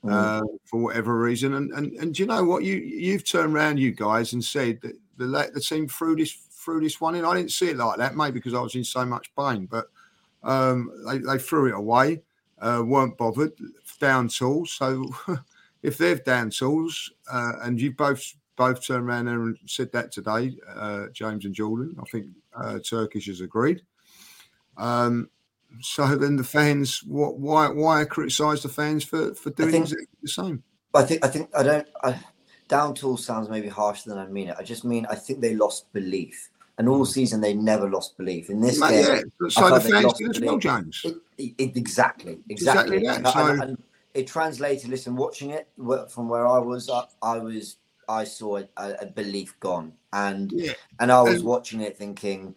Mm. 0.03 0.11
Uh, 0.11 0.43
for 0.65 0.80
whatever 0.80 1.18
reason, 1.18 1.55
and 1.55 1.72
and 1.72 1.91
and 1.93 2.13
do 2.13 2.22
you 2.22 2.28
know 2.28 2.43
what 2.43 2.63
you 2.63 2.76
you've 2.76 3.28
turned 3.28 3.55
around, 3.55 3.80
you 3.80 3.91
guys, 3.91 4.34
and 4.34 4.45
said 4.45 4.80
that 4.82 4.93
the 5.18 5.26
the 5.51 5.59
team 5.59 5.88
threw 5.88 6.15
this 6.15 6.32
threw 6.32 6.80
this 6.80 7.01
one 7.01 7.15
in. 7.15 7.26
I 7.26 7.36
didn't 7.36 7.51
see 7.51 7.70
it 7.70 7.78
like 7.78 7.97
that, 7.97 8.15
maybe 8.15 8.34
because 8.34 8.53
I 8.53 8.61
was 8.61 8.76
in 8.76 8.84
so 8.84 9.03
much 9.05 9.34
pain, 9.36 9.65
but 9.65 9.89
um, 10.43 10.91
they, 11.07 11.18
they 11.18 11.39
threw 11.39 11.70
it 11.70 11.76
away, 11.76 12.22
uh, 12.59 12.84
weren't 12.86 13.18
bothered, 13.18 13.53
down 13.99 14.28
tools. 14.28 14.72
So 14.72 15.09
if 15.84 15.98
they've 15.98 16.24
down 16.24 16.50
tools, 16.50 17.12
uh, 17.32 17.54
and 17.62 17.80
you 17.80 17.92
both 17.92 18.34
both 18.56 18.86
turned 18.86 19.08
around 19.08 19.28
and 19.28 19.58
said 19.66 19.92
that 19.92 20.12
today, 20.12 20.58
uh, 20.76 21.08
James 21.14 21.46
and 21.46 21.54
Jordan, 21.54 21.96
I 22.00 22.04
think 22.12 22.28
uh, 22.56 22.80
Turkish 22.80 23.28
has 23.28 23.42
agreed. 23.42 23.82
Um, 24.78 25.30
so 25.82 26.16
then 26.16 26.38
the 26.38 26.44
fans, 26.44 27.04
what, 27.04 27.38
why 27.38 27.70
why 27.70 28.06
criticise 28.06 28.64
the 28.64 28.70
fans 28.70 29.04
for 29.04 29.34
for 29.36 29.52
doing 29.52 29.86
think, 29.86 29.90
the 30.22 30.28
same? 30.28 30.64
I 30.94 31.04
think 31.04 31.24
I 31.24 31.28
think 31.28 31.50
I 31.56 31.64
don't. 31.64 31.88
I, 32.04 32.20
down 32.68 32.94
tools 32.94 33.24
sounds 33.24 33.50
maybe 33.50 33.70
harsher 33.70 34.10
than 34.10 34.18
I 34.18 34.28
mean 34.28 34.50
it. 34.50 34.56
I 34.60 34.64
just 34.64 34.84
mean 34.84 35.06
I 35.10 35.16
think 35.16 35.40
they 35.40 35.56
lost 35.56 35.92
belief. 35.94 36.50
And 36.80 36.88
all 36.88 37.06
season 37.06 37.42
they 37.42 37.56
never 37.56 37.90
lost 37.90 38.18
belief. 38.18 38.52
In 38.52 38.62
this 38.62 38.80
game, 38.80 39.04
yeah. 39.04 39.50
so 39.50 39.68
the 39.68 39.82
fans 39.82 40.14
did 40.14 40.30
as 40.30 40.40
well, 40.42 40.60
James. 40.60 41.02
It, 41.04 41.16
it, 41.58 41.76
exactly, 41.76 42.38
exactly. 42.50 42.98
exactly 42.98 43.08
and, 43.08 43.28
so... 43.28 43.46
and, 43.48 43.64
and 43.64 43.84
it 44.18 44.28
translated. 44.28 44.89
Listen, 44.89 45.15
watching 45.15 45.51
it 45.51 45.70
from 46.09 46.30
where 46.30 46.47
I 46.47 46.59
was, 46.59 46.89
I, 46.89 47.03
I 47.22 47.38
was, 47.38 47.78
I 48.09 48.24
saw 48.24 48.57
a, 48.57 48.68
a 48.78 49.05
belief 49.05 49.57
gone, 49.59 49.93
and 50.13 50.51
yeah. 50.51 50.74
and 50.99 51.11
I 51.11 51.22
was 51.22 51.43
watching 51.43 51.82
it 51.82 51.97
thinking, 51.97 52.55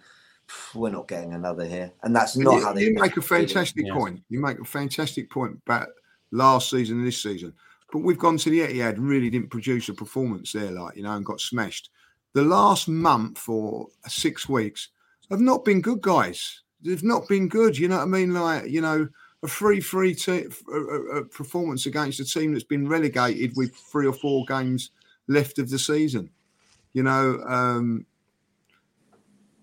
we're 0.74 0.90
not 0.90 1.08
getting 1.08 1.34
another 1.34 1.64
here, 1.64 1.92
and 2.02 2.14
that's 2.14 2.36
not 2.36 2.56
you, 2.56 2.64
how 2.64 2.72
they. 2.72 2.84
You 2.84 2.94
make 2.94 3.16
a 3.16 3.22
fantastic 3.22 3.88
point. 3.90 4.22
You 4.28 4.40
make 4.40 4.58
a 4.58 4.64
fantastic 4.64 5.30
point 5.30 5.58
about 5.66 5.88
last 6.30 6.70
season 6.70 6.98
and 6.98 7.06
this 7.06 7.22
season. 7.22 7.52
But 7.92 8.00
we've 8.00 8.18
gone 8.18 8.36
to 8.36 8.50
the 8.50 8.60
Etihad, 8.60 8.96
really 8.98 9.30
didn't 9.30 9.50
produce 9.50 9.88
a 9.88 9.94
performance 9.94 10.52
there, 10.52 10.70
like 10.70 10.96
you 10.96 11.02
know, 11.02 11.12
and 11.12 11.24
got 11.24 11.40
smashed 11.40 11.90
the 12.32 12.42
last 12.42 12.88
month 12.88 13.48
or 13.48 13.88
six 14.06 14.48
weeks 14.48 14.88
have 15.30 15.40
not 15.40 15.64
been 15.64 15.80
good, 15.80 16.00
guys. 16.00 16.62
They've 16.82 17.02
not 17.02 17.28
been 17.28 17.48
good. 17.48 17.76
You 17.76 17.88
know 17.88 17.96
what 17.96 18.04
I 18.04 18.06
mean? 18.06 18.32
Like, 18.32 18.66
you 18.68 18.80
know, 18.80 19.08
a 19.42 19.48
3 19.48 19.80
3 19.80 20.14
te- 20.14 20.46
a, 20.72 20.76
a 20.76 21.24
performance 21.24 21.86
against 21.86 22.20
a 22.20 22.24
team 22.24 22.52
that's 22.52 22.64
been 22.64 22.88
relegated 22.88 23.56
with 23.56 23.74
three 23.74 24.06
or 24.06 24.12
four 24.12 24.44
games 24.44 24.90
left 25.28 25.58
of 25.58 25.70
the 25.70 25.78
season. 25.78 26.30
You 26.92 27.04
know, 27.04 27.40
um, 27.46 28.06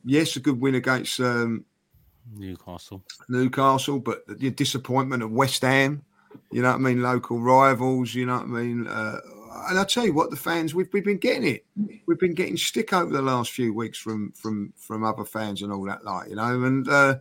yes, 0.05 0.35
a 0.35 0.39
good 0.39 0.59
win 0.59 0.75
against 0.75 1.19
um, 1.19 1.65
Newcastle. 2.35 3.03
Newcastle, 3.29 3.99
but 3.99 4.25
the 4.27 4.49
disappointment 4.49 5.23
of 5.23 5.31
West 5.31 5.61
Ham, 5.61 6.03
you 6.51 6.61
know 6.61 6.69
what 6.69 6.75
I 6.75 6.79
mean? 6.79 7.01
Local 7.01 7.39
rivals, 7.39 8.13
you 8.13 8.25
know 8.25 8.37
what 8.37 8.43
I 8.43 8.45
mean? 8.45 8.87
Uh, 8.87 9.17
and 9.69 9.79
I 9.79 9.83
tell 9.83 10.05
you 10.05 10.13
what, 10.13 10.29
the 10.29 10.35
fans 10.35 10.73
we've, 10.73 10.91
we've 10.93 11.03
been 11.03 11.17
getting 11.17 11.47
it. 11.47 11.65
We've 12.05 12.19
been 12.19 12.33
getting 12.33 12.57
stick 12.57 12.93
over 12.93 13.11
the 13.11 13.21
last 13.21 13.51
few 13.51 13.73
weeks 13.73 13.97
from 13.97 14.31
from 14.31 14.73
from 14.77 15.03
other 15.03 15.25
fans 15.25 15.61
and 15.61 15.71
all 15.71 15.83
that, 15.85 16.03
like 16.05 16.29
you 16.29 16.35
know. 16.35 16.63
And 16.63 16.87
uh, 16.87 17.15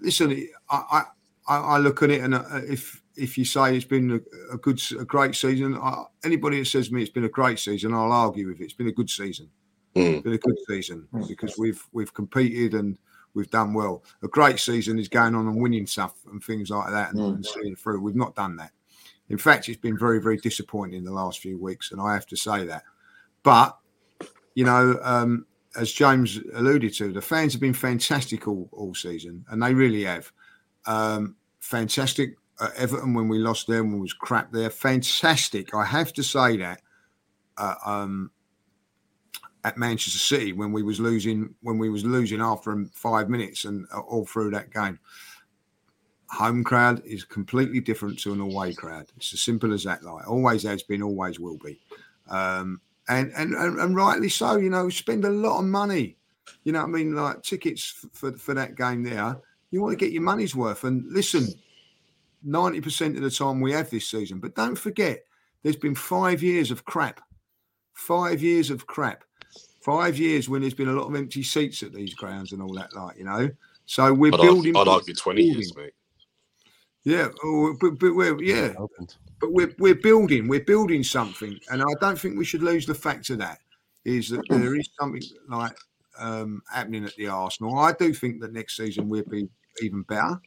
listen, 0.00 0.48
I, 0.70 1.04
I 1.48 1.56
I 1.56 1.78
look 1.78 2.02
at 2.02 2.10
it, 2.10 2.22
and 2.22 2.34
uh, 2.34 2.42
if 2.68 3.02
if 3.16 3.38
you 3.38 3.44
say 3.44 3.76
it's 3.76 3.84
been 3.84 4.10
a, 4.10 4.54
a 4.54 4.58
good, 4.58 4.80
a 4.98 5.04
great 5.04 5.34
season, 5.34 5.74
I, 5.76 6.04
anybody 6.24 6.58
that 6.58 6.66
says 6.66 6.88
to 6.88 6.94
me 6.94 7.02
it's 7.02 7.10
been 7.10 7.24
a 7.24 7.30
great 7.30 7.58
season, 7.58 7.94
I'll 7.94 8.12
argue 8.12 8.48
with 8.48 8.60
it. 8.60 8.64
It's 8.64 8.72
been 8.74 8.88
a 8.88 8.92
good 8.92 9.10
season. 9.10 9.48
Mm. 9.94 10.14
It's 10.14 10.22
been 10.22 10.32
a 10.34 10.38
good 10.38 10.58
season 10.68 11.08
because 11.26 11.56
we've 11.56 11.82
we've 11.92 12.12
competed 12.12 12.74
and 12.74 12.98
we've 13.34 13.50
done 13.50 13.72
well. 13.72 14.02
A 14.22 14.28
great 14.28 14.58
season 14.58 14.98
is 14.98 15.08
going 15.08 15.34
on 15.34 15.46
and 15.46 15.60
winning 15.60 15.86
stuff 15.86 16.14
and 16.30 16.42
things 16.42 16.70
like 16.70 16.90
that 16.90 17.12
and, 17.12 17.20
mm. 17.20 17.34
and 17.36 17.46
seeing 17.46 17.76
through. 17.76 18.00
We've 18.00 18.14
not 18.14 18.34
done 18.34 18.56
that. 18.56 18.72
In 19.28 19.38
fact, 19.38 19.68
it's 19.68 19.80
been 19.80 19.98
very, 19.98 20.20
very 20.20 20.36
disappointing 20.36 20.98
in 20.98 21.04
the 21.04 21.12
last 21.12 21.40
few 21.40 21.58
weeks, 21.58 21.90
and 21.92 22.00
I 22.00 22.12
have 22.14 22.26
to 22.26 22.36
say 22.36 22.64
that. 22.66 22.82
But 23.42 23.76
you 24.54 24.64
know, 24.64 24.98
um, 25.02 25.46
as 25.76 25.92
James 25.92 26.40
alluded 26.54 26.94
to, 26.94 27.12
the 27.12 27.20
fans 27.20 27.52
have 27.52 27.60
been 27.60 27.74
fantastic 27.74 28.48
all, 28.48 28.68
all 28.72 28.94
season, 28.94 29.44
and 29.50 29.62
they 29.62 29.74
really 29.74 30.04
have. 30.04 30.30
Um, 30.86 31.36
fantastic 31.60 32.36
at 32.60 32.74
Everton 32.76 33.12
when 33.12 33.28
we 33.28 33.38
lost 33.38 33.66
them 33.66 33.98
was 33.98 34.12
crap 34.12 34.52
there. 34.52 34.70
Fantastic, 34.70 35.74
I 35.74 35.84
have 35.84 36.12
to 36.14 36.22
say 36.22 36.56
that. 36.58 36.80
Uh, 37.58 37.74
um, 37.84 38.30
at 39.64 39.78
Manchester 39.78 40.18
City 40.18 40.52
when 40.52 40.70
we 40.70 40.84
was 40.84 41.00
losing 41.00 41.52
when 41.62 41.76
we 41.76 41.88
was 41.88 42.04
losing 42.04 42.40
after 42.40 42.84
five 42.92 43.28
minutes 43.28 43.64
and 43.64 43.84
uh, 43.92 43.98
all 43.98 44.24
through 44.24 44.50
that 44.50 44.72
game 44.72 44.96
home 46.30 46.64
crowd 46.64 47.02
is 47.04 47.24
completely 47.24 47.80
different 47.80 48.18
to 48.20 48.32
an 48.32 48.40
away 48.40 48.74
crowd. 48.74 49.06
It's 49.16 49.32
as 49.32 49.40
simple 49.40 49.72
as 49.72 49.84
that. 49.84 50.02
Like 50.02 50.28
always 50.28 50.62
has 50.64 50.82
been, 50.82 51.02
always 51.02 51.38
will 51.38 51.58
be, 51.58 51.80
um, 52.28 52.80
and, 53.08 53.32
and 53.36 53.54
and 53.54 53.78
and 53.78 53.96
rightly 53.96 54.28
so. 54.28 54.56
You 54.56 54.70
know, 54.70 54.88
spend 54.88 55.24
a 55.24 55.30
lot 55.30 55.58
of 55.58 55.64
money. 55.64 56.16
You 56.64 56.72
know, 56.72 56.82
I 56.82 56.86
mean, 56.86 57.14
like 57.14 57.42
tickets 57.42 58.06
for 58.12 58.36
for 58.36 58.54
that 58.54 58.76
game 58.76 59.02
there. 59.02 59.36
You 59.70 59.82
want 59.82 59.98
to 59.98 60.04
get 60.04 60.12
your 60.12 60.22
money's 60.22 60.54
worth. 60.54 60.84
And 60.84 61.04
listen, 61.12 61.46
ninety 62.42 62.80
percent 62.80 63.16
of 63.16 63.22
the 63.22 63.30
time 63.30 63.60
we 63.60 63.72
have 63.72 63.90
this 63.90 64.08
season, 64.08 64.38
but 64.38 64.54
don't 64.54 64.76
forget, 64.76 65.24
there's 65.62 65.76
been 65.76 65.94
five 65.94 66.42
years 66.42 66.70
of 66.70 66.84
crap. 66.84 67.20
Five 67.94 68.42
years 68.42 68.70
of 68.70 68.86
crap. 68.86 69.24
Five 69.80 70.18
years 70.18 70.48
when 70.48 70.60
there's 70.62 70.74
been 70.74 70.88
a 70.88 70.92
lot 70.92 71.08
of 71.08 71.14
empty 71.14 71.42
seats 71.42 71.82
at 71.82 71.92
these 71.92 72.14
grounds 72.14 72.52
and 72.52 72.60
all 72.60 72.74
that, 72.74 72.94
like 72.94 73.16
you 73.18 73.24
know. 73.24 73.50
So 73.86 74.12
we're 74.12 74.34
I'd 74.34 74.40
building. 74.40 74.76
Argue, 74.76 74.92
I'd 74.92 74.94
argue 74.94 75.14
twenty 75.14 75.42
building. 75.42 75.58
years, 75.58 75.76
mate. 75.76 75.94
Yeah, 77.06 77.28
oh, 77.44 77.76
but 77.80 78.00
but 78.00 78.16
we're 78.16 78.42
yeah, 78.42 78.74
but 79.40 79.52
we're 79.52 79.72
we're 79.78 79.94
building 79.94 80.48
we're 80.48 80.64
building 80.64 81.04
something, 81.04 81.56
and 81.70 81.80
I 81.80 81.94
don't 82.00 82.18
think 82.18 82.36
we 82.36 82.44
should 82.44 82.64
lose 82.64 82.84
the 82.84 82.96
fact 82.96 83.30
of 83.30 83.38
that 83.38 83.60
is 84.04 84.28
that 84.30 84.42
there 84.48 84.74
is 84.74 84.88
something 84.98 85.22
like 85.48 85.76
um, 86.18 86.62
happening 86.68 87.04
at 87.04 87.14
the 87.14 87.28
Arsenal. 87.28 87.78
I 87.78 87.92
do 87.92 88.12
think 88.12 88.40
that 88.40 88.52
next 88.52 88.76
season 88.76 89.08
we'll 89.08 89.22
be 89.22 89.48
even 89.80 90.02
better, 90.02 90.40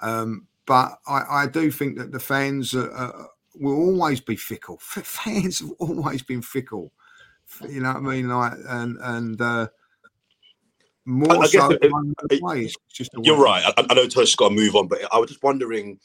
um, 0.00 0.46
but 0.64 0.92
I, 1.08 1.22
I, 1.28 1.46
do 1.48 1.72
think 1.72 1.98
that 1.98 2.12
the 2.12 2.20
fans 2.20 2.72
will 2.72 3.74
always 3.74 4.20
be 4.20 4.36
fickle. 4.36 4.78
Fans 4.80 5.58
have 5.58 5.72
always 5.80 6.22
been 6.22 6.40
fickle. 6.40 6.92
You 7.68 7.80
know 7.80 7.94
what 7.94 7.96
I 7.96 8.14
mean? 8.14 8.28
Like 8.28 8.52
and 8.68 8.96
and. 9.00 9.40
Uh, 9.40 9.68
more 11.10 11.32
I, 11.32 11.40
I 11.40 11.46
so 11.46 11.70
it, 11.70 11.90
it, 12.30 12.76
just 12.92 13.10
you're 13.22 13.42
right. 13.42 13.62
I, 13.76 13.86
I 13.88 13.94
know 13.94 14.06
Tosh's 14.06 14.36
got 14.36 14.48
to 14.50 14.54
move 14.54 14.76
on, 14.76 14.88
but 14.88 15.00
I 15.12 15.18
was 15.18 15.30
just 15.30 15.42
wondering. 15.42 15.98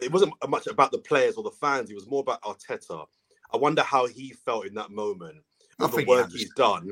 It 0.00 0.10
wasn't 0.10 0.32
much 0.48 0.66
about 0.66 0.90
the 0.90 0.98
players 0.98 1.36
or 1.36 1.44
the 1.44 1.52
fans. 1.52 1.88
It 1.90 1.94
was 1.94 2.08
more 2.08 2.20
about 2.20 2.42
Arteta. 2.42 3.06
I 3.52 3.56
wonder 3.56 3.82
how 3.82 4.06
he 4.06 4.30
felt 4.30 4.66
in 4.66 4.74
that 4.74 4.90
moment 4.90 5.36
with 5.78 5.92
the 5.92 6.04
work 6.04 6.30
he 6.32 6.38
he's 6.38 6.54
done. 6.54 6.90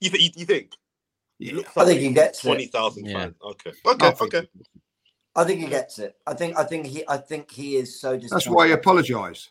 You, 0.00 0.10
th- 0.10 0.22
you, 0.22 0.30
you 0.36 0.46
think? 0.46 0.70
Yeah. 1.38 1.54
Like 1.54 1.76
I 1.76 1.84
think 1.86 2.00
he 2.00 2.12
gets 2.12 2.42
twenty 2.42 2.66
thousand 2.66 3.06
yeah. 3.06 3.18
fans. 3.18 3.34
Okay, 3.42 3.72
okay, 3.86 4.06
I 4.06 4.24
okay. 4.24 4.48
I 5.36 5.44
think 5.44 5.60
he 5.60 5.66
gets 5.66 5.98
it. 5.98 6.16
I 6.26 6.34
think. 6.34 6.56
I 6.56 6.64
think 6.64 6.86
he. 6.86 7.04
I 7.08 7.16
think 7.16 7.50
he 7.50 7.76
is 7.76 8.00
so. 8.00 8.16
That's 8.16 8.48
why 8.48 8.68
he 8.68 8.72
apologised. 8.72 9.50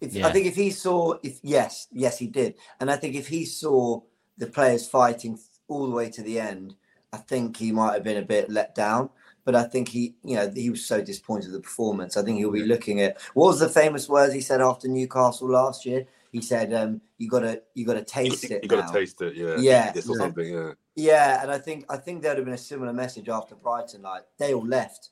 yeah. 0.00 0.26
I 0.26 0.32
think 0.32 0.46
if 0.46 0.56
he 0.56 0.70
saw, 0.70 1.14
if 1.22 1.38
yes, 1.42 1.86
yes, 1.92 2.18
he 2.18 2.26
did, 2.26 2.54
and 2.80 2.90
I 2.90 2.96
think 2.96 3.14
if 3.14 3.28
he 3.28 3.44
saw 3.44 4.00
the 4.38 4.46
players 4.46 4.88
fighting 4.88 5.38
all 5.68 5.86
the 5.88 5.94
way 5.94 6.10
to 6.10 6.22
the 6.22 6.40
end, 6.40 6.74
I 7.12 7.18
think 7.18 7.56
he 7.56 7.72
might 7.72 7.94
have 7.94 8.04
been 8.04 8.16
a 8.18 8.22
bit 8.22 8.50
let 8.50 8.74
down. 8.74 9.10
But 9.44 9.54
I 9.54 9.62
think 9.64 9.88
he, 9.88 10.14
you 10.24 10.36
know, 10.36 10.50
he 10.54 10.68
was 10.68 10.84
so 10.84 11.00
disappointed 11.02 11.46
with 11.46 11.54
the 11.54 11.60
performance. 11.62 12.18
I 12.18 12.22
think 12.22 12.36
he'll 12.38 12.50
be 12.50 12.64
looking 12.64 13.00
at 13.00 13.18
what 13.32 13.46
was 13.46 13.60
the 13.60 13.68
famous 13.68 14.06
words 14.08 14.34
he 14.34 14.42
said 14.42 14.60
after 14.60 14.88
Newcastle 14.88 15.48
last 15.48 15.86
year. 15.86 16.06
he 16.32 16.42
said, 16.42 16.74
um, 16.74 17.00
"You 17.16 17.30
gotta, 17.30 17.62
you 17.72 17.86
gotta 17.86 18.04
taste 18.04 18.44
it. 18.44 18.62
You 18.62 18.68
now. 18.68 18.82
got 18.82 18.92
to 18.92 18.98
taste 18.98 19.22
it, 19.22 19.34
yeah. 19.34 19.56
Yeah. 19.58 19.92
This 19.92 20.06
or 20.06 20.16
Yeah. 20.16 20.22
something, 20.24 20.52
yeah. 20.52 20.72
Yeah, 20.94 21.42
and 21.42 21.50
I 21.50 21.56
think 21.58 21.86
I 21.88 21.96
think 21.96 22.20
there'd 22.22 22.36
have 22.36 22.44
been 22.44 22.52
a 22.54 22.58
similar 22.58 22.92
message 22.92 23.30
after 23.30 23.54
Brighton. 23.54 24.02
Like 24.02 24.24
they 24.36 24.52
all 24.52 24.66
left. 24.66 25.10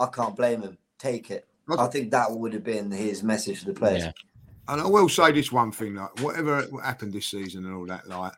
I 0.00 0.06
can't 0.06 0.34
blame 0.34 0.62
him. 0.62 0.78
Take 0.98 1.30
it. 1.30 1.46
I 1.78 1.86
think 1.88 2.10
that 2.12 2.30
would 2.30 2.54
have 2.54 2.64
been 2.64 2.90
his 2.90 3.22
message 3.22 3.60
to 3.60 3.66
the 3.66 3.74
players. 3.74 4.04
Yeah. 4.04 4.12
And 4.68 4.80
I 4.80 4.86
will 4.86 5.08
say 5.10 5.32
this 5.32 5.52
one 5.52 5.72
thing, 5.72 5.96
like 5.96 6.18
whatever 6.20 6.66
happened 6.82 7.12
this 7.12 7.26
season 7.26 7.66
and 7.66 7.74
all 7.74 7.84
that, 7.86 8.08
like 8.08 8.32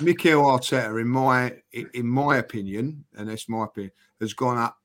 Mikel 0.00 0.42
Arteta, 0.42 1.00
in 1.00 1.08
my 1.08 1.54
in 1.72 2.06
my 2.06 2.38
opinion, 2.38 3.04
and 3.16 3.28
that's 3.28 3.48
my 3.48 3.64
opinion, 3.64 3.92
has 4.20 4.32
gone 4.32 4.58
up 4.58 4.76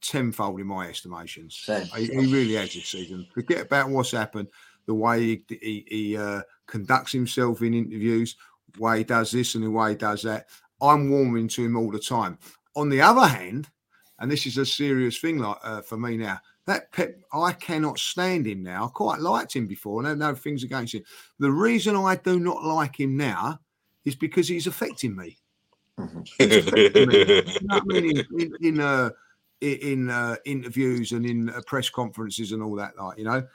tenfold 0.00 0.60
in 0.60 0.66
my 0.66 0.88
estimations. 0.88 1.64
He, 1.66 2.06
he 2.06 2.32
really 2.32 2.54
has 2.54 2.74
this 2.74 2.86
season. 2.86 3.26
Forget 3.32 3.62
about 3.62 3.90
what's 3.90 4.10
happened, 4.12 4.48
the 4.86 4.94
way 4.94 5.20
he 5.20 5.44
he, 5.48 5.84
he 5.88 6.16
uh, 6.16 6.42
conducts 6.66 7.12
himself 7.12 7.62
in 7.62 7.74
interviews, 7.74 8.36
the 8.72 8.80
way 8.80 8.98
he 8.98 9.04
does 9.04 9.30
this 9.30 9.54
and 9.54 9.64
the 9.64 9.70
way 9.70 9.90
he 9.90 9.96
does 9.96 10.22
that. 10.22 10.46
I'm 10.80 11.10
warming 11.10 11.48
to 11.48 11.64
him 11.64 11.76
all 11.76 11.90
the 11.90 11.98
time. 11.98 12.38
On 12.76 12.88
the 12.88 13.00
other 13.00 13.26
hand, 13.26 13.68
and 14.18 14.30
this 14.30 14.46
is 14.46 14.58
a 14.58 14.66
serious 14.66 15.18
thing, 15.18 15.38
like 15.38 15.56
uh, 15.62 15.82
for 15.82 15.96
me 15.96 16.16
now, 16.16 16.40
that 16.66 16.92
Pep, 16.92 17.16
I 17.32 17.52
cannot 17.52 17.98
stand 17.98 18.46
him 18.46 18.62
now. 18.62 18.86
I 18.86 18.88
quite 18.88 19.20
liked 19.20 19.54
him 19.54 19.66
before, 19.66 20.00
and 20.00 20.08
I 20.08 20.14
know 20.14 20.34
things 20.34 20.64
against 20.64 20.94
him. 20.94 21.02
The 21.38 21.50
reason 21.50 21.96
I 21.96 22.16
do 22.16 22.38
not 22.38 22.62
like 22.64 22.98
him 22.98 23.16
now 23.16 23.60
is 24.08 24.16
because 24.16 24.48
he's 24.48 24.66
affecting 24.66 25.14
me. 25.16 25.38
You 26.38 27.42
know 27.62 27.76
I 27.76 27.80
mean? 27.84 28.18
In, 28.18 28.40
in, 28.40 28.52
in, 28.60 28.80
uh, 28.80 29.10
in 29.60 30.10
uh, 30.10 30.36
interviews 30.44 31.12
and 31.12 31.26
in 31.26 31.50
uh, 31.50 31.60
press 31.66 31.88
conferences 31.90 32.52
and 32.52 32.62
all 32.62 32.76
that, 32.76 32.96
like 32.96 33.18
you 33.18 33.24
know, 33.24 33.46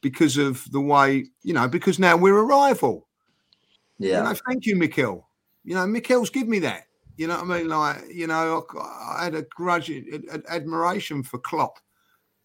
because 0.00 0.36
of 0.36 0.64
the 0.70 0.80
way 0.80 1.26
you 1.42 1.54
know, 1.54 1.68
because 1.68 1.98
now 1.98 2.16
we're 2.16 2.38
a 2.38 2.44
rival. 2.44 3.06
Yeah. 3.98 4.18
You 4.18 4.24
know, 4.24 4.38
thank 4.48 4.66
you, 4.66 4.76
Mikel. 4.76 5.28
You 5.64 5.74
know, 5.74 5.86
Mikel's 5.86 6.30
give 6.30 6.48
me 6.48 6.58
that. 6.60 6.86
You 7.16 7.26
know 7.28 7.36
what 7.36 7.50
I 7.50 7.58
mean? 7.58 7.68
Like, 7.68 8.04
you 8.12 8.26
know, 8.26 8.64
I, 8.76 9.20
I 9.20 9.24
had 9.24 9.34
a 9.34 9.42
grudge, 9.42 9.90
a- 9.90 10.02
a- 10.32 10.52
admiration 10.52 11.22
for 11.22 11.38
Klopp, 11.38 11.78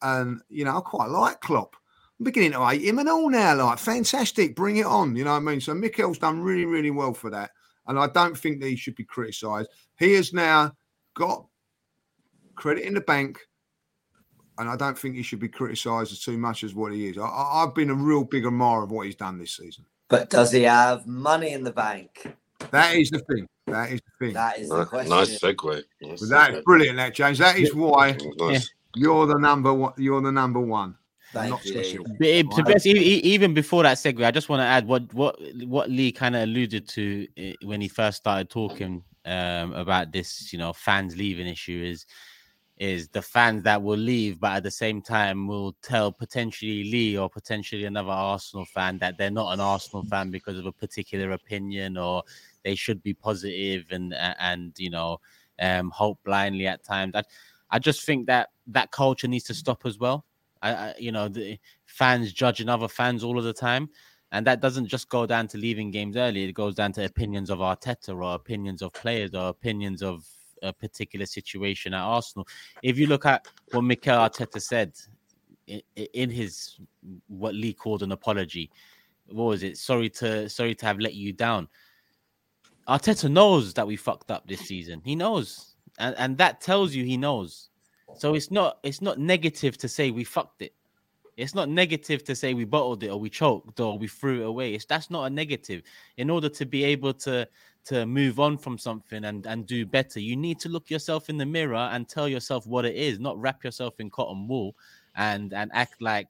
and 0.02 0.41
you 0.50 0.66
know, 0.66 0.78
I 0.78 0.82
quite 0.82 1.10
like 1.10 1.39
Klopp. 1.41 1.76
I'm 2.20 2.24
beginning 2.24 2.53
to 2.53 2.65
hate 2.65 2.82
him 2.82 2.99
and 2.99 3.09
all 3.09 3.30
now. 3.30 3.55
Like, 3.55 3.78
fantastic, 3.80 4.55
bring 4.55 4.78
it 4.78 4.86
on. 4.86 5.15
You 5.15 5.24
know 5.24 5.32
what 5.32 5.38
I 5.38 5.41
mean? 5.41 5.61
So 5.61 5.74
Mikel's 5.74 6.18
done 6.18 6.41
really, 6.41 6.65
really 6.65 6.91
well 6.91 7.13
for 7.13 7.30
that, 7.30 7.51
and 7.88 7.99
I 7.99 8.07
don't 8.07 8.38
think 8.38 8.59
that 8.61 8.68
he 8.68 8.76
should 8.76 8.95
be 8.95 9.03
criticised. 9.03 9.70
He 9.97 10.13
has 10.13 10.34
now 10.34 10.74
got 11.13 11.45
credit 12.55 12.86
in 12.86 12.93
the 12.93 13.01
bank. 13.01 13.39
And 14.59 14.68
I 14.68 14.76
don't 14.76 14.97
think 14.97 15.13
he 15.15 15.22
should 15.22 15.39
be 15.39 15.49
criticised 15.49 16.11
as 16.11 16.20
too 16.20 16.36
much 16.36 16.63
as 16.63 16.74
what 16.74 16.91
he 16.91 17.09
is. 17.09 17.20
I, 17.20 17.22
I, 17.28 17.63
I've 17.63 17.76
been 17.76 17.91
a 17.91 17.93
real 17.93 18.24
big 18.24 18.43
admirer 18.43 18.82
of 18.86 18.91
what 18.91 19.05
he's 19.05 19.15
done 19.15 19.38
this 19.38 19.55
season. 19.55 19.86
But 20.07 20.32
does 20.32 20.51
he 20.51 20.63
have 20.63 21.05
money 21.05 21.51
in 21.51 21.63
the 21.63 21.72
bank? 21.72 22.36
That 22.72 22.95
is 22.95 23.11
the 23.11 23.20
thing. 23.20 23.47
That 23.68 23.91
is 23.91 24.01
the 24.01 24.26
thing. 24.26 24.34
That 24.34 24.57
is 24.57 24.70
the 24.70 24.78
Nice, 24.80 24.88
question. 24.88 25.09
nice 25.11 25.39
segue. 25.39 25.84
Nice 26.01 26.20
that 26.30 26.51
segue. 26.53 26.57
is 26.57 26.63
brilliant, 26.63 26.97
that 26.97 27.13
James. 27.13 27.38
That 27.38 27.59
is 27.59 27.76
why 27.76 28.18
Nice. 28.39 28.72
you're 28.95 29.28
the 29.28 29.38
number 29.38 29.72
one. 29.72 29.93
You're 29.97 30.22
the 30.22 30.32
number 30.32 30.59
one. 30.59 30.95
Thank 31.34 31.51
not 31.51 31.65
you. 31.65 31.71
special. 31.71 32.05
Lee. 32.05 32.15
But 32.17 32.28
it- 32.28 32.51
to 32.51 32.63
be 32.63 32.71
honest, 32.71 32.86
e- 32.86 32.91
even 33.23 33.53
before 33.53 33.84
that 33.84 33.97
segue, 33.97 34.23
I 34.25 34.32
just 34.32 34.49
want 34.49 34.61
to 34.61 34.65
add 34.65 34.88
what 34.88 35.13
what 35.13 35.39
what 35.65 35.89
Lee 35.89 36.11
kind 36.11 36.36
of 36.36 36.43
alluded 36.43 36.88
to 36.89 37.28
eh, 37.38 37.53
when 37.63 37.82
he 37.82 37.88
first 37.88 38.17
started 38.17 38.49
talking 38.49 39.03
um, 39.25 39.73
about 39.73 40.11
this, 40.11 40.51
you 40.53 40.59
know, 40.59 40.73
fans 40.73 41.17
leaving 41.17 41.47
issue 41.47 41.84
is 41.86 42.05
is 42.78 43.09
the 43.09 43.21
fans 43.21 43.63
that 43.63 43.82
will 43.82 43.97
leave, 43.97 44.39
but 44.39 44.51
at 44.57 44.63
the 44.63 44.69
same 44.71 45.01
time 45.01 45.47
will 45.47 45.75
tell 45.82 46.11
potentially 46.11 46.84
Lee 46.84 47.17
or 47.17 47.28
potentially 47.28 47.86
another 47.86 48.11
Arsenal 48.11 48.65
fan 48.65 48.99
that 48.99 49.17
they're 49.17 49.32
not 49.32 49.51
an 49.51 49.59
Arsenal 49.59 50.03
fan 50.03 50.30
because 50.30 50.59
of 50.59 50.67
a 50.67 50.71
particular 50.71 51.32
opinion 51.32 51.97
or 51.97 52.21
they 52.63 52.75
should 52.75 53.01
be 53.01 53.15
positive 53.15 53.86
and 53.89 54.13
and 54.39 54.73
you 54.78 54.91
know 54.91 55.19
um, 55.59 55.89
hope 55.89 56.19
blindly 56.23 56.67
at 56.67 56.84
times. 56.84 57.13
I, 57.15 57.23
I 57.71 57.80
just 57.80 58.03
think 58.05 58.28
that 58.28 58.49
that 58.67 58.91
culture 58.91 59.28
needs 59.28 59.45
to 59.45 59.53
stop 59.55 59.86
as 59.86 59.97
well. 59.97 60.26
I, 60.62 60.74
I 60.74 60.93
you 60.97 61.12
know 61.12 61.28
the 61.28 61.60
fans 61.86 62.34
judging 62.34 62.70
other 62.70 62.88
fans 62.88 63.24
all 63.24 63.38
of 63.38 63.43
the 63.43 63.53
time. 63.53 63.89
And 64.34 64.45
that 64.45 64.60
doesn't 64.60 64.88
just 64.88 65.08
go 65.08 65.26
down 65.26 65.47
to 65.49 65.58
leaving 65.58 65.89
games 65.89 66.18
early. 66.18 66.43
It 66.43 66.51
goes 66.51 66.76
down 66.76 66.91
to 66.93 67.05
opinions 67.05 67.49
of 67.49 67.60
Arteta 67.60 68.10
or 68.10 68.36
opinions 68.36 68.82
of 68.82 68.91
players 68.91 69.34
or 69.34 69.47
opinions 69.47 70.03
of 70.03 70.26
a 70.64 70.74
particular 70.74 71.26
situation 71.26 71.93
at 71.93 72.01
Arsenal. 72.01 72.47
If 72.84 72.97
you 72.97 73.08
look 73.08 73.26
at 73.26 73.47
what 73.72 73.82
Mikel 73.82 74.18
Arteta 74.18 74.62
said 74.62 74.93
in, 75.68 76.30
his 76.30 76.78
what 77.28 77.53
Lee 77.53 77.74
called 77.74 78.03
an 78.03 78.12
apology, 78.12 78.70
what 79.28 79.45
was 79.45 79.64
it? 79.64 79.78
Sorry 79.78 80.10
to 80.12 80.49
sorry 80.49 80.76
to 80.76 80.86
have 80.86 80.99
let 80.99 81.14
you 81.14 81.34
down. 81.34 81.68
Arteta 82.88 83.30
knows 83.30 83.74
that 83.74 83.88
we 83.88 83.95
fucked 83.95 84.32
up 84.32 84.47
this 84.47 84.62
season. 84.62 85.01
He 85.03 85.16
knows, 85.16 85.76
and 85.99 86.16
and 86.18 86.38
that 86.38 86.62
tells 86.62 86.93
you 86.93 87.03
he 87.03 87.18
knows. 87.18 87.70
So 88.18 88.34
it's 88.34 88.51
not 88.51 88.80
it's 88.84 89.01
not 89.01 89.20
negative 89.20 89.78
to 89.78 89.88
say 89.88 90.11
we 90.11 90.24
fucked 90.24 90.61
it. 90.61 90.74
It's 91.38 91.53
not 91.53 91.70
negative 91.70 92.24
to 92.24 92.36
say 92.36 92.55
we 92.55 92.65
bottled 92.65 93.03
it 93.03 93.09
or 93.09 93.20
we 93.20 93.30
choked 93.30 93.80
or 93.80 93.97
we 93.97 94.07
threw 94.07 94.41
it 94.41 94.45
away. 94.45 94.74
It's 94.74 94.86
that's 94.86 95.11
not 95.11 95.26
a 95.26 95.30
negative. 95.30 95.84
In 96.18 96.30
order 96.30 96.49
to 96.49 96.65
be 96.65 96.84
able 96.84 97.13
to 97.13 97.47
to 97.86 98.05
move 98.05 98.39
on 98.39 98.57
from 98.57 98.78
something 98.78 99.26
and 99.26 99.45
and 99.45 99.68
do 99.68 99.86
better, 99.86 100.20
you 100.20 100.36
need 100.36 100.59
to 100.61 100.70
look 100.70 100.89
yourself 100.89 101.30
in 101.30 101.38
the 101.38 101.45
mirror 101.45 101.89
and 101.91 102.09
tell 102.09 102.28
yourself 102.28 102.65
what 102.65 102.86
it 102.86 102.95
is, 102.95 103.20
not 103.20 103.39
wrap 103.39 103.63
yourself 103.63 103.99
in 103.99 104.09
cotton 104.09 104.47
wool 104.47 104.76
and 105.15 105.53
and 105.53 105.72
act 105.74 106.01
like 106.01 106.28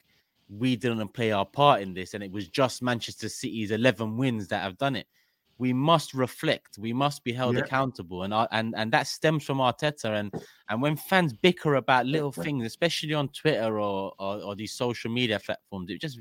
we 0.49 0.75
didn't 0.75 1.09
play 1.09 1.31
our 1.31 1.45
part 1.45 1.81
in 1.81 1.93
this 1.93 2.13
and 2.13 2.23
it 2.23 2.31
was 2.31 2.47
just 2.47 2.81
Manchester 2.81 3.27
City's 3.27 3.71
11 3.71 4.15
wins 4.17 4.47
that 4.47 4.61
have 4.61 4.77
done 4.77 4.95
it. 4.95 5.07
We 5.60 5.74
must 5.74 6.14
reflect. 6.14 6.78
We 6.78 6.93
must 6.93 7.24
be 7.24 7.34
held 7.34 7.55
Yeah. 7.55 7.64
accountable, 7.64 8.24
and 8.24 8.34
our, 8.34 8.47
and 8.51 8.76
and 8.78 8.91
that 8.91 9.08
stems 9.08 9.43
from 9.43 9.58
Arteta. 9.58 10.20
And 10.20 10.32
and 10.70 10.82
when 10.82 10.95
fans 10.95 11.34
bicker 11.34 11.76
about 11.76 12.05
little 12.05 12.32
things, 12.32 12.66
especially 12.66 13.14
on 13.14 13.30
Twitter 13.30 13.80
or, 13.80 14.14
or 14.20 14.41
or 14.41 14.55
these 14.55 14.74
social 14.74 15.10
media 15.12 15.39
platforms, 15.39 15.89
it 15.89 15.99
just 15.99 16.20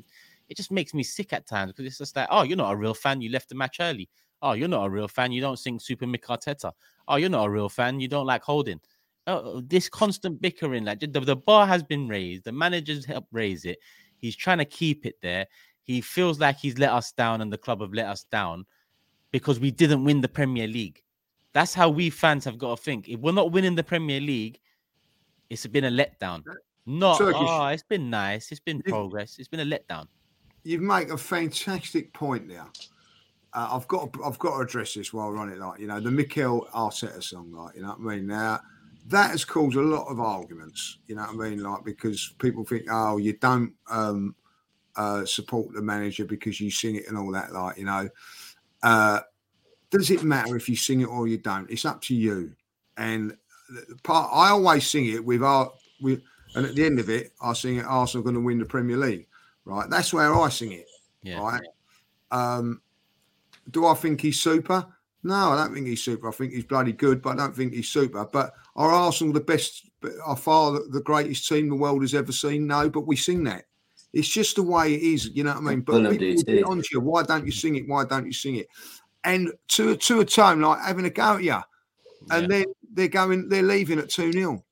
it 0.48 0.56
just 0.56 0.70
makes 0.70 0.94
me 0.94 1.02
sick 1.02 1.32
at 1.32 1.46
times 1.46 1.72
because 1.72 1.86
it's 1.86 1.98
just 1.98 2.16
like, 2.16 2.28
oh, 2.30 2.42
you're 2.44 2.56
not 2.56 2.72
a 2.72 2.76
real 2.76 2.94
fan. 2.94 3.20
You 3.20 3.30
left 3.30 3.48
the 3.48 3.54
match 3.54 3.76
early. 3.80 4.08
Oh, 4.42 4.52
you're 4.52 4.68
not 4.68 4.86
a 4.86 4.90
real 4.90 5.08
fan. 5.08 5.32
You 5.32 5.40
don't 5.40 5.58
sing 5.58 5.78
Super 5.78 6.06
Mick 6.06 6.24
Arteta. 6.24 6.72
Oh, 7.08 7.16
you're 7.16 7.30
not 7.30 7.46
a 7.46 7.50
real 7.50 7.68
fan. 7.68 8.00
You 8.00 8.08
don't 8.08 8.26
like 8.26 8.42
holding. 8.42 8.80
Oh, 9.26 9.42
oh 9.44 9.60
this 9.60 9.88
constant 9.88 10.40
bickering, 10.40 10.84
like 10.84 11.00
the, 11.00 11.08
the 11.08 11.36
bar 11.36 11.66
has 11.66 11.82
been 11.82 12.06
raised. 12.08 12.44
The 12.44 12.52
manager's 12.52 13.04
helped 13.04 13.28
raise 13.32 13.64
it. 13.64 13.78
He's 14.16 14.36
trying 14.36 14.58
to 14.58 14.64
keep 14.64 15.04
it 15.04 15.16
there. 15.20 15.46
He 15.82 16.00
feels 16.00 16.40
like 16.40 16.56
he's 16.58 16.78
let 16.78 16.90
us 16.90 17.12
down, 17.12 17.40
and 17.40 17.52
the 17.52 17.58
club 17.58 17.80
have 17.80 17.92
let 17.92 18.06
us 18.06 18.24
down 18.24 18.66
because 19.32 19.60
we 19.60 19.70
didn't 19.70 20.04
win 20.04 20.20
the 20.20 20.28
Premier 20.28 20.66
League. 20.66 21.02
That's 21.52 21.74
how 21.74 21.88
we 21.88 22.10
fans 22.10 22.44
have 22.44 22.58
got 22.58 22.76
to 22.76 22.82
think. 22.82 23.08
If 23.08 23.20
we're 23.20 23.32
not 23.32 23.52
winning 23.52 23.74
the 23.74 23.84
Premier 23.84 24.20
League, 24.20 24.58
it's 25.48 25.66
been 25.66 25.84
a 25.84 25.90
letdown. 25.90 26.42
Not 26.86 27.18
Turkish. 27.18 27.36
oh, 27.40 27.66
it's 27.66 27.82
been 27.82 28.10
nice. 28.10 28.50
It's 28.52 28.60
been 28.60 28.82
progress. 28.82 29.38
It's 29.38 29.48
been 29.48 29.60
a 29.60 29.64
letdown. 29.64 30.06
You 30.62 30.80
make 30.80 31.10
a 31.10 31.16
fantastic 31.16 32.12
point 32.12 32.48
there. 32.48 32.66
Uh, 33.52 33.68
I've 33.72 33.88
got 33.88 34.12
to, 34.12 34.24
I've 34.24 34.38
got 34.38 34.56
to 34.56 34.62
address 34.62 34.94
this 34.94 35.12
while 35.12 35.30
we're 35.30 35.38
on 35.38 35.50
it. 35.50 35.58
Like 35.58 35.80
you 35.80 35.86
know, 35.86 35.98
the 35.98 36.10
Mikel 36.10 36.68
Arteta 36.74 37.22
song, 37.22 37.52
like 37.52 37.74
you 37.74 37.82
know 37.82 37.96
what 37.98 38.12
I 38.12 38.16
mean. 38.16 38.26
Now 38.26 38.60
that 39.08 39.30
has 39.30 39.44
caused 39.44 39.76
a 39.76 39.82
lot 39.82 40.06
of 40.08 40.20
arguments. 40.20 40.98
You 41.06 41.16
know 41.16 41.22
what 41.22 41.46
I 41.46 41.50
mean, 41.50 41.62
like 41.62 41.84
because 41.84 42.34
people 42.38 42.64
think, 42.64 42.86
oh, 42.90 43.16
you 43.16 43.34
don't 43.34 43.72
um, 43.90 44.34
uh, 44.96 45.24
support 45.24 45.72
the 45.72 45.82
manager 45.82 46.24
because 46.24 46.60
you 46.60 46.70
sing 46.70 46.96
it 46.96 47.08
and 47.08 47.16
all 47.16 47.30
that. 47.32 47.52
Like 47.52 47.78
you 47.78 47.84
know, 47.84 48.08
uh, 48.82 49.20
does 49.90 50.10
it 50.10 50.22
matter 50.24 50.56
if 50.56 50.68
you 50.68 50.76
sing 50.76 51.00
it 51.00 51.06
or 51.08 51.28
you 51.28 51.38
don't? 51.38 51.70
It's 51.70 51.84
up 51.84 52.00
to 52.02 52.14
you. 52.14 52.52
And 52.96 53.36
part 54.02 54.30
I 54.32 54.50
always 54.50 54.86
sing 54.86 55.06
it 55.06 55.24
with 55.24 55.42
our 55.42 55.72
with, 56.00 56.22
and 56.54 56.66
at 56.66 56.74
the 56.74 56.84
end 56.84 56.98
of 56.98 57.10
it, 57.10 57.32
I 57.40 57.52
sing 57.52 57.76
it. 57.76 57.84
Arsenal 57.86 58.22
going 58.22 58.34
to 58.34 58.40
win 58.40 58.58
the 58.58 58.64
Premier 58.64 58.96
League, 58.96 59.26
right? 59.64 59.88
That's 59.90 60.12
where 60.12 60.34
I 60.34 60.48
sing 60.48 60.72
it, 60.72 60.86
Yeah. 61.22 61.40
right? 61.40 61.62
Um, 62.30 62.80
do 63.70 63.86
I 63.86 63.94
think 63.94 64.20
he's 64.20 64.40
super? 64.40 64.86
No, 65.22 65.50
I 65.50 65.56
don't 65.56 65.74
think 65.74 65.86
he's 65.86 66.02
super. 66.02 66.28
I 66.28 66.32
think 66.32 66.52
he's 66.52 66.64
bloody 66.64 66.92
good, 66.92 67.20
but 67.20 67.30
I 67.30 67.36
don't 67.36 67.56
think 67.56 67.72
he's 67.72 67.88
super. 67.88 68.24
But 68.24 68.54
are 68.76 68.92
Arsenal 68.92 69.32
the 69.32 69.40
best, 69.40 69.90
are 70.24 70.36
far 70.36 70.72
the 70.72 71.02
greatest 71.04 71.48
team 71.48 71.68
the 71.68 71.74
world 71.74 72.02
has 72.02 72.14
ever 72.14 72.32
seen? 72.32 72.66
No, 72.66 72.88
but 72.88 73.06
we 73.06 73.16
sing 73.16 73.42
that. 73.44 73.64
It's 74.16 74.28
just 74.28 74.56
the 74.56 74.62
way 74.62 74.94
it 74.94 75.02
is, 75.02 75.30
you 75.34 75.44
know 75.44 75.50
what 75.52 75.58
I 75.58 75.70
mean? 75.70 75.80
But 75.82 75.92
people 76.10 76.18
do 76.18 76.34
will 76.36 76.42
get 76.42 76.46
too. 76.46 76.64
onto 76.64 76.88
you. 76.92 77.00
Why 77.00 77.22
don't 77.22 77.44
you 77.44 77.52
sing 77.52 77.76
it? 77.76 77.86
Why 77.86 78.04
don't 78.06 78.24
you 78.24 78.32
sing 78.32 78.56
it? 78.56 78.66
And 79.24 79.52
to 79.68 79.94
to 79.94 80.20
a 80.20 80.24
tone 80.24 80.62
like 80.62 80.80
having 80.80 81.04
a 81.04 81.10
go 81.10 81.34
at 81.36 81.42
you, 81.44 81.52
and 82.30 82.42
Yeah. 82.42 82.46
then 82.48 82.64
they're 82.94 83.08
going, 83.08 83.48
they're 83.50 83.62
leaving 83.62 83.98
at 83.98 84.08
two 84.08 84.32
0 84.32 84.64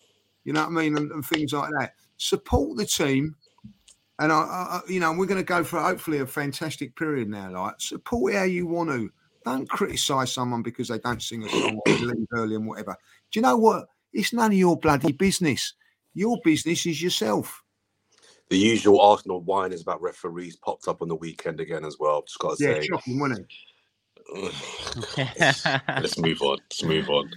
You 0.44 0.52
know 0.54 0.60
what 0.62 0.68
I 0.68 0.82
mean? 0.82 0.96
And, 0.96 1.10
and 1.12 1.26
things 1.26 1.52
like 1.52 1.70
that. 1.78 1.94
Support 2.16 2.78
the 2.78 2.86
team, 2.86 3.36
and 4.18 4.32
I, 4.32 4.36
I 4.36 4.42
I- 4.78 4.90
you 4.90 5.00
know, 5.00 5.12
we're 5.12 5.26
going 5.26 5.40
to 5.40 5.44
go 5.44 5.62
for 5.64 5.80
hopefully 5.80 6.18
a 6.20 6.26
fantastic 6.26 6.96
period 6.96 7.28
now. 7.28 7.50
Like 7.52 7.74
support 7.80 8.34
how 8.34 8.44
you 8.44 8.66
want 8.66 8.90
to. 8.90 9.10
Don't 9.44 9.68
criticise 9.68 10.32
someone 10.32 10.62
because 10.62 10.88
they 10.88 10.98
don't 11.00 11.22
sing 11.22 11.42
a 11.44 11.48
song 11.50 11.78
or 11.86 11.92
leave 11.92 12.26
early 12.32 12.54
and 12.54 12.66
whatever. 12.66 12.96
Do 13.30 13.38
you 13.38 13.42
know 13.42 13.58
what? 13.58 13.88
It's 14.14 14.32
none 14.32 14.52
of 14.52 14.56
your 14.58 14.78
bloody 14.78 15.12
business. 15.12 15.74
Your 16.14 16.38
business 16.44 16.86
is 16.86 17.02
yourself. 17.02 17.63
The 18.54 18.60
usual 18.60 19.00
Arsenal 19.00 19.40
whine 19.40 19.72
is 19.72 19.82
about 19.82 20.00
referees 20.00 20.54
popped 20.54 20.86
up 20.86 21.02
on 21.02 21.08
the 21.08 21.16
weekend 21.16 21.58
again 21.58 21.84
as 21.84 21.96
well. 21.98 22.22
Just 22.22 22.38
got 22.38 22.56
to 22.56 22.62
Yeah, 22.62 22.74
say, 22.74 22.86
shocking, 22.86 23.18
wasn't 23.18 23.48
let's 25.98 26.16
move 26.18 26.40
on. 26.40 26.58
Let's 26.70 26.84
move 26.84 27.10
on. 27.10 27.30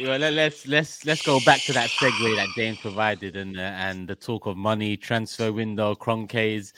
Well, 0.00 0.18
let, 0.18 0.32
let's 0.32 0.66
let's 0.66 1.04
let's 1.04 1.22
go 1.22 1.38
back 1.46 1.60
to 1.60 1.72
that 1.74 1.90
segue 1.90 2.34
that 2.34 2.48
James 2.56 2.78
provided 2.78 3.36
and 3.36 3.56
uh, 3.56 3.60
and 3.60 4.08
the 4.08 4.16
talk 4.16 4.46
of 4.46 4.56
money, 4.56 4.96
transfer 4.96 5.52
window, 5.52 5.94
Kroenkes. 5.94 6.72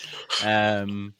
Um, 0.44 1.14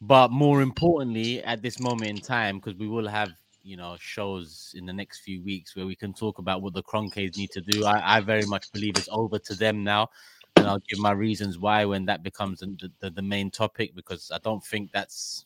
but 0.00 0.30
more 0.30 0.62
importantly, 0.62 1.44
at 1.44 1.60
this 1.60 1.78
moment 1.78 2.10
in 2.10 2.20
time, 2.22 2.56
because 2.56 2.78
we 2.78 2.88
will 2.88 3.06
have 3.06 3.28
you 3.62 3.76
know 3.76 3.98
shows 4.00 4.74
in 4.78 4.86
the 4.86 4.94
next 4.94 5.20
few 5.20 5.42
weeks 5.42 5.76
where 5.76 5.84
we 5.84 5.94
can 5.94 6.14
talk 6.14 6.38
about 6.38 6.62
what 6.62 6.72
the 6.72 6.82
Kroenkes 6.82 7.36
need 7.36 7.50
to 7.50 7.60
do. 7.60 7.84
I, 7.84 8.16
I 8.16 8.20
very 8.20 8.46
much 8.46 8.72
believe 8.72 8.96
it's 8.96 9.10
over 9.12 9.38
to 9.40 9.54
them 9.54 9.84
now, 9.84 10.08
and 10.56 10.66
I'll 10.66 10.82
give 10.88 10.98
my 10.98 11.12
reasons 11.12 11.58
why 11.58 11.84
when 11.84 12.04
that 12.06 12.22
becomes 12.22 12.60
the, 12.60 12.90
the, 13.00 13.10
the 13.10 13.22
main 13.22 13.50
topic 13.50 13.94
because 13.94 14.30
I 14.32 14.38
don't 14.38 14.64
think 14.64 14.92
that's 14.92 15.44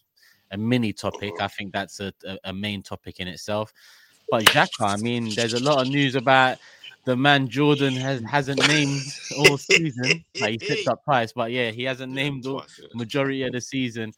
a 0.51 0.57
mini 0.57 0.93
topic. 0.93 1.35
I 1.41 1.49
think 1.49 1.73
that's 1.73 2.01
a, 2.01 2.13
a, 2.27 2.39
a 2.45 2.53
main 2.53 2.83
topic 2.83 3.21
in 3.21 3.29
itself. 3.29 3.73
But 4.31 4.45
Xhaka, 4.45 4.81
I 4.81 4.97
mean, 4.97 5.31
there's 5.35 5.55
a 5.55 5.63
lot 5.63 5.81
of 5.81 5.89
news 5.89 6.17
about 6.17 6.59
the 7.05 7.17
man 7.17 7.49
Jordan 7.49 7.95
has 7.95 8.21
hasn't 8.23 8.67
named 8.67 9.01
all 9.39 9.57
season. 9.57 10.25
Like 10.41 10.51
he 10.51 10.59
picked 10.59 10.89
up 10.89 11.05
price, 11.05 11.33
but 11.33 11.53
yeah, 11.53 11.71
he 11.71 11.85
hasn't 11.85 12.13
named 12.13 12.47
all 12.47 12.65
majority 12.95 13.43
of 13.45 13.53
the 13.53 13.61
season. 13.61 14.13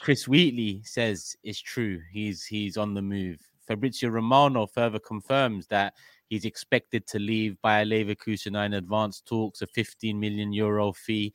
Chris 0.00 0.26
Wheatley 0.26 0.80
says 0.84 1.36
it's 1.42 1.60
true. 1.60 2.00
He's 2.10 2.44
he's 2.44 2.76
on 2.76 2.94
the 2.94 3.02
move. 3.02 3.38
Fabrizio 3.66 4.10
Romano 4.10 4.66
further 4.66 4.98
confirms 4.98 5.66
that 5.66 5.94
he's 6.28 6.44
expected 6.44 7.06
to 7.08 7.18
leave 7.18 7.56
Bayer 7.62 7.84
Leverkusen 7.84 8.64
in 8.64 8.74
advanced 8.74 9.26
talks, 9.26 9.62
a 9.62 9.66
15 9.66 10.18
million 10.18 10.52
euro 10.52 10.92
fee. 10.92 11.32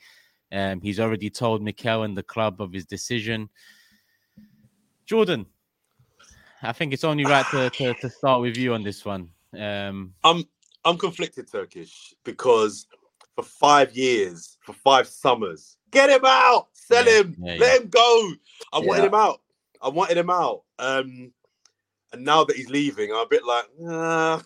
Um, 0.52 0.82
he's 0.82 1.00
already 1.00 1.30
told 1.30 1.62
Mikel 1.62 2.04
and 2.04 2.18
the 2.18 2.24
club 2.24 2.62
of 2.62 2.74
his 2.74 2.86
decision. 2.86 3.50
Jordan, 5.06 5.46
I 6.62 6.74
think 6.74 6.94
it's 6.94 7.04
only 7.04 7.26
right 7.26 7.46
to, 7.52 7.70
to, 7.70 7.94
to 7.94 8.10
start 8.10 8.42
with 8.42 8.58
you 8.58 8.74
on 8.74 8.84
this 8.84 9.06
one. 9.06 9.30
Um, 9.58 10.14
I'm 10.24 10.44
I'm 10.86 10.98
conflicted 10.98 11.52
Turkish 11.52 12.14
because 12.24 12.88
for 13.36 13.44
five 13.44 13.96
years, 13.96 14.58
for 14.66 14.74
five 14.74 15.08
summers, 15.08 15.78
get 15.92 16.10
him 16.10 16.26
out, 16.26 16.68
sell 16.74 17.06
Yeah, 17.06 17.20
him, 17.20 17.36
yeah, 17.40 17.56
let 17.60 17.82
him 17.82 17.90
go. 17.90 18.32
I 18.74 18.80
wanted 18.80 19.06
him 19.06 19.14
out. 19.14 19.42
I 19.82 19.90
wanted 19.90 20.18
him 20.18 20.30
out. 20.30 20.64
Um, 20.80 21.34
and 22.14 22.26
now 22.26 22.44
that 22.44 22.56
he's 22.56 22.70
leaving, 22.70 23.12
I'm 23.12 23.20
a 23.20 23.28
bit 23.28 23.46
like, 23.46 23.66
nah. 23.80 24.42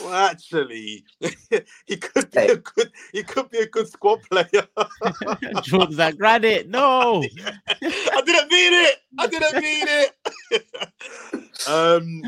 Well, 0.00 0.14
actually, 0.14 1.04
he 1.86 1.96
could 1.96 2.30
be 2.30 2.40
a 2.40 2.56
good. 2.56 2.90
He 3.12 3.22
could 3.22 3.50
be 3.50 3.58
a 3.58 3.66
good 3.66 3.88
squad 3.88 4.20
player. 4.22 4.66
Jordan's 5.62 5.98
like, 5.98 6.16
Granit, 6.16 6.68
no. 6.68 7.22
I 7.68 8.22
didn't 8.24 8.50
mean 8.50 8.72
it. 8.74 8.96
I 9.18 9.26
didn't 9.26 9.62
mean 9.62 9.86
it. 9.88 11.68
um, 11.68 12.22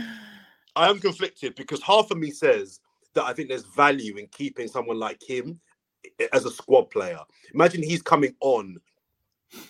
I 0.76 0.88
am 0.88 0.98
conflicted 1.00 1.54
because 1.54 1.82
half 1.82 2.10
of 2.10 2.18
me 2.18 2.30
says 2.30 2.80
that 3.14 3.24
I 3.24 3.32
think 3.32 3.48
there's 3.48 3.64
value 3.64 4.16
in 4.16 4.26
keeping 4.28 4.68
someone 4.68 4.98
like 4.98 5.22
him 5.22 5.60
as 6.32 6.44
a 6.44 6.50
squad 6.50 6.90
player. 6.90 7.20
Imagine 7.54 7.82
he's 7.82 8.02
coming 8.02 8.34
on 8.40 8.76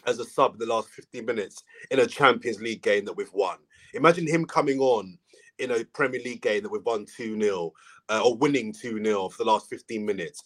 as 0.07 0.19
a 0.19 0.25
sub 0.25 0.55
in 0.55 0.59
the 0.59 0.67
last 0.67 0.89
15 0.91 1.25
minutes 1.25 1.63
in 1.91 2.01
a 2.01 2.07
Champions 2.07 2.61
League 2.61 2.83
game 2.83 3.05
that 3.05 3.17
we've 3.17 3.33
won. 3.33 3.59
Imagine 3.95 4.27
him 4.27 4.45
coming 4.45 4.79
on 4.81 5.19
in 5.59 5.71
a 5.71 5.85
Premier 5.85 6.21
League 6.25 6.43
game 6.43 6.63
that 6.63 6.73
we've 6.73 6.85
won 6.85 7.07
2 7.07 7.41
0 7.41 7.73
uh, 8.09 8.23
or 8.25 8.37
winning 8.37 8.73
2 8.73 9.03
0 9.03 9.29
for 9.29 9.45
the 9.45 9.51
last 9.51 9.69
15 9.69 10.05
minutes. 10.05 10.43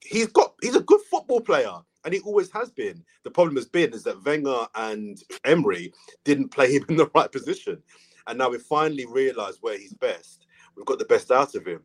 He's 0.00 0.28
got, 0.28 0.54
he's 0.62 0.76
a 0.76 0.82
good 0.82 1.00
football 1.10 1.40
player 1.40 1.72
and 2.04 2.14
he 2.14 2.20
always 2.20 2.50
has 2.52 2.70
been. 2.70 3.02
The 3.24 3.30
problem 3.30 3.56
has 3.56 3.66
been 3.66 3.92
is 3.92 4.04
that 4.04 4.24
Wenger 4.24 4.66
and 4.76 5.18
Emery 5.44 5.92
didn't 6.24 6.50
play 6.50 6.72
him 6.72 6.84
in 6.88 6.96
the 6.96 7.10
right 7.14 7.30
position. 7.30 7.82
And 8.26 8.38
now 8.38 8.48
we 8.48 8.58
finally 8.58 9.06
realised 9.06 9.58
where 9.60 9.78
he's 9.78 9.94
best. 9.94 10.46
We've 10.76 10.86
got 10.86 10.98
the 10.98 11.04
best 11.04 11.30
out 11.30 11.54
of 11.54 11.66
him. 11.66 11.80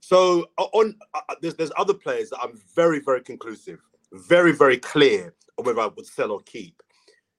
So 0.00 0.50
on, 0.56 0.96
uh, 1.14 1.20
uh, 1.28 1.34
there's 1.40 1.54
there's 1.54 1.72
other 1.76 1.94
players 1.94 2.30
that 2.30 2.40
I'm 2.42 2.60
very 2.74 2.98
very 2.98 3.22
conclusive, 3.22 3.78
very 4.12 4.52
very 4.52 4.76
clear 4.76 5.32
on 5.58 5.64
whether 5.64 5.80
I 5.80 5.86
would 5.86 6.06
sell 6.06 6.32
or 6.32 6.40
keep. 6.40 6.82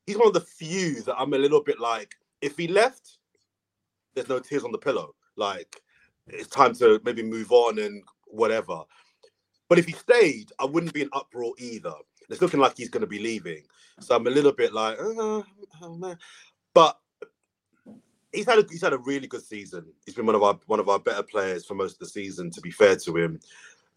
He's 0.07 0.17
one 0.17 0.27
of 0.27 0.33
the 0.33 0.41
few 0.41 1.01
that 1.01 1.15
I'm 1.17 1.33
a 1.33 1.37
little 1.37 1.61
bit 1.61 1.79
like, 1.79 2.15
if 2.41 2.57
he 2.57 2.67
left, 2.67 3.17
there's 4.14 4.30
no 4.30 4.39
tears 4.39 4.64
on 4.64 4.72
the 4.72 4.78
pillow. 4.78 5.16
Like 5.36 5.82
it's 6.28 6.47
time 6.47 6.74
to 6.76 7.01
maybe 7.03 7.24
move 7.24 7.51
on 7.51 7.80
and 7.80 8.03
whatever. 8.28 8.82
But 9.70 9.80
if 9.80 9.86
he 9.86 9.93
stayed, 9.93 10.51
I 10.59 10.66
wouldn't 10.66 10.93
be 10.93 11.01
in 11.01 11.09
uproar 11.14 11.53
either. 11.57 11.93
It's 12.30 12.41
looking 12.41 12.59
like 12.59 12.78
he's 12.78 12.89
going 12.89 13.01
to 13.01 13.07
be 13.07 13.20
leaving, 13.20 13.64
so 13.99 14.16
I'm 14.16 14.28
a 14.28 14.30
little 14.30 14.53
bit 14.53 14.74
like, 14.74 14.97
uh, 14.99 15.41
oh 15.82 15.95
man. 15.97 16.18
But 16.74 16.97
he's 18.32 18.45
had 18.45 18.59
a 18.59 18.66
he's 18.70 18.82
had 18.82 18.93
a 18.93 18.97
really 18.97 19.28
good 19.28 19.43
season. 19.43 19.86
He's 20.05 20.16
been 20.16 20.26
one 20.26 20.36
of 20.36 20.43
our 20.43 20.57
one 20.68 20.80
of 20.80 20.89
our 20.89 20.99
better 20.99 21.24
players 21.24 21.66
for 21.66 21.76
most 21.76 21.93
of 21.93 21.99
the 21.99 22.05
season. 22.07 22.49
To 22.51 22.61
be 22.61 22.72
fair 22.72 22.95
to 22.95 23.18
him, 23.18 23.39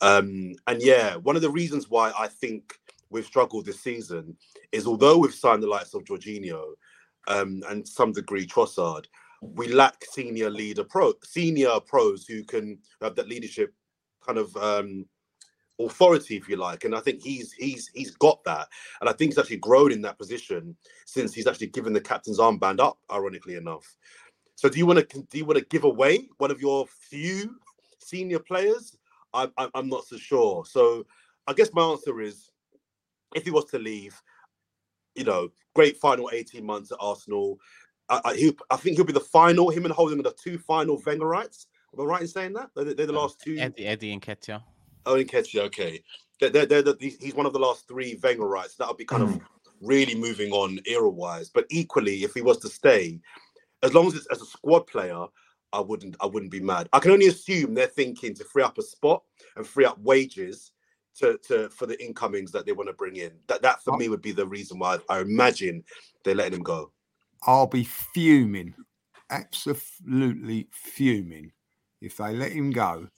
um, 0.01 0.55
and 0.67 0.83
yeah, 0.83 1.17
one 1.17 1.37
of 1.37 1.43
the 1.43 1.51
reasons 1.51 1.89
why 1.89 2.13
I 2.19 2.29
think 2.29 2.79
we've 3.11 3.25
struggled 3.25 3.67
this 3.67 3.81
season 3.81 4.37
is 4.73 4.87
although 4.87 5.19
we've 5.19 5.35
signed 5.35 5.63
the 5.63 5.69
likes 5.69 5.95
of 5.95 6.05
Jorginho 6.05 6.73
um, 7.29 7.63
and 7.69 7.87
some 7.87 8.13
degree 8.13 8.47
Trossard, 8.47 9.07
we 9.41 9.69
lack 9.69 10.05
senior 10.05 10.51
leader 10.51 10.85
pro 10.85 11.13
senior 11.23 11.81
pros 11.81 12.27
who 12.27 12.45
can 12.45 12.79
have 13.03 13.15
that 13.17 13.29
leadership 13.29 13.75
kind 14.25 14.39
of 14.39 14.57
um, 14.57 15.07
authority, 15.79 16.37
if 16.37 16.49
you 16.49 16.57
like. 16.57 16.85
And 16.85 16.95
I 16.95 17.01
think 17.01 17.23
he's 17.23 17.53
he's 17.53 17.91
he's 17.95 18.13
got 18.13 18.43
that, 18.45 18.69
and 19.01 19.09
I 19.09 19.13
think 19.13 19.33
he's 19.33 19.39
actually 19.39 19.59
grown 19.59 19.93
in 19.93 20.03
that 20.03 20.19
position 20.19 20.77
since 21.05 21.35
he's 21.35 21.47
actually 21.47 21.69
given 21.69 21.93
the 21.93 22.01
captain's 22.01 22.39
armband 22.39 22.81
up. 22.81 22.99
Ironically 23.11 23.57
enough. 23.57 23.97
So 24.55 24.69
do 24.69 24.79
you 24.79 24.87
want 24.87 25.09
to 25.09 25.23
do 25.23 25.39
you 25.39 25.45
want 25.45 25.59
to 25.59 25.65
give 25.67 25.85
away 25.85 26.29
one 26.39 26.51
of 26.51 26.61
your 26.61 26.87
few 26.87 27.57
senior 27.99 28.39
players? 28.39 28.97
I, 29.35 29.49
I, 29.59 29.69
I'm 29.75 29.89
not 29.89 30.07
so 30.07 30.17
sure. 30.17 30.65
So 30.65 31.05
I 31.47 31.53
guess 31.53 31.71
my 31.75 31.83
answer 31.83 32.21
is, 32.21 32.51
if 33.35 33.45
he 33.45 33.51
was 33.51 33.67
to 33.67 33.79
leave, 33.79 34.21
you 35.15 35.25
know, 35.25 35.51
great 35.75 35.99
final 35.99 36.31
18 36.33 36.65
months 36.65 36.93
at 36.93 36.99
Arsenal. 37.01 37.59
I, 38.09 38.21
I, 38.25 38.35
he, 38.35 38.57
I 38.71 38.77
think 38.77 38.97
he'll 38.97 39.05
be 39.05 39.13
the 39.13 39.21
final. 39.21 39.71
Him 39.71 39.85
and 39.85 39.95
Holding 39.95 40.21
are 40.21 40.23
the 40.23 40.33
two 40.33 40.59
final 40.59 41.01
Wengerites. 41.03 41.67
Am 41.95 42.01
I 42.01 42.05
right 42.05 42.21
in 42.23 42.29
saying 42.29 42.53
that? 42.55 42.71
They're, 42.75 42.95
they're 42.95 43.07
the 43.07 43.13
last 43.13 43.41
two. 43.41 43.57
Eddie, 43.59 43.87
Eddie 43.87 44.13
and 44.13 44.23
Ketia. 44.23 44.63
Oh, 45.07 45.15
Nketiah, 45.15 45.61
okay. 45.67 46.03
They're, 46.41 46.51
they're, 46.51 46.67
they're 46.67 46.83
the, 46.83 47.17
he's 47.21 47.35
one 47.35 47.47
of 47.47 47.53
the 47.53 47.59
last 47.59 47.89
three 47.89 48.17
Wengerites. 48.17 48.77
That'll 48.77 48.95
be 48.95 49.05
kind 49.05 49.23
of 49.23 49.31
mm-hmm. 49.31 49.87
really 49.87 50.15
moving 50.15 50.53
on 50.53 50.79
era 50.87 51.09
wise. 51.09 51.49
But 51.49 51.67
equally, 51.71 52.25
if 52.25 52.35
he 52.35 52.43
was 52.43 52.59
to 52.59 52.69
stay, 52.69 53.21
as 53.83 53.95
long 53.95 54.07
as 54.07 54.15
it's 54.15 54.27
as 54.27 54.43
a 54.43 54.47
squad 54.47 54.87
player, 54.87 55.27
I 55.73 55.81
wouldn't 55.81 56.17
I 56.21 56.27
wouldn't 56.27 56.53
be 56.53 56.61
mad. 56.61 56.89
I 56.93 56.99
can 56.99 57.11
only 57.13 57.27
assume 57.27 57.75
they're 57.75 57.87
thinking 57.87 58.35
to 58.35 58.45
free 58.45 58.63
up 58.63 58.79
a 58.79 58.83
spot 58.83 59.23
and 59.57 59.67
free 59.67 59.85
up 59.85 59.99
wages 59.99 60.73
to, 61.19 61.39
to 61.49 61.69
for 61.71 61.87
the 61.87 62.03
incomings 62.03 62.53
that 62.53 62.67
they 62.67 62.73
want 62.73 62.89
to 62.89 62.95
bring 62.95 63.17
in. 63.17 63.33
That 63.47 63.63
that 63.63 63.83
for 63.83 63.95
Oh. 63.95 63.97
me 63.97 64.09
would 64.09 64.23
be 64.23 64.33
the 64.33 64.47
reason 64.47 64.79
why 64.79 64.99
I 65.09 65.21
imagine 65.21 65.85
they're 66.25 66.35
letting 66.35 66.55
him 66.55 66.63
go. 66.63 66.93
I'll 67.47 67.67
be 67.67 67.85
fuming, 67.85 68.75
absolutely 69.31 70.69
fuming, 70.73 71.53
if 72.01 72.17
they 72.17 72.35
let 72.35 72.53
him 72.53 72.71
go 72.71 73.09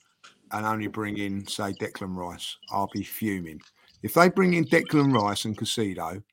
and 0.51 0.65
only 0.65 0.87
bring 0.87 1.17
in, 1.17 1.45
say, 1.47 1.73
Declan 1.73 2.15
Rice. 2.15 2.57
I'll 2.71 2.89
be 2.93 3.03
fuming. 3.03 3.59
If 4.01 4.13
they 4.13 4.29
bring 4.29 4.53
in 4.53 4.65
Declan 4.65 5.13
Rice 5.13 5.45
and 5.45 5.57
Casido, 5.57 6.23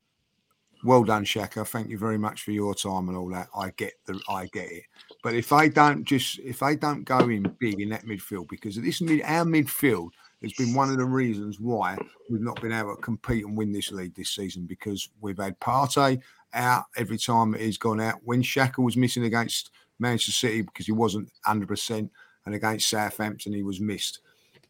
well 0.85 1.05
done, 1.05 1.25
Xhaka. 1.25 1.67
Thank 1.67 1.89
you 1.89 1.99
very 1.99 2.19
much 2.19 2.43
for 2.43 2.53
your 2.53 2.75
time 2.75 3.09
and 3.09 3.17
all 3.17 3.29
that. 3.31 3.49
I 3.57 3.71
get 3.77 3.95
the, 4.07 4.21
I 4.29 4.47
get 4.53 4.71
it. 4.71 4.85
But 5.23 5.35
if 5.35 5.49
they 5.49 5.69
don't 5.69 6.05
just, 6.05 6.39
if 6.39 6.61
they 6.61 6.77
don't 6.77 7.05
go 7.05 7.19
in 7.19 7.55
big 7.59 7.81
in 7.81 7.89
that 7.91 8.07
midfield, 8.07 8.49
because 8.49 8.77
this 8.77 9.01
mid, 9.01 9.23
our 9.23 9.45
midfield 9.45 10.11
has 10.43 10.53
been 10.53 10.75
one 10.75 10.91
of 10.91 10.99
the 10.99 11.05
reasons 11.05 11.59
why 11.59 11.97
we've 12.31 12.43
not 12.43 12.61
been 12.61 12.73
able 12.73 12.95
to 12.95 13.03
compete 13.03 13.45
and 13.45 13.57
win 13.57 13.73
this 13.73 13.91
league 13.91 14.15
this 14.15 14.31
season 14.31 14.67
because 14.67 15.09
we've 15.21 15.39
had 15.39 15.59
Partey 15.61 16.21
out 16.57 16.85
every 16.97 17.19
time 17.19 17.55
he's 17.55 17.79
gone 17.79 18.01
out. 18.01 18.21
When 18.25 18.43
Xhaka 18.43 18.83
was 18.83 18.97
missing 18.97 19.25
against 19.25 19.71
Manchester 19.99 20.33
City 20.33 20.63
because 20.63 20.87
he 20.87 20.93
wasn't 20.93 21.31
100%, 21.47 22.11
and 22.47 22.55
against 22.55 22.89
Southampton 22.89 23.53
he 23.53 23.63
was 23.63 23.81
missed. 23.81 24.21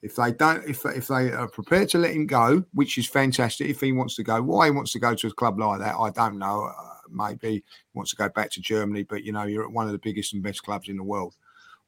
If 0.03 0.17
they 0.17 0.33
don't, 0.33 0.65
if 0.69 0.85
if 0.85 1.09
they 1.09 1.33
are 1.33 1.49
prepared 1.49 1.89
to 1.91 1.99
let 1.99 2.13
him 2.13 2.27
go, 2.27 2.65
which 2.75 2.99
is 2.99 3.07
fantastic, 3.07 3.69
if 3.69 3.81
he 3.81 3.93
wants 3.93 4.15
to 4.17 4.23
go, 4.23 4.43
why 4.43 4.67
he 4.67 4.71
wants 4.71 4.93
to 4.93 4.99
go 4.99 5.15
to 5.15 5.27
a 5.27 5.33
club 5.33 5.59
like 5.59 5.81
that, 5.81 5.97
I 5.97 6.11
don't 6.11 6.39
know. 6.39 6.71
Uh, 6.79 6.97
maybe 7.11 7.51
he 7.51 7.65
wants 7.95 8.11
to 8.11 8.17
go 8.17 8.29
back 8.29 8.51
to 8.53 8.61
Germany, 8.61 9.05
but 9.05 9.25
you 9.25 9.33
know, 9.33 9.45
you're 9.45 9.65
at 9.65 9.73
one 9.73 9.87
of 9.87 9.93
the 9.93 9.99
biggest 9.99 10.35
and 10.35 10.43
best 10.43 10.63
clubs 10.63 10.89
in 10.89 10.97
the 10.97 11.03
world. 11.03 11.35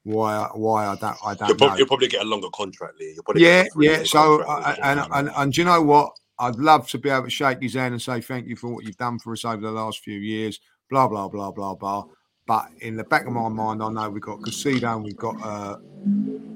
Why? 0.04 0.48
Why 0.54 0.86
I 0.86 0.96
don't? 0.96 1.16
I 1.24 1.34
don't 1.34 1.58
prob- 1.58 1.60
know. 1.60 1.76
you'll 1.76 1.86
probably 1.86 2.08
get 2.08 2.22
a 2.22 2.24
longer 2.24 2.48
contract, 2.54 2.98
Lee. 2.98 3.12
You'll 3.14 3.24
probably 3.24 3.44
Yeah, 3.44 3.66
yeah. 3.78 4.02
So, 4.04 4.42
uh, 4.42 4.64
with 4.66 4.78
and, 4.82 5.00
and 5.12 5.30
and 5.36 5.52
do 5.52 5.60
you 5.60 5.64
know 5.66 5.82
what? 5.82 6.12
I'd 6.38 6.56
love 6.56 6.88
to 6.88 6.98
be 6.98 7.10
able 7.10 7.24
to 7.24 7.30
shake 7.30 7.60
his 7.60 7.74
hand 7.74 7.94
and 7.94 8.02
say 8.02 8.20
thank 8.20 8.46
you 8.46 8.56
for 8.56 8.68
what 8.68 8.84
you've 8.84 8.96
done 8.96 9.18
for 9.18 9.32
us 9.32 9.44
over 9.44 9.60
the 9.60 9.70
last 9.70 10.00
few 10.00 10.18
years. 10.18 10.60
Blah 10.90 11.08
blah 11.08 11.28
blah 11.28 11.50
blah 11.50 11.74
blah. 11.74 12.04
But 12.46 12.68
in 12.80 12.96
the 12.96 13.04
back 13.04 13.26
of 13.26 13.32
my 13.32 13.48
mind, 13.48 13.82
I 13.82 13.90
know 13.90 14.08
we've 14.08 14.22
got 14.22 14.40
Casido 14.40 14.94
and 14.94 15.04
we've 15.04 15.16
got 15.16 15.36
uh, 15.42 15.76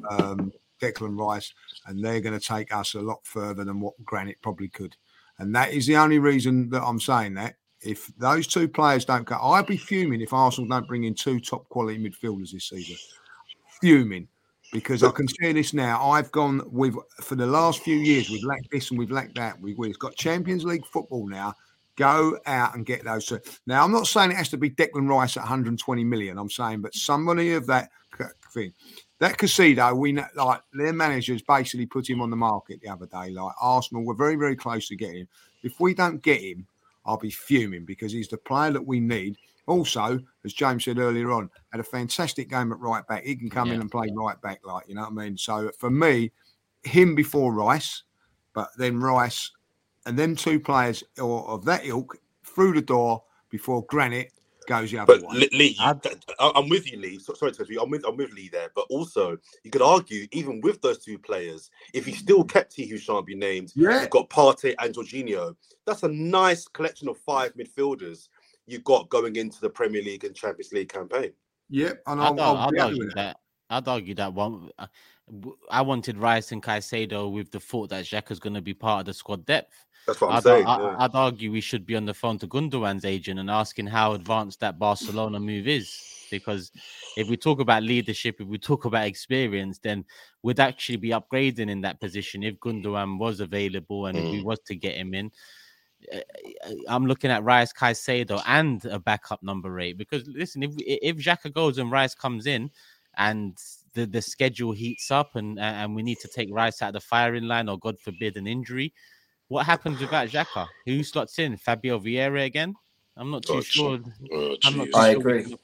um, 0.09 0.53
Declan 0.81 1.19
Rice, 1.19 1.53
and 1.87 2.03
they're 2.03 2.21
going 2.21 2.39
to 2.39 2.45
take 2.45 2.75
us 2.75 2.95
a 2.95 3.01
lot 3.01 3.21
further 3.25 3.63
than 3.63 3.79
what 3.79 4.03
Granit 4.05 4.41
probably 4.41 4.69
could. 4.69 4.97
And 5.39 5.55
that 5.55 5.73
is 5.73 5.87
the 5.87 5.97
only 5.97 6.19
reason 6.19 6.71
that 6.71 6.83
I'm 6.83 7.01
saying 7.01 7.35
that. 7.35 7.57
If 7.83 8.07
those 8.17 8.47
two 8.47 8.69
players 8.69 9.05
don't 9.05 9.27
go, 9.27 9.37
I'd 9.37 9.67
be 9.67 9.77
fuming 9.77 10.21
if 10.21 10.33
Arsenal 10.33 10.69
don't 10.69 10.87
bring 10.87 11.05
in 11.05 11.15
two 11.15 11.41
top 11.41 11.69
quality 11.69 11.99
midfielders 11.99 12.53
this 12.53 12.69
season. 12.69 12.97
Fuming 13.81 14.29
because 14.73 15.03
I 15.03 15.11
can 15.11 15.29
see 15.29 15.53
this 15.53 15.75
now. 15.75 16.11
I've 16.11 16.33
gone 16.33 16.63
with 16.73 16.97
for 17.21 17.35
the 17.37 17.47
last 17.47 17.83
few 17.83 17.97
years. 17.97 18.31
We've 18.31 18.45
lacked 18.45 18.71
this 18.73 18.91
and 18.91 18.99
we've 18.99 19.11
lacked 19.11 19.35
that. 19.37 19.61
We, 19.61 19.75
we've 19.75 19.99
got 19.99 20.17
Champions 20.17 20.65
League 20.65 20.87
football 20.87 21.29
now. 21.29 21.55
Go 21.97 22.39
out 22.47 22.75
and 22.75 22.87
get 22.87 23.05
those. 23.05 23.31
Now, 23.67 23.85
I'm 23.85 23.93
not 23.93 24.07
saying 24.07 24.31
it 24.31 24.37
has 24.39 24.49
to 24.49 24.57
be 24.57 24.71
Declan 24.71 25.09
Rice 25.09 25.37
at 25.37 25.41
120 25.43 26.05
million. 26.05 26.39
I'm 26.39 26.49
saying, 26.49 26.81
but 26.81 26.95
somebody 26.95 27.53
of 27.53 27.67
that 27.67 27.91
thing. 28.53 28.73
That 29.19 29.37
Caicedo, 29.37 29.95
we 29.97 30.13
know, 30.13 30.27
like 30.35 30.63
their 30.73 30.93
managers 30.93 31.43
basically 31.43 31.87
put 31.87 32.09
him 32.09 32.23
on 32.23 32.31
the 32.31 32.37
market 32.37 32.81
the 32.81 32.89
other 32.89 33.07
day. 33.07 33.31
Like 33.31 33.55
Arsenal 33.61 34.05
were 34.05 34.15
very, 34.15 34.37
very 34.37 34.57
close 34.57 34.89
to 34.89 34.97
getting 34.97 35.21
him. 35.21 35.29
If 35.63 35.79
we 35.81 35.95
don't 35.95 36.23
get 36.23 36.41
him, 36.41 36.67
I'll 37.05 37.19
be 37.19 37.31
fuming 37.31 37.85
because 37.85 38.13
he's 38.13 38.29
the 38.29 38.39
player 38.39 38.73
that 38.73 38.87
we 38.87 39.01
need. 39.01 39.37
Also, 39.67 40.19
as 40.45 40.53
James 40.53 40.85
said 40.85 40.99
earlier 40.99 41.31
on, 41.33 41.51
had 41.71 41.81
a 41.81 41.85
fantastic 41.85 42.51
game 42.51 42.73
at 42.73 42.79
right 42.79 43.07
back. 43.07 43.25
He 43.25 43.37
can 43.37 43.51
come 43.51 43.69
yeah. 43.69 43.75
in 43.75 43.81
and 43.81 43.91
play 43.91 44.09
right 44.15 44.41
back, 44.41 44.61
like 44.65 44.89
you 44.89 44.95
know 44.95 45.03
what 45.03 45.11
I 45.11 45.25
mean. 45.25 45.37
So 45.37 45.71
for 45.79 45.91
me, 45.91 46.33
him 46.83 47.15
before 47.15 47.53
Rice, 47.53 48.03
but 48.55 48.69
then 48.77 49.01
Rice, 49.01 49.51
and 50.07 50.19
then 50.19 50.37
two 50.37 50.59
players 50.59 51.05
or 51.21 51.47
of 51.49 51.65
that 51.67 51.87
ilk 51.87 52.17
through 52.45 52.75
the 52.75 52.83
door 52.83 53.23
before 53.51 53.85
Granit 53.87 54.33
goes 54.67 54.91
the 54.91 54.99
other 54.99 55.19
but 55.19 55.29
way. 55.29 55.49
Lee, 55.53 55.77
I, 55.79 55.95
am 56.55 56.69
with 56.69 56.91
you, 56.91 56.99
Lee. 56.99 57.19
Sorry 57.19 57.53
to 57.53 57.67
you. 57.69 57.81
I'm 57.81 57.91
with, 57.91 58.05
I'm 58.07 58.17
with 58.17 58.33
Lee 58.33 58.49
there. 58.49 58.71
But 58.75 58.87
also, 58.91 59.37
you 59.65 59.71
could 59.71 59.83
argue, 59.83 60.27
even 60.33 60.61
with 60.61 60.81
those 60.83 61.05
two 61.05 61.19
players, 61.19 61.71
if 61.93 62.07
he 62.07 62.13
still 62.13 62.45
kept 62.45 62.75
he 62.75 62.87
who 62.87 62.99
shan't 62.99 63.27
be 63.27 63.35
named, 63.35 63.73
yeah. 63.75 64.01
you've 64.01 64.11
got 64.11 64.31
Partey 64.31 64.75
and 64.79 64.95
Jorginho. 64.95 65.55
That's 65.87 66.03
a 66.03 66.09
nice 66.09 66.67
collection 66.69 67.09
of 67.09 67.19
five 67.19 67.55
midfielders 67.55 68.29
you 68.67 68.79
got 68.81 69.09
going 69.09 69.37
into 69.37 69.61
the 69.61 69.71
Premier 69.71 70.03
League 70.03 70.25
and 70.25 70.35
Champions 70.35 70.73
League 70.73 70.89
campaign. 70.89 71.33
Yep, 71.71 72.03
and 72.07 72.21
I'll, 72.21 72.41
I'll, 72.41 72.57
I'll 72.57 72.81
argue 72.81 73.07
that. 73.09 73.15
that. 73.15 73.37
I'd 73.71 73.89
argue 73.89 74.15
that 74.17 74.33
one. 74.35 74.71
Uh, 74.79 74.87
I 75.71 75.81
wanted 75.81 76.19
Rice 76.19 76.53
and 76.53 76.63
Caicedo 76.63 77.33
with 77.33 77.51
the 77.51 77.61
thought 77.61 77.91
that 77.91 78.05
Xhaka's 78.05 78.39
going 78.39 78.55
to 78.55 78.61
be 78.61 78.75
part 78.75 79.01
of 79.01 79.07
the 79.07 79.15
squad 79.15 79.47
depth. 79.47 79.87
That's 80.07 80.21
what 80.21 80.31
I'm 80.31 80.37
I'd, 80.37 80.43
saying. 80.43 80.67
I, 80.67 80.81
yeah. 80.81 80.97
I'd 80.99 81.15
argue 81.15 81.53
we 81.53 81.61
should 81.61 81.87
be 81.87 81.97
on 81.97 82.05
the 82.05 82.15
phone 82.15 82.39
to 82.41 82.47
Gundogan's 82.47 83.05
agent 83.05 83.39
and 83.39 83.49
asking 83.49 83.87
how 83.87 84.13
advanced 84.13 84.61
that 84.61 84.79
Barcelona 84.79 85.39
move 85.39 85.69
is. 85.69 85.97
Because 86.31 86.73
if 87.17 87.29
we 87.29 87.37
talk 87.37 87.61
about 87.61 87.83
leadership, 87.83 88.41
if 88.41 88.49
we 88.49 88.59
talk 88.59 88.85
about 88.85 89.07
experience, 89.07 89.79
then 89.79 90.05
we'd 90.43 90.61
actually 90.61 90.97
be 90.97 91.11
upgrading 91.11 91.71
in 91.71 91.83
that 91.83 92.01
position 92.01 92.43
if 92.43 92.59
Gundogan 92.59 93.19
was 93.19 93.41
available 93.41 94.07
and 94.07 94.19
mm. 94.19 94.25
if 94.25 94.31
we 94.33 94.41
mm. 94.41 94.45
was 94.45 94.59
to 94.67 94.75
get 94.75 94.97
him 94.97 95.15
in. 95.15 95.31
Uh, 96.13 96.19
uh, 96.67 96.73
I'm 96.89 97.07
looking 97.07 97.31
at 97.31 97.45
Rice 97.45 97.73
Caicedo 97.73 98.43
and 98.47 98.85
a 98.87 98.99
backup 98.99 99.43
number 99.43 99.79
eight 99.81 99.99
because 99.99 100.27
listen, 100.27 100.63
if 100.63 100.73
if 100.79 101.17
Xhaka 101.17 101.53
goes 101.53 101.79
and 101.79 101.91
Rice 101.91 102.15
comes 102.15 102.47
in, 102.47 102.71
and 103.17 103.57
the, 103.95 104.07
the 104.07 104.23
schedule 104.23 104.73
heats 104.73 105.11
up 105.11 105.37
and 105.37 105.59
and 105.59 105.95
we 105.95 106.03
need 106.03 106.19
to 106.21 106.29
take 106.29 106.49
Rice 106.53 106.83
out 106.83 106.89
of 106.89 106.95
the 106.95 107.01
firing 107.01 107.45
line 107.45 107.69
or 107.69 107.79
God 107.79 107.99
forbid 107.99 108.37
an 108.37 108.47
injury, 108.47 108.93
what 109.49 109.67
happens 109.67 110.01
without 110.01 110.29
Xhaka? 110.29 110.67
Who 110.87 111.03
slots 111.03 111.39
in? 111.39 111.57
Fabio 111.57 111.99
Vieira 111.99 112.45
again? 112.45 112.75
I'm 113.17 113.31
not 113.31 113.45
too 113.45 113.55
oh, 113.57 113.61
sure. 113.61 114.01
Oh, 114.33 114.57
I'm 114.65 114.79
not 114.79 114.87
too 114.87 114.93
I 114.97 115.13
sure 115.13 115.21
agree. 115.21 115.57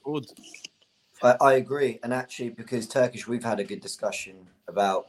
I, 1.23 1.37
I, 1.41 1.53
agree, 1.55 1.99
and 2.05 2.15
actually, 2.15 2.51
because 2.51 2.87
Turkish, 2.87 3.27
we've 3.27 3.43
had 3.43 3.59
a 3.59 3.65
good 3.65 3.81
discussion 3.81 4.47
about 4.69 5.09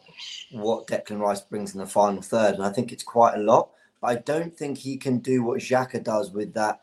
what 0.52 0.88
Declan 0.88 1.20
Rice 1.20 1.42
brings 1.42 1.74
in 1.76 1.80
the 1.80 1.86
final 1.86 2.22
third, 2.22 2.56
and 2.56 2.64
I 2.64 2.72
think 2.72 2.92
it's 2.92 3.04
quite 3.04 3.36
a 3.36 3.40
lot. 3.40 3.70
But 4.02 4.08
I 4.08 4.16
don't 4.16 4.56
think 4.56 4.78
he 4.78 4.98
can 4.98 5.20
do 5.20 5.44
what 5.44 5.60
Xhaka 5.60 6.04
does 6.04 6.32
with 6.32 6.54
that 6.54 6.82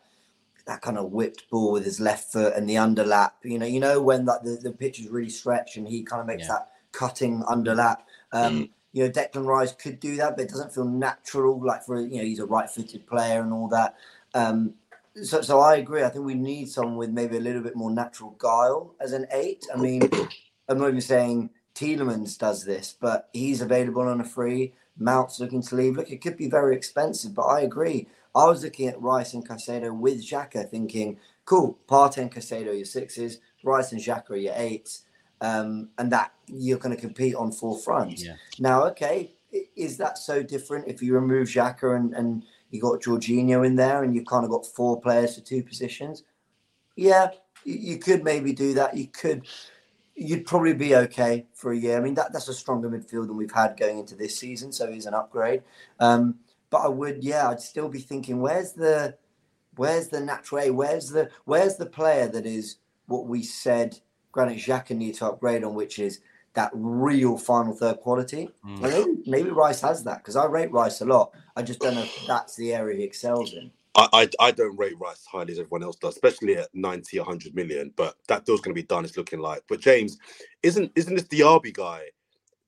that 0.67 0.81
kind 0.81 0.97
of 0.97 1.11
whipped 1.11 1.49
ball 1.49 1.71
with 1.71 1.85
his 1.85 1.99
left 1.99 2.31
foot 2.31 2.53
and 2.53 2.69
the 2.69 2.75
underlap. 2.75 3.31
You 3.43 3.57
know, 3.57 3.65
you 3.65 3.79
know 3.79 4.01
when 4.01 4.25
that 4.25 4.43
the, 4.43 4.59
the 4.61 4.71
pitch 4.71 4.99
is 4.99 5.07
really 5.07 5.29
stretched 5.29 5.77
and 5.77 5.87
he 5.87 6.03
kind 6.03 6.19
of 6.19 6.27
makes 6.27 6.43
yeah. 6.43 6.49
that 6.49 6.69
cutting 6.91 7.41
underlap. 7.43 7.99
Um, 8.31 8.59
mm. 8.59 8.69
You 8.91 9.05
know, 9.05 9.09
Declan 9.09 9.45
Rice 9.45 9.73
could 9.73 9.99
do 9.99 10.15
that, 10.17 10.35
but 10.35 10.45
it 10.45 10.49
doesn't 10.49 10.73
feel 10.73 10.85
natural. 10.85 11.63
Like 11.63 11.85
for 11.85 12.01
you 12.01 12.17
know, 12.17 12.23
he's 12.23 12.39
a 12.39 12.45
right-footed 12.45 13.07
player 13.07 13.41
and 13.41 13.53
all 13.53 13.67
that. 13.69 13.95
Um, 14.33 14.73
so, 15.23 15.41
so 15.41 15.59
I 15.59 15.77
agree. 15.77 16.03
I 16.03 16.09
think 16.09 16.25
we 16.25 16.35
need 16.35 16.69
someone 16.69 16.97
with 16.97 17.09
maybe 17.09 17.37
a 17.37 17.41
little 17.41 17.61
bit 17.61 17.75
more 17.75 17.91
natural 17.91 18.35
guile 18.37 18.93
as 18.99 19.13
an 19.13 19.25
eight. 19.31 19.65
I 19.73 19.77
mean, 19.77 20.09
I'm 20.67 20.79
not 20.79 20.89
even 20.89 21.01
saying 21.01 21.49
Tielemans 21.75 22.37
does 22.37 22.65
this, 22.65 22.95
but 22.99 23.29
he's 23.33 23.61
available 23.61 24.01
on 24.01 24.21
a 24.21 24.25
free. 24.25 24.73
Mount's 24.97 25.39
looking 25.39 25.61
to 25.61 25.75
leave. 25.75 25.95
Look, 25.95 26.09
it 26.09 26.21
could 26.21 26.37
be 26.37 26.49
very 26.49 26.75
expensive, 26.75 27.33
but 27.33 27.43
I 27.43 27.61
agree. 27.61 28.07
I 28.35 28.45
was 28.45 28.63
looking 28.63 28.87
at 28.87 29.01
Rice 29.01 29.33
and 29.33 29.47
Caicedo 29.47 29.97
with 29.97 30.23
Xhaka, 30.23 30.69
thinking, 30.69 31.17
cool, 31.45 31.77
Partey 31.87 32.17
and 32.17 32.31
Caicedo 32.31 32.75
your 32.75 32.85
sixes, 32.85 33.39
Rice 33.63 33.91
and 33.91 34.01
Xhaka 34.01 34.41
your 34.41 34.53
eights, 34.55 35.03
um, 35.41 35.89
and 35.97 36.11
that 36.11 36.33
you're 36.47 36.79
going 36.79 36.95
to 36.95 37.01
compete 37.01 37.35
on 37.35 37.51
four 37.51 37.77
fronts. 37.77 38.23
Yeah. 38.23 38.35
Now, 38.59 38.85
okay, 38.87 39.33
is 39.75 39.97
that 39.97 40.17
so 40.17 40.43
different 40.43 40.87
if 40.87 41.01
you 41.01 41.13
remove 41.13 41.47
Xhaka 41.47 41.95
and, 41.95 42.13
and 42.13 42.43
you 42.69 42.81
got 42.81 43.01
Jorginho 43.01 43.65
in 43.65 43.75
there 43.75 44.03
and 44.03 44.13
you've 44.13 44.25
kind 44.25 44.43
of 44.43 44.51
got 44.51 44.65
four 44.65 44.99
players 44.99 45.35
for 45.35 45.41
two 45.41 45.63
positions? 45.63 46.23
Yeah, 46.95 47.29
you 47.63 47.97
could 47.97 48.23
maybe 48.23 48.53
do 48.53 48.73
that. 48.73 48.95
You 48.95 49.07
could 49.07 49.47
you'd 50.17 50.47
probably 50.47 50.73
be 50.73 50.95
okay 50.95 51.45
for 51.53 51.71
a 51.71 51.77
year. 51.77 51.97
I 51.97 52.01
mean, 52.01 52.15
that, 52.15 52.33
that's 52.33 52.47
a 52.47 52.53
stronger 52.53 52.89
midfield 52.89 53.27
than 53.27 53.37
we've 53.37 53.51
had 53.51 53.77
going 53.77 53.99
into 53.99 54.15
this 54.15 54.37
season, 54.37 54.71
so 54.71 54.91
he's 54.91 55.05
an 55.05 55.13
upgrade. 55.13 55.61
Um, 55.99 56.39
but 56.69 56.79
I 56.79 56.87
would, 56.87 57.23
yeah, 57.23 57.49
I'd 57.49 57.61
still 57.61 57.87
be 57.87 57.99
thinking, 57.99 58.41
where's 58.41 58.73
the, 58.73 59.15
where's 59.75 60.07
the 60.07 60.19
natural 60.19 60.73
Where's 60.73 61.11
the, 61.11 61.29
where's 61.45 61.77
the 61.77 61.85
player 61.85 62.27
that 62.29 62.47
is 62.47 62.77
what 63.05 63.27
we 63.27 63.43
said 63.43 63.99
Granit 64.31 64.57
Xhaka 64.57 64.97
need 64.97 65.15
to 65.15 65.27
upgrade 65.27 65.63
on, 65.63 65.75
which 65.75 65.99
is 65.99 66.19
that 66.55 66.71
real 66.73 67.37
final 67.37 67.73
third 67.73 67.99
quality. 67.99 68.49
Mm. 68.65 68.81
Maybe, 68.81 69.21
maybe 69.27 69.49
Rice 69.51 69.81
has 69.81 70.03
that 70.05 70.17
because 70.17 70.35
I 70.35 70.45
rate 70.45 70.71
Rice 70.71 71.01
a 71.01 71.05
lot. 71.05 71.31
I 71.55 71.61
just 71.61 71.79
don't 71.79 71.93
know 71.93 72.01
if 72.01 72.25
that's 72.27 72.55
the 72.55 72.73
area 72.73 72.97
he 72.97 73.03
excels 73.03 73.53
in. 73.53 73.69
I, 73.97 74.07
I, 74.13 74.29
I 74.39 74.51
don't 74.51 74.77
rate 74.77 74.97
Rice 74.99 75.13
as 75.15 75.25
highly 75.25 75.51
as 75.53 75.59
everyone 75.59 75.83
else 75.83 75.95
does, 75.95 76.13
especially 76.13 76.55
at 76.55 76.69
90, 76.73 77.17
100 77.17 77.55
million. 77.55 77.91
But 77.95 78.15
that 78.27 78.45
deal's 78.45 78.61
going 78.61 78.75
to 78.75 78.81
be 78.81 78.85
done. 78.85 79.03
It's 79.03 79.17
looking 79.17 79.39
like. 79.39 79.63
But 79.67 79.79
James, 79.81 80.17
isn't 80.61 80.91
isn't 80.95 81.15
this 81.15 81.23
Diaby 81.25 81.73
guy? 81.73 82.03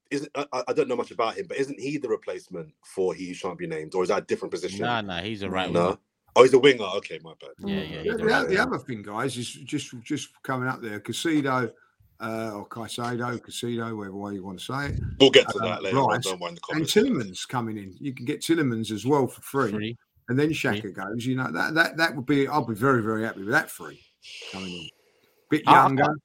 Isn't 0.10 0.32
I, 0.36 0.64
I 0.68 0.74
don't 0.74 0.88
know 0.88 0.96
much 0.96 1.12
about 1.12 1.38
him, 1.38 1.46
but 1.48 1.58
isn't 1.58 1.80
he 1.80 1.98
the 1.98 2.10
replacement 2.10 2.74
for 2.84 3.14
he 3.14 3.28
who 3.28 3.34
shan't 3.36 3.60
be 3.60 3.68
named, 3.68 3.94
or 3.94 4.02
is 4.02 4.10
that 4.10 4.24
a 4.24 4.26
different 4.26 4.52
position? 4.52 4.82
No, 4.82 5.02
no, 5.02 5.18
he's 5.18 5.44
a 5.44 5.50
right. 5.50 5.72
No. 5.72 6.00
Oh, 6.36 6.44
he's 6.44 6.54
a 6.54 6.60
winger. 6.60 6.86
Okay, 6.98 7.20
my 7.24 7.34
bad. 7.40 7.50
Yeah, 7.60 7.82
yeah. 7.82 8.12
The, 8.12 8.18
the, 8.18 8.46
the, 8.50 8.58
other 8.58 8.78
thing, 8.78 9.04
guys, 9.04 9.38
is 9.38 9.50
just 9.52 9.94
just 10.02 10.30
coming 10.42 10.68
up 10.68 10.82
there. 10.82 11.00
Casido 11.00 11.72
uh, 12.20 12.52
or 12.56 12.68
Caicedo, 12.68 13.40
Casido, 13.40 13.96
whatever 13.96 14.16
way 14.16 14.34
you 14.34 14.44
want 14.44 14.60
to 14.60 14.66
say 14.66 14.88
it. 14.88 15.00
We'll 15.20 15.30
get 15.30 15.48
to 15.50 15.60
uh, 15.60 15.66
that 15.66 15.84
later. 15.84 15.98
Right. 15.98 16.26
And 16.26 16.86
Tielemans 16.86 17.48
coming 17.48 17.78
in. 17.78 17.96
You 18.00 18.14
can 18.14 18.26
get 18.26 18.42
Tielemans 18.42 18.92
as 18.92 19.06
well 19.06 19.28
for 19.28 19.42
free. 19.42 19.72
free 19.72 19.98
and 20.30 20.40
then 20.40 20.50
Xhaka 20.50 20.94
goes, 20.94 21.26
you 21.26 21.36
know, 21.36 21.52
that 21.52 21.74
that 21.74 21.98
that 21.98 22.16
would 22.16 22.26
be 22.26 22.48
I'll 22.48 22.66
be 22.66 22.76
very, 22.76 23.02
very 23.02 23.24
happy 23.24 23.40
with 23.40 23.50
that 23.50 23.70
free 23.70 24.00
coming 24.52 24.72
in. 24.72 24.90
Bit 25.50 25.66
younger. 25.66 26.04
Uh, 26.04 26.16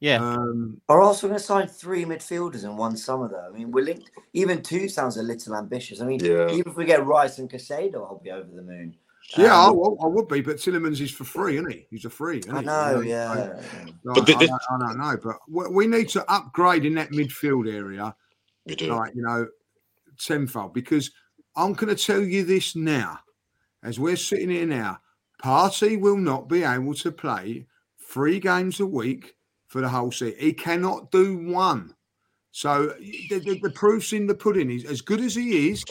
yeah. 0.00 0.16
Um, 0.16 0.80
Are 0.88 1.00
also 1.00 1.28
going 1.28 1.38
to 1.38 1.44
sign 1.44 1.68
three 1.68 2.04
midfielders 2.04 2.64
in 2.64 2.76
one 2.76 2.96
summer, 2.96 3.28
though. 3.28 3.46
I 3.46 3.56
mean, 3.56 3.70
we're 3.70 3.84
linked. 3.84 4.10
Even 4.32 4.60
two 4.62 4.88
sounds 4.88 5.16
a 5.16 5.22
little 5.22 5.54
ambitious. 5.54 6.00
I 6.00 6.06
mean, 6.06 6.18
yeah. 6.18 6.48
even 6.50 6.72
if 6.72 6.76
we 6.76 6.86
get 6.86 7.06
Rice 7.06 7.38
and 7.38 7.48
Caicedo, 7.48 7.96
I'll 7.96 8.18
be 8.18 8.32
over 8.32 8.48
the 8.52 8.62
moon. 8.62 8.96
Yeah, 9.36 9.54
um, 9.56 9.78
I, 9.78 10.04
I, 10.04 10.08
would 10.08 10.26
be, 10.26 10.40
but 10.40 10.56
Tielemans 10.56 11.00
is 11.00 11.12
for 11.12 11.22
free, 11.22 11.56
isn't 11.56 11.70
he? 11.70 11.86
He's 11.90 12.04
a 12.04 12.10
free. 12.10 12.42
I 12.50 12.62
know, 12.62 13.00
he? 13.00 13.10
yeah. 13.10 13.60
but 14.02 14.28
I, 14.28 14.32
I, 14.32 14.48
I, 14.74 14.78
don't 14.78 14.98
know, 14.98 15.16
but 15.22 15.70
we 15.70 15.86
need 15.86 16.08
to 16.10 16.28
upgrade 16.28 16.84
in 16.84 16.94
that 16.96 17.10
midfield 17.10 17.72
area. 17.72 18.16
We 18.66 18.74
do. 18.74 18.92
Like 18.92 19.14
you 19.14 19.22
know, 19.22 19.46
tenfold 20.18 20.74
because 20.74 21.12
I'm 21.54 21.74
going 21.74 21.94
to 21.94 22.02
tell 22.02 22.20
you 22.20 22.44
this 22.44 22.74
now 22.74 23.20
as 23.82 23.98
we're 23.98 24.16
sitting 24.16 24.50
here 24.50 24.66
now, 24.66 25.00
Partey 25.42 26.00
will 26.00 26.16
not 26.16 26.48
be 26.48 26.62
able 26.62 26.94
to 26.94 27.10
play 27.10 27.66
three 28.00 28.38
games 28.38 28.80
a 28.80 28.86
week 28.86 29.34
for 29.66 29.80
the 29.80 29.88
whole 29.88 30.12
season. 30.12 30.38
He 30.38 30.52
cannot 30.52 31.10
do 31.10 31.36
one. 31.38 31.94
So 32.52 32.94
the, 32.98 33.38
the, 33.38 33.60
the 33.62 33.70
proof's 33.70 34.12
in 34.12 34.26
the 34.26 34.34
pudding. 34.34 34.68
He's 34.68 34.84
as 34.84 35.00
good 35.00 35.20
as 35.20 35.34
he 35.34 35.70
is. 35.70 35.84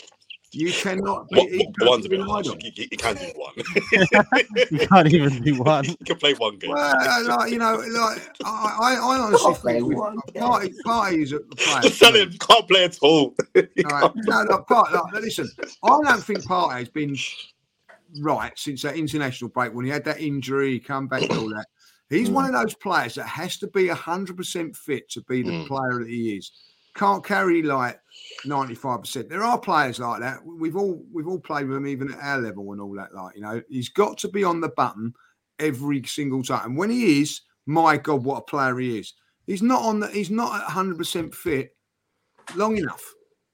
You 0.53 0.71
cannot. 0.73 1.29
Be, 1.29 1.65
one's 1.79 2.05
a 2.05 2.09
bit 2.09 2.19
harsh. 2.19 2.47
You, 2.47 2.57
you, 2.75 2.97
can't 2.97 3.17
do 3.17 3.31
one. 3.35 3.53
you 4.71 4.87
can't 4.87 5.13
even 5.13 5.41
do 5.41 5.63
one. 5.63 5.85
you 5.85 5.95
can 6.05 6.17
play 6.17 6.33
one 6.33 6.57
game. 6.57 6.71
Well, 6.71 6.93
uh, 6.93 7.37
like 7.37 7.51
you 7.51 7.57
know, 7.57 7.75
like 7.75 8.21
I, 8.43 8.77
I, 8.81 8.93
I 8.95 9.17
honestly 9.17 9.53
think 9.53 9.95
one 9.95 10.17
Partey, 10.35 10.73
Partey 10.85 11.23
is 11.23 11.31
a 11.31 11.39
player. 11.55 11.89
Tell 11.89 12.13
him 12.13 12.33
can't 12.33 12.67
play 12.67 12.83
at 12.83 12.97
all. 13.01 13.33
right. 13.55 14.11
No, 14.15 14.43
no, 14.43 14.57
part, 14.63 14.91
like, 14.91 15.23
listen, 15.23 15.49
I 15.83 15.87
don't 15.87 16.21
think 16.21 16.43
Partey 16.43 16.79
has 16.79 16.89
been 16.89 17.15
right 18.19 18.57
since 18.57 18.81
that 18.81 18.95
international 18.95 19.49
break 19.49 19.73
when 19.73 19.85
he 19.85 19.91
had 19.91 20.05
that 20.05 20.21
injury, 20.21 20.79
come 20.79 21.07
back 21.07 21.29
all 21.31 21.49
that. 21.49 21.67
He's 22.09 22.29
mm. 22.29 22.33
one 22.33 22.45
of 22.45 22.53
those 22.53 22.75
players 22.75 23.15
that 23.15 23.27
has 23.27 23.57
to 23.59 23.67
be 23.67 23.87
100% 23.87 24.75
fit 24.75 25.09
to 25.11 25.21
be 25.21 25.43
the 25.43 25.51
mm. 25.51 25.67
player 25.67 25.99
that 25.99 26.09
he 26.09 26.35
is. 26.35 26.51
can't 26.93 27.23
carry 27.23 27.63
like 27.63 27.99
95%. 28.45 29.29
There 29.29 29.43
are 29.43 29.57
players 29.57 29.99
like 29.99 30.19
that. 30.19 30.45
We've 30.45 30.75
all 30.75 31.03
we've 31.13 31.27
all 31.27 31.39
played 31.39 31.67
with 31.67 31.77
him 31.77 31.87
even 31.87 32.11
at 32.11 32.19
our 32.19 32.41
level 32.41 32.71
and 32.73 32.81
all 32.81 32.93
that. 32.95 33.13
Like, 33.13 33.35
you 33.35 33.41
know, 33.41 33.61
he's 33.69 33.89
got 33.89 34.17
to 34.19 34.27
be 34.27 34.43
on 34.43 34.59
the 34.59 34.69
button 34.69 35.13
every 35.59 36.03
single 36.03 36.43
time. 36.43 36.65
And 36.65 36.77
when 36.77 36.89
he 36.89 37.21
is, 37.21 37.41
my 37.65 37.95
God, 37.95 38.25
what 38.25 38.39
a 38.39 38.41
player 38.41 38.77
he 38.79 38.99
is. 38.99 39.13
He's 39.47 39.61
not 39.61 39.81
on 39.81 40.01
the 40.01 40.07
he's 40.07 40.29
not 40.29 40.61
at 40.61 40.67
100% 40.67 41.33
fit 41.33 41.75
long 42.55 42.77
enough. 42.77 43.03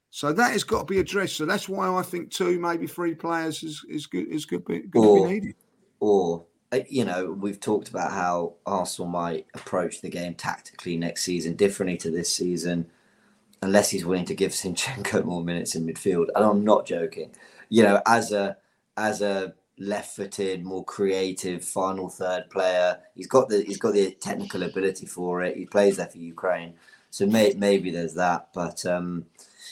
So 0.09 0.31
that 0.33 0.51
has 0.53 0.63
got 0.63 0.79
to 0.79 0.85
be 0.85 0.99
addressed. 0.99 1.35
So 1.37 1.45
that's 1.45 1.67
why 1.69 1.93
I 1.93 2.01
think 2.01 2.31
two, 2.31 2.59
maybe 2.59 2.87
three 2.87 3.13
players 3.13 3.61
is, 3.63 3.83
is 3.89 4.05
good 4.07 4.27
is 4.29 4.45
good, 4.45 4.63
good 4.65 4.89
Or- 4.95 5.27
be 5.27 5.33
needed. 5.33 5.55
or 5.99 6.45
uh, 6.71 6.79
you 6.89 7.05
know 7.05 7.31
we've 7.31 7.59
talked 7.59 7.89
about 7.89 8.11
how 8.11 8.53
Arsenal 8.65 9.09
might 9.09 9.45
approach 9.53 10.01
the 10.01 10.09
game 10.09 10.33
tactically 10.33 10.97
next 10.97 11.23
season 11.23 11.55
differently 11.55 11.97
to 11.97 12.09
this 12.11 12.33
season, 12.33 12.87
unless 13.61 13.89
he's 13.89 14.05
willing 14.05 14.25
to 14.25 14.35
give 14.35 14.51
Zinchenko 14.51 15.23
more 15.25 15.43
minutes 15.43 15.75
in 15.75 15.85
midfield. 15.85 16.27
And 16.35 16.43
I'm 16.45 16.63
not 16.63 16.85
joking. 16.85 17.31
You 17.69 17.83
know, 17.83 18.01
as 18.05 18.31
a 18.31 18.57
as 18.95 19.21
a 19.21 19.53
left-footed, 19.79 20.65
more 20.65 20.83
creative 20.83 21.63
final 21.63 22.09
third 22.09 22.49
player, 22.49 22.97
he's 23.13 23.27
got 23.27 23.47
the 23.49 23.61
he's 23.63 23.77
got 23.77 23.93
the 23.93 24.11
technical 24.11 24.63
ability 24.63 25.05
for 25.05 25.43
it. 25.43 25.55
He 25.57 25.65
plays 25.65 25.97
there 25.97 26.07
for 26.07 26.17
Ukraine, 26.17 26.73
so 27.11 27.27
may, 27.27 27.53
maybe 27.57 27.91
there's 27.91 28.15
that. 28.15 28.49
But 28.53 28.85
um, 28.85 29.25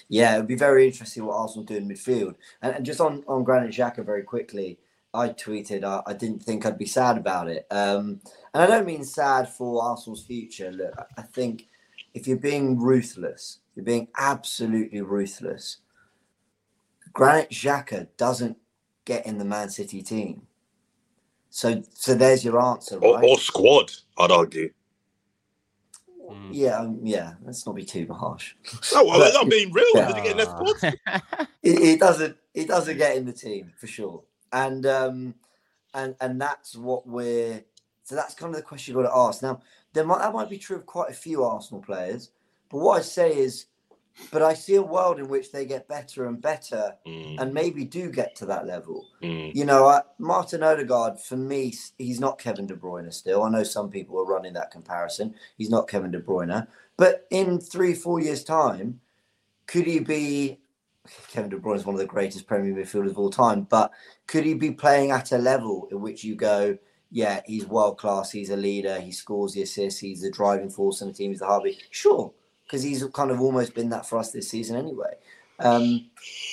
yeah, 0.10 0.36
it 0.36 0.38
would 0.40 0.48
be 0.48 0.56
very 0.56 0.86
interesting 0.88 1.26
what 1.26 1.38
Arsenal 1.38 1.66
do 1.66 1.76
in 1.76 1.88
midfield. 1.88 2.36
And, 2.62 2.76
and 2.76 2.86
just 2.86 3.02
on 3.02 3.24
on 3.28 3.44
Granit 3.44 3.72
Xhaka 3.74 4.06
very 4.06 4.24
quickly. 4.24 4.80
I 5.14 5.30
tweeted 5.30 5.86
I, 5.86 6.02
I 6.06 6.14
didn't 6.14 6.44
think 6.44 6.66
I'd 6.66 6.78
be 6.78 6.86
sad 6.86 7.18
about 7.18 7.48
it. 7.48 7.66
Um, 7.72 8.20
and 8.54 8.62
I 8.62 8.68
don't 8.68 8.86
mean 8.86 9.06
sad 9.06 9.48
for 9.48 9.82
Arsenal's 9.82 10.26
future. 10.26 10.72
Look, 10.74 10.94
I- 11.18 11.22
think 11.22 11.68
if 12.14 12.28
you're 12.28 12.36
being 12.38 12.78
ruthless, 12.80 13.60
you're 13.76 13.86
being 13.86 14.10
absolutely 14.18 15.02
ruthless. 15.02 15.78
Granit 17.14 17.50
Xhaka 17.50 18.08
doesn't 18.18 18.58
get 19.06 19.26
in 19.26 19.38
the 19.38 19.46
Man 19.46 19.70
City 19.70 20.02
team. 20.02 20.48
So 21.50 21.82
so 21.94 22.14
there's 22.14 22.44
your 22.44 22.60
answer, 22.62 22.98
Or, 22.98 23.16
right? 23.16 23.24
or 23.24 23.38
squad, 23.40 23.92
I'd 24.18 24.32
argue. 24.32 24.72
Mm. 26.32 26.50
yeah, 26.52 26.80
um, 26.80 27.00
yeah. 27.04 27.34
Let's 27.44 27.66
not 27.66 27.76
be 27.76 27.86
too 27.86 28.08
harsh. 28.12 28.56
No, 28.94 29.04
well, 29.06 29.20
But- 29.20 29.40
I'm 29.40 29.50
being 29.50 29.72
real. 29.72 29.86
Yeah. 29.96 30.08
Did 30.08 30.16
he 30.18 30.22
get 30.24 30.32
in 30.32 30.38
their 30.38 30.46
squad? 30.46 30.76
it, 31.64 31.80
it 31.82 32.00
doesn't 32.00 32.38
it 32.54 32.68
doesn't 32.68 32.98
get 32.98 33.18
in 33.18 33.26
the 33.26 33.34
team 33.34 33.72
for 33.78 33.88
sure 33.88 34.24
and 34.54 34.86
um 34.86 35.36
and 35.94 36.16
and 36.22 36.40
that's 36.40 36.76
what 36.76 37.06
we're 37.08 37.62
so 38.04 38.16
that's 38.16 38.34
kind 38.34 38.52
of 38.52 38.56
the 38.56 38.62
question 38.66 38.94
you've 38.96 39.04
got 39.04 39.10
to 39.10 39.18
ask 39.18 39.42
now 39.44 39.60
there 39.94 40.06
might 40.06 40.20
that 40.20 40.34
might 40.34 40.50
be 40.50 40.58
true 40.58 40.78
of 40.78 40.86
quite 40.86 41.10
a 41.10 41.14
few 41.14 41.44
arsenal 41.44 41.82
players 41.82 42.30
but 42.70 42.78
what 42.78 42.98
i 42.98 43.02
say 43.02 43.36
is 43.36 43.66
but 44.32 44.42
i 44.42 44.54
see 44.54 44.76
a 44.76 44.82
world 44.82 45.20
in 45.20 45.28
which 45.28 45.52
they 45.52 45.66
get 45.66 45.88
better 45.88 46.26
and 46.28 46.42
better 46.42 46.94
Mm, 47.06 47.40
and 47.40 47.54
maybe 47.54 47.84
do 47.86 48.10
get 48.10 48.36
to 48.38 48.46
that 48.46 48.66
level. 48.66 49.06
Mm. 49.22 49.54
you 49.56 49.66
know 49.66 49.88
I, 49.88 50.02
martin 50.20 50.64
odegaard 50.64 51.20
for 51.20 51.36
me 51.38 51.74
he's 51.98 52.20
not 52.20 52.40
kevin 52.40 52.68
de 52.68 52.76
bruyne 52.76 53.14
still. 53.14 53.44
I 53.44 53.50
know 53.50 53.64
some 53.64 53.90
people 53.90 54.20
are 54.20 54.26
running 54.26 54.54
that 54.54 54.72
comparison. 54.72 55.36
He's 55.58 55.70
not 55.70 55.88
kevin 55.88 56.12
de 56.12 56.20
bruyne. 56.22 56.68
But 56.98 57.28
in 57.30 57.60
three 57.60 57.94
four 57.94 58.20
years 58.22 58.44
time 58.44 59.02
could 59.68 59.86
he 59.88 60.00
be 60.00 60.60
Kevin 61.32 61.50
De 61.52 61.58
Bruyne 61.58 61.76
is 61.76 61.86
one 61.86 61.96
of 61.96 62.00
the 62.00 62.06
greatest 62.08 62.48
Premier 62.48 62.74
midfielders 62.74 63.12
of 63.12 63.20
all 63.20 63.30
time, 63.30 63.62
but 63.70 63.92
could 64.28 64.44
he 64.44 64.54
be 64.56 64.72
playing 64.72 65.12
at 65.12 65.32
a 65.32 65.38
level 65.38 65.88
in 65.92 66.02
which 66.02 66.24
you 66.24 66.36
go, 66.36 66.78
yeah, 67.12 67.42
he's 67.46 67.66
world 67.68 67.98
class, 67.98 68.32
he's 68.32 68.50
a 68.50 68.58
leader, 68.58 69.00
he 69.00 69.12
scores 69.12 69.54
the 69.54 69.62
assists, 69.62 70.00
he's 70.00 70.22
the 70.22 70.32
driving 70.32 70.70
force 70.70 71.02
in 71.02 71.08
the 71.08 71.14
team, 71.14 71.32
he's 71.32 71.40
the 71.40 71.46
heartbeat? 71.46 71.84
Sure, 71.92 72.34
because 72.66 72.84
he's 72.84 73.04
kind 73.14 73.32
of 73.32 73.40
almost 73.42 73.74
been 73.74 73.90
that 73.90 74.06
for 74.06 74.18
us 74.18 74.32
this 74.32 74.50
season 74.50 74.76
anyway. 74.76 75.14
Um, 75.60 76.10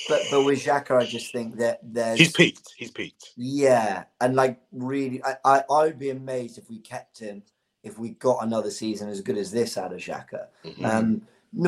but 0.07 0.21
but 0.31 0.45
with 0.45 0.59
Xhaka, 0.63 1.01
I 1.01 1.05
just 1.05 1.31
think 1.33 1.57
that 1.57 1.79
there's 1.83 2.19
He's 2.19 2.31
peaked. 2.31 2.73
He's 2.77 2.91
peaked. 2.91 3.31
yeah, 3.35 4.05
and 4.21 4.35
like 4.35 4.59
really, 4.71 5.21
I, 5.23 5.35
I 5.43 5.63
I 5.69 5.83
would 5.83 5.99
be 5.99 6.11
amazed 6.11 6.57
if 6.57 6.69
we 6.69 6.79
kept 6.79 7.19
him 7.19 7.43
if 7.83 7.99
we 7.99 8.11
got 8.11 8.43
another 8.43 8.71
season 8.71 9.09
as 9.09 9.19
good 9.19 9.37
as 9.37 9.51
this 9.51 9.77
out 9.77 9.91
of 9.91 9.99
Xhaka. 9.99 10.47
Mhm. 10.63 10.85
Um, 10.85 11.21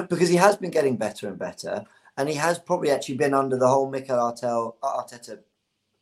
because 0.07 0.29
he 0.29 0.37
has 0.37 0.55
been 0.55 0.71
getting 0.71 0.95
better 0.95 1.27
and 1.27 1.37
better, 1.37 1.83
and 2.17 2.29
he 2.29 2.35
has 2.35 2.57
probably 2.57 2.89
actually 2.89 3.17
been 3.17 3.33
under 3.33 3.57
the 3.57 3.67
whole 3.67 3.89
Mikel 3.89 4.17
Artel, 4.17 4.77
Arteta 4.81 5.39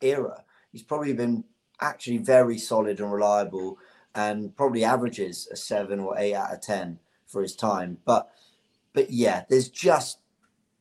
era. 0.00 0.44
He's 0.70 0.84
probably 0.84 1.12
been 1.14 1.44
actually 1.80 2.18
very 2.18 2.58
solid 2.58 3.00
and 3.00 3.12
reliable, 3.12 3.76
and 4.14 4.54
probably 4.56 4.84
averages 4.84 5.48
a 5.50 5.56
seven 5.56 5.98
or 5.98 6.16
eight 6.16 6.34
out 6.34 6.52
of 6.54 6.60
ten 6.60 7.00
for 7.34 7.42
his 7.42 7.54
time. 7.54 7.98
But 8.06 8.30
but 8.94 9.10
yeah, 9.10 9.44
there's 9.50 9.68
just 9.68 10.20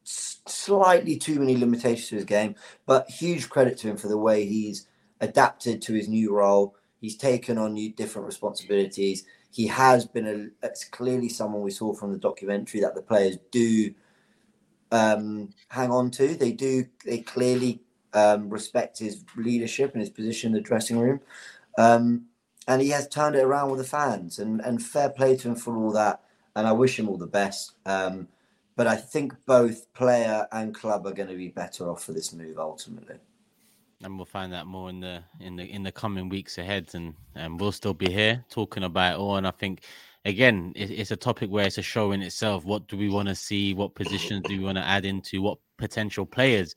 slightly 0.05 1.17
too 1.17 1.39
many 1.39 1.57
limitations 1.57 2.09
to 2.09 2.15
his 2.15 2.25
game. 2.25 2.55
But 2.85 3.09
huge 3.09 3.49
credit 3.49 3.77
to 3.79 3.89
him 3.89 3.97
for 3.97 4.07
the 4.07 4.17
way 4.17 4.45
he's 4.45 4.87
adapted 5.19 5.81
to 5.81 5.93
his 5.93 6.07
new 6.07 6.33
role. 6.33 6.75
He's 7.01 7.17
taken 7.17 7.57
on 7.57 7.73
new 7.73 7.91
different 7.91 8.27
responsibilities. 8.27 9.25
He 9.51 9.67
has 9.67 10.05
been 10.05 10.27
a. 10.27 10.65
It's 10.65 10.85
clearly 10.85 11.29
someone 11.29 11.63
we 11.63 11.71
saw 11.71 11.93
from 11.93 12.11
the 12.11 12.17
documentary 12.17 12.81
that 12.81 12.95
the 12.95 13.01
players 13.01 13.37
do 13.51 13.93
um, 14.93 15.49
hang 15.69 15.91
on 15.91 16.11
to. 16.11 16.35
They 16.35 16.51
do. 16.51 16.85
They 17.05 17.19
clearly 17.19 17.81
um, 18.13 18.49
respect 18.49 18.99
his 18.99 19.25
leadership 19.35 19.93
and 19.93 20.01
his 20.01 20.09
position 20.09 20.49
in 20.49 20.53
the 20.53 20.61
dressing 20.61 20.99
room. 20.99 21.19
Um, 21.77 22.27
and 22.67 22.81
he 22.81 22.89
has 22.89 23.09
turned 23.09 23.35
it 23.35 23.43
around 23.43 23.71
with 23.71 23.79
the 23.79 23.87
fans, 23.87 24.39
and 24.39 24.61
and 24.61 24.81
fair 24.81 25.09
play 25.09 25.35
to 25.37 25.49
him 25.49 25.55
for 25.55 25.75
all 25.75 25.91
that. 25.91 26.21
And 26.55 26.67
I 26.67 26.71
wish 26.71 26.99
him 26.99 27.09
all 27.09 27.17
the 27.17 27.27
best. 27.27 27.73
Um, 27.85 28.27
but 28.75 28.87
I 28.87 28.95
think 28.95 29.33
both 29.45 29.91
player 29.93 30.47
and 30.51 30.73
club 30.73 31.05
are 31.07 31.13
going 31.13 31.29
to 31.29 31.35
be 31.35 31.49
better 31.49 31.89
off 31.89 32.03
for 32.03 32.11
this 32.13 32.33
move 32.33 32.57
ultimately. 32.57 33.15
and 34.03 34.17
we'll 34.17 34.25
find 34.25 34.53
out 34.53 34.67
more 34.67 34.89
in 34.89 34.99
the 34.99 35.23
in 35.39 35.55
the 35.55 35.63
in 35.63 35.83
the 35.83 35.91
coming 35.91 36.29
weeks 36.29 36.57
ahead 36.57 36.89
and 36.93 37.13
and 37.35 37.59
we'll 37.59 37.71
still 37.71 37.93
be 37.93 38.11
here 38.11 38.43
talking 38.49 38.83
about 38.83 39.13
it 39.13 39.19
all 39.19 39.37
and 39.37 39.47
i 39.47 39.51
think 39.51 39.83
again 40.25 40.73
it, 40.75 40.91
it's 40.91 41.11
a 41.11 41.15
topic 41.15 41.49
where 41.49 41.65
it's 41.65 41.77
a 41.77 41.81
show 41.81 42.11
in 42.11 42.21
itself 42.21 42.65
what 42.65 42.87
do 42.87 42.97
we 42.97 43.09
want 43.09 43.27
to 43.29 43.35
see 43.35 43.73
what 43.73 43.95
positions 43.95 44.41
do 44.45 44.57
we 44.57 44.63
want 44.63 44.77
to 44.77 44.83
add 44.83 45.05
into 45.05 45.41
what 45.41 45.57
potential 45.77 46.25
players 46.25 46.75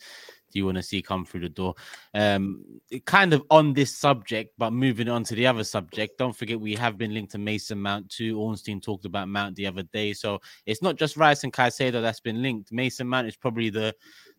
you 0.57 0.65
want 0.65 0.77
to 0.77 0.83
see 0.83 1.03
come 1.03 1.25
through 1.25 1.41
the 1.41 1.49
door. 1.49 1.75
Um 2.15 2.65
kind 3.05 3.33
of 3.33 3.43
on 3.51 3.75
this 3.75 3.97
subject 3.97 4.55
but 4.59 4.73
moving 4.73 5.09
on 5.09 5.23
to 5.25 5.35
the 5.35 5.47
other 5.47 5.65
subject 5.65 6.19
don't 6.19 6.37
forget 6.37 6.61
we 6.61 6.75
have 6.75 6.97
been 6.99 7.15
linked 7.15 7.33
to 7.33 7.39
mason 7.39 7.81
mount 7.81 8.09
too. 8.11 8.39
Ornstein 8.39 8.81
talked 8.81 9.05
about 9.05 9.29
mount 9.29 9.55
the 9.57 9.67
other 9.67 9.83
day. 9.85 10.13
So 10.13 10.41
it's 10.65 10.83
not 10.83 10.97
just 10.97 11.17
rice 11.17 11.45
and 11.45 11.53
Caicedo 11.53 12.03
that's 12.03 12.21
been 12.21 12.43
linked. 12.43 12.73
Mason 12.73 13.07
mount 13.07 13.29
is 13.29 13.37
probably 13.37 13.71
the 13.71 13.95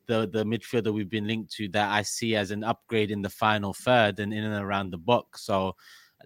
the 0.08 0.28
the 0.28 0.44
midfielder 0.44 0.94
we've 0.94 1.10
been 1.10 1.28
linked 1.28 1.52
to 1.54 1.68
that 1.70 1.90
I 1.90 2.02
see 2.02 2.36
as 2.36 2.52
an 2.52 2.64
upgrade 2.64 3.12
in 3.12 3.22
the 3.22 3.30
final 3.30 3.74
third 3.74 4.20
and 4.20 4.34
in 4.34 4.44
and 4.44 4.64
around 4.64 4.92
the 4.92 4.98
box. 4.98 5.44
So 5.44 5.76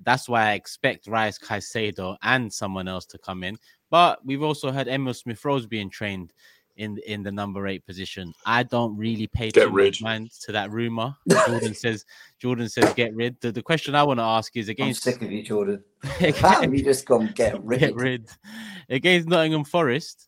that's 0.04 0.30
why 0.30 0.50
I 0.50 0.54
expect 0.54 1.08
Rice 1.08 1.38
Caicedo 1.38 2.18
and 2.22 2.52
someone 2.52 2.88
else 2.88 3.06
to 3.08 3.18
come 3.18 3.44
in. 3.44 3.58
But 3.90 4.26
we've 4.26 4.44
also 4.44 4.72
had 4.72 4.88
Emil 4.88 5.14
Smith 5.14 5.44
Rowe 5.44 5.60
being 5.62 5.90
trained 5.90 6.32
in 6.78 6.98
in 7.06 7.24
the 7.24 7.32
number 7.32 7.68
eight 7.68 7.86
position. 7.86 8.34
I 8.46 8.64
don't 8.64 8.96
really 8.98 9.28
pay 9.28 9.50
Get 9.52 9.66
too 9.66 9.70
rid. 9.72 9.88
much 9.94 10.02
mind 10.02 10.32
to 10.42 10.52
that 10.52 10.72
rumor. 10.72 11.16
Jordan 11.48 11.74
says 11.74 12.06
Jordan 12.40 12.70
says 12.70 12.94
get 12.94 13.14
rid. 13.16 13.40
The, 13.42 13.52
the 13.52 13.62
question 13.62 13.96
I 13.96 14.04
want 14.04 14.20
to 14.20 14.24
ask 14.24 14.56
is 14.56 14.68
I'm 14.68 14.72
against 14.72 15.04
sick 15.04 15.22
of 15.22 15.32
you, 15.32 15.44
Jordan. 15.44 15.84
How 16.04 16.62
have 16.62 16.74
you 16.74 16.84
just 16.84 17.06
gone 17.06 17.32
get 17.36 17.64
rid? 17.64 17.80
get 17.80 17.96
rid 17.96 18.30
against 18.90 19.28
Nottingham 19.28 19.64
Forest. 19.64 20.28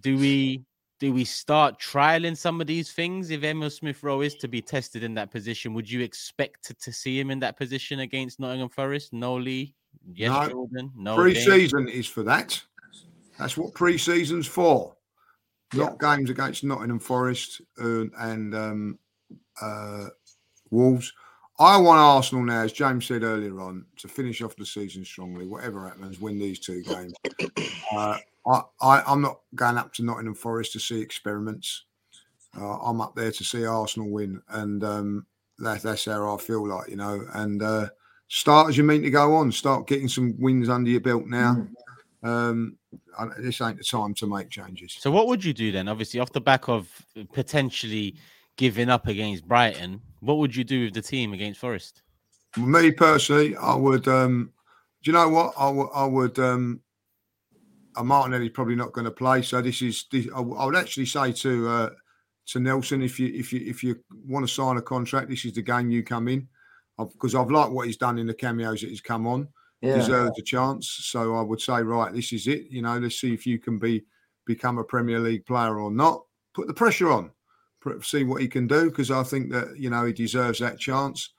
Do 0.00 0.16
we 0.16 0.64
do 1.00 1.12
we 1.12 1.24
start 1.24 1.80
trialing 1.80 2.36
some 2.36 2.60
of 2.60 2.66
these 2.68 2.92
things 2.92 3.30
if 3.30 3.42
Emil 3.42 3.70
Smith 3.70 4.02
Rowe 4.04 4.20
is 4.20 4.36
to 4.36 4.46
be 4.48 4.62
tested 4.62 5.02
in 5.02 5.14
that 5.14 5.30
position? 5.32 5.74
Would 5.74 5.90
you 5.90 6.00
expect 6.00 6.64
to, 6.66 6.74
to 6.74 6.92
see 6.92 7.18
him 7.18 7.30
in 7.30 7.40
that 7.40 7.56
position 7.56 8.00
against 8.00 8.38
Nottingham 8.38 8.68
Forest? 8.68 9.12
No 9.12 9.34
Lee, 9.34 9.74
yes, 10.14 10.30
No. 10.30 10.48
Jordan, 10.48 10.92
no 10.96 11.16
Pre 11.16 11.34
James? 11.34 11.46
season 11.46 11.88
is 11.88 12.06
for 12.06 12.22
that. 12.22 12.60
That's 13.38 13.56
what 13.56 13.74
pre 13.74 13.98
season's 13.98 14.46
for. 14.46 14.94
Not 15.74 15.98
games 15.98 16.30
against 16.30 16.64
Nottingham 16.64 16.98
Forest 16.98 17.62
uh, 17.80 18.04
and 18.18 18.54
um, 18.54 18.98
uh, 19.60 20.06
Wolves. 20.70 21.12
I 21.58 21.76
want 21.76 21.98
Arsenal 21.98 22.44
now, 22.44 22.62
as 22.62 22.72
James 22.72 23.06
said 23.06 23.22
earlier 23.22 23.60
on, 23.60 23.84
to 23.98 24.08
finish 24.08 24.42
off 24.42 24.56
the 24.56 24.66
season 24.66 25.04
strongly. 25.04 25.46
Whatever 25.46 25.86
happens, 25.86 26.20
win 26.20 26.38
these 26.38 26.58
two 26.58 26.82
games. 26.82 27.14
Uh, 27.94 28.16
I, 28.46 28.62
I, 28.80 29.02
I'm 29.06 29.20
not 29.20 29.40
going 29.54 29.76
up 29.76 29.92
to 29.94 30.02
Nottingham 30.02 30.34
Forest 30.34 30.72
to 30.72 30.80
see 30.80 31.02
experiments. 31.02 31.84
Uh, 32.58 32.78
I'm 32.78 33.02
up 33.02 33.14
there 33.14 33.30
to 33.30 33.44
see 33.44 33.66
Arsenal 33.66 34.10
win, 34.10 34.40
and 34.48 34.82
um, 34.82 35.26
that, 35.58 35.82
that's 35.82 36.06
how 36.06 36.34
I 36.34 36.38
feel 36.38 36.66
like, 36.66 36.88
you 36.88 36.96
know. 36.96 37.26
And 37.34 37.62
uh, 37.62 37.88
start 38.28 38.70
as 38.70 38.78
you 38.78 38.84
mean 38.84 39.02
to 39.02 39.10
go 39.10 39.34
on. 39.34 39.52
Start 39.52 39.86
getting 39.86 40.08
some 40.08 40.34
wins 40.38 40.70
under 40.70 40.88
your 40.88 41.02
belt 41.02 41.26
now. 41.26 41.66
Um, 42.22 42.78
this 43.38 43.60
ain't 43.60 43.78
the 43.78 43.84
time 43.84 44.14
to 44.14 44.26
make 44.26 44.48
changes. 44.48 44.96
So 44.98 45.10
what 45.10 45.26
would 45.26 45.44
you 45.44 45.52
do 45.52 45.72
then? 45.72 45.88
Obviously, 45.88 46.20
off 46.20 46.32
the 46.32 46.40
back 46.40 46.68
of 46.68 46.88
potentially 47.32 48.16
giving 48.56 48.88
up 48.88 49.08
against 49.08 49.46
Brighton, 49.46 50.00
what 50.20 50.38
would 50.38 50.54
you 50.54 50.62
do 50.62 50.84
with 50.84 50.94
the 50.94 51.02
team 51.02 51.32
against 51.32 51.58
Forest? 51.58 52.02
Me 52.56 52.92
personally, 52.92 53.56
I 53.56 53.74
would. 53.74 54.06
Um, 54.06 54.52
do 55.02 55.10
you 55.10 55.14
know 55.14 55.28
what? 55.28 55.54
I 55.58 55.68
would. 55.68 55.88
I 55.94 56.04
would. 56.04 56.38
Um, 56.38 56.80
uh, 57.96 58.04
Martinelli's 58.04 58.50
probably 58.50 58.76
not 58.76 58.92
going 58.92 59.04
to 59.06 59.10
play. 59.10 59.42
So 59.42 59.60
this 59.60 59.82
is. 59.82 60.04
This, 60.12 60.28
I, 60.34 60.38
I 60.38 60.64
would 60.66 60.76
actually 60.76 61.06
say 61.06 61.32
to 61.32 61.68
uh, 61.68 61.90
to 62.46 62.60
Nelson, 62.60 63.02
if 63.02 63.18
you 63.18 63.32
if 63.34 63.52
you 63.52 63.62
if 63.64 63.82
you 63.82 63.98
want 64.26 64.46
to 64.46 64.52
sign 64.52 64.76
a 64.76 64.82
contract, 64.82 65.28
this 65.28 65.44
is 65.44 65.54
the 65.54 65.62
game 65.62 65.90
you 65.90 66.02
come 66.02 66.28
in, 66.28 66.46
because 66.98 67.34
I've, 67.34 67.42
I've 67.42 67.50
liked 67.50 67.72
what 67.72 67.86
he's 67.86 67.96
done 67.96 68.18
in 68.18 68.26
the 68.26 68.34
cameos 68.34 68.82
that 68.82 68.90
he's 68.90 69.00
come 69.00 69.26
on. 69.26 69.48
Yeah. 69.82 69.96
Deserves 69.96 70.38
a 70.38 70.42
chance. 70.42 70.88
So 70.88 71.34
I 71.34 71.42
would 71.42 71.60
say, 71.60 71.82
right, 71.82 72.12
this 72.12 72.32
is 72.32 72.46
it. 72.46 72.70
You 72.70 72.82
know, 72.82 72.96
let's 72.98 73.20
see 73.20 73.34
if 73.34 73.46
you 73.46 73.58
can 73.58 73.78
be 73.78 74.04
become 74.46 74.78
a 74.78 74.84
Premier 74.84 75.18
League 75.18 75.44
player 75.44 75.78
or 75.78 75.90
not. 75.90 76.22
Put 76.54 76.68
the 76.68 76.74
pressure 76.74 77.10
on. 77.10 77.32
See 78.02 78.22
what 78.22 78.40
he 78.40 78.46
can 78.46 78.68
do 78.68 78.90
because 78.90 79.10
I 79.10 79.24
think 79.24 79.50
that 79.50 79.76
you 79.76 79.90
know 79.90 80.04
he 80.06 80.12
deserves 80.12 80.60
that 80.60 80.78
chance. 80.78 81.30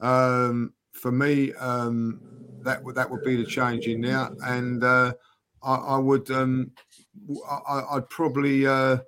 Um, 0.00 0.74
for 0.92 1.10
me, 1.10 1.54
um, 1.54 2.20
that 2.62 2.82
would 2.84 2.96
that 2.96 3.10
would 3.10 3.24
be 3.24 3.36
the 3.36 3.46
change 3.46 3.86
in 3.86 4.02
there, 4.02 4.28
and 4.44 4.84
uh, 4.84 5.14
I, 5.62 5.74
I 5.74 5.98
would 5.98 6.30
um, 6.30 6.72
I, 7.48 7.94
would 7.94 8.10
probably 8.10 8.66
uh, 8.66 8.98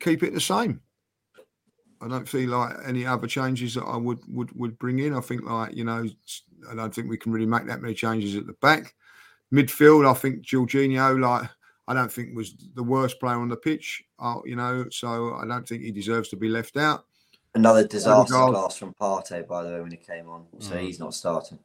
keep 0.00 0.22
it 0.22 0.32
the 0.32 0.40
same. 0.40 0.80
I 2.00 2.08
don't 2.08 2.28
feel 2.28 2.50
like 2.50 2.74
any 2.86 3.06
other 3.06 3.26
changes 3.26 3.74
that 3.74 3.84
I 3.84 3.96
would 3.96 4.20
would 4.28 4.52
would 4.58 4.78
bring 4.78 5.00
in. 5.00 5.14
I 5.14 5.20
think 5.20 5.42
like 5.42 5.74
you 5.74 5.84
know, 5.84 6.06
I 6.70 6.74
don't 6.74 6.94
think 6.94 7.08
we 7.08 7.18
can 7.18 7.32
really 7.32 7.46
make 7.46 7.66
that 7.66 7.82
many 7.82 7.94
changes 7.94 8.36
at 8.36 8.46
the 8.46 8.54
back. 8.54 8.94
Midfield, 9.52 10.08
I 10.08 10.14
think 10.14 10.44
Jorginho, 10.44 11.20
like 11.20 11.48
I 11.88 11.94
don't 11.94 12.12
think 12.12 12.34
was 12.36 12.54
the 12.74 12.82
worst 12.82 13.20
player 13.20 13.36
on 13.36 13.48
the 13.48 13.56
pitch. 13.56 14.02
Uh, 14.18 14.36
you 14.44 14.56
know, 14.56 14.86
so 14.90 15.34
I 15.34 15.46
don't 15.46 15.66
think 15.66 15.82
he 15.82 15.90
deserves 15.90 16.28
to 16.30 16.36
be 16.36 16.48
left 16.48 16.76
out. 16.76 17.04
Another 17.54 17.86
disaster 17.86 18.34
Odegaard. 18.34 18.54
class 18.54 18.76
from 18.78 18.94
Partey, 18.94 19.46
by 19.46 19.62
the 19.62 19.70
way, 19.70 19.80
when 19.82 19.90
he 19.90 19.98
came 19.98 20.28
on. 20.28 20.46
So 20.58 20.74
Mm. 20.74 20.80
he's 20.80 20.98
not 20.98 21.12
starting. 21.12 21.58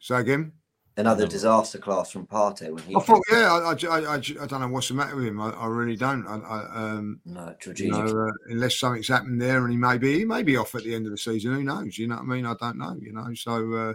So 0.00 0.16
again, 0.16 0.52
Another 1.00 1.24
No. 1.24 1.30
disaster 1.30 1.78
class 1.78 2.10
from 2.10 2.26
Partey 2.26 2.70
when 2.72 2.82
he. 2.84 2.94
I 2.94 3.00
thought, 3.00 3.22
yeah, 3.30 3.52
I, 3.52 3.72
I, 3.72 3.98
I, 4.00 4.14
I, 4.14 4.16
I 4.16 4.46
don't 4.46 4.60
know 4.60 4.68
what's 4.68 4.88
the 4.88 4.94
matter 4.94 5.16
with 5.16 5.24
him. 5.26 5.40
I, 5.40 5.50
I 5.50 5.66
really 5.66 5.96
don't. 5.96 6.26
I, 6.26 6.36
I, 6.36 6.76
um, 6.76 7.20
No, 7.24 7.54
you 7.76 7.90
know, 7.90 8.26
uh, 8.28 8.32
unless 8.48 8.76
something's 8.78 9.08
happened 9.08 9.40
there, 9.40 9.62
and 9.62 9.70
he 9.70 9.76
may 9.78 9.98
be, 9.98 10.18
he 10.18 10.24
may 10.24 10.42
be 10.42 10.56
off 10.56 10.74
at 10.74 10.84
the 10.84 10.94
end 10.94 11.06
of 11.06 11.12
the 11.12 11.18
season. 11.18 11.54
Who 11.54 11.62
knows? 11.62 11.96
You 11.96 12.08
know 12.08 12.16
what 12.16 12.22
I 12.22 12.26
mean? 12.26 12.46
I 12.46 12.54
don't 12.60 12.76
know. 12.78 12.96
You 13.00 13.12
know, 13.12 13.32
so 13.34 13.72
uh, 13.74 13.94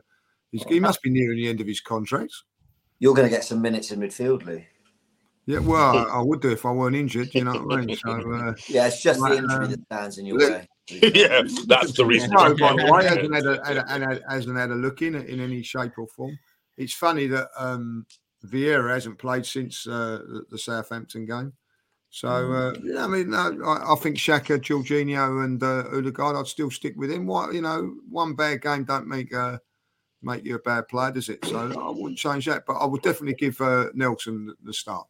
he's, 0.52 0.64
he 0.64 0.80
must 0.80 1.02
be 1.02 1.10
nearing 1.12 1.38
the 1.38 1.48
end 1.48 1.62
of 1.62 1.68
his 1.68 1.80
contract. 1.80 2.34
You're 3.00 3.14
going 3.14 3.28
to 3.30 3.36
get 3.36 3.44
some 3.44 3.62
minutes 3.62 3.92
in 3.92 4.00
midfield, 4.00 4.46
Lee. 4.46 4.66
Yeah, 5.46 5.60
well, 5.60 5.98
I, 5.98 6.04
I 6.20 6.22
would 6.22 6.42
do 6.42 6.50
if 6.52 6.66
I 6.66 6.72
weren't 6.72 6.96
injured. 6.96 7.36
You 7.36 7.44
know 7.44 7.54
what 7.62 7.80
I 7.80 7.86
mean? 7.86 7.98
So. 7.98 8.10
Uh, 8.34 8.54
Yeah, 8.68 8.88
it's 8.88 9.02
just 9.04 9.20
Right, 9.20 9.34
the 9.34 9.38
injury 9.38 9.66
um, 9.66 9.72
that 9.72 9.86
stands 9.86 10.18
in 10.18 10.26
your 10.26 10.38
look- 10.40 10.52
way. 10.52 10.68
yeah, 10.90 11.42
that's 11.68 11.94
the 11.94 12.06
reason. 12.06 12.30
No, 12.32 12.54
by 12.56 12.74
the 12.76 12.90
way, 12.92 13.06
hasn't 13.06 13.34
had 13.34 13.46
a, 13.46 13.60
had 13.66 13.78
a, 13.78 13.90
had 13.90 14.02
a, 14.04 14.22
hasn't 14.30 14.58
had 14.58 14.70
a 14.70 14.76
look 14.76 15.02
in 15.02 15.16
in 15.16 15.40
any 15.40 15.64
shape 15.64 15.94
or 15.98 16.08
form. 16.08 16.38
It's 16.78 16.94
funny 16.94 17.28
that 17.28 17.50
um, 17.58 18.06
Vieira 18.46 18.94
hasn't 18.94 19.18
played 19.18 19.46
since 19.46 19.88
uh, 19.88 20.20
the, 20.28 20.46
the 20.52 20.58
Southampton 20.58 21.26
game. 21.26 21.54
So, 22.10 22.30
uh, 22.30 22.74
yeah, 22.82 23.04
I 23.04 23.08
mean, 23.08 23.32
no, 23.32 23.62
I, 23.66 23.94
I 23.94 23.96
think 23.98 24.16
Xhaka, 24.16 24.60
Jorginho, 24.60 25.44
and 25.44 25.62
uh, 25.62 25.84
Odegaard, 25.92 26.38
I'd 26.38 26.48
still 26.48 26.72
stick 26.72 26.94
with 26.96 27.12
him. 27.12 27.28
What 27.28 27.54
you 27.54 27.62
know, 27.62 27.96
one 28.10 28.36
bad 28.36 28.62
game 28.62 28.86
don't 28.86 29.08
make 29.08 29.34
uh, 29.34 29.58
make 30.22 30.46
you 30.46 30.56
a 30.56 30.60
bad 30.60 30.88
player, 30.88 31.12
does 31.12 31.28
it? 31.28 31.44
So 31.46 31.58
I 31.58 31.90
wouldn't 31.90 32.18
change 32.18 32.46
that, 32.46 32.64
but 32.66 32.78
I 32.78 32.86
would 32.86 33.02
definitely 33.02 33.36
give 33.36 33.60
uh, 33.60 33.88
Nelson 33.94 34.54
the 34.64 34.74
start. 34.74 35.08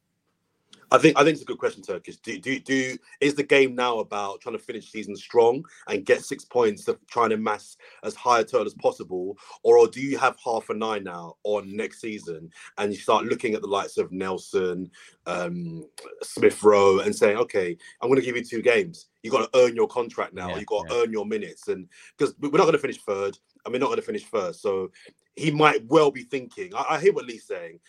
I 0.96 0.98
think 0.98 1.18
I 1.18 1.24
think 1.24 1.34
it's 1.34 1.42
a 1.42 1.46
good 1.46 1.58
question, 1.58 1.84
Turkish. 1.84 2.18
Do 2.18 2.40
do 2.40 2.58
do 2.58 2.98
is 3.20 3.36
the 3.36 3.44
game 3.44 3.76
now 3.76 4.00
about 4.00 4.40
trying 4.40 4.58
to 4.58 4.64
finish 4.64 4.92
season 4.92 5.16
strong 5.16 5.66
and 5.90 6.06
get 6.06 6.24
six 6.24 6.46
points 6.46 6.86
to 6.86 6.98
try 7.10 7.26
and 7.26 7.34
amass 7.34 7.76
as 8.04 8.16
high 8.16 8.40
a 8.40 8.44
total 8.44 8.66
as 8.66 8.74
possible, 8.76 9.38
or 9.64 9.88
do 9.88 10.00
you 10.00 10.18
have 10.18 10.38
half 10.44 10.70
a 10.70 10.74
nine 10.74 11.04
now 11.04 11.36
on 11.44 11.76
next 11.76 12.00
season 12.00 12.50
and 12.78 12.94
you 12.94 12.98
start 12.98 13.26
looking 13.26 13.54
at 13.56 13.62
the 13.62 13.68
likes 13.68 13.98
of 13.98 14.12
Nelson, 14.12 14.90
um, 15.26 15.84
Smith 16.24 16.64
Rowe, 16.64 17.00
and 17.00 17.14
saying, 17.14 17.38
okay, 17.38 17.78
I'm 18.02 18.10
going 18.10 18.20
to 18.20 18.26
give 18.26 18.38
you 18.38 18.44
two 18.44 18.62
games. 18.62 19.08
You 19.22 19.32
got 19.32 19.52
to 19.52 19.60
earn 19.60 19.76
your 19.76 19.88
contract 19.88 20.34
now. 20.34 20.50
Yeah, 20.50 20.60
you 20.60 20.66
got 20.66 20.88
to 20.88 20.96
yeah. 20.96 21.02
earn 21.02 21.12
your 21.12 21.26
minutes, 21.26 21.68
and 21.68 21.90
because 22.18 22.36
we're 22.40 22.52
not 22.52 22.60
going 22.60 22.74
to 22.74 22.80
finish 22.80 23.02
third, 23.02 23.38
and 23.66 23.74
we're 23.74 23.80
not 23.80 23.88
going 23.88 24.00
to 24.00 24.06
finish 24.06 24.24
first, 24.24 24.62
so 24.62 24.92
he 25.36 25.52
might 25.52 25.86
well 25.88 26.12
be 26.12 26.24
thinking. 26.24 26.74
I, 26.74 26.86
I 26.92 27.00
hear 27.02 27.12
what 27.12 27.26
Lee's 27.26 27.46
saying 27.46 27.80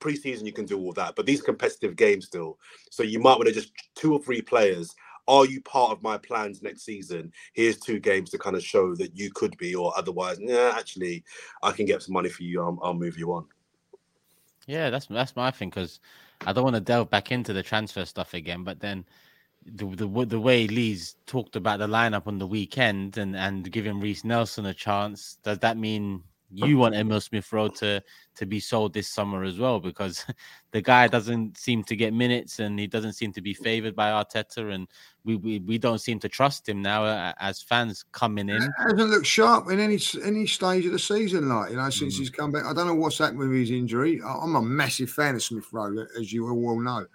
preseason 0.00 0.46
you 0.46 0.52
can 0.52 0.66
do 0.66 0.78
all 0.78 0.92
that, 0.92 1.14
but 1.14 1.26
these 1.26 1.42
competitive 1.42 1.96
games 1.96 2.26
still. 2.26 2.58
So 2.90 3.02
you 3.02 3.20
might 3.20 3.36
want 3.36 3.46
to 3.46 3.54
just 3.54 3.72
two 3.94 4.12
or 4.12 4.20
three 4.20 4.42
players. 4.42 4.94
Are 5.28 5.46
you 5.46 5.60
part 5.60 5.92
of 5.92 6.02
my 6.02 6.18
plans 6.18 6.62
next 6.62 6.82
season? 6.82 7.32
Here's 7.52 7.78
two 7.78 8.00
games 8.00 8.30
to 8.30 8.38
kind 8.38 8.56
of 8.56 8.64
show 8.64 8.96
that 8.96 9.16
you 9.16 9.30
could 9.32 9.56
be, 9.58 9.74
or 9.74 9.96
otherwise, 9.96 10.38
yeah, 10.40 10.72
actually, 10.76 11.22
I 11.62 11.70
can 11.72 11.86
get 11.86 12.02
some 12.02 12.14
money 12.14 12.30
for 12.30 12.42
you. 12.42 12.60
I'll, 12.62 12.78
I'll 12.82 12.94
move 12.94 13.16
you 13.16 13.32
on. 13.32 13.46
Yeah, 14.66 14.90
that's 14.90 15.06
that's 15.06 15.36
my 15.36 15.50
thing 15.50 15.70
because 15.70 16.00
I 16.46 16.52
don't 16.52 16.64
want 16.64 16.76
to 16.76 16.80
delve 16.80 17.10
back 17.10 17.30
into 17.32 17.52
the 17.52 17.62
transfer 17.62 18.04
stuff 18.04 18.34
again. 18.34 18.64
But 18.64 18.80
then 18.80 19.04
the 19.64 19.84
the 19.86 20.26
the 20.26 20.40
way 20.40 20.66
Lee's 20.66 21.16
talked 21.26 21.56
about 21.56 21.78
the 21.78 21.86
lineup 21.86 22.26
on 22.26 22.38
the 22.38 22.46
weekend 22.46 23.18
and 23.18 23.36
and 23.36 23.70
giving 23.70 24.00
Reiss 24.00 24.24
Nelson 24.24 24.66
a 24.66 24.74
chance, 24.74 25.38
does 25.42 25.58
that 25.58 25.76
mean 25.76 26.22
you 26.52 26.76
want 26.78 26.94
Emil 26.94 27.20
Smith 27.20 27.52
Rowe 27.52 27.68
to 27.68 28.02
to 28.36 28.46
be 28.46 28.60
sold 28.60 28.92
this 28.92 29.08
summer 29.08 29.44
as 29.44 29.58
well? 29.58 29.80
Because 29.80 30.24
the 30.72 30.80
guy 30.82 31.08
doesn't 31.08 31.56
seem 31.56 31.84
to 31.84 31.96
get 31.96 32.12
minutes 32.12 32.58
and 32.58 32.78
he 32.78 32.86
doesn't 32.86 33.12
seem 33.14 33.32
to 33.32 33.40
be 33.40 33.54
favored 33.54 33.94
by 33.94 34.10
Arteta, 34.10 34.72
and 34.72 34.88
we 35.24 35.36
we, 35.36 35.58
we 35.60 35.78
don't 35.78 36.00
seem 36.00 36.18
to 36.20 36.28
trust 36.28 36.68
him 36.68 36.82
now 36.82 37.04
uh, 37.04 37.32
as 37.38 37.62
fans 37.62 38.04
coming 38.12 38.48
in. 38.48 38.68
hasn't 38.78 39.10
looked 39.10 39.26
sharp 39.26 39.70
in 39.70 39.78
any 39.80 39.98
any 40.24 40.46
stage 40.46 40.86
of 40.86 40.92
the 40.92 40.98
season, 40.98 41.48
like 41.48 41.70
you 41.70 41.76
know, 41.76 41.90
since 41.90 42.14
Mm. 42.14 42.18
he's 42.18 42.30
come 42.30 42.50
back. 42.52 42.64
I 42.64 42.72
don't 42.72 42.86
know 42.86 42.94
what's 42.94 43.18
happened 43.18 43.38
with 43.38 43.52
his 43.52 43.70
injury. 43.70 44.20
I'm 44.24 44.56
a 44.56 44.62
massive 44.62 45.10
fan 45.10 45.34
of 45.34 45.42
Smith 45.42 45.66
Rowe, 45.72 46.06
as 46.18 46.32
you 46.32 46.48
all 46.48 46.60
well 46.60 46.80
know, 46.80 47.06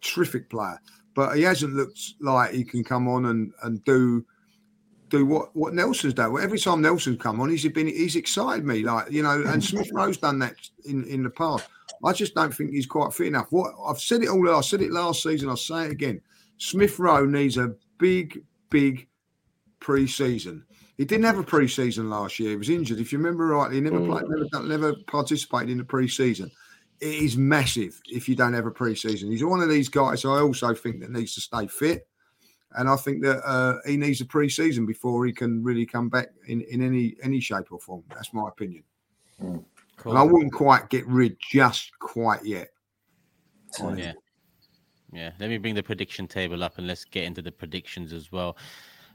terrific 0.00 0.48
player, 0.50 0.78
but 1.14 1.36
he 1.36 1.42
hasn't 1.42 1.74
looked 1.74 2.14
like 2.20 2.52
he 2.52 2.64
can 2.64 2.82
come 2.84 3.08
on 3.08 3.26
and 3.26 3.52
and 3.62 3.84
do 3.84 4.24
do 5.10 5.26
what 5.26 5.54
what 5.54 5.74
Nelson's 5.74 6.14
done. 6.14 6.40
Every 6.40 6.58
time 6.58 6.80
Nelson's 6.80 7.20
come 7.20 7.40
on, 7.40 7.50
he's 7.50 7.68
been 7.68 7.86
he's 7.86 8.16
excited 8.16 8.64
me, 8.64 8.82
like 8.82 9.10
you 9.10 9.22
know, 9.22 9.42
and 9.42 9.60
mm. 9.60 9.62
Smith 9.62 9.90
Rowe's 9.92 10.16
done 10.16 10.38
that 10.38 10.54
in 10.86 11.04
in 11.04 11.22
the 11.22 11.30
past. 11.30 11.68
I 12.02 12.12
just 12.12 12.34
don't 12.34 12.54
think 12.54 12.70
he's 12.70 12.86
quite 12.86 13.12
fit 13.12 13.26
enough. 13.26 13.48
What 13.50 13.74
I've 13.86 14.00
said 14.00 14.22
it 14.22 14.28
all. 14.28 14.56
I 14.56 14.60
said 14.62 14.80
it 14.80 14.90
last 14.90 15.22
season. 15.22 15.48
I'll 15.48 15.56
say 15.56 15.84
it 15.84 15.92
again. 15.92 16.20
Smith 16.56 16.98
Rowe 16.98 17.26
needs 17.26 17.56
a 17.56 17.74
big, 17.98 18.42
big 18.70 19.08
pre-season. 19.80 20.64
He 20.98 21.06
didn't 21.06 21.24
have 21.24 21.38
a 21.38 21.42
pre-season 21.42 22.10
last 22.10 22.38
year. 22.38 22.50
He 22.50 22.56
was 22.56 22.68
injured. 22.68 23.00
If 23.00 23.12
you 23.12 23.18
remember 23.18 23.46
rightly, 23.46 23.76
he 23.76 23.80
never 23.80 23.98
played, 24.00 24.24
mm. 24.24 24.52
never, 24.52 24.66
never 24.66 24.94
participated 25.06 25.70
in 25.70 25.78
the 25.78 25.84
pre-season. 25.84 26.50
It 27.00 27.14
is 27.14 27.38
massive 27.38 27.98
if 28.04 28.28
you 28.28 28.36
don't 28.36 28.52
have 28.52 28.66
a 28.66 28.70
pre-season. 28.70 29.30
He's 29.30 29.42
one 29.42 29.62
of 29.62 29.70
these 29.70 29.88
guys. 29.88 30.26
I 30.26 30.40
also 30.40 30.74
think 30.74 31.00
that 31.00 31.10
needs 31.10 31.34
to 31.34 31.40
stay 31.40 31.66
fit, 31.66 32.06
and 32.76 32.88
I 32.88 32.96
think 32.96 33.22
that 33.22 33.42
uh, 33.44 33.78
he 33.86 33.96
needs 33.96 34.20
a 34.20 34.24
pre-season 34.24 34.86
before 34.86 35.26
he 35.26 35.32
can 35.32 35.62
really 35.62 35.86
come 35.86 36.08
back 36.08 36.28
in, 36.46 36.60
in 36.62 36.82
any 36.82 37.16
any 37.22 37.40
shape 37.40 37.70
or 37.70 37.80
form. 37.80 38.04
That's 38.14 38.32
my 38.32 38.48
opinion. 38.48 38.84
Cool. 39.40 40.12
And 40.12 40.18
I 40.18 40.22
wouldn't 40.22 40.52
quite 40.52 40.88
get 40.88 41.06
rid 41.06 41.36
just 41.40 41.90
quite 41.98 42.44
yet. 42.44 42.68
So, 43.72 43.92
Yeah. 43.92 44.12
Yeah. 45.12 45.32
Let 45.38 45.50
me 45.50 45.58
bring 45.58 45.74
the 45.74 45.82
prediction 45.82 46.26
table 46.26 46.62
up 46.62 46.78
and 46.78 46.86
let's 46.86 47.04
get 47.04 47.24
into 47.24 47.42
the 47.42 47.52
predictions 47.52 48.12
as 48.12 48.30
well. 48.30 48.56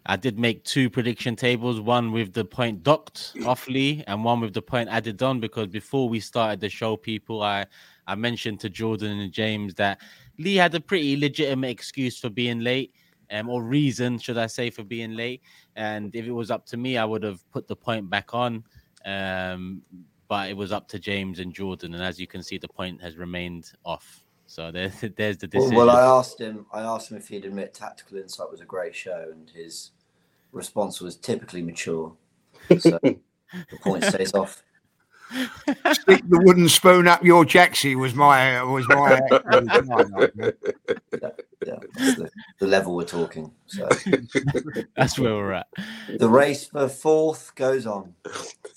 I 0.07 0.15
did 0.15 0.37
make 0.37 0.63
two 0.63 0.89
prediction 0.89 1.35
tables, 1.35 1.79
one 1.79 2.11
with 2.11 2.33
the 2.33 2.45
point 2.45 2.83
docked 2.83 3.33
off 3.45 3.67
Lee 3.67 4.03
and 4.05 4.23
one 4.23 4.41
with 4.41 4.53
the 4.53 4.61
point 4.61 4.89
added 4.89 5.23
on 5.23 5.39
because 5.39 5.67
before 5.67 6.07
we 6.07 6.19
started 6.19 6.59
the 6.59 6.69
show, 6.69 6.95
people, 6.95 7.41
I, 7.41 7.65
I 8.05 8.13
mentioned 8.13 8.59
to 8.59 8.69
Jordan 8.69 9.19
and 9.19 9.31
James 9.31 9.73
that 9.75 9.99
Lee 10.37 10.55
had 10.55 10.75
a 10.75 10.79
pretty 10.79 11.17
legitimate 11.17 11.69
excuse 11.69 12.19
for 12.19 12.29
being 12.29 12.59
late, 12.59 12.93
um, 13.31 13.49
or 13.49 13.63
reason, 13.63 14.17
should 14.17 14.37
I 14.37 14.47
say, 14.47 14.69
for 14.69 14.83
being 14.83 15.15
late. 15.15 15.41
And 15.75 16.15
if 16.15 16.25
it 16.25 16.31
was 16.31 16.51
up 16.51 16.65
to 16.67 16.77
me, 16.77 16.97
I 16.97 17.05
would 17.05 17.23
have 17.23 17.39
put 17.51 17.67
the 17.67 17.75
point 17.75 18.09
back 18.09 18.33
on. 18.33 18.63
Um, 19.05 19.81
but 20.27 20.49
it 20.49 20.57
was 20.57 20.71
up 20.71 20.87
to 20.89 20.99
James 20.99 21.39
and 21.39 21.53
Jordan. 21.53 21.93
And 21.93 22.03
as 22.03 22.19
you 22.19 22.27
can 22.27 22.41
see, 22.41 22.57
the 22.57 22.67
point 22.67 23.01
has 23.01 23.15
remained 23.17 23.71
off. 23.83 24.23
So 24.47 24.71
there, 24.71 24.89
there's 25.17 25.37
the 25.37 25.49
Well, 25.53 25.61
decision. 25.63 25.75
well, 25.75 25.89
I 25.89 26.01
asked 26.01 26.39
him. 26.39 26.65
I 26.73 26.81
asked 26.81 27.11
him 27.11 27.17
if 27.17 27.27
he'd 27.27 27.45
admit 27.45 27.73
Tactical 27.73 28.17
Insight 28.17 28.49
was 28.49 28.61
a 28.61 28.65
great 28.65 28.95
show, 28.95 29.29
and 29.31 29.49
his 29.49 29.91
response 30.51 31.01
was 31.01 31.15
typically 31.15 31.61
mature. 31.61 32.13
So 32.79 32.99
the 33.03 33.19
point 33.81 34.03
stays 34.03 34.33
off. 34.33 34.63
Stick 35.93 36.21
the 36.29 36.39
wooden 36.43 36.69
spoon 36.69 37.07
up 37.07 37.23
your 37.23 37.45
jacksie 37.45 37.95
was 37.95 38.13
my 38.13 38.61
was 38.63 38.87
my. 38.87 39.19
Yeah, 41.65 41.77
that's 41.95 42.15
the, 42.15 42.29
the 42.59 42.67
level 42.67 42.95
we're 42.95 43.05
talking. 43.05 43.51
So 43.65 43.89
That's 44.95 45.17
where 45.17 45.33
we're 45.33 45.53
at. 45.53 45.67
the 46.19 46.29
race 46.29 46.67
for 46.67 46.87
fourth 46.87 47.55
goes 47.55 47.87
on. 47.87 48.13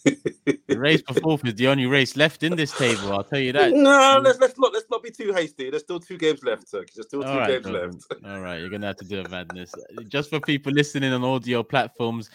The 0.04 0.78
race 0.78 1.02
for 1.06 1.14
fourth 1.20 1.44
is 1.44 1.54
the 1.56 1.68
only 1.68 1.84
race 1.84 2.16
left 2.16 2.42
in 2.44 2.56
this 2.56 2.72
table. 2.72 3.12
I'll 3.12 3.24
tell 3.24 3.40
you 3.40 3.52
that. 3.52 3.72
No, 3.72 4.20
let's 4.24 4.38
let's 4.38 4.58
not 4.58 4.72
let's 4.72 4.86
not 4.90 5.02
be 5.02 5.10
too 5.10 5.32
hasty. 5.34 5.68
There's 5.70 5.82
still 5.82 6.00
two 6.00 6.16
games 6.16 6.42
left, 6.42 6.70
Turkish. 6.70 6.94
There's 6.94 7.08
still 7.08 7.22
two 7.22 7.28
All 7.28 7.38
right, 7.38 7.48
games 7.48 7.66
Jordan. 7.66 8.00
left. 8.10 8.24
All 8.24 8.40
right, 8.40 8.58
you're 8.58 8.70
gonna 8.70 8.86
have 8.86 8.96
to 8.96 9.04
do 9.04 9.20
a 9.20 9.28
madness. 9.28 9.74
Just 10.08 10.30
for 10.30 10.40
people 10.40 10.72
listening 10.72 11.12
on 11.12 11.22
audio 11.24 11.62
platforms, 11.62 12.30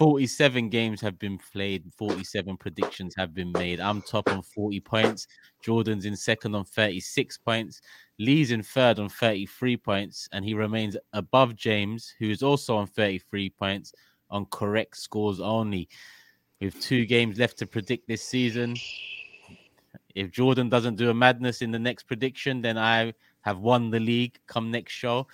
47 0.00 0.70
games 0.70 0.98
have 1.02 1.18
been 1.18 1.36
played, 1.36 1.84
47 1.94 2.56
predictions 2.56 3.14
have 3.18 3.34
been 3.34 3.52
made. 3.52 3.80
I'm 3.80 4.00
top 4.00 4.30
on 4.30 4.40
40 4.40 4.80
points. 4.80 5.26
Jordan's 5.62 6.06
in 6.06 6.16
second 6.16 6.54
on 6.54 6.64
36 6.64 7.36
points. 7.36 7.82
Lee's 8.18 8.50
in 8.50 8.62
third 8.62 8.98
on 8.98 9.10
33 9.10 9.76
points, 9.76 10.26
and 10.32 10.42
he 10.42 10.54
remains 10.54 10.96
above 11.12 11.54
James, 11.54 12.14
who 12.18 12.30
is 12.30 12.42
also 12.42 12.76
on 12.76 12.86
33 12.86 13.50
points 13.50 13.92
on 14.30 14.46
correct 14.46 14.96
scores 14.96 15.38
only. 15.38 15.86
With 16.62 16.80
two 16.80 17.04
games 17.04 17.38
left 17.38 17.58
to 17.58 17.66
predict 17.66 18.08
this 18.08 18.22
season, 18.22 18.76
if 20.14 20.30
Jordan 20.30 20.70
doesn't 20.70 20.96
do 20.96 21.10
a 21.10 21.14
madness 21.14 21.60
in 21.60 21.72
the 21.72 21.78
next 21.78 22.04
prediction, 22.04 22.62
then 22.62 22.78
I 22.78 23.12
have 23.42 23.58
won 23.58 23.90
the 23.90 24.00
league 24.00 24.38
come 24.46 24.70
next 24.70 24.94
show. 24.94 25.26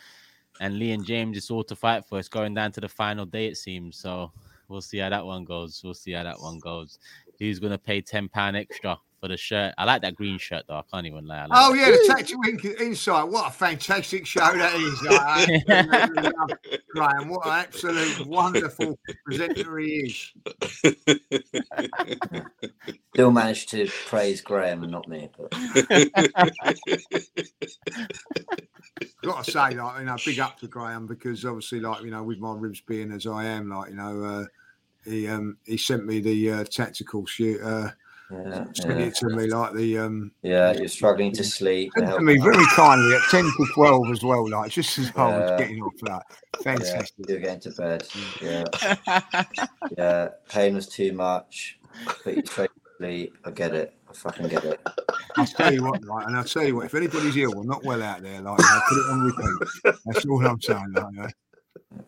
And 0.59 0.77
Lee 0.77 0.91
and 0.91 1.05
James 1.05 1.37
is 1.37 1.53
all 1.53 1.63
to 1.63 1.77
fight 1.77 2.05
for. 2.05 2.19
It's 2.19 2.29
going 2.29 2.55
down 2.55 2.73
to 2.73 2.81
the 2.81 2.89
final 2.89 3.27
day, 3.27 3.47
it 3.47 3.59
seems. 3.59 3.97
So 3.97 4.33
we'll 4.69 4.81
see 4.81 4.99
how 4.99 5.11
that 5.11 5.25
one 5.25 5.45
goes. 5.45 5.81
We'll 5.83 5.95
see 5.95 6.13
how 6.13 6.23
that 6.25 6.41
one 6.41 6.59
goes. 6.59 6.99
Who's 7.39 7.59
going 7.59 7.73
to 7.73 7.79
pay 7.79 8.01
£10 8.01 8.57
extra 8.57 8.99
for 9.21 9.29
the 9.29 9.37
shirt? 9.37 9.75
I 9.77 9.85
like 9.85 10.01
that 10.03 10.15
green 10.15 10.39
shirt, 10.39 10.65
though. 10.69 10.77
I 10.77 10.83
can't 10.91 11.07
even 11.07 11.27
lie. 11.27 11.45
Like 11.47 11.51
oh, 11.53 11.75
that. 11.75 11.79
yeah, 11.79 11.91
the 11.91 12.05
Tactical 12.07 12.43
Insight. 12.81 13.29
What 13.29 13.49
a 13.49 13.51
fantastic 13.53 14.25
show 14.27 14.41
that 14.41 14.75
is. 14.75 14.99
I 15.09 15.63
absolutely 15.69 16.23
love 16.23 16.51
Graham. 16.91 17.29
What 17.29 17.47
an 17.47 17.53
absolute 17.53 18.27
wonderful 18.27 18.99
presenter 19.25 19.79
he 19.79 20.07
is. 20.07 20.33
Still 23.15 23.31
managed 23.31 23.69
to 23.71 23.89
praise 24.07 24.41
Graham 24.41 24.83
and 24.83 24.91
not 24.93 25.07
me. 25.09 25.29
But 25.37 25.53
got 29.27 29.45
to 29.45 29.51
say, 29.51 29.71
like, 29.71 29.99
you 29.99 30.05
know, 30.05 30.17
big 30.25 30.41
up 30.41 30.59
to 30.61 30.69
Graham 30.69 31.07
because 31.07 31.45
obviously, 31.45 31.81
like, 31.81 32.03
you 32.03 32.11
know, 32.11 32.23
with 32.23 32.39
my 32.39 32.55
ribs 32.55 32.81
being 32.81 33.13
as 33.13 33.27
I 33.27 33.45
am, 33.45 33.69
like, 33.69 33.91
you 33.91 33.97
know, 33.97 34.25
uh, 34.25 34.45
he 35.05 35.29
um 35.29 35.57
he 35.65 35.77
sent 35.77 36.05
me 36.05 36.21
the 36.21 36.51
uh, 36.51 36.65
tactical 36.65 37.25
shoot, 37.27 37.61
uh, 37.63 37.91
yeah, 38.31 38.65
sent 38.75 38.99
yeah. 38.99 39.07
it 39.07 39.15
to 39.17 39.29
me 39.29 39.47
like 39.47 39.73
the 39.75 39.99
um 39.99 40.33
yeah, 40.43 40.73
you're 40.73 40.89
struggling 40.89 41.33
to 41.33 41.45
sleep. 41.45 41.93
to 41.97 42.21
me 42.21 42.37
very 42.39 42.67
kindly 42.75 43.15
at 43.15 43.23
ten 43.31 43.45
to 43.45 43.67
twelve 43.73 44.11
as 44.11 44.23
well, 44.25 44.49
like 44.51 44.71
just 44.71 44.99
as 44.99 45.13
I 45.17 45.39
was 45.39 45.61
getting 45.61 45.81
off 45.81 45.95
that. 46.03 46.23
Yeah, 46.29 46.63
Fantastic. 46.63 47.29
you're 47.29 47.41
getting 47.41 47.61
to 47.61 47.71
bed. 47.71 48.09
Yeah, 48.43 48.65
yeah. 49.97 50.29
Pain 50.49 50.75
was 50.75 50.89
too 50.89 51.13
much. 51.13 51.79
Put 52.25 52.35
you 52.35 52.43
straight 52.45 52.71
to 52.99 53.05
sleep. 53.05 53.37
I 53.45 53.51
get 53.51 53.75
it. 53.75 53.95
I 54.09 54.13
fucking 54.13 54.49
get 54.49 54.65
it. 54.65 54.81
I'll 55.37 55.47
tell 55.47 55.73
you 55.73 55.85
what, 55.85 56.03
like, 56.05 56.27
and 56.27 56.37
I'll 56.37 56.45
tell 56.45 56.65
you 56.65 56.77
what, 56.77 56.87
if 56.87 56.95
anybody's 56.95 57.37
ill 57.37 57.59
or 57.59 57.65
not 57.65 57.85
well 57.85 58.03
out 58.03 58.23
there, 58.23 58.41
like, 58.41 58.61
I'll 58.61 58.83
put 58.89 58.99
it 58.99 59.11
on 59.11 59.21
repeat. 59.21 59.69
That's 60.07 60.25
all 60.27 60.47
I'm 60.47 60.61
saying. 60.61 60.93
Like, 60.93 61.05
you 61.13 61.21
know. 61.21 61.29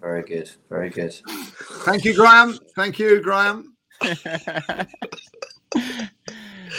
Very 0.01 0.23
good. 0.23 0.51
Very 0.69 0.91
good. 0.91 1.15
Thank 1.85 2.05
you, 2.05 2.15
Graham. 2.15 2.59
Thank 2.77 2.99
you, 2.99 3.21
Graham. 3.21 3.75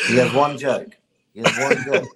You 0.09 0.19
have 0.19 0.35
one 0.35 0.57
joke. 0.57 0.97
You 1.33 1.43
have 1.43 1.57
one 1.57 1.83
joke. 1.83 2.07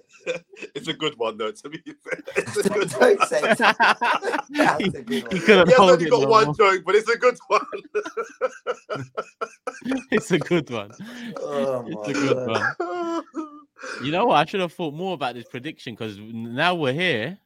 It's 0.74 0.88
a 0.88 0.92
good 0.92 1.16
one 1.18 1.36
though. 1.38 1.50
To 1.52 1.68
be 1.68 1.78
fair, 1.78 2.22
it's 2.36 2.56
a 2.56 2.68
good 2.68 2.92
one. 2.92 3.00
Don't 3.16 3.28
say 3.28 3.40
it. 3.42 3.58
That's 3.58 4.94
a 4.94 5.02
good 5.02 5.08
He 5.08 5.20
one. 5.20 5.40
couldn't 5.40 5.66
He 5.68 5.72
has 5.72 5.74
hold 5.76 5.90
only 5.92 6.10
got 6.10 6.28
one 6.28 6.44
more. 6.46 6.54
joke, 6.54 6.82
but 6.86 6.94
it's 6.94 7.08
a 7.10 7.16
good 7.18 7.38
one. 7.48 7.60
It's 10.10 10.30
a 10.30 10.38
good 10.38 10.70
one. 10.70 10.90
Oh 11.40 11.84
It's 11.86 12.08
a 12.08 12.12
good 12.12 12.46
God. 12.46 12.74
one. 12.78 13.22
You 14.02 14.12
know 14.12 14.26
what? 14.26 14.36
I 14.36 14.44
should 14.44 14.60
have 14.60 14.72
thought 14.72 14.94
more 14.94 15.14
about 15.14 15.34
this 15.34 15.44
prediction 15.48 15.94
because 15.94 16.18
now 16.18 16.74
we're 16.74 16.92
here. 16.92 17.38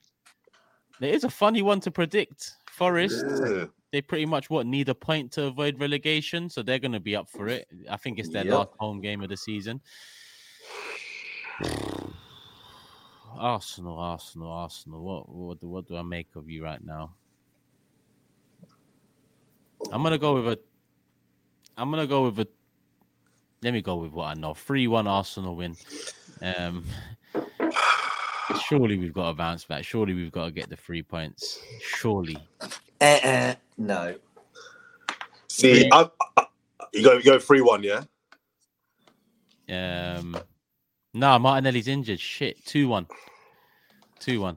There 1.01 1.13
is 1.13 1.25
a 1.25 1.31
funny 1.31 1.63
one 1.63 1.81
to 1.81 1.91
predict. 1.91 2.53
Forest, 2.71 3.25
Yeah. 3.45 3.65
they 3.93 4.01
pretty 4.03 4.27
much 4.27 4.51
what 4.51 4.67
need 4.67 4.89
a 4.89 4.95
point 4.95 5.33
to 5.33 5.47
avoid 5.47 5.81
relegation, 5.81 6.49
so 6.49 6.63
they're 6.63 6.79
going 6.79 6.93
to 6.93 7.01
be 7.01 7.17
up 7.17 7.29
for 7.29 7.49
it. 7.49 7.67
I 7.91 7.97
think 7.97 8.19
it's 8.21 8.29
their 8.29 8.45
Yep. 8.45 8.55
last 8.55 8.69
home 8.79 9.01
game 9.01 9.21
of 9.23 9.29
the 9.31 9.37
season. 9.37 9.81
Arsenal, 13.37 13.99
Arsenal, 13.99 14.51
Arsenal. 14.51 15.03
What, 15.03 15.29
what, 15.29 15.61
do, 15.61 15.69
what 15.69 15.87
do 15.87 15.97
I 15.97 16.03
make 16.03 16.29
of 16.37 16.49
you 16.49 16.65
right 16.65 16.85
now? 16.85 17.15
I'm 19.93 20.03
gonna 20.03 20.19
go 20.19 20.35
with 20.35 20.49
a. 20.49 20.59
I'm 21.77 21.91
gonna 21.91 22.07
go 22.07 22.25
with 22.25 22.41
a. 22.41 22.49
Let 23.63 23.73
me 23.73 23.81
go 23.81 23.97
with 23.97 24.13
what 24.13 24.25
I 24.25 24.35
know. 24.35 24.55
Three-one 24.55 25.07
Arsenal 25.07 25.57
win. 25.57 25.77
Um, 26.43 26.85
surely 28.67 28.99
we've 28.99 29.13
got 29.13 29.29
to 29.29 29.35
bounce 29.35 29.65
back. 29.65 29.85
Surely 29.85 30.15
we've 30.15 30.33
got 30.33 30.47
to 30.47 30.51
get 30.51 30.69
the 30.69 30.77
three 30.77 31.03
points. 31.03 31.59
Surely. 31.81 32.37
Eh, 33.01 33.21
eh, 33.23 33.55
no. 33.77 34.17
See, 35.49 35.89
I, 35.93 36.09
I, 36.37 36.47
you 36.93 37.03
go, 37.03 37.15
you 37.15 37.23
go 37.23 37.39
three 37.39 37.61
one, 37.61 37.83
yeah. 37.83 38.05
Um, 39.69 40.37
no, 41.15 41.39
Martinelli's 41.39 41.89
injured. 41.89 42.21
Shit. 42.21 42.65
Two-one. 42.65 43.07
Two-one. 44.21 44.57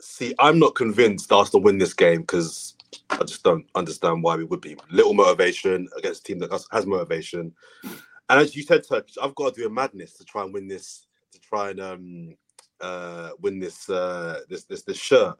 See, 0.00 0.34
I'm 0.38 0.58
not 0.58 0.74
convinced 0.74 1.32
Arsenal 1.32 1.62
win 1.62 1.78
this 1.78 1.94
game 1.94 2.20
because 2.20 2.74
I 3.10 3.24
just 3.24 3.42
don't 3.42 3.66
understand 3.74 4.22
why 4.22 4.36
we 4.36 4.44
would 4.44 4.60
be. 4.60 4.76
Little 4.90 5.14
motivation 5.14 5.88
against 5.96 6.20
a 6.20 6.24
team 6.24 6.38
that 6.40 6.66
has, 6.72 6.86
motivation. 6.86 7.52
And 7.84 8.40
as 8.40 8.56
you 8.56 8.62
said, 8.62 8.86
Turkish, 8.86 9.16
I've 9.22 9.34
got 9.34 9.54
to 9.54 9.60
do 9.60 9.66
a 9.66 9.70
madness 9.70 10.14
to 10.14 10.24
try 10.24 10.42
and 10.42 10.52
win 10.52 10.68
this, 10.68 11.06
to 11.32 11.40
try 11.40 11.70
and 11.70 11.80
um 11.80 12.36
uh 12.80 13.30
win 13.40 13.60
this 13.60 13.88
uh 13.88 14.40
this 14.48 14.64
this 14.64 14.82
this 14.82 14.98
shirt. 14.98 15.38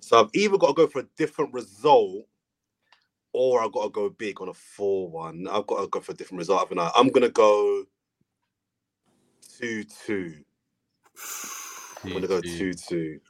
So 0.00 0.20
I've 0.20 0.30
either 0.34 0.56
got 0.56 0.68
to 0.68 0.74
go 0.74 0.86
for 0.86 1.00
a 1.00 1.08
different 1.16 1.52
result 1.52 2.26
or 3.32 3.62
I've 3.62 3.72
got 3.72 3.84
to 3.84 3.90
go 3.90 4.08
big 4.08 4.40
on 4.40 4.48
a 4.48 4.52
4-1. 4.52 5.48
I've 5.48 5.66
got 5.66 5.82
to 5.82 5.88
go 5.88 6.00
for 6.00 6.12
a 6.12 6.14
different 6.14 6.38
result, 6.38 6.60
haven't 6.60 6.78
I? 6.78 6.90
I'm 6.96 7.08
gonna 7.08 7.28
go 7.28 7.84
2-2. 9.60 10.44
I'm 12.04 12.12
gonna 12.12 12.26
go 12.28 12.40
2-2. 12.42 13.20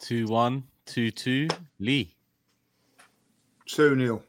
Two-one. 0.00 0.64
Two-two. 0.86 1.48
Lee. 1.80 2.16
2 3.66 3.96
0. 3.98 4.22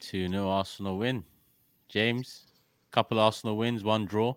2 0.00 0.28
0 0.28 0.48
Arsenal 0.48 0.98
win. 0.98 1.24
James, 1.88 2.46
couple 2.90 3.18
Arsenal 3.20 3.56
wins, 3.56 3.84
one 3.84 4.06
draw, 4.06 4.34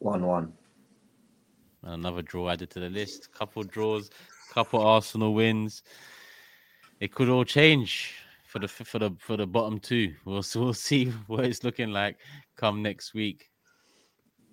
One 0.00 0.26
one. 0.26 0.52
and 1.82 1.94
another 1.94 2.22
draw 2.22 2.50
added 2.50 2.70
to 2.70 2.80
the 2.80 2.90
list. 2.90 3.32
Couple 3.32 3.62
draws, 3.64 4.10
couple 4.52 4.80
Arsenal 4.82 5.34
wins. 5.34 5.82
It 7.00 7.14
could 7.14 7.28
all 7.28 7.44
change 7.44 8.14
for 8.54 8.60
the 8.60 8.68
for 8.68 9.00
the 9.00 9.10
for 9.18 9.36
the 9.36 9.46
bottom 9.46 9.80
two. 9.80 10.14
We'll 10.24 10.44
we'll 10.54 10.74
see 10.74 11.06
what 11.26 11.44
it's 11.44 11.64
looking 11.64 11.90
like 11.90 12.18
come 12.56 12.82
next 12.82 13.12
week. 13.12 13.50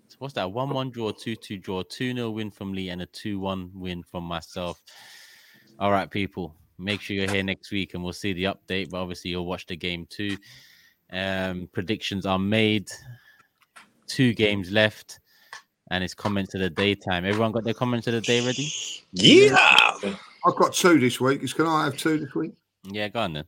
So 0.08 0.16
what's 0.18 0.34
that? 0.34 0.52
One 0.52 0.72
one 0.72 0.90
draw, 0.90 1.12
two 1.12 1.36
two 1.36 1.60
draw, 1.60 1.84
two 1.84 2.14
0 2.14 2.32
win 2.32 2.50
from 2.50 2.74
Lee, 2.74 2.90
and 2.90 3.04
a 3.04 3.06
two 3.06 3.40
one 3.40 3.70
win 3.76 4.02
from 4.04 4.24
myself. 4.24 4.82
All 5.78 5.92
right, 5.92 6.10
people. 6.10 6.56
Make 6.80 7.00
sure 7.00 7.16
you're 7.16 7.30
here 7.30 7.44
next 7.44 7.72
week, 7.72 7.94
and 7.94 8.04
we'll 8.04 8.12
see 8.12 8.34
the 8.34 8.46
update. 8.46 8.90
But 8.90 9.02
obviously, 9.02 9.30
you'll 9.30 9.46
watch 9.46 9.68
the 9.68 9.76
game 9.76 10.08
too. 10.10 10.36
Um, 11.14 11.70
predictions 11.72 12.26
are 12.26 12.40
made. 12.40 12.90
Two 14.08 14.34
games 14.34 14.72
left, 14.72 15.20
and 15.92 16.04
it's 16.04 16.16
comments 16.16 16.56
of 16.56 16.62
the 16.62 16.72
day 16.72 16.96
time. 16.96 17.24
Everyone 17.24 17.52
got 17.52 17.64
their 17.64 17.76
comments 17.76 18.08
of 18.08 18.14
the 18.14 18.22
day 18.22 18.46
ready? 18.46 18.68
Yeah. 19.14 19.56
I've 20.44 20.56
got 20.56 20.74
two 20.74 21.00
this 21.00 21.22
week. 21.22 21.44
Is 21.44 21.54
Can 21.54 21.68
I 21.68 21.86
have 21.86 21.96
two 21.96 22.18
this 22.18 22.34
week? 22.34 22.52
Yeah, 22.84 23.08
go 23.08 23.22
on 23.22 23.34
then. 23.34 23.46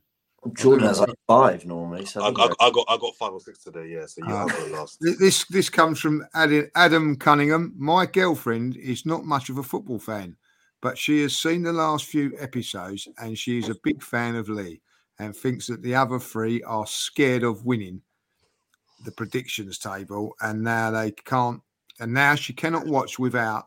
Jordan 0.52 0.86
has 0.86 1.00
like 1.00 1.14
five 1.26 1.64
normally. 1.64 2.04
So 2.04 2.22
I, 2.22 2.28
I, 2.28 2.52
I 2.60 2.70
got 2.70 2.84
I 2.88 2.96
got 2.98 3.14
five 3.16 3.32
or 3.32 3.40
six 3.40 3.64
today. 3.64 3.88
Yeah, 3.88 4.06
so 4.06 4.20
you 4.26 4.32
Ah. 4.34 4.46
have 4.48 4.68
the 4.70 4.76
last. 4.76 4.98
This 5.00 5.44
this 5.46 5.70
comes 5.70 5.98
from 6.00 6.26
Adam, 6.34 6.70
Adam 6.74 7.16
Cunningham. 7.16 7.72
My 7.76 8.06
girlfriend 8.06 8.76
is 8.76 9.06
not 9.06 9.24
much 9.24 9.48
of 9.48 9.58
a 9.58 9.62
football 9.62 9.98
fan, 9.98 10.36
but 10.82 10.98
she 10.98 11.22
has 11.22 11.36
seen 11.36 11.62
the 11.62 11.72
last 11.72 12.04
few 12.04 12.34
episodes 12.38 13.08
and 13.18 13.38
she 13.38 13.58
is 13.58 13.68
a 13.70 13.76
big 13.82 14.02
fan 14.02 14.36
of 14.36 14.48
Lee 14.48 14.80
and 15.18 15.34
thinks 15.34 15.66
that 15.68 15.82
the 15.82 15.94
other 15.94 16.18
three 16.18 16.62
are 16.64 16.86
scared 16.86 17.42
of 17.42 17.64
winning 17.64 18.02
the 19.04 19.12
predictions 19.12 19.78
table 19.78 20.34
and 20.40 20.62
now 20.62 20.90
they 20.90 21.10
can't 21.10 21.60
and 22.00 22.12
now 22.12 22.34
she 22.34 22.52
cannot 22.52 22.86
watch 22.86 23.18
without 23.18 23.64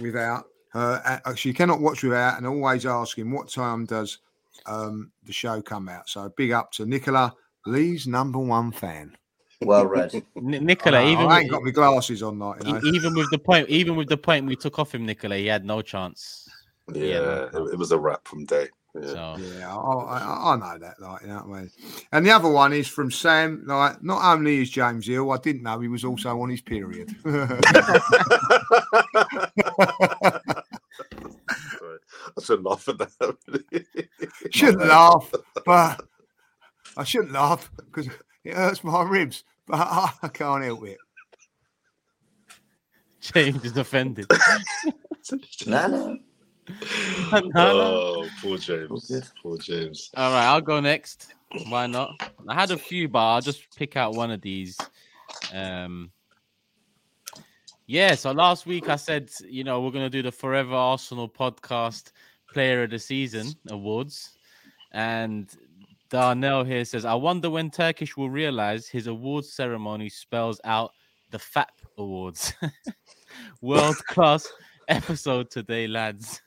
without 0.00 0.44
her 0.72 1.20
uh, 1.24 1.34
she 1.34 1.52
cannot 1.52 1.80
watch 1.80 2.02
without 2.02 2.36
and 2.36 2.46
always 2.46 2.84
asking 2.84 3.30
what 3.30 3.48
time 3.48 3.84
does 3.86 4.18
um 4.66 5.12
the 5.24 5.32
show 5.32 5.62
come 5.62 5.88
out 5.88 6.08
so 6.08 6.32
big 6.36 6.52
up 6.52 6.72
to 6.72 6.86
nicola 6.86 7.32
lee's 7.66 8.06
number 8.06 8.38
one 8.38 8.72
fan 8.72 9.16
well 9.62 9.86
read. 9.86 10.12
N- 10.36 10.64
Nicola, 10.64 10.98
I, 10.98 11.12
even 11.12 11.26
I 11.26 11.40
ain't 11.40 11.46
with, 11.46 11.52
got 11.52 11.62
my 11.62 11.70
glasses 11.70 12.22
on, 12.22 12.38
like 12.38 12.64
you 12.64 12.72
know. 12.72 12.80
even 12.84 13.14
with 13.14 13.30
the 13.30 13.38
point, 13.38 13.68
even 13.68 13.96
with 13.96 14.08
the 14.08 14.16
point 14.16 14.46
we 14.46 14.56
took 14.56 14.78
off 14.78 14.94
him, 14.94 15.04
Nicola, 15.04 15.36
he 15.36 15.46
had 15.46 15.64
no 15.64 15.82
chance. 15.82 16.48
Yeah, 16.94 17.48
it, 17.52 17.72
it 17.72 17.78
was 17.78 17.92
a 17.92 17.98
wrap 17.98 18.26
from 18.26 18.44
day. 18.44 18.68
Yeah. 18.94 19.06
So 19.06 19.36
Yeah, 19.38 19.76
I, 19.76 19.80
I, 19.80 20.52
I 20.52 20.56
know 20.56 20.78
that, 20.78 21.00
like 21.00 21.22
you 21.22 21.28
know 21.28 21.42
what 21.44 21.56
I 21.56 21.60
mean. 21.60 21.70
And 22.12 22.26
the 22.26 22.30
other 22.30 22.48
one 22.48 22.72
is 22.72 22.88
from 22.88 23.10
Sam. 23.10 23.64
Like, 23.66 24.02
not 24.02 24.24
only 24.24 24.62
is 24.62 24.70
James 24.70 25.06
Hill, 25.06 25.30
I 25.30 25.38
didn't 25.38 25.62
know 25.62 25.78
he 25.80 25.88
was 25.88 26.04
also 26.04 26.40
on 26.40 26.48
his 26.48 26.62
period. 26.62 27.14
I 32.36 32.42
shouldn't 32.42 32.66
laugh 32.66 32.88
at 32.88 32.98
that. 32.98 34.08
shouldn't 34.50 34.86
laugh, 34.86 35.32
but 35.64 36.00
I 36.96 37.04
shouldn't 37.04 37.32
laugh 37.32 37.70
because 37.76 38.06
it 38.44 38.54
hurts 38.54 38.84
my 38.84 39.02
ribs. 39.02 39.44
But 39.66 39.80
I, 39.80 40.12
I 40.22 40.28
can't 40.28 40.64
help 40.64 40.86
it. 40.86 40.98
James 43.20 43.64
is 43.64 43.76
offended. 43.76 44.26
No, 45.66 45.86
no. 45.86 46.18
No, 47.32 47.40
no. 47.40 47.50
Oh, 47.54 48.28
poor 48.40 48.58
James. 48.58 49.06
good. 49.06 49.24
Poor 49.42 49.58
James. 49.58 50.10
All 50.16 50.32
right, 50.32 50.46
I'll 50.46 50.60
go 50.60 50.80
next. 50.80 51.34
Why 51.68 51.86
not? 51.86 52.12
I 52.46 52.54
had 52.54 52.70
a 52.70 52.76
few, 52.76 53.08
but 53.08 53.18
I'll 53.18 53.40
just 53.40 53.74
pick 53.76 53.96
out 53.96 54.14
one 54.14 54.30
of 54.30 54.40
these. 54.40 54.78
Um, 55.52 56.10
yeah, 57.88 58.14
so 58.14 58.30
last 58.32 58.66
week 58.66 58.88
I 58.88 58.96
said, 58.96 59.30
you 59.48 59.64
know, 59.64 59.80
we're 59.80 59.90
gonna 59.90 60.10
do 60.10 60.22
the 60.22 60.30
Forever 60.30 60.74
Arsenal 60.74 61.28
podcast 61.28 62.12
Player 62.52 62.84
of 62.84 62.90
the 62.90 62.98
Season 62.98 63.52
awards, 63.70 64.36
and 64.92 65.48
Darnell 66.10 66.64
here 66.64 66.84
says, 66.84 67.04
I 67.04 67.14
wonder 67.14 67.50
when 67.50 67.70
Turkish 67.70 68.16
will 68.16 68.30
realize 68.30 68.86
his 68.88 69.06
awards 69.06 69.52
ceremony 69.52 70.08
spells 70.08 70.60
out 70.64 70.92
the 71.30 71.38
FAP 71.38 71.72
awards. 71.96 72.52
World 73.60 73.96
class 74.06 74.46
episode 74.88 75.50
today, 75.50 75.86
lads. 75.86 76.40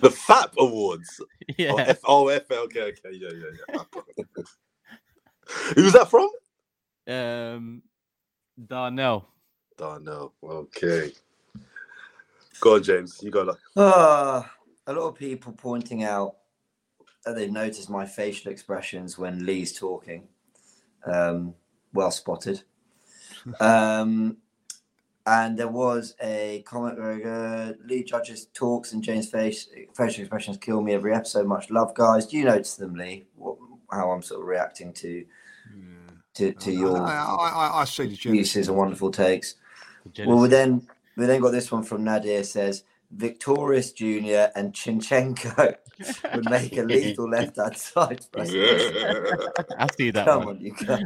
The 0.00 0.10
FAP 0.10 0.54
Awards. 0.58 1.20
Oh, 1.48 1.54
Yeah. 1.58 1.74
F- 1.78 2.00
oh, 2.04 2.26
F- 2.28 2.50
okay, 2.50 2.82
okay, 2.82 3.00
yeah, 3.12 3.28
yeah, 3.32 3.82
yeah. 3.94 4.00
Who's 5.76 5.92
that 5.92 6.10
from? 6.10 6.28
Um, 7.06 7.82
Darnell. 8.66 9.28
No. 9.78 10.32
Okay. 10.42 11.12
Go 12.60 12.76
on, 12.76 12.82
James. 12.82 13.20
You 13.22 13.30
got 13.30 13.46
like 13.48 13.56
Ah, 13.76 14.50
a 14.86 14.92
lot 14.92 15.08
of 15.08 15.14
people 15.16 15.52
pointing 15.52 16.02
out 16.04 16.36
that 17.24 17.34
they've 17.34 17.50
noticed 17.50 17.90
my 17.90 18.06
facial 18.06 18.50
expressions 18.50 19.18
when 19.18 19.44
Lee's 19.44 19.72
talking. 19.78 20.28
Um, 21.04 21.54
well 21.92 22.10
spotted. 22.10 22.62
Um, 23.60 24.38
and 25.24 25.56
there 25.56 25.68
was 25.68 26.14
a 26.20 26.64
comment 26.66 26.96
very 26.96 27.20
good. 27.22 27.78
Lee 27.84 28.02
Judge's 28.02 28.46
talks 28.54 28.92
and 28.92 29.04
James' 29.04 29.28
face 29.28 29.68
facial 29.96 30.22
expressions 30.22 30.56
kill 30.56 30.80
me 30.80 30.94
every 30.94 31.14
episode. 31.14 31.46
Much 31.46 31.70
love, 31.70 31.94
guys. 31.94 32.26
Do 32.26 32.36
you 32.38 32.44
notice 32.44 32.74
them, 32.74 32.94
Lee? 32.94 33.26
What, 33.36 33.56
how 33.90 34.10
I'm 34.10 34.22
sort 34.22 34.40
of 34.40 34.46
reacting 34.48 34.92
to 34.94 35.24
to, 36.34 36.52
to 36.52 36.70
I, 36.70 36.74
your 36.74 36.98
I, 37.02 37.12
I, 37.48 37.80
I 37.82 37.84
see 37.84 38.06
the 38.06 38.16
gym. 38.16 38.34
uses 38.34 38.66
and 38.68 38.76
wonderful 38.76 39.10
takes. 39.12 39.54
Jealous. 40.12 40.28
Well, 40.28 40.38
we 40.40 40.48
then 40.48 40.88
we 41.16 41.26
then 41.26 41.40
got 41.40 41.52
this 41.52 41.72
one 41.72 41.82
from 41.84 42.04
Nadir 42.04 42.44
says 42.44 42.84
Victorious 43.12 43.92
Junior 43.92 44.50
and 44.56 44.72
Chinchenko 44.72 45.76
would 46.34 46.50
make 46.50 46.76
a 46.76 46.82
lethal 46.82 47.28
left 47.30 47.56
hand 47.56 47.76
side. 47.76 48.26
presence." 48.32 48.84
I 49.78 49.88
see 49.96 50.10
that 50.12 50.26
Come 50.26 50.44
one. 50.44 50.56
on, 50.56 50.60
you 50.60 50.72
guys. 50.72 51.02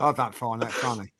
I 0.00 0.12
don't 0.12 0.34
find 0.34 0.62
that 0.62 0.72
funny. 0.72 1.12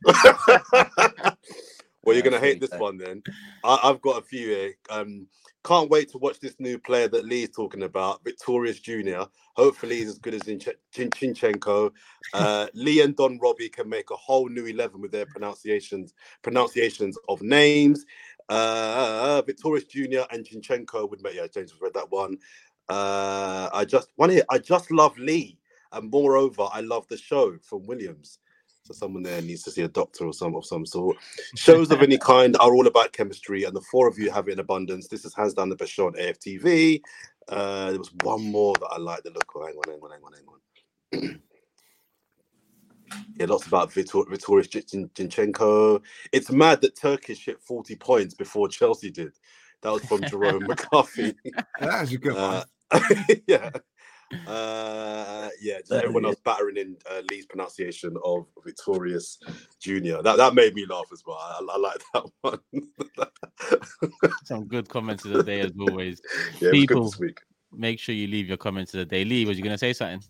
Well, 2.05 2.15
you're 2.15 2.23
gonna 2.23 2.41
hate 2.41 2.61
this 2.61 2.71
one 2.79 2.99
then. 2.99 3.23
I, 3.63 3.79
I've 3.85 4.01
got 4.01 4.19
a 4.19 4.23
few 4.23 4.49
here. 4.49 4.75
Um, 4.91 5.27
can't 5.65 5.91
wait 5.91 6.11
to 6.11 6.19
watch 6.19 6.41
this 6.41 6.57
new 6.59 6.79
player 6.79 7.09
that 7.09 7.25
Lee's 7.25 7.51
talking 7.51 7.85
about, 7.85 8.23
Victorious 8.23 8.81
Junior. 8.81 9.27
Hopefully, 9.57 9.97
he's 9.97 10.11
as 10.11 10.19
good 10.19 10.35
as 10.35 10.43
Chin- 10.43 11.11
Chinchenko. 11.11 11.91
Uh, 12.35 12.67
Lee 12.75 13.01
and 13.01 13.17
Don 13.17 13.39
Robbie 13.39 13.71
can 13.71 13.89
make 13.89 14.11
a 14.11 14.17
whole 14.17 14.49
new 14.49 14.67
eleven 14.67 15.01
with 15.01 15.13
their 15.13 15.27
pronunciations 15.27 16.13
pronunciations 16.43 17.17
of 17.29 17.41
names. 17.41 18.05
Uh, 18.49 19.41
Victorious 19.47 19.85
Junior 19.85 20.27
and 20.31 20.45
Chinchenko 20.45 21.09
would 21.09 21.23
make. 21.23 21.35
Yeah, 21.35 21.47
James 21.47 21.73
has 21.73 21.81
read 21.81 21.95
that 21.95 22.11
one. 22.11 22.37
Uh, 22.89 23.71
I 23.73 23.87
just 23.87 24.09
one 24.17 24.31
here. 24.31 24.45
I 24.51 24.59
just 24.59 24.91
love 24.91 25.17
Lee, 25.17 25.59
and 25.93 26.11
moreover, 26.11 26.69
I 26.71 26.81
love 26.81 27.09
the 27.09 27.17
show 27.17 27.57
from 27.63 27.87
Williams. 27.87 28.39
So 28.85 28.93
someone 28.93 29.23
there 29.23 29.41
needs 29.41 29.63
to 29.63 29.71
see 29.71 29.81
a 29.81 29.89
doctor 29.89 30.27
or 30.27 30.35
some 30.35 30.55
of 30.55 30.67
some 30.67 30.85
sort. 30.85 31.17
Shows 31.57 31.91
of 31.91 32.03
any 32.03 32.19
kind 32.19 32.55
are 32.61 32.75
all 32.75 32.87
about 32.87 33.15
chemistry, 33.15 33.65
and 33.65 33.75
the 33.75 33.81
four 33.81 34.07
of 34.07 34.19
you 34.19 34.31
have 34.31 34.47
it 34.49 34.53
in 34.53 34.59
abundance. 34.59 35.09
This 35.09 35.25
is 35.25 35.35
hands 35.35 35.55
down 35.55 35.71
the 35.71 35.77
best 35.77 35.93
show 35.93 36.07
on 36.07 36.13
AFTV. 36.13 37.01
Uh, 37.49 37.91
there 37.91 37.99
was 37.99 38.13
one 38.23 38.45
more 38.45 38.75
that 38.75 38.89
I 38.89 38.99
like 38.99 39.23
the 39.23 39.31
look 39.31 39.51
of. 39.55 39.63
Hang 39.63 39.77
on, 39.77 39.91
hang 39.91 40.01
on, 40.03 40.11
hang 40.11 40.21
on, 40.23 40.33
hang 41.13 41.31
on. 41.31 41.41
yeah, 43.37 43.47
lots 43.47 43.67
about 43.67 43.91
Vitor- 43.91 44.29
Vitorius 44.29 44.69
Jin- 44.69 45.09
Jinchenko. 45.15 46.03
It's 46.31 46.51
mad 46.51 46.83
that 46.83 46.95
Turkish 46.95 47.47
hit 47.47 47.63
40 47.63 47.97
points 47.97 48.35
before 48.35 48.69
Chelsea 48.69 49.11
did. 49.11 49.33
That 49.81 49.93
was 49.93 50.05
from 50.05 50.21
Jerome 50.29 50.65
McCarthy. 50.65 51.35
That 51.81 52.03
was 52.03 52.13
a 52.13 52.19
good 52.19 52.35
one. 52.35 52.65
Uh, 52.91 53.01
yeah. 53.47 53.71
Uh, 54.47 55.34
yeah, 55.65 55.79
just 55.79 55.93
everyone 55.93 56.27
else 56.27 56.37
battering 56.45 56.77
in 56.77 56.97
uh, 57.11 57.23
Lee's 57.31 57.47
pronunciation 57.47 58.17
of 58.23 58.47
Victorious 58.63 59.39
Junior. 59.81 60.23
That 60.23 60.37
that 60.37 60.55
made 60.55 60.75
me 60.75 60.85
laugh 60.87 61.07
as 61.13 61.23
well. 61.27 61.39
I, 61.41 61.61
I 61.69 61.79
like 61.79 62.03
that 62.15 62.25
one. 62.43 64.33
Some 64.45 64.67
good 64.67 64.89
comments 64.89 65.25
of 65.25 65.33
the 65.33 65.43
day 65.43 65.61
as 65.61 65.73
always. 65.81 66.21
yeah, 66.61 66.69
it 66.69 66.73
was 66.73 66.73
good 66.73 66.73
People. 66.73 67.05
this 67.05 67.19
week. 67.19 67.41
Make 67.73 67.99
sure 67.99 68.15
you 68.15 68.27
leave 68.27 68.47
your 68.47 68.59
comments 68.59 68.93
of 68.95 68.99
the 68.99 69.07
day. 69.07 69.25
Lee, 69.25 69.47
was 69.47 69.57
you 69.57 69.65
gonna 69.65 69.79
say 69.79 69.95
something? 69.95 70.23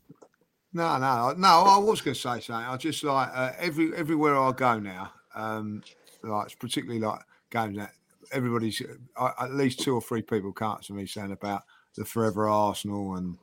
No, 0.72 0.98
no, 0.98 1.34
no. 1.36 1.48
I 1.48 1.78
was 1.78 2.00
going 2.00 2.14
to 2.14 2.20
say 2.20 2.40
something. 2.40 2.52
I 2.52 2.76
just 2.76 3.02
like 3.04 3.28
uh, 3.32 3.52
every 3.58 3.94
everywhere 3.96 4.36
I 4.36 4.50
go 4.52 4.80
now. 4.80 5.12
Um, 5.34 5.82
like 6.22 6.46
it's 6.46 6.54
particularly 6.54 7.00
like 7.00 7.20
going 7.50 7.74
that 7.74 7.92
everybody's 8.32 8.82
uh, 9.16 9.30
at 9.40 9.54
least 9.54 9.80
two 9.80 9.94
or 9.94 10.00
three 10.00 10.22
people 10.22 10.52
come 10.52 10.72
up 10.72 10.82
to 10.82 10.92
me 10.92 11.06
saying 11.06 11.30
about 11.30 11.62
the 11.96 12.04
forever 12.04 12.48
Arsenal 12.48 13.14
and 13.14 13.38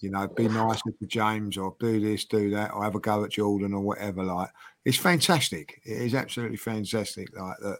you 0.00 0.10
know 0.10 0.26
be 0.28 0.48
nice 0.48 0.80
to 0.82 1.06
James 1.06 1.56
or 1.56 1.74
do 1.78 2.00
this, 2.00 2.24
do 2.24 2.50
that, 2.50 2.72
or 2.72 2.84
have 2.84 2.94
a 2.94 3.00
go 3.00 3.24
at 3.24 3.30
Jordan 3.30 3.74
or 3.74 3.80
whatever. 3.80 4.22
Like 4.22 4.50
it's 4.84 4.96
fantastic. 4.96 5.80
It 5.84 6.02
is 6.02 6.14
absolutely 6.14 6.56
fantastic. 6.56 7.28
Like 7.38 7.56
that. 7.62 7.78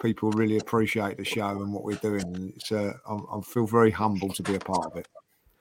People 0.00 0.32
really 0.32 0.58
appreciate 0.58 1.16
the 1.16 1.24
show 1.24 1.48
and 1.48 1.72
what 1.72 1.84
we're 1.84 1.94
doing, 1.94 2.24
and 2.34 2.52
it's 2.56 2.72
uh, 2.72 2.92
I, 3.08 3.14
I 3.14 3.40
feel 3.42 3.68
very 3.68 3.92
humble 3.92 4.30
to 4.30 4.42
be 4.42 4.56
a 4.56 4.58
part 4.58 4.86
of 4.86 4.96
it. 4.96 5.06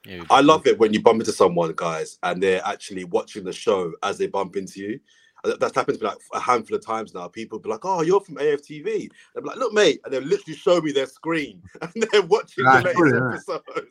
Yeah, 0.03 0.23
I 0.31 0.41
love 0.41 0.65
it 0.65 0.79
when 0.79 0.93
you 0.93 1.01
bump 1.01 1.19
into 1.19 1.31
someone, 1.31 1.71
guys, 1.75 2.17
and 2.23 2.41
they're 2.41 2.65
actually 2.65 3.03
watching 3.03 3.43
the 3.43 3.53
show 3.53 3.93
as 4.01 4.17
they 4.17 4.25
bump 4.25 4.55
into 4.55 4.79
you. 4.79 4.99
That's 5.43 5.75
happened 5.75 5.99
to 5.99 6.03
me 6.03 6.09
like 6.09 6.19
a 6.33 6.39
handful 6.39 6.77
of 6.77 6.85
times 6.85 7.13
now. 7.13 7.27
People 7.27 7.59
be 7.59 7.69
like, 7.69 7.83
"Oh, 7.83 8.01
you're 8.01 8.21
from 8.21 8.37
AFTV." 8.37 9.09
They're 9.33 9.43
like, 9.43 9.57
"Look, 9.57 9.73
mate," 9.73 10.01
and 10.03 10.13
they 10.13 10.19
literally 10.19 10.57
show 10.57 10.81
me 10.81 10.91
their 10.91 11.05
screen 11.05 11.61
and 11.81 11.91
they're 12.11 12.23
watching 12.23 12.63
That's 12.63 12.83
the 12.83 12.99
latest 12.99 13.49
episodes. 13.49 13.89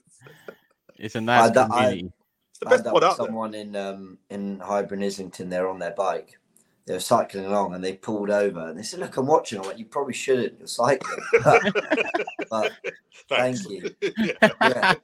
It's 1.00 1.14
a 1.16 1.20
nice 1.20 1.56
I- 1.56 1.62
I- 1.62 1.66
community. 1.66 2.12
It's 2.50 2.58
the 2.60 2.66
I 2.66 2.70
best 2.70 2.84
that 2.84 2.90
pod 2.92 2.94
with 2.94 3.04
out 3.04 3.16
there. 3.18 3.26
someone 3.26 3.54
in 3.54 3.74
um 3.76 4.18
in 4.28 4.60
Highbury 4.60 5.04
Islington. 5.06 5.48
They're 5.48 5.68
on 5.68 5.78
their 5.78 5.92
bike. 5.92 6.38
They 6.86 6.94
were 6.94 7.00
cycling 7.00 7.44
along 7.46 7.74
and 7.74 7.84
they 7.84 7.92
pulled 7.94 8.30
over 8.30 8.68
and 8.68 8.78
they 8.78 8.82
said, 8.82 9.00
"Look, 9.00 9.16
I'm 9.16 9.26
watching." 9.26 9.60
I 9.60 9.66
went, 9.66 9.78
"You 9.78 9.84
probably 9.86 10.14
shouldn't. 10.14 10.58
You're 10.58 10.66
cycling." 10.66 11.18
but 12.50 12.72
Thanks. 13.28 13.64
thank 13.66 13.70
you. 13.70 13.94
Yeah. 14.18 14.94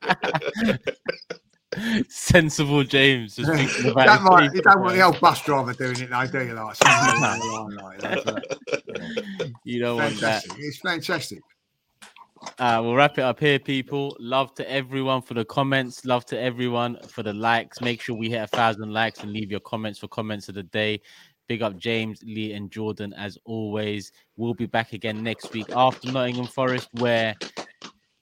Yeah. 0.64 0.76
Sensible 2.08 2.84
James 2.84 3.36
just 3.36 3.52
thinking 3.52 3.90
about 3.90 4.06
That 4.06 4.22
might, 4.22 4.54
you 4.54 4.62
don't 4.62 4.80
want 4.80 4.94
the 4.94 5.02
old 5.02 5.20
bus 5.20 5.42
driver 5.42 5.74
doing 5.74 6.00
it, 6.00 6.10
though, 6.10 6.26
do 6.26 6.46
you? 6.46 6.54
Like, 6.54 6.74
something 6.76 7.22
along 7.50 7.68
the 7.70 7.76
line 7.76 7.98
like 7.98 8.00
that, 8.00 8.24
but 8.24 9.48
You 9.64 9.80
don't 9.80 9.96
want 9.98 10.18
that. 10.20 10.44
It's 10.58 10.78
fantastic. 10.78 11.40
Uh, 12.58 12.80
we'll 12.82 12.94
wrap 12.94 13.18
it 13.18 13.22
up 13.22 13.38
here, 13.38 13.58
people. 13.58 14.16
Love 14.18 14.54
to 14.54 14.70
everyone 14.70 15.22
for 15.22 15.34
the 15.34 15.44
comments. 15.44 16.04
Love 16.04 16.24
to 16.26 16.40
everyone 16.40 16.98
for 17.08 17.22
the 17.22 17.32
likes. 17.32 17.80
Make 17.80 18.00
sure 18.00 18.16
we 18.16 18.30
hit 18.30 18.42
a 18.42 18.46
thousand 18.46 18.92
likes 18.92 19.20
and 19.20 19.32
leave 19.32 19.50
your 19.50 19.60
comments 19.60 19.98
for 19.98 20.08
comments 20.08 20.48
of 20.48 20.54
the 20.54 20.62
day. 20.62 21.00
Big 21.48 21.62
up 21.62 21.76
James, 21.76 22.20
Lee, 22.24 22.52
and 22.54 22.70
Jordan 22.70 23.12
as 23.12 23.38
always. 23.44 24.10
We'll 24.36 24.54
be 24.54 24.66
back 24.66 24.92
again 24.92 25.22
next 25.22 25.52
week 25.52 25.66
after 25.74 26.10
Nottingham 26.10 26.46
Forest, 26.46 26.88
where 26.92 27.34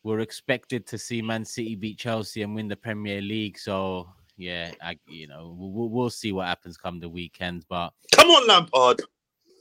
we're 0.02 0.20
expected 0.20 0.86
to 0.88 0.98
see 0.98 1.22
Man 1.22 1.44
City 1.44 1.74
beat 1.74 1.98
Chelsea 1.98 2.42
and 2.42 2.54
win 2.54 2.68
the 2.68 2.76
Premier 2.76 3.22
League. 3.22 3.58
So 3.58 4.08
yeah, 4.36 4.72
I 4.82 4.98
you 5.06 5.26
know 5.26 5.54
we'll, 5.56 5.88
we'll 5.88 6.10
see 6.10 6.32
what 6.32 6.46
happens 6.46 6.76
come 6.76 7.00
the 7.00 7.08
weekend, 7.08 7.64
but 7.68 7.92
Come 8.12 8.28
on, 8.28 8.46
Lampard. 8.46 9.00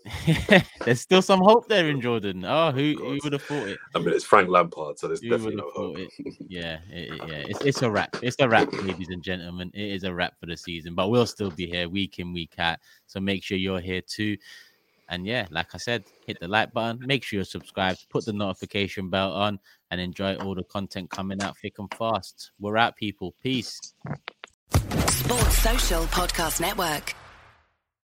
there's 0.85 1.01
still 1.01 1.21
some 1.21 1.39
hope 1.41 1.67
there 1.69 1.89
in 1.89 2.01
Jordan. 2.01 2.43
Oh, 2.45 2.71
who, 2.71 2.95
who 2.97 3.19
would 3.23 3.33
have 3.33 3.41
thought 3.43 3.67
it? 3.67 3.79
I 3.95 3.99
mean, 3.99 4.09
it's 4.09 4.23
Frank 4.25 4.49
Lampard, 4.49 4.99
so 4.99 5.07
there's 5.07 5.21
Who 5.21 5.29
definitely 5.29 5.55
would 5.55 5.63
no 5.63 5.67
have 5.67 5.75
hope. 5.75 5.97
it? 5.99 6.35
Yeah, 6.47 6.77
it, 6.89 7.13
it- 7.21 7.29
yeah, 7.29 7.43
it's, 7.47 7.61
it's 7.61 7.81
a 7.81 7.89
wrap. 7.89 8.15
It's 8.21 8.35
a 8.39 8.49
wrap, 8.49 8.71
ladies 8.73 9.09
and 9.09 9.23
gentlemen. 9.23 9.71
It 9.73 9.91
is 9.93 10.03
a 10.03 10.13
wrap 10.13 10.39
for 10.39 10.45
the 10.45 10.57
season, 10.57 10.95
but 10.95 11.09
we'll 11.09 11.25
still 11.25 11.51
be 11.51 11.67
here 11.67 11.87
week 11.87 12.19
in, 12.19 12.33
week 12.33 12.55
out. 12.59 12.79
So 13.07 13.19
make 13.19 13.43
sure 13.43 13.57
you're 13.57 13.79
here 13.79 14.01
too. 14.01 14.37
And 15.09 15.27
yeah, 15.27 15.47
like 15.51 15.75
I 15.75 15.77
said, 15.77 16.05
hit 16.25 16.39
the 16.39 16.47
like 16.47 16.73
button. 16.73 17.05
Make 17.05 17.23
sure 17.23 17.37
you're 17.37 17.45
subscribed. 17.45 18.05
Put 18.09 18.25
the 18.25 18.33
notification 18.33 19.09
bell 19.09 19.33
on, 19.33 19.59
and 19.91 20.01
enjoy 20.01 20.35
all 20.35 20.55
the 20.55 20.63
content 20.63 21.09
coming 21.09 21.41
out 21.41 21.57
thick 21.57 21.77
and 21.79 21.93
fast. 21.93 22.51
We're 22.59 22.77
out, 22.77 22.95
people. 22.95 23.35
Peace. 23.43 23.93
Sports 25.07 25.57
Social 25.59 26.03
Podcast 26.05 26.59
Network. 26.61 27.13